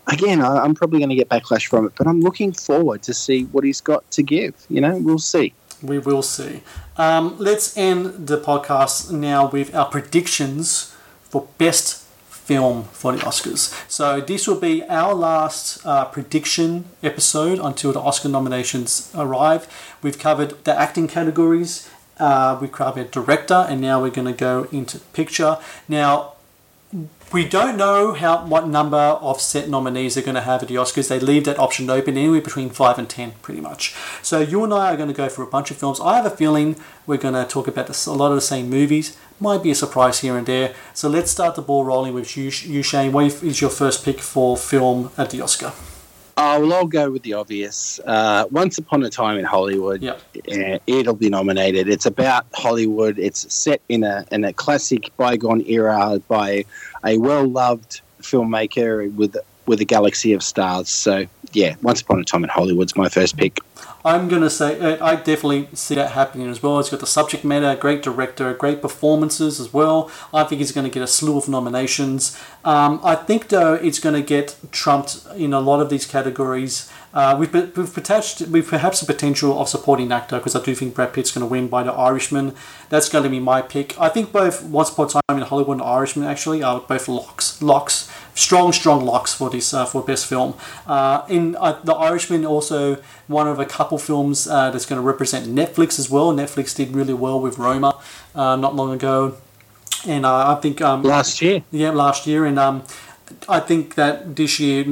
again, 0.08 0.40
I, 0.42 0.58
I'm 0.58 0.74
probably 0.74 0.98
going 0.98 1.10
to 1.10 1.16
get 1.16 1.28
backlash 1.28 1.66
from 1.66 1.86
it, 1.86 1.92
but 1.96 2.06
I'm 2.06 2.20
looking 2.20 2.52
forward 2.52 3.02
to 3.04 3.14
see 3.14 3.44
what 3.44 3.64
he's 3.64 3.80
got 3.80 4.08
to 4.12 4.22
give. 4.22 4.54
You 4.68 4.80
know, 4.80 4.96
we'll 4.96 5.18
see. 5.18 5.54
We 5.82 5.98
will 5.98 6.22
see. 6.22 6.62
Um, 6.96 7.36
let's 7.38 7.76
end 7.76 8.28
the 8.28 8.38
podcast 8.38 9.10
now 9.10 9.48
with 9.48 9.74
our 9.74 9.86
predictions 9.86 10.94
for 11.22 11.48
best 11.58 12.01
film 12.44 12.84
for 12.92 13.12
the 13.12 13.18
Oscars. 13.18 13.72
So 13.88 14.20
this 14.20 14.46
will 14.46 14.60
be 14.60 14.82
our 14.84 15.14
last 15.14 15.84
uh, 15.86 16.04
prediction 16.06 16.86
episode 17.02 17.58
until 17.58 17.92
the 17.92 18.00
Oscar 18.00 18.28
nominations 18.28 19.10
arrive. 19.14 19.66
We've 20.02 20.18
covered 20.18 20.64
the 20.64 20.78
acting 20.78 21.08
categories. 21.08 21.88
Uh, 22.18 22.58
we 22.60 22.68
covered 22.68 23.10
director, 23.10 23.66
and 23.68 23.80
now 23.80 24.02
we're 24.02 24.10
going 24.10 24.26
to 24.26 24.32
go 24.32 24.68
into 24.70 24.98
picture. 25.12 25.58
Now, 25.88 26.34
we 27.32 27.48
don't 27.48 27.78
know 27.78 28.12
how 28.12 28.44
what 28.44 28.68
number 28.68 28.98
of 28.98 29.40
set 29.40 29.68
nominees 29.68 30.14
they're 30.14 30.22
going 30.22 30.34
to 30.34 30.42
have 30.42 30.62
at 30.62 30.68
the 30.68 30.74
Oscars. 30.74 31.08
They 31.08 31.18
leave 31.18 31.44
that 31.44 31.58
option 31.58 31.88
open 31.88 32.18
anywhere 32.18 32.42
between 32.42 32.68
five 32.68 32.98
and 32.98 33.08
ten, 33.08 33.32
pretty 33.40 33.62
much. 33.62 33.94
So 34.22 34.40
you 34.40 34.62
and 34.62 34.74
I 34.74 34.92
are 34.92 34.96
going 34.96 35.08
to 35.08 35.14
go 35.14 35.28
for 35.30 35.42
a 35.42 35.46
bunch 35.46 35.70
of 35.70 35.78
films. 35.78 36.00
I 36.00 36.16
have 36.16 36.26
a 36.26 36.36
feeling 36.36 36.76
we're 37.06 37.16
going 37.16 37.34
to 37.34 37.46
talk 37.46 37.66
about 37.66 37.86
this, 37.86 38.04
a 38.04 38.12
lot 38.12 38.28
of 38.28 38.34
the 38.34 38.42
same 38.42 38.68
movies. 38.68 39.16
Might 39.42 39.64
be 39.64 39.72
a 39.72 39.74
surprise 39.74 40.20
here 40.20 40.36
and 40.36 40.46
there. 40.46 40.72
So 40.94 41.08
let's 41.08 41.28
start 41.28 41.56
the 41.56 41.62
ball 41.62 41.84
rolling 41.84 42.14
with 42.14 42.36
you, 42.36 42.44
you 42.44 42.80
Shane. 42.84 43.10
What 43.10 43.24
is 43.42 43.60
your 43.60 43.70
first 43.70 44.04
pick 44.04 44.20
for 44.20 44.56
film 44.56 45.10
at 45.18 45.30
the 45.30 45.40
Oscar? 45.40 45.72
Oh, 46.36 46.60
well, 46.60 46.72
I'll 46.72 46.86
go 46.86 47.10
with 47.10 47.24
the 47.24 47.32
obvious. 47.32 47.98
Uh, 48.06 48.46
Once 48.52 48.78
Upon 48.78 49.02
a 49.02 49.10
Time 49.10 49.38
in 49.38 49.44
Hollywood. 49.44 50.00
Yep. 50.00 50.22
Yeah, 50.46 50.78
it'll 50.86 51.16
be 51.16 51.28
nominated. 51.28 51.88
It's 51.88 52.06
about 52.06 52.46
Hollywood. 52.54 53.18
It's 53.18 53.52
set 53.52 53.80
in 53.88 54.04
a 54.04 54.24
in 54.30 54.44
a 54.44 54.52
classic 54.52 55.10
bygone 55.16 55.62
era 55.66 56.20
by 56.28 56.64
a 57.04 57.18
well 57.18 57.44
loved 57.44 58.00
filmmaker 58.20 59.12
with 59.16 59.36
with 59.66 59.80
a 59.80 59.84
galaxy 59.84 60.34
of 60.34 60.44
stars. 60.44 60.88
So 60.88 61.26
yeah, 61.52 61.74
Once 61.82 62.00
Upon 62.00 62.20
a 62.20 62.24
Time 62.24 62.44
in 62.44 62.48
Hollywood's 62.48 62.94
my 62.94 63.08
first 63.08 63.36
pick. 63.36 63.58
I'm 64.04 64.28
going 64.28 64.42
to 64.42 64.50
say 64.50 64.78
uh, 64.78 65.04
I 65.04 65.16
definitely 65.16 65.68
see 65.74 65.94
that 65.94 66.12
happening 66.12 66.48
as 66.48 66.62
well. 66.62 66.80
It's 66.80 66.90
got 66.90 67.00
the 67.00 67.06
subject 67.06 67.44
matter, 67.44 67.74
great 67.78 68.02
director, 68.02 68.52
great 68.54 68.82
performances 68.82 69.60
as 69.60 69.72
well. 69.72 70.10
I 70.34 70.44
think 70.44 70.60
he's 70.60 70.72
going 70.72 70.84
to 70.84 70.90
get 70.90 71.02
a 71.02 71.06
slew 71.06 71.38
of 71.38 71.48
nominations. 71.48 72.36
Um, 72.64 73.00
I 73.04 73.14
think 73.14 73.48
though 73.48 73.74
it's 73.74 73.98
going 73.98 74.14
to 74.14 74.26
get 74.26 74.56
trumped 74.72 75.26
in 75.36 75.52
a 75.52 75.60
lot 75.60 75.80
of 75.80 75.88
these 75.88 76.06
categories. 76.06 76.90
Uh, 77.14 77.36
we've, 77.38 77.52
we've, 77.52 77.92
perhaps, 77.92 78.40
we've 78.40 78.66
perhaps 78.66 79.00
the 79.00 79.06
potential 79.06 79.60
of 79.60 79.68
supporting 79.68 80.10
actor 80.10 80.38
because 80.38 80.56
I 80.56 80.62
do 80.62 80.74
think 80.74 80.94
Brad 80.94 81.12
Pitt's 81.12 81.30
going 81.30 81.46
to 81.46 81.50
win 81.50 81.68
by 81.68 81.82
The 81.82 81.92
Irishman. 81.92 82.54
That's 82.88 83.08
going 83.08 83.24
to 83.24 83.30
be 83.30 83.38
my 83.38 83.60
pick. 83.60 83.98
I 84.00 84.08
think 84.08 84.32
both 84.32 84.64
Once 84.64 84.90
Upon 84.90 85.06
a 85.06 85.08
Time 85.10 85.36
in 85.36 85.42
Hollywood 85.42 85.78
and 85.78 85.86
Irishman 85.86 86.26
actually 86.26 86.62
are 86.62 86.80
both 86.80 87.08
locks. 87.08 87.60
Locks, 87.60 88.10
strong, 88.34 88.72
strong 88.72 89.04
locks 89.04 89.34
for 89.34 89.50
this 89.50 89.74
uh, 89.74 89.84
for 89.84 90.02
best 90.02 90.26
film. 90.26 90.54
Uh, 90.86 91.24
in 91.28 91.54
uh, 91.56 91.78
The 91.84 91.92
Irishman, 91.92 92.46
also 92.46 93.02
one 93.26 93.46
of 93.46 93.58
a 93.58 93.66
couple 93.66 93.98
films 93.98 94.48
uh, 94.48 94.70
that's 94.70 94.86
going 94.86 95.00
to 95.00 95.06
represent 95.06 95.46
Netflix 95.46 95.98
as 95.98 96.08
well. 96.08 96.32
Netflix 96.32 96.74
did 96.74 96.92
really 96.92 97.14
well 97.14 97.38
with 97.38 97.58
Roma 97.58 98.00
uh, 98.34 98.56
not 98.56 98.74
long 98.74 98.92
ago, 98.92 99.36
and 100.06 100.24
uh, 100.24 100.56
I 100.56 100.60
think 100.60 100.80
um, 100.80 101.02
Last 101.02 101.42
year, 101.42 101.62
yeah, 101.70 101.90
last 101.90 102.26
year, 102.26 102.46
and 102.46 102.58
um, 102.58 102.84
I 103.48 103.60
think 103.60 103.96
that 103.96 104.34
this 104.34 104.58
year, 104.58 104.84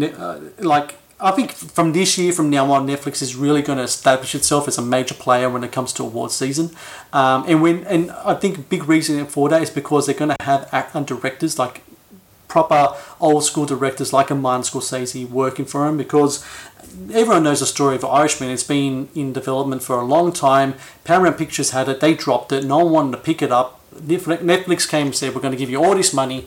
like 0.59 1.00
I 1.23 1.33
think 1.33 1.53
from 1.53 1.93
this 1.93 2.17
year, 2.17 2.33
from 2.33 2.51
now 2.51 2.71
on, 2.73 2.87
Netflix 2.87 3.21
is 3.23 3.37
really 3.37 3.63
going 3.63 3.79
to 3.79 3.85
establish 3.85 4.35
itself 4.35 4.67
as 4.69 4.79
a 4.79 4.83
major 4.83 5.15
player 5.15 5.51
when 5.51 5.63
it 5.65 5.73
comes 5.73 5.93
to 5.95 6.03
award 6.03 6.31
season. 6.31 6.75
Um, 7.13 7.45
and 7.47 7.63
when 7.63 7.85
and 7.85 8.11
I 8.11 8.35
think 8.35 8.59
a 8.59 8.63
big 8.63 8.89
reason 8.89 9.27
for 9.27 9.49
that 9.49 9.63
is 9.63 9.71
because 9.71 10.07
they're 10.07 10.15
going 10.15 10.35
to 10.37 10.45
have 10.45 10.69
act- 10.73 10.95
directors 11.07 11.59
like 11.59 11.83
proper 12.49 12.97
old 13.21 13.45
school 13.45 13.65
directors 13.65 14.13
like 14.13 14.31
a 14.31 14.35
Martin 14.35 14.65
Scorsese 14.65 15.29
working 15.29 15.65
for 15.65 15.87
them 15.87 15.97
because 15.97 16.45
everyone 17.13 17.45
knows 17.45 17.61
the 17.61 17.67
story 17.67 17.97
of 17.97 18.05
Irishman. 18.05 18.51
It's 18.51 18.65
been 18.65 19.09
in 19.15 19.33
development 19.33 19.83
for 19.83 20.01
a 20.01 20.05
long 20.05 20.33
time. 20.33 20.75
Paramount 21.05 21.39
Pictures 21.39 21.71
had 21.71 21.89
it, 21.89 22.01
they 22.01 22.15
dropped 22.15 22.53
it, 22.53 22.65
no 22.65 22.79
one 22.79 22.93
wanted 22.93 23.13
to 23.13 23.19
pick 23.19 23.41
it 23.41 23.53
up. 23.53 23.81
Netflix 23.95 24.89
came 24.89 25.07
and 25.07 25.17
said, 25.17 25.35
We're 25.35 25.41
going 25.41 25.53
to 25.53 25.59
give 25.59 25.71
you 25.71 25.83
all 25.83 25.95
this 25.95 26.13
money. 26.13 26.47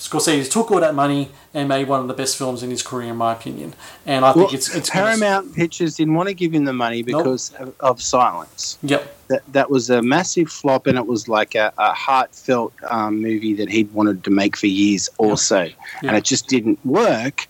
Scorsese 0.00 0.50
took 0.50 0.70
all 0.70 0.80
that 0.80 0.94
money 0.94 1.30
and 1.52 1.68
made 1.68 1.86
one 1.86 2.00
of 2.00 2.08
the 2.08 2.14
best 2.14 2.38
films 2.38 2.62
in 2.62 2.70
his 2.70 2.82
career, 2.82 3.10
in 3.10 3.16
my 3.16 3.32
opinion. 3.34 3.74
And 4.06 4.24
I 4.24 4.32
think 4.32 4.46
Well, 4.46 4.54
it's, 4.54 4.74
it's 4.74 4.88
Paramount 4.88 5.54
Pictures 5.54 5.96
didn't 5.96 6.14
want 6.14 6.30
to 6.30 6.34
give 6.34 6.54
him 6.54 6.64
the 6.64 6.72
money 6.72 7.02
because 7.02 7.52
of, 7.58 7.74
of 7.80 8.00
Silence. 8.02 8.78
Yep. 8.82 9.16
That 9.28 9.42
that 9.52 9.70
was 9.70 9.90
a 9.90 10.00
massive 10.00 10.50
flop, 10.50 10.86
and 10.86 10.96
it 10.96 11.06
was 11.06 11.28
like 11.28 11.54
a, 11.54 11.70
a 11.76 11.92
heartfelt 11.92 12.72
um, 12.88 13.20
movie 13.20 13.52
that 13.54 13.68
he'd 13.68 13.92
wanted 13.92 14.24
to 14.24 14.30
make 14.30 14.56
for 14.56 14.66
years, 14.66 15.10
also, 15.18 15.64
Yeah. 15.64 15.74
and 16.02 16.16
it 16.16 16.24
just 16.24 16.48
didn't 16.48 16.84
work. 16.84 17.46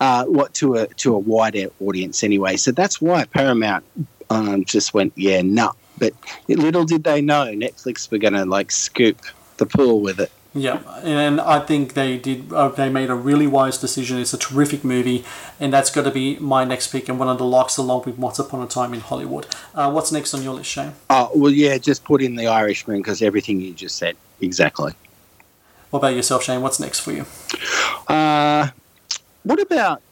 Uh, 0.00 0.24
what 0.26 0.52
to 0.54 0.74
a 0.74 0.86
to 0.88 1.14
a 1.14 1.18
wider 1.18 1.68
audience 1.80 2.22
anyway. 2.22 2.56
So 2.58 2.70
that's 2.70 3.00
why 3.00 3.24
Paramount 3.24 3.84
um, 4.28 4.64
just 4.66 4.92
went, 4.92 5.12
yeah, 5.16 5.40
no. 5.40 5.72
But 5.98 6.12
little 6.48 6.84
did 6.84 7.04
they 7.04 7.22
know 7.22 7.46
Netflix 7.46 8.10
were 8.10 8.18
going 8.18 8.34
to 8.34 8.44
like 8.44 8.70
scoop 8.72 9.22
the 9.56 9.66
pool 9.66 10.00
with 10.00 10.20
it. 10.20 10.30
Yeah, 10.56 10.82
and 11.02 11.40
I 11.40 11.58
think 11.58 11.94
they 11.94 12.16
did. 12.16 12.52
Uh, 12.52 12.68
they 12.68 12.88
made 12.88 13.10
a 13.10 13.14
really 13.16 13.48
wise 13.48 13.76
decision. 13.76 14.18
It's 14.18 14.32
a 14.32 14.38
terrific 14.38 14.84
movie, 14.84 15.24
and 15.58 15.72
that's 15.72 15.90
going 15.90 16.04
to 16.04 16.12
be 16.12 16.36
my 16.38 16.64
next 16.64 16.92
pick 16.92 17.08
and 17.08 17.18
one 17.18 17.28
of 17.28 17.38
the 17.38 17.44
locks, 17.44 17.76
along 17.76 18.04
with 18.06 18.16
Once 18.18 18.38
Upon 18.38 18.62
a 18.62 18.68
Time 18.68 18.94
in 18.94 19.00
Hollywood. 19.00 19.48
Uh, 19.74 19.90
what's 19.90 20.12
next 20.12 20.32
on 20.32 20.44
your 20.44 20.54
list, 20.54 20.70
Shane? 20.70 20.92
Oh 21.10 21.32
well, 21.34 21.50
yeah, 21.50 21.76
just 21.78 22.04
put 22.04 22.22
in 22.22 22.36
the 22.36 22.46
Irishman 22.46 22.98
because 22.98 23.20
everything 23.20 23.60
you 23.60 23.72
just 23.72 23.96
said 23.96 24.16
exactly. 24.40 24.92
What 25.90 25.98
about 25.98 26.14
yourself, 26.14 26.44
Shane? 26.44 26.62
What's 26.62 26.78
next 26.78 27.00
for 27.00 27.10
you? 27.10 27.26
Uh, 28.06 28.68
what 29.42 29.60
about 29.60 30.02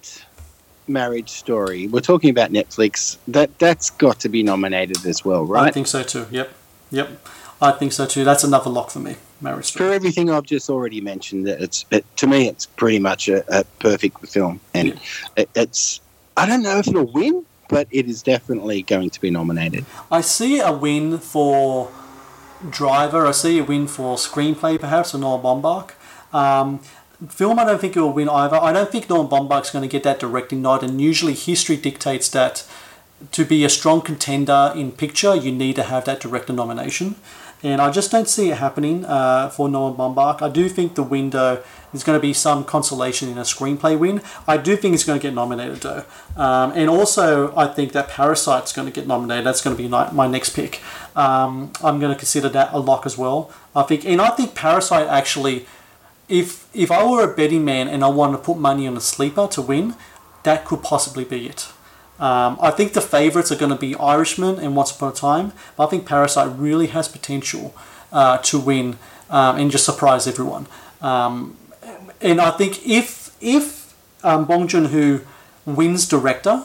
Marriage 0.88 1.30
Story? 1.30 1.86
We're 1.86 2.00
talking 2.00 2.30
about 2.30 2.50
Netflix. 2.50 3.16
That 3.28 3.56
that's 3.60 3.90
got 3.90 4.18
to 4.20 4.28
be 4.28 4.42
nominated 4.42 5.06
as 5.06 5.24
well, 5.24 5.44
right? 5.44 5.68
I 5.68 5.70
think 5.70 5.86
so 5.86 6.02
too. 6.02 6.26
Yep, 6.32 6.52
yep. 6.90 7.28
I 7.62 7.70
think 7.70 7.92
so 7.92 8.06
too. 8.06 8.24
That's 8.24 8.42
another 8.42 8.68
lock 8.68 8.90
for 8.90 8.98
me. 8.98 9.16
Marriage 9.40 9.72
For 9.72 9.90
everything 9.92 10.30
I've 10.30 10.44
just 10.44 10.68
already 10.68 11.00
mentioned, 11.00 11.48
it's 11.48 11.86
it, 11.92 12.04
to 12.16 12.26
me 12.26 12.48
it's 12.48 12.66
pretty 12.66 12.98
much 12.98 13.28
a, 13.28 13.44
a 13.60 13.64
perfect 13.78 14.26
film, 14.26 14.60
and 14.74 14.88
Yeah. 14.88 14.94
it, 15.36 15.48
it's 15.54 16.00
I 16.36 16.44
don't 16.46 16.62
know 16.62 16.78
if 16.78 16.88
it'll 16.88 17.10
win, 17.12 17.46
but 17.68 17.86
it 17.90 18.08
is 18.08 18.22
definitely 18.22 18.82
going 18.82 19.10
to 19.10 19.20
be 19.20 19.30
nominated. 19.30 19.84
I 20.10 20.22
see 20.22 20.58
a 20.60 20.72
win 20.72 21.18
for 21.18 21.90
Driver. 22.68 23.26
I 23.26 23.32
see 23.32 23.58
a 23.58 23.64
win 23.64 23.86
for 23.86 24.16
screenplay, 24.16 24.80
perhaps, 24.80 25.12
for 25.12 25.18
Noah 25.18 25.38
Baumbach. 25.38 25.92
Um, 26.32 26.80
film, 27.28 27.58
I 27.58 27.64
don't 27.64 27.80
think 27.80 27.96
it 27.96 28.00
will 28.00 28.12
win 28.12 28.28
either. 28.28 28.56
I 28.56 28.72
don't 28.72 28.90
think 28.90 29.08
Noah 29.08 29.28
Baumbach's 29.28 29.70
going 29.70 29.82
to 29.82 29.88
get 29.88 30.02
that 30.04 30.18
directing 30.18 30.62
nod, 30.62 30.82
and 30.82 31.00
usually 31.00 31.34
history 31.34 31.76
dictates 31.76 32.28
that 32.30 32.64
to 33.30 33.44
be 33.44 33.64
a 33.64 33.68
strong 33.68 34.00
contender 34.00 34.72
in 34.74 34.90
picture, 34.92 35.34
you 35.34 35.52
need 35.52 35.76
to 35.76 35.84
have 35.84 36.04
that 36.06 36.20
director 36.20 36.52
nomination. 36.52 37.14
And 37.62 37.80
I 37.80 37.90
just 37.90 38.10
don't 38.10 38.28
see 38.28 38.50
it 38.50 38.58
happening 38.58 39.04
uh, 39.04 39.48
for 39.48 39.68
Noah 39.68 39.94
Baumbach. 39.94 40.42
I 40.42 40.48
do 40.48 40.68
think 40.68 40.96
the 40.96 41.02
window 41.02 41.62
is 41.94 42.02
going 42.02 42.18
to 42.18 42.22
be 42.22 42.32
some 42.32 42.64
consolation 42.64 43.28
in 43.28 43.38
a 43.38 43.42
screenplay 43.42 43.96
win. 43.96 44.20
I 44.48 44.56
do 44.56 44.76
think 44.76 44.94
it's 44.94 45.04
going 45.04 45.18
to 45.18 45.22
get 45.22 45.34
nominated 45.34 45.76
though. 45.76 46.04
Um, 46.36 46.72
and 46.72 46.90
also, 46.90 47.54
I 47.56 47.66
think 47.66 47.92
that 47.92 48.08
Parasite's 48.08 48.72
going 48.72 48.86
to 48.86 48.92
get 48.92 49.06
nominated. 49.06 49.46
That's 49.46 49.60
going 49.60 49.76
to 49.76 49.82
be 49.82 49.88
my 49.88 50.26
next 50.26 50.50
pick. 50.50 50.80
Um, 51.14 51.72
I'm 51.82 52.00
going 52.00 52.12
to 52.12 52.18
consider 52.18 52.48
that 52.48 52.72
a 52.72 52.78
lock 52.78 53.06
as 53.06 53.16
well. 53.16 53.52
I 53.76 53.82
think, 53.82 54.04
and 54.04 54.20
I 54.20 54.30
think 54.30 54.54
Parasite 54.54 55.06
actually, 55.06 55.66
if 56.28 56.68
if 56.74 56.90
I 56.90 57.04
were 57.08 57.30
a 57.30 57.34
betting 57.34 57.64
man 57.64 57.88
and 57.88 58.02
I 58.02 58.08
wanted 58.08 58.38
to 58.38 58.42
put 58.42 58.56
money 58.56 58.86
on 58.88 58.96
a 58.96 59.00
sleeper 59.00 59.46
to 59.48 59.62
win, 59.62 59.94
that 60.42 60.64
could 60.64 60.82
possibly 60.82 61.24
be 61.24 61.46
it. 61.46 61.68
Um, 62.22 62.56
I 62.62 62.70
think 62.70 62.92
the 62.92 63.00
favourites 63.00 63.50
are 63.50 63.56
going 63.56 63.72
to 63.72 63.78
be 63.78 63.96
Irishman 63.96 64.60
and 64.60 64.76
Once 64.76 64.92
Upon 64.92 65.10
a 65.10 65.12
Time, 65.12 65.52
but 65.76 65.88
I 65.88 65.90
think 65.90 66.06
Parasite 66.06 66.56
really 66.56 66.86
has 66.86 67.08
potential 67.08 67.74
uh, 68.12 68.38
to 68.38 68.60
win 68.60 68.96
um, 69.28 69.56
and 69.56 69.72
just 69.72 69.84
surprise 69.84 70.28
everyone. 70.28 70.66
Um, 71.00 71.56
and 72.20 72.40
I 72.40 72.52
think 72.52 72.86
if 72.86 73.36
if 73.40 73.92
um, 74.22 74.44
Bong 74.44 74.68
Joon 74.68 74.84
Ho 74.86 75.20
wins 75.66 76.06
director, 76.06 76.64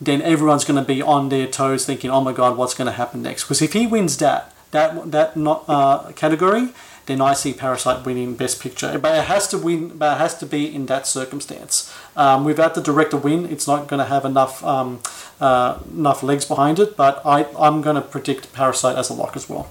then 0.00 0.22
everyone's 0.22 0.64
going 0.64 0.80
to 0.80 0.86
be 0.86 1.02
on 1.02 1.30
their 1.30 1.48
toes, 1.48 1.84
thinking, 1.84 2.08
"Oh 2.08 2.20
my 2.20 2.32
God, 2.32 2.56
what's 2.56 2.74
going 2.74 2.86
to 2.86 2.92
happen 2.92 3.22
next?" 3.22 3.42
Because 3.42 3.60
if 3.60 3.72
he 3.72 3.88
wins 3.88 4.16
that 4.18 4.54
that 4.70 5.10
that 5.10 5.36
not 5.36 5.64
uh, 5.66 6.12
category, 6.12 6.68
then 7.06 7.20
I 7.20 7.32
see 7.32 7.52
Parasite 7.52 8.04
winning 8.06 8.34
Best 8.34 8.60
Picture. 8.60 8.98
But 8.98 9.16
it 9.16 9.24
has 9.24 9.48
to 9.48 9.58
win. 9.58 9.96
But 9.98 10.16
it 10.16 10.18
has 10.18 10.38
to 10.38 10.46
be 10.46 10.72
in 10.72 10.86
that 10.86 11.06
circumstance. 11.06 11.92
Um, 12.16 12.44
without 12.44 12.74
the 12.74 12.82
director 12.82 13.16
win, 13.16 13.46
it's 13.46 13.66
not 13.66 13.88
going 13.88 13.98
to 13.98 14.06
have 14.06 14.24
enough 14.24 14.64
um, 14.64 15.00
uh, 15.40 15.78
enough 15.92 16.22
legs 16.22 16.44
behind 16.44 16.78
it. 16.78 16.96
But 16.96 17.20
I 17.24 17.46
I'm 17.58 17.82
going 17.82 17.96
to 17.96 18.02
predict 18.02 18.52
Parasite 18.52 18.96
as 18.96 19.10
a 19.10 19.14
lock 19.14 19.36
as 19.36 19.48
well. 19.48 19.70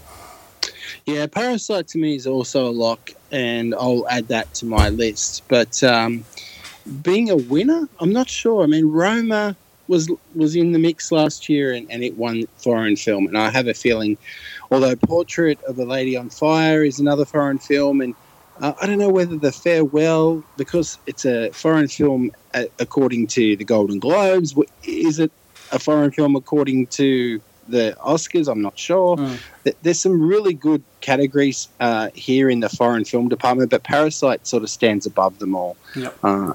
Yeah, 1.05 1.25
Parasite 1.25 1.87
to 1.89 1.97
me 1.97 2.15
is 2.15 2.27
also 2.27 2.67
a 2.67 2.71
lock, 2.71 3.11
and 3.31 3.73
I'll 3.73 4.07
add 4.07 4.27
that 4.27 4.53
to 4.55 4.65
my 4.65 4.89
list. 4.89 5.43
But 5.47 5.83
um, 5.83 6.25
being 7.01 7.29
a 7.29 7.37
winner, 7.37 7.87
I'm 7.99 8.13
not 8.13 8.29
sure. 8.29 8.63
I 8.63 8.67
mean, 8.67 8.85
Roma 8.85 9.55
was 9.87 10.09
was 10.35 10.55
in 10.55 10.71
the 10.71 10.79
mix 10.79 11.11
last 11.11 11.49
year, 11.49 11.73
and, 11.73 11.89
and 11.91 12.03
it 12.03 12.17
won 12.17 12.45
foreign 12.57 12.95
film. 12.95 13.27
And 13.27 13.37
I 13.37 13.49
have 13.49 13.67
a 13.67 13.73
feeling, 13.73 14.17
although 14.71 14.95
Portrait 14.95 15.61
of 15.63 15.77
a 15.77 15.85
Lady 15.85 16.15
on 16.15 16.29
Fire 16.29 16.83
is 16.83 16.99
another 16.99 17.25
foreign 17.25 17.59
film, 17.59 18.01
and 18.01 18.15
uh, 18.61 18.73
I 18.81 18.87
don't 18.87 18.97
know 18.97 19.09
whether 19.09 19.37
the 19.37 19.51
Farewell, 19.51 20.43
because 20.57 20.97
it's 21.05 21.25
a 21.25 21.51
foreign 21.51 21.87
film 21.87 22.31
uh, 22.53 22.65
according 22.79 23.27
to 23.27 23.55
the 23.55 23.65
Golden 23.65 23.99
Globes, 23.99 24.55
is 24.83 25.19
it 25.19 25.31
a 25.71 25.79
foreign 25.79 26.11
film 26.11 26.35
according 26.35 26.87
to 26.87 27.41
the 27.67 27.95
Oscars? 28.01 28.49
I'm 28.49 28.61
not 28.61 28.77
sure. 28.77 29.17
Mm. 29.17 29.39
There's 29.81 29.99
some 29.99 30.21
really 30.21 30.53
good 30.53 30.83
categories 31.01 31.67
uh, 31.79 32.09
here 32.13 32.49
in 32.49 32.59
the 32.59 32.69
foreign 32.69 33.05
film 33.05 33.29
department, 33.29 33.71
but 33.71 33.83
Parasite 33.83 34.47
sort 34.47 34.63
of 34.63 34.69
stands 34.69 35.05
above 35.05 35.39
them 35.39 35.55
all. 35.55 35.75
Yep. 35.95 36.17
Uh, 36.23 36.53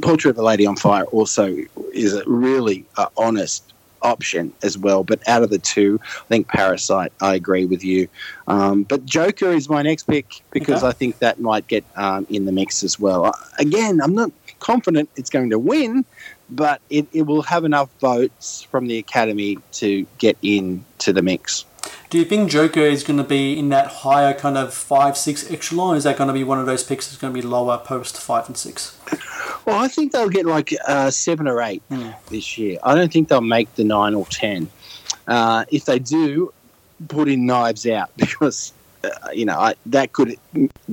Portrait 0.00 0.30
of 0.30 0.38
a 0.38 0.42
Lady 0.42 0.66
on 0.66 0.76
Fire 0.76 1.04
also 1.04 1.56
is 1.92 2.14
a 2.14 2.22
really 2.26 2.84
uh, 2.96 3.06
honest 3.16 3.72
option 4.02 4.52
as 4.62 4.76
well. 4.78 5.04
But 5.04 5.26
out 5.28 5.42
of 5.42 5.50
the 5.50 5.58
two, 5.58 6.00
I 6.02 6.28
think 6.28 6.48
Parasite, 6.48 7.12
I 7.20 7.34
agree 7.34 7.64
with 7.64 7.84
you. 7.84 8.08
Um, 8.46 8.82
but 8.84 9.04
Joker 9.04 9.50
is 9.52 9.68
my 9.68 9.82
next 9.82 10.04
pick 10.04 10.42
because 10.50 10.82
Okay. 10.82 10.88
I 10.88 10.92
think 10.92 11.18
that 11.18 11.40
might 11.40 11.66
get 11.66 11.84
um, 11.96 12.26
in 12.30 12.44
the 12.44 12.52
mix 12.52 12.82
as 12.82 12.98
well. 12.98 13.26
Uh, 13.26 13.32
Again, 13.58 14.00
I'm 14.00 14.14
not 14.14 14.30
confident 14.60 15.08
it's 15.16 15.30
going 15.30 15.50
to 15.50 15.58
win, 15.58 16.04
but 16.50 16.80
it, 16.90 17.06
it 17.12 17.22
will 17.22 17.42
have 17.42 17.64
enough 17.64 17.90
votes 18.00 18.62
from 18.62 18.86
the 18.86 18.98
Academy 18.98 19.58
to 19.72 20.06
get 20.18 20.36
into 20.42 21.12
the 21.12 21.22
mix. 21.22 21.64
Do 22.10 22.18
you 22.18 22.24
think 22.24 22.50
Joker 22.50 22.80
is 22.80 23.04
going 23.04 23.18
to 23.18 23.24
be 23.24 23.58
in 23.58 23.68
that 23.68 23.86
higher 23.88 24.32
kind 24.34 24.56
of 24.58 24.72
five 24.74 25.16
six 25.16 25.50
echelon? 25.50 25.96
Is 25.96 26.04
that 26.04 26.16
going 26.16 26.28
to 26.28 26.34
be 26.34 26.44
one 26.44 26.58
of 26.58 26.66
those 26.66 26.82
picks 26.82 27.06
that's 27.06 27.18
going 27.20 27.32
to 27.32 27.40
be 27.40 27.46
lower 27.46 27.78
post 27.78 28.18
five 28.18 28.46
and 28.46 28.56
six? 28.56 28.96
Well, 29.68 29.84
I 29.84 29.88
think 29.88 30.12
they'll 30.12 30.30
get 30.30 30.46
like 30.46 30.72
uh, 30.86 31.10
seven 31.10 31.46
or 31.46 31.60
eight 31.60 31.82
this 32.30 32.56
year. 32.56 32.78
I 32.82 32.94
don't 32.94 33.12
think 33.12 33.28
they'll 33.28 33.42
make 33.42 33.74
the 33.74 33.84
nine 33.84 34.14
or 34.14 34.24
ten. 34.24 34.70
Uh, 35.26 35.66
if 35.70 35.84
they 35.84 35.98
do, 35.98 36.54
put 37.08 37.28
in 37.28 37.44
Knives 37.44 37.86
Out 37.86 38.08
because 38.16 38.72
uh, 39.04 39.10
you 39.30 39.44
know 39.44 39.58
I, 39.58 39.74
that 39.84 40.14
could 40.14 40.38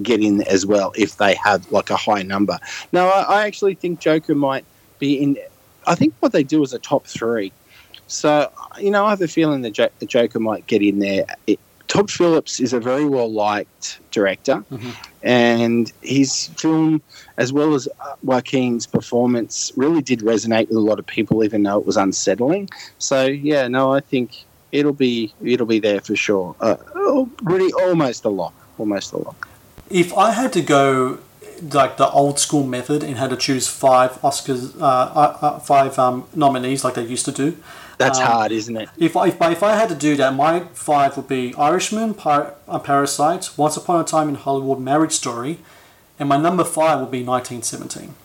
get 0.04 0.20
in 0.20 0.42
as 0.42 0.66
well 0.66 0.92
if 0.98 1.16
they 1.16 1.36
have 1.36 1.72
like 1.72 1.90
a 1.90 1.96
high 1.96 2.24
number. 2.24 2.60
No, 2.92 3.08
I, 3.08 3.22
I 3.22 3.48
actually 3.48 3.76
think 3.76 4.02
Joker 4.02 4.36
might 4.36 4.66
be 5.00 5.24
in. 5.24 5.38
I 5.88 5.96
think 5.96 6.14
what 6.20 6.34
they 6.34 6.44
do 6.44 6.62
is 6.62 6.74
a 6.74 6.80
top 6.80 7.08
three. 7.08 7.54
So 8.08 8.52
you 8.78 8.92
know, 8.92 9.06
I 9.06 9.12
have 9.12 9.22
a 9.22 9.30
feeling 9.30 9.72
jo- 9.72 9.88
the 10.00 10.06
Joker 10.06 10.42
might 10.42 10.68
get 10.68 10.82
in 10.82 11.00
there. 11.00 11.26
Todd 11.88 12.10
Phillips 12.12 12.60
is 12.60 12.74
a 12.74 12.80
very 12.80 13.06
well 13.06 13.32
liked 13.32 14.00
director, 14.12 14.64
Mhm. 14.72 14.94
and 15.24 15.92
his 16.02 16.48
film, 16.58 17.02
as 17.38 17.54
well 17.54 17.74
as 17.74 17.88
Joaquin's 18.24 18.86
performance, 18.86 19.72
really 19.76 20.02
did 20.02 20.20
resonate 20.20 20.68
with 20.68 20.78
a 20.78 20.82
lot 20.82 21.00
of 21.00 21.06
people, 21.06 21.44
even 21.44 21.64
though 21.64 21.78
it 21.80 21.86
was 21.86 21.98
unsettling. 21.98 22.70
So 23.00 23.26
yeah, 23.26 23.68
no, 23.68 23.94
I 23.94 24.00
think 24.00 24.32
it'll 24.72 24.94
be 24.94 25.34
it'll 25.44 25.66
be 25.66 25.80
there 25.80 26.02
for 26.02 26.16
sure. 26.16 26.56
Uh, 26.60 26.76
oh, 26.96 27.30
really, 27.44 27.72
almost 27.74 28.26
a 28.26 28.30
lock, 28.30 28.54
almost 28.78 29.14
a 29.14 29.18
lock. 29.18 29.48
If 29.90 30.18
I 30.18 30.32
had 30.32 30.52
to 30.54 30.62
go 30.62 31.20
like 31.72 31.96
the 31.98 32.10
old 32.10 32.38
school 32.40 32.66
method 32.66 33.02
and 33.04 33.18
had 33.18 33.30
to 33.30 33.38
choose 33.38 33.68
five 33.68 34.12
Oscars, 34.22 34.76
uh, 34.82 34.86
uh, 34.86 35.38
uh, 35.42 35.60
five 35.60 35.98
um, 35.98 36.26
nominees 36.36 36.84
like 36.84 36.96
they 36.96 37.06
used 37.06 37.24
to 37.26 37.32
do, 37.32 37.56
That's 37.98 38.20
Um, 38.20 38.26
hard, 38.26 38.52
isn't 38.52 38.76
it? 38.76 38.90
if 38.98 39.16
I, 39.16 39.28
if 39.28 39.42
I 39.42 39.52
if 39.52 39.64
I 39.64 39.76
had 39.76 39.90
to 39.90 39.96
do 39.96 40.16
that, 40.18 40.34
my 40.36 40.62
five 40.74 41.16
would 41.18 41.28
be 41.28 41.54
Irishman, 41.58 42.14
Par- 42.14 42.54
uh, 42.68 42.80
Parasite, 42.80 43.50
Once 43.58 43.78
Upon 43.78 44.00
a 44.02 44.04
Time 44.04 44.28
in 44.30 44.36
Hollywood, 44.36 44.80
Marriage 44.80 45.14
Story, 45.14 45.60
and 46.20 46.28
my 46.30 46.38
number 46.38 46.64
five 46.64 47.00
would 47.00 47.12
be 47.12 47.24
1917. 47.24 48.16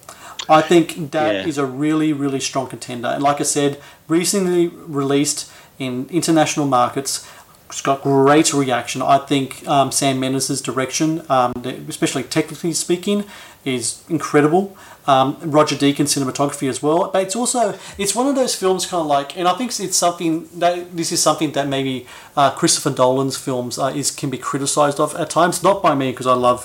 I 0.48 0.62
think 0.62 1.12
that 1.12 1.46
is 1.46 1.56
Yeah. 1.56 1.62
a 1.64 1.66
really, 1.66 2.12
really 2.12 2.40
strong 2.40 2.66
contender. 2.66 3.08
And 3.08 3.22
like 3.22 3.40
I 3.40 3.44
said, 3.44 3.80
recently 4.08 4.68
released 4.68 5.48
in 5.78 6.08
international 6.10 6.66
markets, 6.66 7.24
it's 7.68 7.80
got 7.82 8.02
great 8.02 8.52
reaction. 8.52 9.00
I 9.02 9.18
think 9.18 9.66
um, 9.68 9.92
Sam 9.92 10.18
Mendes' 10.18 10.60
direction, 10.60 11.22
um, 11.28 11.52
especially 11.88 12.24
technically 12.24 12.72
speaking, 12.72 13.24
is 13.64 14.02
incredible. 14.08 14.76
Um, 15.10 15.26
Roger 15.58 15.76
Deakins 15.82 16.10
cinematography 16.14 16.68
as 16.68 16.78
well, 16.84 17.10
but 17.12 17.20
it's 17.24 17.36
also 17.40 17.62
it's 17.98 18.14
one 18.14 18.26
of 18.28 18.34
those 18.40 18.54
films 18.54 18.86
kind 18.90 19.00
of 19.00 19.08
like, 19.16 19.36
and 19.38 19.48
I 19.52 19.54
think 19.58 19.68
it's 19.86 19.96
something 20.06 20.32
that 20.62 20.96
this 20.96 21.10
is 21.10 21.20
something 21.28 21.50
that 21.56 21.66
maybe 21.76 22.06
uh, 22.36 22.50
Christopher 22.60 22.92
Nolan's 23.00 23.36
films 23.36 23.74
uh, 23.78 23.86
is 24.00 24.08
can 24.20 24.30
be 24.30 24.38
criticized 24.50 24.98
of 25.00 25.14
at 25.16 25.28
times, 25.30 25.62
not 25.62 25.82
by 25.82 25.92
me 25.94 26.06
because 26.12 26.28
I 26.34 26.34
love 26.34 26.60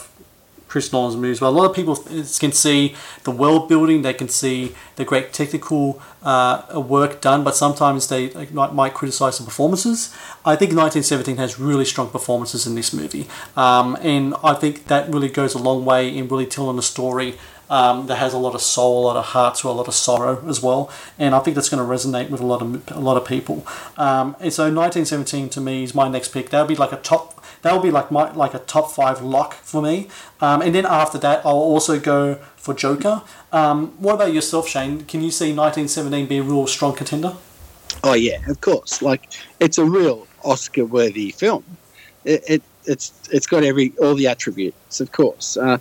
Chris 0.75 0.91
Nolan's 0.91 1.15
movies, 1.15 1.39
but 1.39 1.47
a 1.47 1.55
lot 1.59 1.69
of 1.69 1.73
people 1.73 1.95
can 1.95 2.51
see 2.51 2.95
the 3.23 3.31
world 3.31 3.69
building, 3.69 4.01
they 4.01 4.13
can 4.13 4.27
see 4.27 4.75
the 4.97 5.05
great 5.05 5.31
technical 5.31 6.01
uh, 6.21 6.83
work 6.85 7.21
done, 7.21 7.45
but 7.45 7.55
sometimes 7.55 8.09
they 8.09 8.29
might, 8.51 8.73
might 8.73 8.93
criticize 8.93 9.37
the 9.37 9.45
performances. 9.45 10.13
I 10.43 10.57
think 10.57 10.71
1917 10.71 11.37
has 11.37 11.59
really 11.59 11.85
strong 11.85 12.09
performances 12.09 12.67
in 12.67 12.75
this 12.75 12.91
movie, 12.91 13.27
um, 13.55 13.97
and 14.01 14.35
I 14.43 14.53
think 14.53 14.87
that 14.87 15.09
really 15.13 15.29
goes 15.29 15.53
a 15.53 15.59
long 15.59 15.85
way 15.85 16.09
in 16.09 16.27
really 16.27 16.45
telling 16.45 16.77
a 16.77 16.81
story. 16.81 17.37
Um, 17.69 18.07
that 18.07 18.17
has 18.17 18.33
a 18.33 18.37
lot 18.37 18.53
of 18.53 18.61
soul, 18.61 19.03
a 19.03 19.05
lot 19.05 19.15
of 19.17 19.25
heart, 19.25 19.55
to 19.55 19.69
a 19.69 19.71
lot 19.71 19.87
of 19.87 19.95
sorrow 19.95 20.43
as 20.47 20.61
well, 20.61 20.91
and 21.17 21.33
I 21.33 21.39
think 21.39 21.55
that's 21.55 21.69
going 21.69 21.83
to 21.83 21.91
resonate 21.91 22.29
with 22.29 22.39
a 22.39 22.45
lot 22.45 22.61
of 22.61 22.91
a 22.91 22.99
lot 22.99 23.17
of 23.17 23.27
people. 23.27 23.65
Um, 23.97 24.35
and 24.39 24.53
so, 24.53 24.63
1917 24.63 25.49
to 25.49 25.61
me 25.61 25.83
is 25.83 25.95
my 25.95 26.07
next 26.07 26.29
pick. 26.29 26.49
That 26.51 26.61
would 26.61 26.67
be 26.67 26.75
like 26.75 26.91
a 26.91 26.97
top 26.97 27.35
that 27.65 27.73
will 27.73 27.81
be 27.81 27.89
like 27.89 28.11
my 28.11 28.31
like 28.33 28.53
a 28.53 28.59
top 28.59 28.91
five 28.91 29.23
lock 29.23 29.55
for 29.55 29.81
me. 29.81 30.07
Um, 30.39 30.61
and 30.61 30.75
then 30.75 30.85
after 30.85 31.17
that, 31.17 31.43
I'll 31.43 31.53
also 31.53 31.99
go 31.99 32.35
for 32.55 32.75
Joker. 32.75 33.23
Um, 33.51 33.87
what 33.97 34.13
about 34.13 34.33
yourself, 34.33 34.67
Shane? 34.67 35.03
Can 35.05 35.21
you 35.21 35.31
see 35.31 35.45
1917 35.45 36.27
be 36.27 36.37
a 36.37 36.43
real 36.43 36.67
strong 36.67 36.95
contender? 36.95 37.35
Oh 38.03 38.13
yeah, 38.13 38.37
of 38.47 38.61
course. 38.61 39.01
Like 39.01 39.33
it's 39.59 39.79
a 39.79 39.85
real 39.85 40.27
Oscar-worthy 40.43 41.31
film. 41.31 41.63
It, 42.23 42.43
it 42.47 42.63
it's 42.85 43.13
it's 43.31 43.47
got 43.47 43.63
every 43.63 43.93
all 43.99 44.13
the 44.13 44.27
attributes, 44.27 45.01
of 45.01 45.11
course. 45.11 45.57
Uh, 45.57 45.79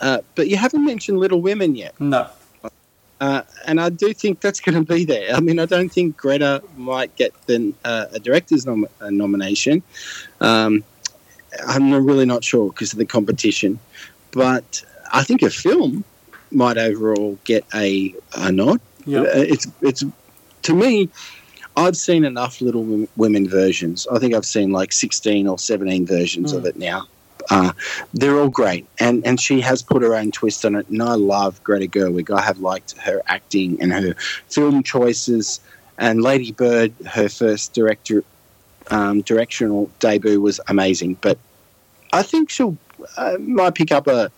uh, 0.00 0.18
but 0.34 0.48
you 0.48 0.56
haven't 0.56 0.84
mentioned 0.84 1.18
Little 1.18 1.40
Women 1.40 1.74
yet, 1.76 1.98
No. 2.00 2.28
uh, 3.20 3.42
and 3.66 3.80
I 3.80 3.88
do 3.90 4.12
think 4.12 4.40
that's 4.40 4.60
going 4.60 4.74
to 4.84 4.94
be 4.94 5.04
there. 5.04 5.34
I 5.34 5.40
mean, 5.40 5.58
I 5.58 5.66
don't 5.66 5.88
think 5.90 6.16
Greta 6.16 6.62
might 6.76 7.14
get 7.16 7.32
the 7.46 7.72
uh, 7.84 8.06
a 8.12 8.18
director's 8.18 8.66
nom- 8.66 8.88
uh, 9.00 9.10
nomination. 9.10 9.82
Um, 10.40 10.84
I'm 11.66 11.92
really 12.04 12.26
not 12.26 12.44
sure 12.44 12.70
because 12.70 12.92
of 12.92 12.98
the 12.98 13.06
competition, 13.06 13.78
but 14.32 14.84
I 15.12 15.22
think 15.22 15.42
a 15.42 15.50
film 15.50 16.04
might 16.50 16.76
overall 16.78 17.38
get 17.44 17.64
a, 17.74 18.14
a 18.36 18.52
nod. 18.52 18.80
Yeah. 19.06 19.20
Uh, 19.20 19.24
It's 19.34 19.66
it's 19.82 20.04
to 20.62 20.74
me. 20.74 21.08
I've 21.78 21.96
seen 21.96 22.24
enough 22.24 22.62
Little 22.62 23.06
Women 23.16 23.46
versions. 23.46 24.06
I 24.10 24.18
think 24.18 24.32
I've 24.32 24.46
seen 24.46 24.70
like 24.70 24.94
16 24.94 25.46
or 25.46 25.58
17 25.58 26.06
versions 26.06 26.52
of 26.54 26.62
Mm. 26.62 26.68
it 26.68 26.76
now. 26.78 27.06
Uh, 27.50 27.72
they're 28.12 28.38
all 28.38 28.48
great, 28.48 28.86
and 28.98 29.24
and 29.26 29.40
she 29.40 29.60
has 29.60 29.82
put 29.82 30.02
her 30.02 30.14
own 30.14 30.30
twist 30.30 30.64
on 30.64 30.74
it. 30.74 30.88
And 30.88 31.02
I 31.02 31.14
love 31.14 31.62
Greta 31.62 31.86
Gerwig. 31.86 32.30
I 32.36 32.42
have 32.42 32.58
liked 32.58 32.96
her 32.98 33.22
acting 33.26 33.80
and 33.80 33.92
her 33.92 34.14
film 34.48 34.82
choices. 34.82 35.60
And 35.98 36.22
Lady 36.22 36.52
Bird, 36.52 36.92
her 37.06 37.28
first 37.28 37.72
director 37.72 38.22
um, 38.90 39.22
directional 39.22 39.90
debut 39.98 40.40
was 40.40 40.60
amazing. 40.68 41.16
But 41.20 41.38
I 42.12 42.22
think 42.22 42.50
she'll 42.50 42.76
uh, 43.16 43.36
might 43.40 43.74
pick 43.74 43.92
up 43.92 44.06
a, 44.06 44.30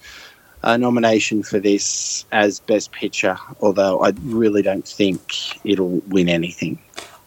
a 0.62 0.78
nomination 0.78 1.42
for 1.42 1.58
this 1.58 2.24
as 2.30 2.60
best 2.60 2.92
picture. 2.92 3.38
Although 3.60 4.02
I 4.02 4.12
really 4.22 4.62
don't 4.62 4.86
think 4.86 5.20
it'll 5.64 6.00
win 6.08 6.28
anything. 6.28 6.78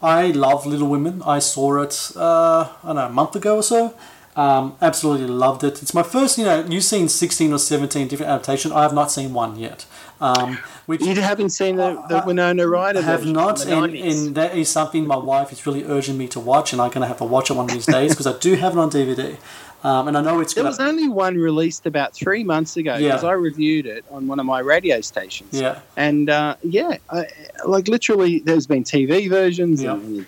I 0.02 0.32
love 0.32 0.66
Little 0.66 0.88
Women. 0.88 1.22
I 1.24 1.38
saw 1.38 1.80
it, 1.82 2.12
uh, 2.16 2.68
I 2.82 2.86
don't 2.86 2.96
know, 2.96 3.06
a 3.06 3.10
month 3.10 3.36
ago 3.36 3.56
or 3.56 3.62
so. 3.62 3.94
Um, 4.34 4.76
absolutely 4.80 5.26
loved 5.26 5.62
it. 5.62 5.82
It's 5.82 5.92
my 5.92 6.02
first, 6.02 6.38
you 6.38 6.44
know, 6.44 6.64
you've 6.64 6.84
seen 6.84 7.08
16 7.08 7.52
or 7.52 7.58
17 7.58 8.08
different 8.08 8.30
adaptations. 8.30 8.72
I 8.72 8.82
have 8.82 8.94
not 8.94 9.10
seen 9.10 9.34
one 9.34 9.58
yet. 9.58 9.84
Um, 10.22 10.58
which 10.86 11.02
You 11.02 11.20
haven't 11.20 11.50
seen 11.50 11.76
the, 11.76 12.02
the 12.08 12.22
Winona 12.24 12.66
Ryder? 12.66 13.00
I 13.00 13.02
have 13.02 13.26
not, 13.26 13.66
and, 13.66 13.94
and 13.94 14.34
that 14.36 14.56
is 14.56 14.70
something 14.70 15.06
my 15.06 15.16
wife 15.16 15.52
is 15.52 15.66
really 15.66 15.84
urging 15.84 16.16
me 16.16 16.28
to 16.28 16.40
watch, 16.40 16.72
and 16.72 16.80
I'm 16.80 16.88
going 16.90 17.02
to 17.02 17.08
have 17.08 17.18
to 17.18 17.24
watch 17.24 17.50
it 17.50 17.54
one 17.54 17.66
of 17.66 17.72
these 17.72 17.86
days 17.86 18.12
because 18.12 18.26
I 18.26 18.38
do 18.38 18.54
have 18.54 18.72
it 18.72 18.78
on 18.78 18.90
DVD. 18.90 19.36
Um, 19.84 20.06
and 20.06 20.16
I 20.16 20.20
know 20.20 20.38
it's 20.38 20.54
There 20.54 20.62
was 20.62 20.78
only 20.78 21.08
one 21.08 21.36
released 21.36 21.86
about 21.86 22.14
three 22.14 22.44
months 22.44 22.76
ago 22.76 22.96
Yeah. 22.96 23.08
because 23.08 23.24
I 23.24 23.32
reviewed 23.32 23.84
it 23.86 24.04
on 24.12 24.28
one 24.28 24.38
of 24.38 24.46
my 24.46 24.60
radio 24.60 25.00
stations. 25.00 25.60
Yeah, 25.60 25.80
And 25.96 26.30
uh, 26.30 26.54
yeah, 26.62 26.98
I, 27.10 27.26
like 27.66 27.88
literally, 27.88 28.38
there's 28.38 28.68
been 28.68 28.84
TV 28.84 29.28
versions, 29.28 29.82
Yeah. 29.82 29.94
and 29.94 30.24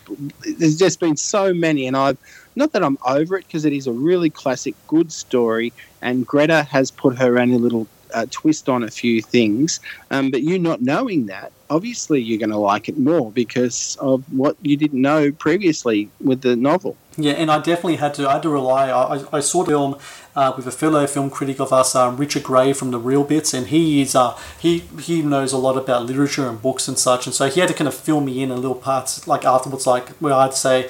there's 0.59 0.77
just 0.77 0.99
been 0.99 1.17
so 1.17 1.55
many. 1.55 1.87
And 1.87 1.97
I've 1.97 2.19
not 2.57 2.73
that 2.73 2.83
I'm 2.85 2.99
over 3.07 3.37
it 3.37 3.47
because 3.47 3.65
it 3.65 3.73
is 3.73 3.87
a 3.87 3.93
really 3.93 4.31
classic, 4.31 4.75
good 4.89 5.11
story. 5.13 5.73
And 6.03 6.27
Greta 6.27 6.63
has 6.65 6.91
put 6.91 7.17
her 7.19 7.39
own 7.39 7.51
little 7.61 7.87
uh, 8.13 8.27
twist 8.31 8.69
on 8.69 8.83
a 8.85 8.91
few 8.91 9.21
things. 9.21 9.81
Um, 10.11 10.31
but 10.31 10.43
you 10.43 10.59
not 10.59 10.81
knowing 10.81 11.27
that, 11.27 11.51
obviously, 11.69 12.21
you're 12.23 12.39
going 12.39 12.51
to 12.51 12.57
like 12.59 12.89
it 12.89 12.97
more 12.97 13.33
because 13.33 13.97
of 14.01 14.23
what 14.33 14.57
you 14.63 14.77
didn't 14.77 15.01
know 15.03 15.33
previously 15.33 16.09
with 16.23 16.43
the 16.43 16.55
novel. 16.55 16.97
yeah, 17.17 17.33
and 17.33 17.51
I 17.51 17.59
definitely 17.59 17.97
had 17.97 18.15
to. 18.15 18.29
I 18.29 18.35
had 18.35 18.43
to 18.43 18.51
rely. 18.51 18.89
I, 18.91 19.25
I- 19.33 19.41
saw 19.41 19.65
the 19.65 19.73
film 19.73 19.99
uh, 20.37 20.53
with 20.57 20.67
a 20.67 20.71
fellow 20.71 21.07
film 21.09 21.29
critic 21.31 21.59
of 21.61 21.73
us, 21.73 21.95
um, 21.97 22.17
Richard 22.17 22.45
Gray 22.45 22.73
from 22.73 22.93
the 22.93 22.99
Reel 22.99 23.25
Bits, 23.25 23.53
and 23.53 23.67
he 23.69 24.01
is 24.03 24.15
uh, 24.15 24.39
he 24.61 24.81
he 25.01 25.23
knows 25.23 25.53
a 25.53 25.59
lot 25.59 25.77
about 25.77 26.07
literature 26.07 26.49
and 26.49 26.61
books 26.63 26.87
and 26.87 26.97
such, 26.99 27.27
and 27.27 27.35
so 27.35 27.49
he 27.49 27.59
had 27.61 27.69
to 27.69 27.75
kind 27.75 27.89
of 27.89 27.95
fill 27.95 28.21
me 28.21 28.43
in 28.45 28.51
a 28.53 28.57
little 28.57 28.77
parts 28.77 29.27
like 29.27 29.45
afterwards, 29.45 29.87
like 29.89 30.11
where 30.21 30.35
I'd 30.35 30.55
say. 30.55 30.89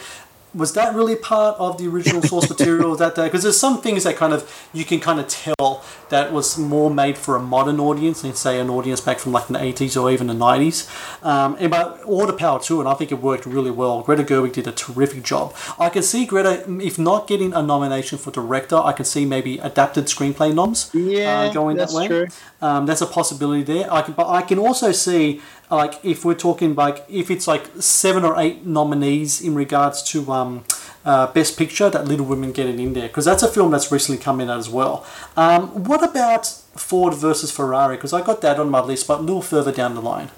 Was 0.55 0.73
that 0.75 0.95
really 0.95 1.17
part 1.17 1.59
of 1.59 1.79
the 1.79 1.89
original 1.89 2.23
source 2.31 2.49
material 2.49 2.95
that 2.97 3.15
day? 3.15 3.25
Because 3.25 3.43
there's 3.43 3.59
some 3.59 3.81
things 3.81 4.05
that 4.05 4.17
kind 4.17 4.33
of 4.33 4.69
you 4.73 4.85
can 4.85 5.01
kind 5.01 5.19
of 5.21 5.29
tell 5.29 5.83
that 6.11 6.33
was 6.33 6.57
more 6.59 6.91
made 6.91 7.17
for 7.19 7.35
a 7.37 7.41
modern 7.41 7.81
audience 7.81 8.23
than 8.23 8.35
say 8.35 8.61
an 8.61 8.71
audience 8.71 9.01
back 9.01 9.19
from 9.19 9.33
like 9.33 9.49
the 9.49 9.55
80s 9.59 10.01
or 10.01 10.11
even 10.11 10.27
the 10.29 10.35
90s. 10.35 10.89
Um, 11.25 11.57
and 11.59 11.71
but 11.71 12.03
all 12.05 12.27
the 12.27 12.33
power 12.33 12.61
to 12.61 12.77
it, 12.77 12.81
and 12.81 12.89
I 12.89 12.95
think 12.95 13.11
it 13.11 13.21
worked 13.21 13.47
really 13.47 13.71
well. 13.71 14.03
Greta 14.03 14.23
Gerwig 14.23 14.53
did 14.53 14.67
a 14.67 14.73
terrific 14.73 15.23
job. 15.25 15.55
I 15.79 15.89
can 15.89 16.03
see 16.03 16.25
Greta, 16.27 16.65
if 16.81 16.99
not 16.99 17.27
getting 17.27 17.53
a 17.53 17.63
nomination 17.63 18.19
for 18.19 18.31
director, 18.31 18.77
I 18.77 18.93
can 18.93 19.05
see 19.05 19.25
maybe 19.25 19.59
adapted 19.59 20.05
screenplay 20.07 20.55
noms 20.55 20.91
Yeah, 20.95 21.41
uh, 21.49 21.53
going 21.53 21.77
that's 21.77 21.93
that 21.93 21.99
way. 21.99 22.07
true. 22.09 22.27
Um, 22.63 22.87
that's 22.87 23.01
a 23.01 23.07
possibility 23.07 23.63
there. 23.63 23.93
I 23.93 24.03
can, 24.03 24.15
but 24.15 24.29
I 24.29 24.43
can 24.43 24.59
also 24.59 24.93
see 24.93 25.41
like 25.71 26.05
if 26.05 26.25
we're 26.25 26.35
talking 26.35 26.75
like 26.75 27.05
if 27.09 27.31
it's 27.31 27.47
like 27.47 27.67
seven 27.81 28.25
or 28.25 28.39
eight 28.39 28.67
nominees 28.67 29.41
in 29.41 29.55
regards 29.55 30.03
to 30.05 30.31
um, 30.31 30.65
uh, 31.05 31.27
best 31.33 31.59
picture, 31.59 31.91
that 31.91 32.07
Little 32.07 32.27
Women 32.27 32.53
get 32.53 32.67
it 32.67 32.79
in 32.79 32.93
there 32.93 33.09
because 33.09 33.25
that's 33.25 33.43
a 33.43 33.49
film 33.49 33.71
that's 33.71 33.91
recently 33.91 34.23
come 34.23 34.41
in 34.41 34.51
as 34.51 34.69
well. 34.69 35.07
Um, 35.37 35.85
what 35.85 36.03
about 36.03 36.47
Ford 36.47 37.15
versus 37.15 37.51
Ferrari? 37.51 37.97
Because 37.97 38.13
I 38.13 38.23
got 38.23 38.41
that 38.43 38.59
on 38.59 38.71
my 38.71 38.81
list, 38.81 39.07
but 39.07 39.21
a 39.21 39.23
little 39.23 39.43
further 39.43 39.73
down 39.73 39.95
the 39.95 40.03
line. 40.03 40.31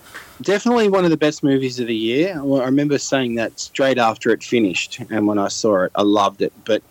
Definitely 0.42 0.90
one 0.90 1.04
of 1.04 1.10
the 1.10 1.16
best 1.16 1.42
movies 1.42 1.80
of 1.80 1.86
the 1.86 1.96
year. 1.96 2.34
I 2.34 2.64
remember 2.66 2.98
saying 2.98 3.36
that 3.36 3.58
straight 3.58 3.96
after 3.96 4.30
it 4.30 4.42
finished, 4.42 5.00
and 5.10 5.26
when 5.26 5.38
I 5.38 5.48
saw 5.48 5.84
it, 5.84 5.92
I 5.94 6.02
loved 6.02 6.42
it. 6.42 6.52
But 6.64 6.82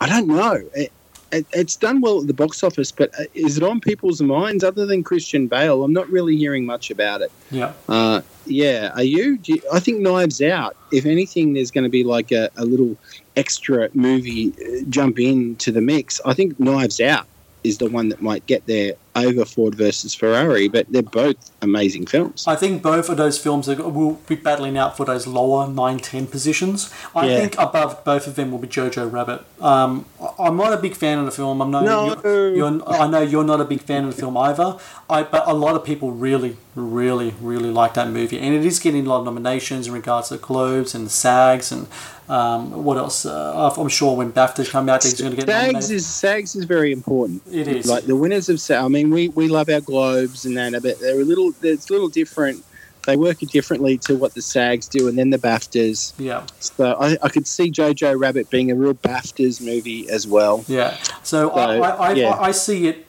I 0.00 0.08
don't 0.08 0.26
know. 0.26 0.68
It, 0.74 0.92
it, 1.32 1.46
it's 1.52 1.76
done 1.76 2.00
well 2.00 2.20
at 2.20 2.26
the 2.26 2.34
box 2.34 2.62
office, 2.62 2.92
but 2.92 3.10
uh, 3.18 3.24
is 3.34 3.56
it 3.56 3.62
on 3.62 3.80
people's 3.80 4.20
minds 4.20 4.64
other 4.64 4.86
than 4.86 5.02
Christian 5.02 5.46
Bale? 5.46 5.84
I'm 5.84 5.92
not 5.92 6.08
really 6.10 6.36
hearing 6.36 6.64
much 6.64 6.90
about 6.90 7.22
it. 7.22 7.32
Yeah. 7.50 7.72
Uh, 7.88 8.22
yeah, 8.46 8.92
are 8.94 9.02
you? 9.02 9.38
Do 9.38 9.54
you? 9.54 9.62
I 9.72 9.80
think 9.80 10.00
Knives 10.00 10.40
Out. 10.40 10.76
If 10.90 11.06
anything, 11.06 11.52
there's 11.52 11.70
going 11.70 11.84
to 11.84 11.90
be 11.90 12.04
like 12.04 12.32
a, 12.32 12.50
a 12.56 12.64
little 12.64 12.96
extra 13.36 13.88
movie 13.94 14.52
uh, 14.52 14.84
jump 14.88 15.18
into 15.18 15.70
the 15.70 15.80
mix. 15.80 16.20
I 16.24 16.34
think 16.34 16.58
Knives 16.58 17.00
Out 17.00 17.26
is 17.64 17.78
the 17.78 17.86
one 17.90 18.08
that 18.10 18.22
might 18.22 18.46
get 18.46 18.66
there 18.66 18.92
over 19.16 19.44
Ford 19.44 19.74
versus 19.74 20.14
Ferrari, 20.14 20.68
but 20.68 20.86
they're 20.90 21.02
both 21.02 21.50
amazing 21.60 22.06
films. 22.06 22.44
I 22.46 22.54
think 22.54 22.82
both 22.82 23.08
of 23.08 23.16
those 23.16 23.36
films 23.36 23.68
are, 23.68 23.74
will 23.88 24.12
be 24.28 24.36
battling 24.36 24.78
out 24.78 24.96
for 24.96 25.04
those 25.04 25.26
lower 25.26 25.66
9 25.68 25.98
10 25.98 26.26
positions. 26.28 26.90
I 27.16 27.26
Yeah. 27.26 27.38
think 27.40 27.58
above 27.58 28.04
both 28.04 28.26
of 28.28 28.36
them 28.36 28.52
will 28.52 28.58
be 28.60 28.68
Jojo 28.68 29.10
Rabbit. 29.10 29.42
Um, 29.60 30.04
I'm 30.38 30.56
not 30.56 30.72
a 30.72 30.76
big 30.76 30.94
fan 30.94 31.18
of 31.18 31.24
the 31.24 31.32
film. 31.32 31.60
I 31.60 31.68
know 31.68 31.82
No. 31.84 32.20
you're, 32.24 32.54
you're, 32.54 32.88
I 32.88 33.08
know 33.08 33.20
you're 33.22 33.42
not 33.44 33.60
a 33.60 33.64
big 33.64 33.80
fan 33.82 34.04
of 34.04 34.14
the 34.14 34.20
film 34.20 34.36
either. 34.36 34.76
I, 35.10 35.24
but 35.24 35.42
a 35.48 35.54
lot 35.54 35.74
of 35.74 35.84
people 35.84 36.12
really, 36.12 36.56
really, 36.76 37.34
really 37.40 37.70
like 37.70 37.94
that 37.94 38.08
movie, 38.10 38.38
and 38.38 38.54
it 38.54 38.64
is 38.64 38.78
getting 38.78 39.06
a 39.06 39.08
lot 39.08 39.18
of 39.20 39.24
nominations 39.24 39.88
in 39.88 39.94
regards 39.94 40.28
to 40.28 40.34
the 40.34 40.40
Globes 40.40 40.94
and 40.94 41.06
the 41.06 41.10
SAGs 41.10 41.72
and 41.72 41.88
um, 42.28 42.84
what 42.84 42.96
else. 42.96 43.24
Uh, 43.26 43.74
I'm 43.76 43.88
sure 43.88 44.16
when 44.16 44.32
BAFTAs 44.32 44.70
come 44.70 44.88
out, 44.88 45.02
they're 45.02 45.12
going 45.12 45.30
to 45.30 45.36
get 45.36 45.46
SAGs 45.46 45.72
nominated. 45.72 45.90
is 45.90 46.06
SAGs 46.06 46.56
is 46.56 46.64
very 46.64 46.92
important. 46.92 47.42
It 47.50 47.68
is. 47.68 47.86
Like 47.86 48.04
the 48.04 48.16
winners 48.16 48.48
of 48.48 48.60
SAG. 48.60 48.84
I 48.84 48.88
mean, 48.88 49.10
we, 49.10 49.28
we 49.28 49.48
love 49.48 49.68
our 49.68 49.80
globes 49.80 50.44
and 50.44 50.56
that, 50.56 50.72
but 50.82 51.00
they're 51.00 51.20
a 51.20 51.24
little. 51.24 51.52
It's 51.62 51.88
a 51.88 51.92
little 51.92 52.08
different. 52.08 52.64
They 53.06 53.16
work 53.16 53.38
differently 53.38 53.96
to 53.98 54.16
what 54.16 54.34
the 54.34 54.42
SAGs 54.42 54.86
do, 54.90 55.08
and 55.08 55.16
then 55.16 55.30
the 55.30 55.38
BAFTAs. 55.38 56.12
yeah. 56.18 56.44
So 56.60 56.92
I, 57.00 57.16
I 57.22 57.28
could 57.30 57.46
see 57.46 57.70
Jojo 57.70 58.20
Rabbit 58.20 58.50
being 58.50 58.70
a 58.70 58.74
real 58.74 58.92
BAFTAs 58.92 59.62
movie 59.64 60.10
as 60.10 60.26
well. 60.26 60.64
Yeah. 60.68 60.98
So, 61.22 61.50
I, 61.52 61.76
So, 61.76 61.82
I, 61.82 61.88
I, 61.88 62.12
yeah. 62.12 62.30
I 62.38 62.50
see 62.50 62.88
it 62.88 63.06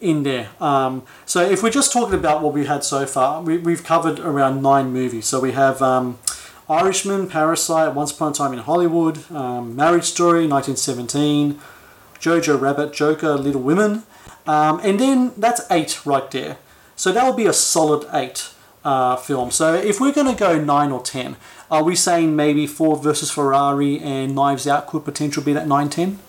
in 0.00 0.22
there. 0.22 0.48
Um, 0.60 1.02
so 1.26 1.42
if 1.42 1.62
we're 1.62 1.70
just 1.70 1.92
talking 1.92 2.14
about 2.14 2.40
what 2.42 2.54
we 2.54 2.64
had 2.66 2.84
so 2.84 3.04
far, 3.04 3.42
we, 3.42 3.58
we've 3.58 3.84
covered 3.84 4.20
around 4.20 4.62
nine 4.62 4.92
movies. 4.92 5.26
So 5.26 5.40
we 5.40 5.52
have 5.52 5.82
um, 5.82 6.18
Irishman, 6.72 7.28
Parasite, 7.28 7.94
Once 7.94 8.12
Upon 8.12 8.32
a 8.32 8.34
Time 8.34 8.54
in 8.54 8.60
Hollywood, 8.60 9.30
um, 9.30 9.76
Marriage 9.76 10.04
Story, 10.04 10.46
1917, 10.46 11.60
Jojo 12.18 12.58
Rabbit, 12.58 12.94
Joker, 12.94 13.34
Little 13.34 13.60
Women, 13.60 14.04
um, 14.46 14.80
and 14.82 14.98
then 14.98 15.32
that's 15.36 15.60
eight 15.70 16.04
right 16.06 16.30
there. 16.30 16.56
So 16.96 17.12
that 17.12 17.24
will 17.24 17.34
be 17.34 17.44
a 17.44 17.52
solid 17.52 18.08
eight 18.14 18.48
uh, 18.84 19.16
film. 19.16 19.50
So 19.50 19.74
if 19.74 20.00
we're 20.00 20.14
going 20.14 20.34
to 20.34 20.38
go 20.38 20.58
nine 20.58 20.90
or 20.90 21.02
ten, 21.02 21.36
are 21.70 21.84
we 21.84 21.94
saying 21.94 22.34
maybe 22.34 22.66
Ford 22.66 23.02
versus 23.02 23.30
Ferrari 23.30 23.98
and 23.98 24.34
Knives 24.34 24.66
Out 24.66 24.86
could 24.86 25.04
potentially 25.04 25.44
be 25.44 25.52
that 25.52 25.68
nine 25.68 25.90
ten? 25.90 26.20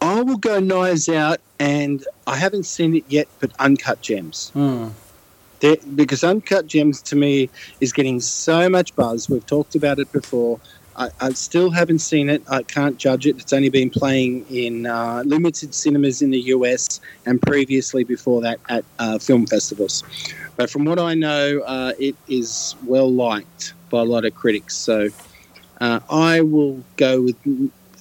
I 0.00 0.22
will 0.22 0.36
go 0.36 0.60
Knives 0.60 1.08
Out, 1.08 1.40
and 1.58 2.06
I 2.26 2.36
haven't 2.36 2.66
seen 2.66 2.94
it 2.94 3.04
yet, 3.08 3.26
but 3.40 3.50
Uncut 3.58 4.00
Gems. 4.00 4.50
Hmm. 4.50 4.90
There- 5.64 5.78
because 5.94 6.22
Uncut 6.22 6.66
Gems 6.66 7.00
to 7.04 7.16
me 7.16 7.48
is 7.80 7.90
getting 7.90 8.20
so 8.20 8.68
much 8.68 8.94
buzz. 8.96 9.30
We've 9.30 9.46
talked 9.46 9.74
about 9.74 9.98
it 9.98 10.12
before. 10.12 10.60
I, 10.94 11.08
I 11.22 11.30
still 11.32 11.70
haven't 11.70 12.00
seen 12.00 12.28
it. 12.28 12.42
I 12.50 12.62
can't 12.64 12.98
judge 12.98 13.26
it. 13.26 13.36
It's 13.38 13.54
only 13.54 13.70
been 13.70 13.88
playing 13.88 14.44
in 14.50 14.84
uh, 14.84 15.22
limited 15.24 15.74
cinemas 15.74 16.20
in 16.20 16.32
the 16.32 16.40
US 16.56 17.00
and 17.24 17.40
previously 17.40 18.04
before 18.04 18.42
that 18.42 18.60
at 18.68 18.84
uh, 18.98 19.18
film 19.18 19.46
festivals. 19.46 20.04
But 20.58 20.68
from 20.68 20.84
what 20.84 20.98
I 20.98 21.14
know, 21.14 21.60
uh, 21.60 21.92
it 21.98 22.14
is 22.28 22.76
well 22.84 23.10
liked 23.10 23.72
by 23.88 24.00
a 24.00 24.04
lot 24.04 24.26
of 24.26 24.34
critics. 24.34 24.76
So 24.76 25.08
uh, 25.80 26.00
I 26.10 26.42
will 26.42 26.84
go 26.98 27.22
with 27.22 27.36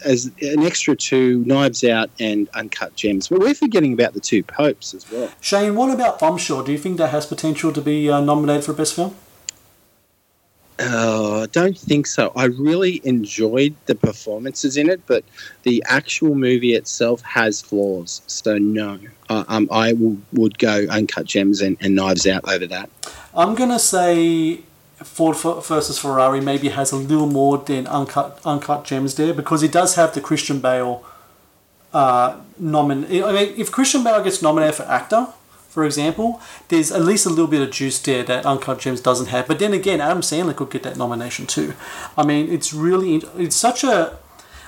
as 0.05 0.31
an 0.41 0.63
extra 0.63 0.95
two 0.95 1.43
Knives 1.45 1.83
Out 1.83 2.09
and 2.19 2.49
Uncut 2.53 2.95
Gems. 2.95 3.27
But 3.27 3.39
we're 3.39 3.53
forgetting 3.53 3.93
about 3.93 4.13
the 4.13 4.19
two 4.19 4.43
popes 4.43 4.93
as 4.93 5.09
well. 5.11 5.29
Shane, 5.41 5.75
what 5.75 5.91
about 5.91 6.19
Bombshell? 6.19 6.63
Do 6.63 6.71
you 6.71 6.77
think 6.77 6.97
that 6.97 7.09
has 7.09 7.25
potential 7.25 7.71
to 7.73 7.81
be 7.81 8.09
uh, 8.09 8.21
nominated 8.21 8.65
for 8.65 8.73
Best 8.73 8.95
Film? 8.95 9.15
Uh, 10.79 11.41
I 11.43 11.45
don't 11.51 11.77
think 11.77 12.07
so. 12.07 12.31
I 12.35 12.45
really 12.45 12.99
enjoyed 13.03 13.75
the 13.85 13.93
performances 13.95 14.75
in 14.75 14.89
it, 14.89 15.01
but 15.05 15.23
the 15.61 15.83
actual 15.87 16.33
movie 16.33 16.73
itself 16.73 17.21
has 17.21 17.61
flaws. 17.61 18.21
So 18.25 18.57
no, 18.57 18.99
uh, 19.29 19.43
um, 19.47 19.67
I 19.71 19.93
would 19.93 20.57
go 20.57 20.87
Uncut 20.89 21.25
Gems 21.25 21.61
and, 21.61 21.77
and 21.79 21.95
Knives 21.95 22.25
Out 22.25 22.51
over 22.51 22.65
that. 22.67 22.89
I'm 23.35 23.53
going 23.53 23.69
to 23.69 23.79
say 23.79 24.61
Ford 25.03 25.37
versus 25.37 25.99
Ferrari 25.99 26.41
maybe 26.41 26.69
has 26.69 26.91
a 26.91 26.95
little 26.95 27.27
more 27.27 27.57
than 27.57 27.87
Uncut, 27.87 28.39
Uncut 28.45 28.85
Gems 28.85 29.15
there 29.15 29.33
because 29.33 29.63
it 29.63 29.71
does 29.71 29.95
have 29.95 30.13
the 30.13 30.21
Christian 30.21 30.59
Bale 30.59 31.03
uh, 31.93 32.37
nomin. 32.61 33.05
I 33.23 33.31
mean, 33.31 33.53
if 33.57 33.71
Christian 33.71 34.03
Bale 34.03 34.23
gets 34.23 34.41
nominated 34.41 34.75
for 34.75 34.83
actor, 34.83 35.27
for 35.69 35.85
example, 35.85 36.39
there's 36.67 36.91
at 36.91 37.01
least 37.01 37.25
a 37.25 37.29
little 37.29 37.47
bit 37.47 37.61
of 37.61 37.71
juice 37.71 37.99
there 37.99 38.23
that 38.23 38.45
Uncut 38.45 38.79
Gems 38.79 39.01
doesn't 39.01 39.27
have. 39.27 39.47
But 39.47 39.57
then 39.57 39.73
again, 39.73 40.01
Adam 40.01 40.21
Sandler 40.21 40.55
could 40.55 40.69
get 40.69 40.83
that 40.83 40.97
nomination 40.97 41.47
too. 41.47 41.73
I 42.15 42.23
mean, 42.23 42.51
it's 42.51 42.73
really 42.73 43.23
it's 43.37 43.55
such 43.55 43.83
a 43.83 44.17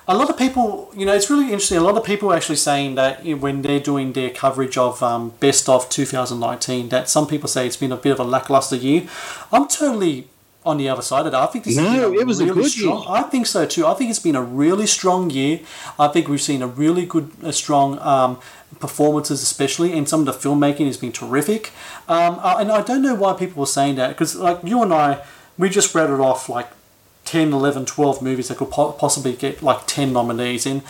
a 0.08 0.16
lot 0.16 0.30
of 0.30 0.38
people, 0.38 0.92
you 0.96 1.06
know, 1.06 1.14
it's 1.14 1.30
really 1.30 1.46
interesting. 1.46 1.78
A 1.78 1.82
lot 1.82 1.98
of 1.98 2.04
people 2.04 2.32
are 2.32 2.36
actually 2.36 2.58
saying 2.58 2.96
that 2.96 3.26
when 3.26 3.62
they're 3.64 3.80
doing 3.80 4.14
their 4.14 4.30
coverage 4.30 4.78
of 4.78 5.02
um, 5.02 5.32
Best 5.40 5.68
of 5.68 5.90
2019, 5.90 6.90
that 6.90 7.10
some 7.10 7.26
people 7.28 7.48
say 7.50 7.66
it's 7.66 7.78
been 7.78 7.92
a 7.92 7.98
bit 7.98 8.12
of 8.12 8.20
a 8.20 8.24
lackluster 8.24 8.76
year. 8.76 9.08
I'm 9.52 9.68
totally 9.68 10.28
on 10.64 10.78
the 10.78 10.90
other 10.90 11.02
side 11.02 11.26
of 11.26 11.32
that. 11.32 11.42
I 11.42 11.46
think 11.48 11.66
this 11.66 11.78
No, 11.78 12.12
it 12.14 12.26
was 12.26 12.40
a 12.40 12.46
really 12.46 12.64
good 12.64 12.72
strong. 12.72 13.02
year. 13.02 13.10
I 13.10 13.22
think 13.24 13.46
so 13.46 13.66
too. 13.66 13.86
I 13.86 13.94
think 13.94 14.10
it's 14.10 14.20
been 14.20 14.36
a 14.36 14.42
really 14.42 14.88
strong 14.88 15.30
year. 15.30 15.60
I 16.00 16.08
think 16.08 16.28
we've 16.28 16.42
seen 16.42 16.62
a 16.62 16.68
really 16.68 17.06
good, 17.06 17.32
a 17.44 17.54
strong 17.54 18.00
um, 18.00 18.40
performances, 18.80 19.42
especially, 19.44 19.96
and 19.98 20.10
some 20.10 20.22
of 20.22 20.26
the 20.26 20.34
filmmaking 20.34 20.88
has 20.88 20.98
been 20.98 21.12
terrific. 21.12 21.72
Um, 22.08 22.40
uh, 22.42 22.58
and 22.60 22.72
I 22.72 22.82
don't 22.82 23.02
know 23.02 23.16
why 23.16 23.34
people 23.34 23.60
were 23.60 23.68
saying 23.68 23.96
that 23.96 24.10
because, 24.10 24.36
like 24.36 24.60
you 24.64 24.82
and 24.82 24.94
I, 24.94 25.24
we 25.58 25.70
just 25.70 25.94
read 25.96 26.10
it 26.10 26.20
off 26.20 26.50
like 26.50 26.68
10, 27.26 27.52
11, 27.54 27.86
12 27.86 28.22
movies 28.22 28.48
that 28.48 28.58
could 28.58 28.72
po- 28.72 28.92
possibly 28.94 29.34
get 29.34 29.62
like 29.62 29.86
10 29.88 30.14
nominees. 30.14 30.66
in. 30.66 30.82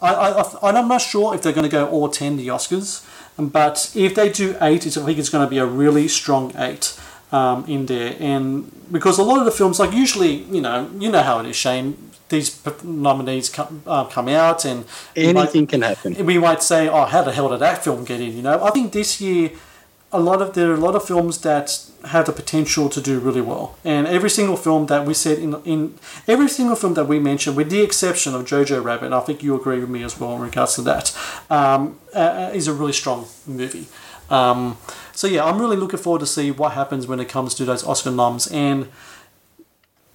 I, 0.00 0.12
I, 0.14 0.44
I'm 0.70 0.88
not 0.88 1.00
sure 1.00 1.34
if 1.34 1.42
they're 1.42 1.52
going 1.52 1.64
to 1.64 1.70
go 1.70 1.88
all 1.88 2.08
10 2.08 2.36
the 2.36 2.48
Oscars, 2.48 3.06
but 3.38 3.90
if 3.94 4.14
they 4.14 4.30
do 4.30 4.56
eight, 4.60 4.86
it's, 4.86 4.96
I 4.96 5.04
think 5.04 5.18
it's 5.18 5.30
going 5.30 5.46
to 5.46 5.50
be 5.50 5.58
a 5.58 5.64
really 5.66 6.08
strong 6.08 6.52
eight 6.58 6.98
um, 7.32 7.64
in 7.66 7.86
there. 7.86 8.14
And 8.20 8.70
because 8.92 9.18
a 9.18 9.22
lot 9.22 9.38
of 9.38 9.44
the 9.46 9.50
films, 9.50 9.78
like 9.80 9.92
usually, 9.92 10.34
you 10.44 10.60
know, 10.60 10.90
you 10.98 11.10
know 11.10 11.22
how 11.22 11.40
it 11.40 11.46
is, 11.46 11.56
Shane. 11.56 11.96
These 12.30 12.62
nominees 12.82 13.50
come 13.50 13.82
uh, 13.86 14.04
come 14.04 14.28
out, 14.28 14.64
and 14.64 14.84
you 15.14 15.32
might- 15.34 15.40
Anything 15.42 15.66
can 15.66 15.82
happen. 15.82 16.24
we 16.26 16.38
might 16.38 16.62
say, 16.62 16.88
"Oh, 16.88 17.04
how 17.04 17.22
the 17.22 17.32
hell 17.32 17.50
did 17.50 17.60
that 17.60 17.84
film 17.84 18.02
get 18.04 18.18
in?" 18.20 18.34
You 18.34 18.42
know, 18.42 18.64
I 18.64 18.70
think 18.70 18.92
this 18.92 19.20
year, 19.20 19.50
a 20.14 20.20
lot 20.20 20.40
of 20.40 20.54
there 20.54 20.70
are 20.70 20.74
a 20.74 20.84
lot 20.88 20.94
of 20.94 21.04
films 21.04 21.38
that 21.42 21.66
have 22.06 22.26
the 22.26 22.32
potential 22.32 22.88
to 22.88 23.00
do 23.00 23.18
really 23.18 23.40
well, 23.40 23.76
and 23.84 24.06
every 24.06 24.30
single 24.30 24.56
film 24.56 24.86
that 24.86 25.04
we 25.06 25.14
said 25.14 25.38
in 25.38 25.54
in 25.64 25.94
every 26.26 26.48
single 26.48 26.76
film 26.76 26.94
that 26.94 27.06
we 27.06 27.18
mentioned, 27.18 27.56
with 27.56 27.70
the 27.70 27.82
exception 27.82 28.34
of 28.34 28.44
Jojo 28.44 28.82
Rabbit, 28.82 29.12
I 29.12 29.20
think 29.20 29.42
you 29.42 29.54
agree 29.54 29.80
with 29.80 29.90
me 29.90 30.02
as 30.02 30.18
well 30.18 30.36
in 30.36 30.42
regards 30.42 30.74
to 30.76 30.82
that, 30.82 31.16
um, 31.50 31.98
uh, 32.14 32.50
is 32.54 32.68
a 32.68 32.72
really 32.72 32.92
strong 32.92 33.26
movie. 33.46 33.86
Um, 34.30 34.78
so 35.12 35.26
yeah, 35.26 35.44
I'm 35.44 35.60
really 35.60 35.76
looking 35.76 36.00
forward 36.00 36.20
to 36.20 36.26
see 36.26 36.50
what 36.50 36.72
happens 36.72 37.06
when 37.06 37.20
it 37.20 37.28
comes 37.28 37.54
to 37.56 37.64
those 37.64 37.84
Oscar 37.84 38.10
noms 38.10 38.46
and 38.46 38.88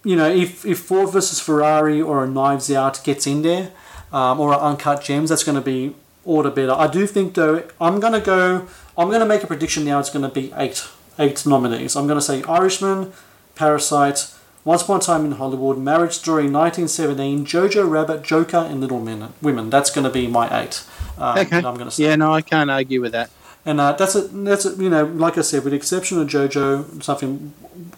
you 0.04 0.16
know, 0.16 0.30
if, 0.30 0.66
if 0.66 0.80
Ford 0.80 1.12
versus 1.12 1.40
Ferrari 1.40 2.02
or 2.02 2.24
a 2.24 2.28
Knives 2.28 2.72
Out 2.72 3.04
gets 3.04 3.28
in 3.28 3.42
there, 3.42 3.72
um, 4.12 4.40
or 4.40 4.54
an 4.54 4.60
Uncut 4.60 5.04
Gems, 5.04 5.30
that's 5.30 5.44
going 5.44 5.56
to 5.56 5.62
be 5.62 5.96
all 6.26 6.44
the 6.44 6.52
better. 6.52 6.74
I 6.74 6.88
do 6.88 7.08
think 7.08 7.34
though, 7.36 7.64
I'm 7.80 8.00
going 8.00 8.14
to 8.14 8.20
go, 8.22 8.68
I'm 8.98 9.08
going 9.10 9.22
to 9.22 9.26
make 9.26 9.44
a 9.44 9.48
prediction 9.48 9.86
now. 9.86 10.00
It's 10.00 10.10
going 10.10 10.24
to 10.28 10.34
be 10.34 10.52
eight, 10.56 10.88
eight 11.18 11.46
nominees. 11.46 11.96
I'm 11.96 12.08
going 12.08 12.20
to 12.20 12.26
say 12.26 12.44
Irishman, 12.44 13.14
Parasite, 13.56 14.34
Once 14.66 14.82
Upon 14.84 14.98
a 14.98 15.02
Time 15.02 15.26
in 15.26 15.32
Hollywood, 15.34 15.78
Marriage 15.78 16.14
Story, 16.14 16.44
1917, 16.44 17.46
Jojo 17.46 17.90
Rabbit, 17.90 18.24
Joker, 18.24 18.58
and 18.58 18.82
Little 18.82 19.00
Men, 19.00 19.34
Women. 19.42 19.70
That's 19.70 19.90
going 19.90 20.06
to 20.06 20.12
be 20.12 20.28
my 20.28 20.48
eight. 20.64 20.84
Um, 21.18 21.38
Okay. 21.40 21.58
I'm 21.58 21.76
going 21.76 21.86
to 21.86 21.92
say. 21.92 22.04
Yeah, 22.04 22.16
no, 22.16 22.34
I 22.34 22.42
can't 22.42 22.70
argue 22.70 23.02
with 23.02 23.12
that. 23.14 23.30
And 23.66 23.80
uh, 23.82 23.92
that's 23.92 24.16
a 24.16 24.22
that's 24.22 24.66
a, 24.66 24.72
you 24.82 24.90
know 24.90 25.04
like 25.04 25.38
I 25.38 25.42
said 25.42 25.64
with 25.66 25.72
the 25.72 25.78
exception 25.78 26.18
of 26.20 26.28
JoJo 26.28 27.04
something 27.04 27.54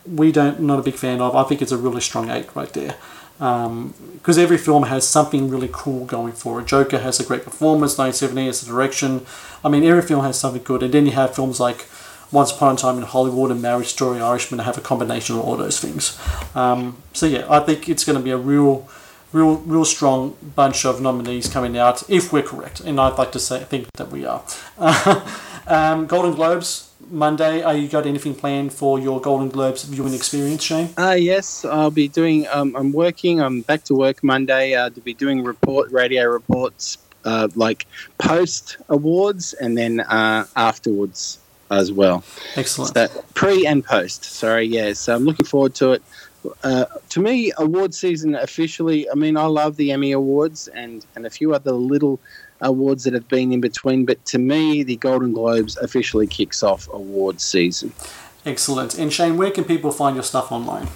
we 0.05 0.31
don't 0.31 0.59
not 0.59 0.79
a 0.79 0.81
big 0.81 0.95
fan 0.95 1.21
of 1.21 1.35
I 1.35 1.43
think 1.43 1.61
it's 1.61 1.71
a 1.71 1.77
really 1.77 2.01
strong 2.01 2.31
eight 2.31 2.53
right 2.55 2.73
there 2.73 2.95
because 3.41 4.37
every 4.37 4.59
film 4.59 4.83
has 4.83 5.07
something 5.07 5.49
really 5.49 5.69
cool 5.71 6.05
going 6.05 6.31
for 6.31 6.61
it. 6.61 6.67
Joker 6.67 6.99
has 6.99 7.19
a 7.19 7.25
great 7.25 7.43
performance, 7.43 7.97
1970 7.97 8.45
has 8.45 8.61
the 8.61 8.67
direction. 8.67 9.25
I 9.65 9.69
mean 9.69 9.83
every 9.83 10.03
film 10.03 10.23
has 10.23 10.39
something 10.39 10.61
good 10.61 10.83
and 10.83 10.93
then 10.93 11.07
you 11.07 11.13
have 11.13 11.33
films 11.33 11.59
like 11.59 11.87
Once 12.31 12.51
Upon 12.51 12.75
a 12.75 12.77
Time 12.77 12.97
in 12.97 13.03
Hollywood 13.03 13.49
and 13.49 13.59
Marriage 13.59 13.87
Story, 13.87 14.21
Irishman 14.21 14.59
have 14.59 14.77
a 14.77 14.81
combination 14.81 15.37
of 15.37 15.41
all 15.41 15.57
those 15.57 15.79
things. 15.79 16.19
Um, 16.55 17.01
so 17.13 17.25
yeah, 17.25 17.47
I 17.49 17.61
think 17.61 17.89
it's 17.89 18.03
going 18.05 18.17
to 18.17 18.23
be 18.23 18.29
a 18.29 18.37
real 18.37 18.87
real 19.33 19.57
real 19.57 19.85
strong 19.85 20.37
bunch 20.55 20.85
of 20.85 21.01
nominees 21.01 21.47
coming 21.49 21.75
out 21.77 22.07
if 22.09 22.31
we're 22.31 22.43
correct 22.43 22.79
and 22.81 22.99
I'd 22.99 23.17
like 23.17 23.31
to 23.31 23.39
say 23.39 23.63
think 23.63 23.87
that 23.97 24.11
we 24.11 24.23
are. 24.25 24.43
Um, 25.67 26.05
Golden 26.05 26.33
Globes 26.33 26.90
Monday. 27.09 27.61
Are 27.63 27.75
you 27.75 27.87
got 27.87 28.05
anything 28.05 28.35
planned 28.35 28.73
for 28.73 28.99
your 28.99 29.19
Golden 29.21 29.49
Globes 29.49 29.83
viewing 29.83 30.13
experience, 30.13 30.63
Shane? 30.63 30.89
Uh, 30.97 31.15
yes, 31.17 31.65
I'll 31.65 31.91
be 31.91 32.07
doing. 32.07 32.47
Um, 32.47 32.75
I'm 32.75 32.91
working. 32.91 33.41
I'm 33.41 33.61
back 33.61 33.83
to 33.85 33.95
work 33.95 34.23
Monday 34.23 34.75
uh, 34.75 34.89
to 34.89 35.01
be 35.01 35.13
doing 35.13 35.43
report 35.43 35.91
radio 35.91 36.25
reports, 36.25 36.97
uh, 37.25 37.47
like 37.55 37.87
post 38.17 38.77
awards 38.89 39.53
and 39.53 39.77
then 39.77 40.01
uh, 40.01 40.45
afterwards 40.55 41.39
as 41.71 41.91
well. 41.91 42.23
Excellent. 42.55 42.93
So 42.93 43.23
pre 43.33 43.65
and 43.65 43.83
post. 43.83 44.25
Sorry, 44.25 44.65
yeah. 44.65 44.93
So 44.93 45.15
I'm 45.15 45.25
looking 45.25 45.45
forward 45.45 45.75
to 45.75 45.93
it. 45.93 46.03
Uh, 46.63 46.85
to 47.09 47.19
me, 47.21 47.51
award 47.57 47.93
season 47.93 48.35
officially. 48.35 49.09
I 49.09 49.13
mean, 49.13 49.37
I 49.37 49.45
love 49.45 49.77
the 49.77 49.91
Emmy 49.91 50.11
Awards 50.11 50.67
and 50.67 51.05
and 51.15 51.25
a 51.25 51.29
few 51.29 51.53
other 51.53 51.71
little 51.71 52.19
awards 52.61 53.03
that 53.03 53.13
have 53.13 53.27
been 53.27 53.51
in 53.51 53.61
between. 53.61 54.05
But 54.05 54.23
to 54.25 54.37
me, 54.37 54.83
the 54.83 54.97
Golden 54.97 55.33
Globes 55.33 55.77
officially 55.77 56.27
kicks 56.27 56.63
off 56.63 56.87
award 56.91 57.41
season. 57.41 57.93
Excellent. 58.45 58.97
And 58.97 59.13
Shane, 59.13 59.37
where 59.37 59.51
can 59.51 59.65
people 59.65 59.91
find 59.91 60.15
your 60.15 60.23
stuff 60.23 60.51
online? 60.51 60.87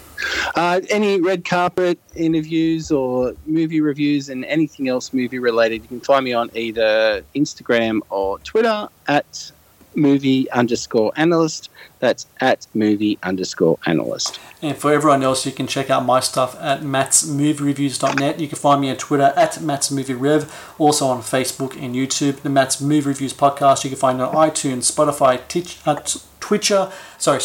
Uh, 0.56 0.82
any 0.90 1.22
red 1.22 1.46
carpet 1.46 2.00
interviews 2.16 2.92
or 2.92 3.34
movie 3.46 3.82
reviews 3.82 4.30
and 4.30 4.44
anything 4.46 4.88
else 4.88 5.14
movie 5.14 5.38
related, 5.38 5.84
you 5.84 5.88
can 5.88 6.00
find 6.00 6.26
me 6.26 6.34
on 6.34 6.50
either 6.56 7.24
Instagram 7.36 8.00
or 8.10 8.40
Twitter 8.40 8.88
at 9.08 9.52
movie 9.96 10.50
underscore 10.52 11.12
analyst. 11.16 11.70
That's 12.00 12.28
at 12.40 12.68
movie 12.74 13.18
underscore 13.24 13.80
analyst. 13.86 14.40
And 14.62 14.78
for 14.78 14.94
everyone 14.94 15.24
else, 15.24 15.46
you 15.46 15.52
can 15.52 15.68
check 15.68 15.90
out 15.90 16.06
my 16.06 16.20
stuff 16.20 16.56
at 16.60 16.82
mattsmoviereviews.net. 16.82 18.40
You 18.40 18.48
can 18.48 18.58
find 18.58 18.82
me 18.82 18.90
on 18.90 18.98
Twitter 18.98 19.34
at 19.36 19.54
mattsmovierev, 19.54 20.80
also 20.80 21.08
on 21.08 21.22
Facebook 21.22 21.82
and 21.82 21.96
YouTube. 21.96 22.42
The 22.42 22.50
Matt's 22.50 22.82
Movie 22.82 23.10
Reviews 23.10 23.34
podcast 23.34 23.84
you 23.84 23.90
can 23.90 24.00
find 24.00 24.22
on 24.22 24.34
iTunes, 24.36 24.92
Spotify, 24.92 25.48
Titch, 25.48 25.80
uh, 25.86 26.02
Twitcher, 26.40 26.92
sorry, 27.18 27.40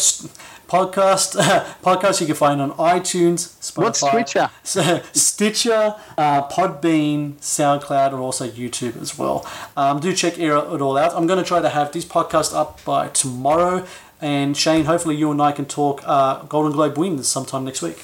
podcast. 0.71 1.35
podcast 1.83 2.21
you 2.21 2.27
can 2.27 2.35
find 2.35 2.61
on 2.61 2.71
iTunes, 2.73 3.59
Spotify, 3.59 4.13
What's 4.13 4.31
Stitcher? 4.31 5.03
Stitcher, 5.13 5.95
uh, 6.17 6.47
Podbean, 6.47 7.33
SoundCloud, 7.39 8.13
and 8.13 8.15
also 8.15 8.47
YouTube 8.47 8.99
as 9.01 9.17
well. 9.17 9.45
Um, 9.75 9.99
do 9.99 10.13
check 10.13 10.39
it 10.39 10.49
all 10.49 10.97
out. 10.97 11.13
I'm 11.13 11.27
going 11.27 11.39
to 11.39 11.45
try 11.45 11.61
to 11.61 11.69
have 11.69 11.91
this 11.91 12.05
podcast 12.05 12.55
up 12.55 12.83
by 12.85 13.09
tomorrow. 13.09 13.85
And 14.21 14.55
Shane, 14.55 14.85
hopefully 14.85 15.15
you 15.15 15.31
and 15.31 15.41
I 15.41 15.51
can 15.51 15.65
talk 15.65 16.03
uh, 16.05 16.43
Golden 16.43 16.71
Globe 16.71 16.97
wins 16.97 17.27
sometime 17.27 17.65
next 17.65 17.81
week. 17.81 17.97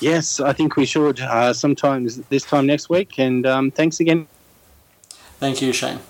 Yes, 0.00 0.40
I 0.40 0.52
think 0.52 0.76
we 0.76 0.84
should 0.84 1.20
uh, 1.20 1.52
sometimes 1.54 2.16
this 2.28 2.42
time 2.44 2.66
next 2.66 2.90
week. 2.90 3.18
And 3.18 3.46
um, 3.46 3.70
thanks 3.70 4.00
again. 4.00 4.26
Thank 5.38 5.62
you, 5.62 5.72
Shane. 5.72 6.00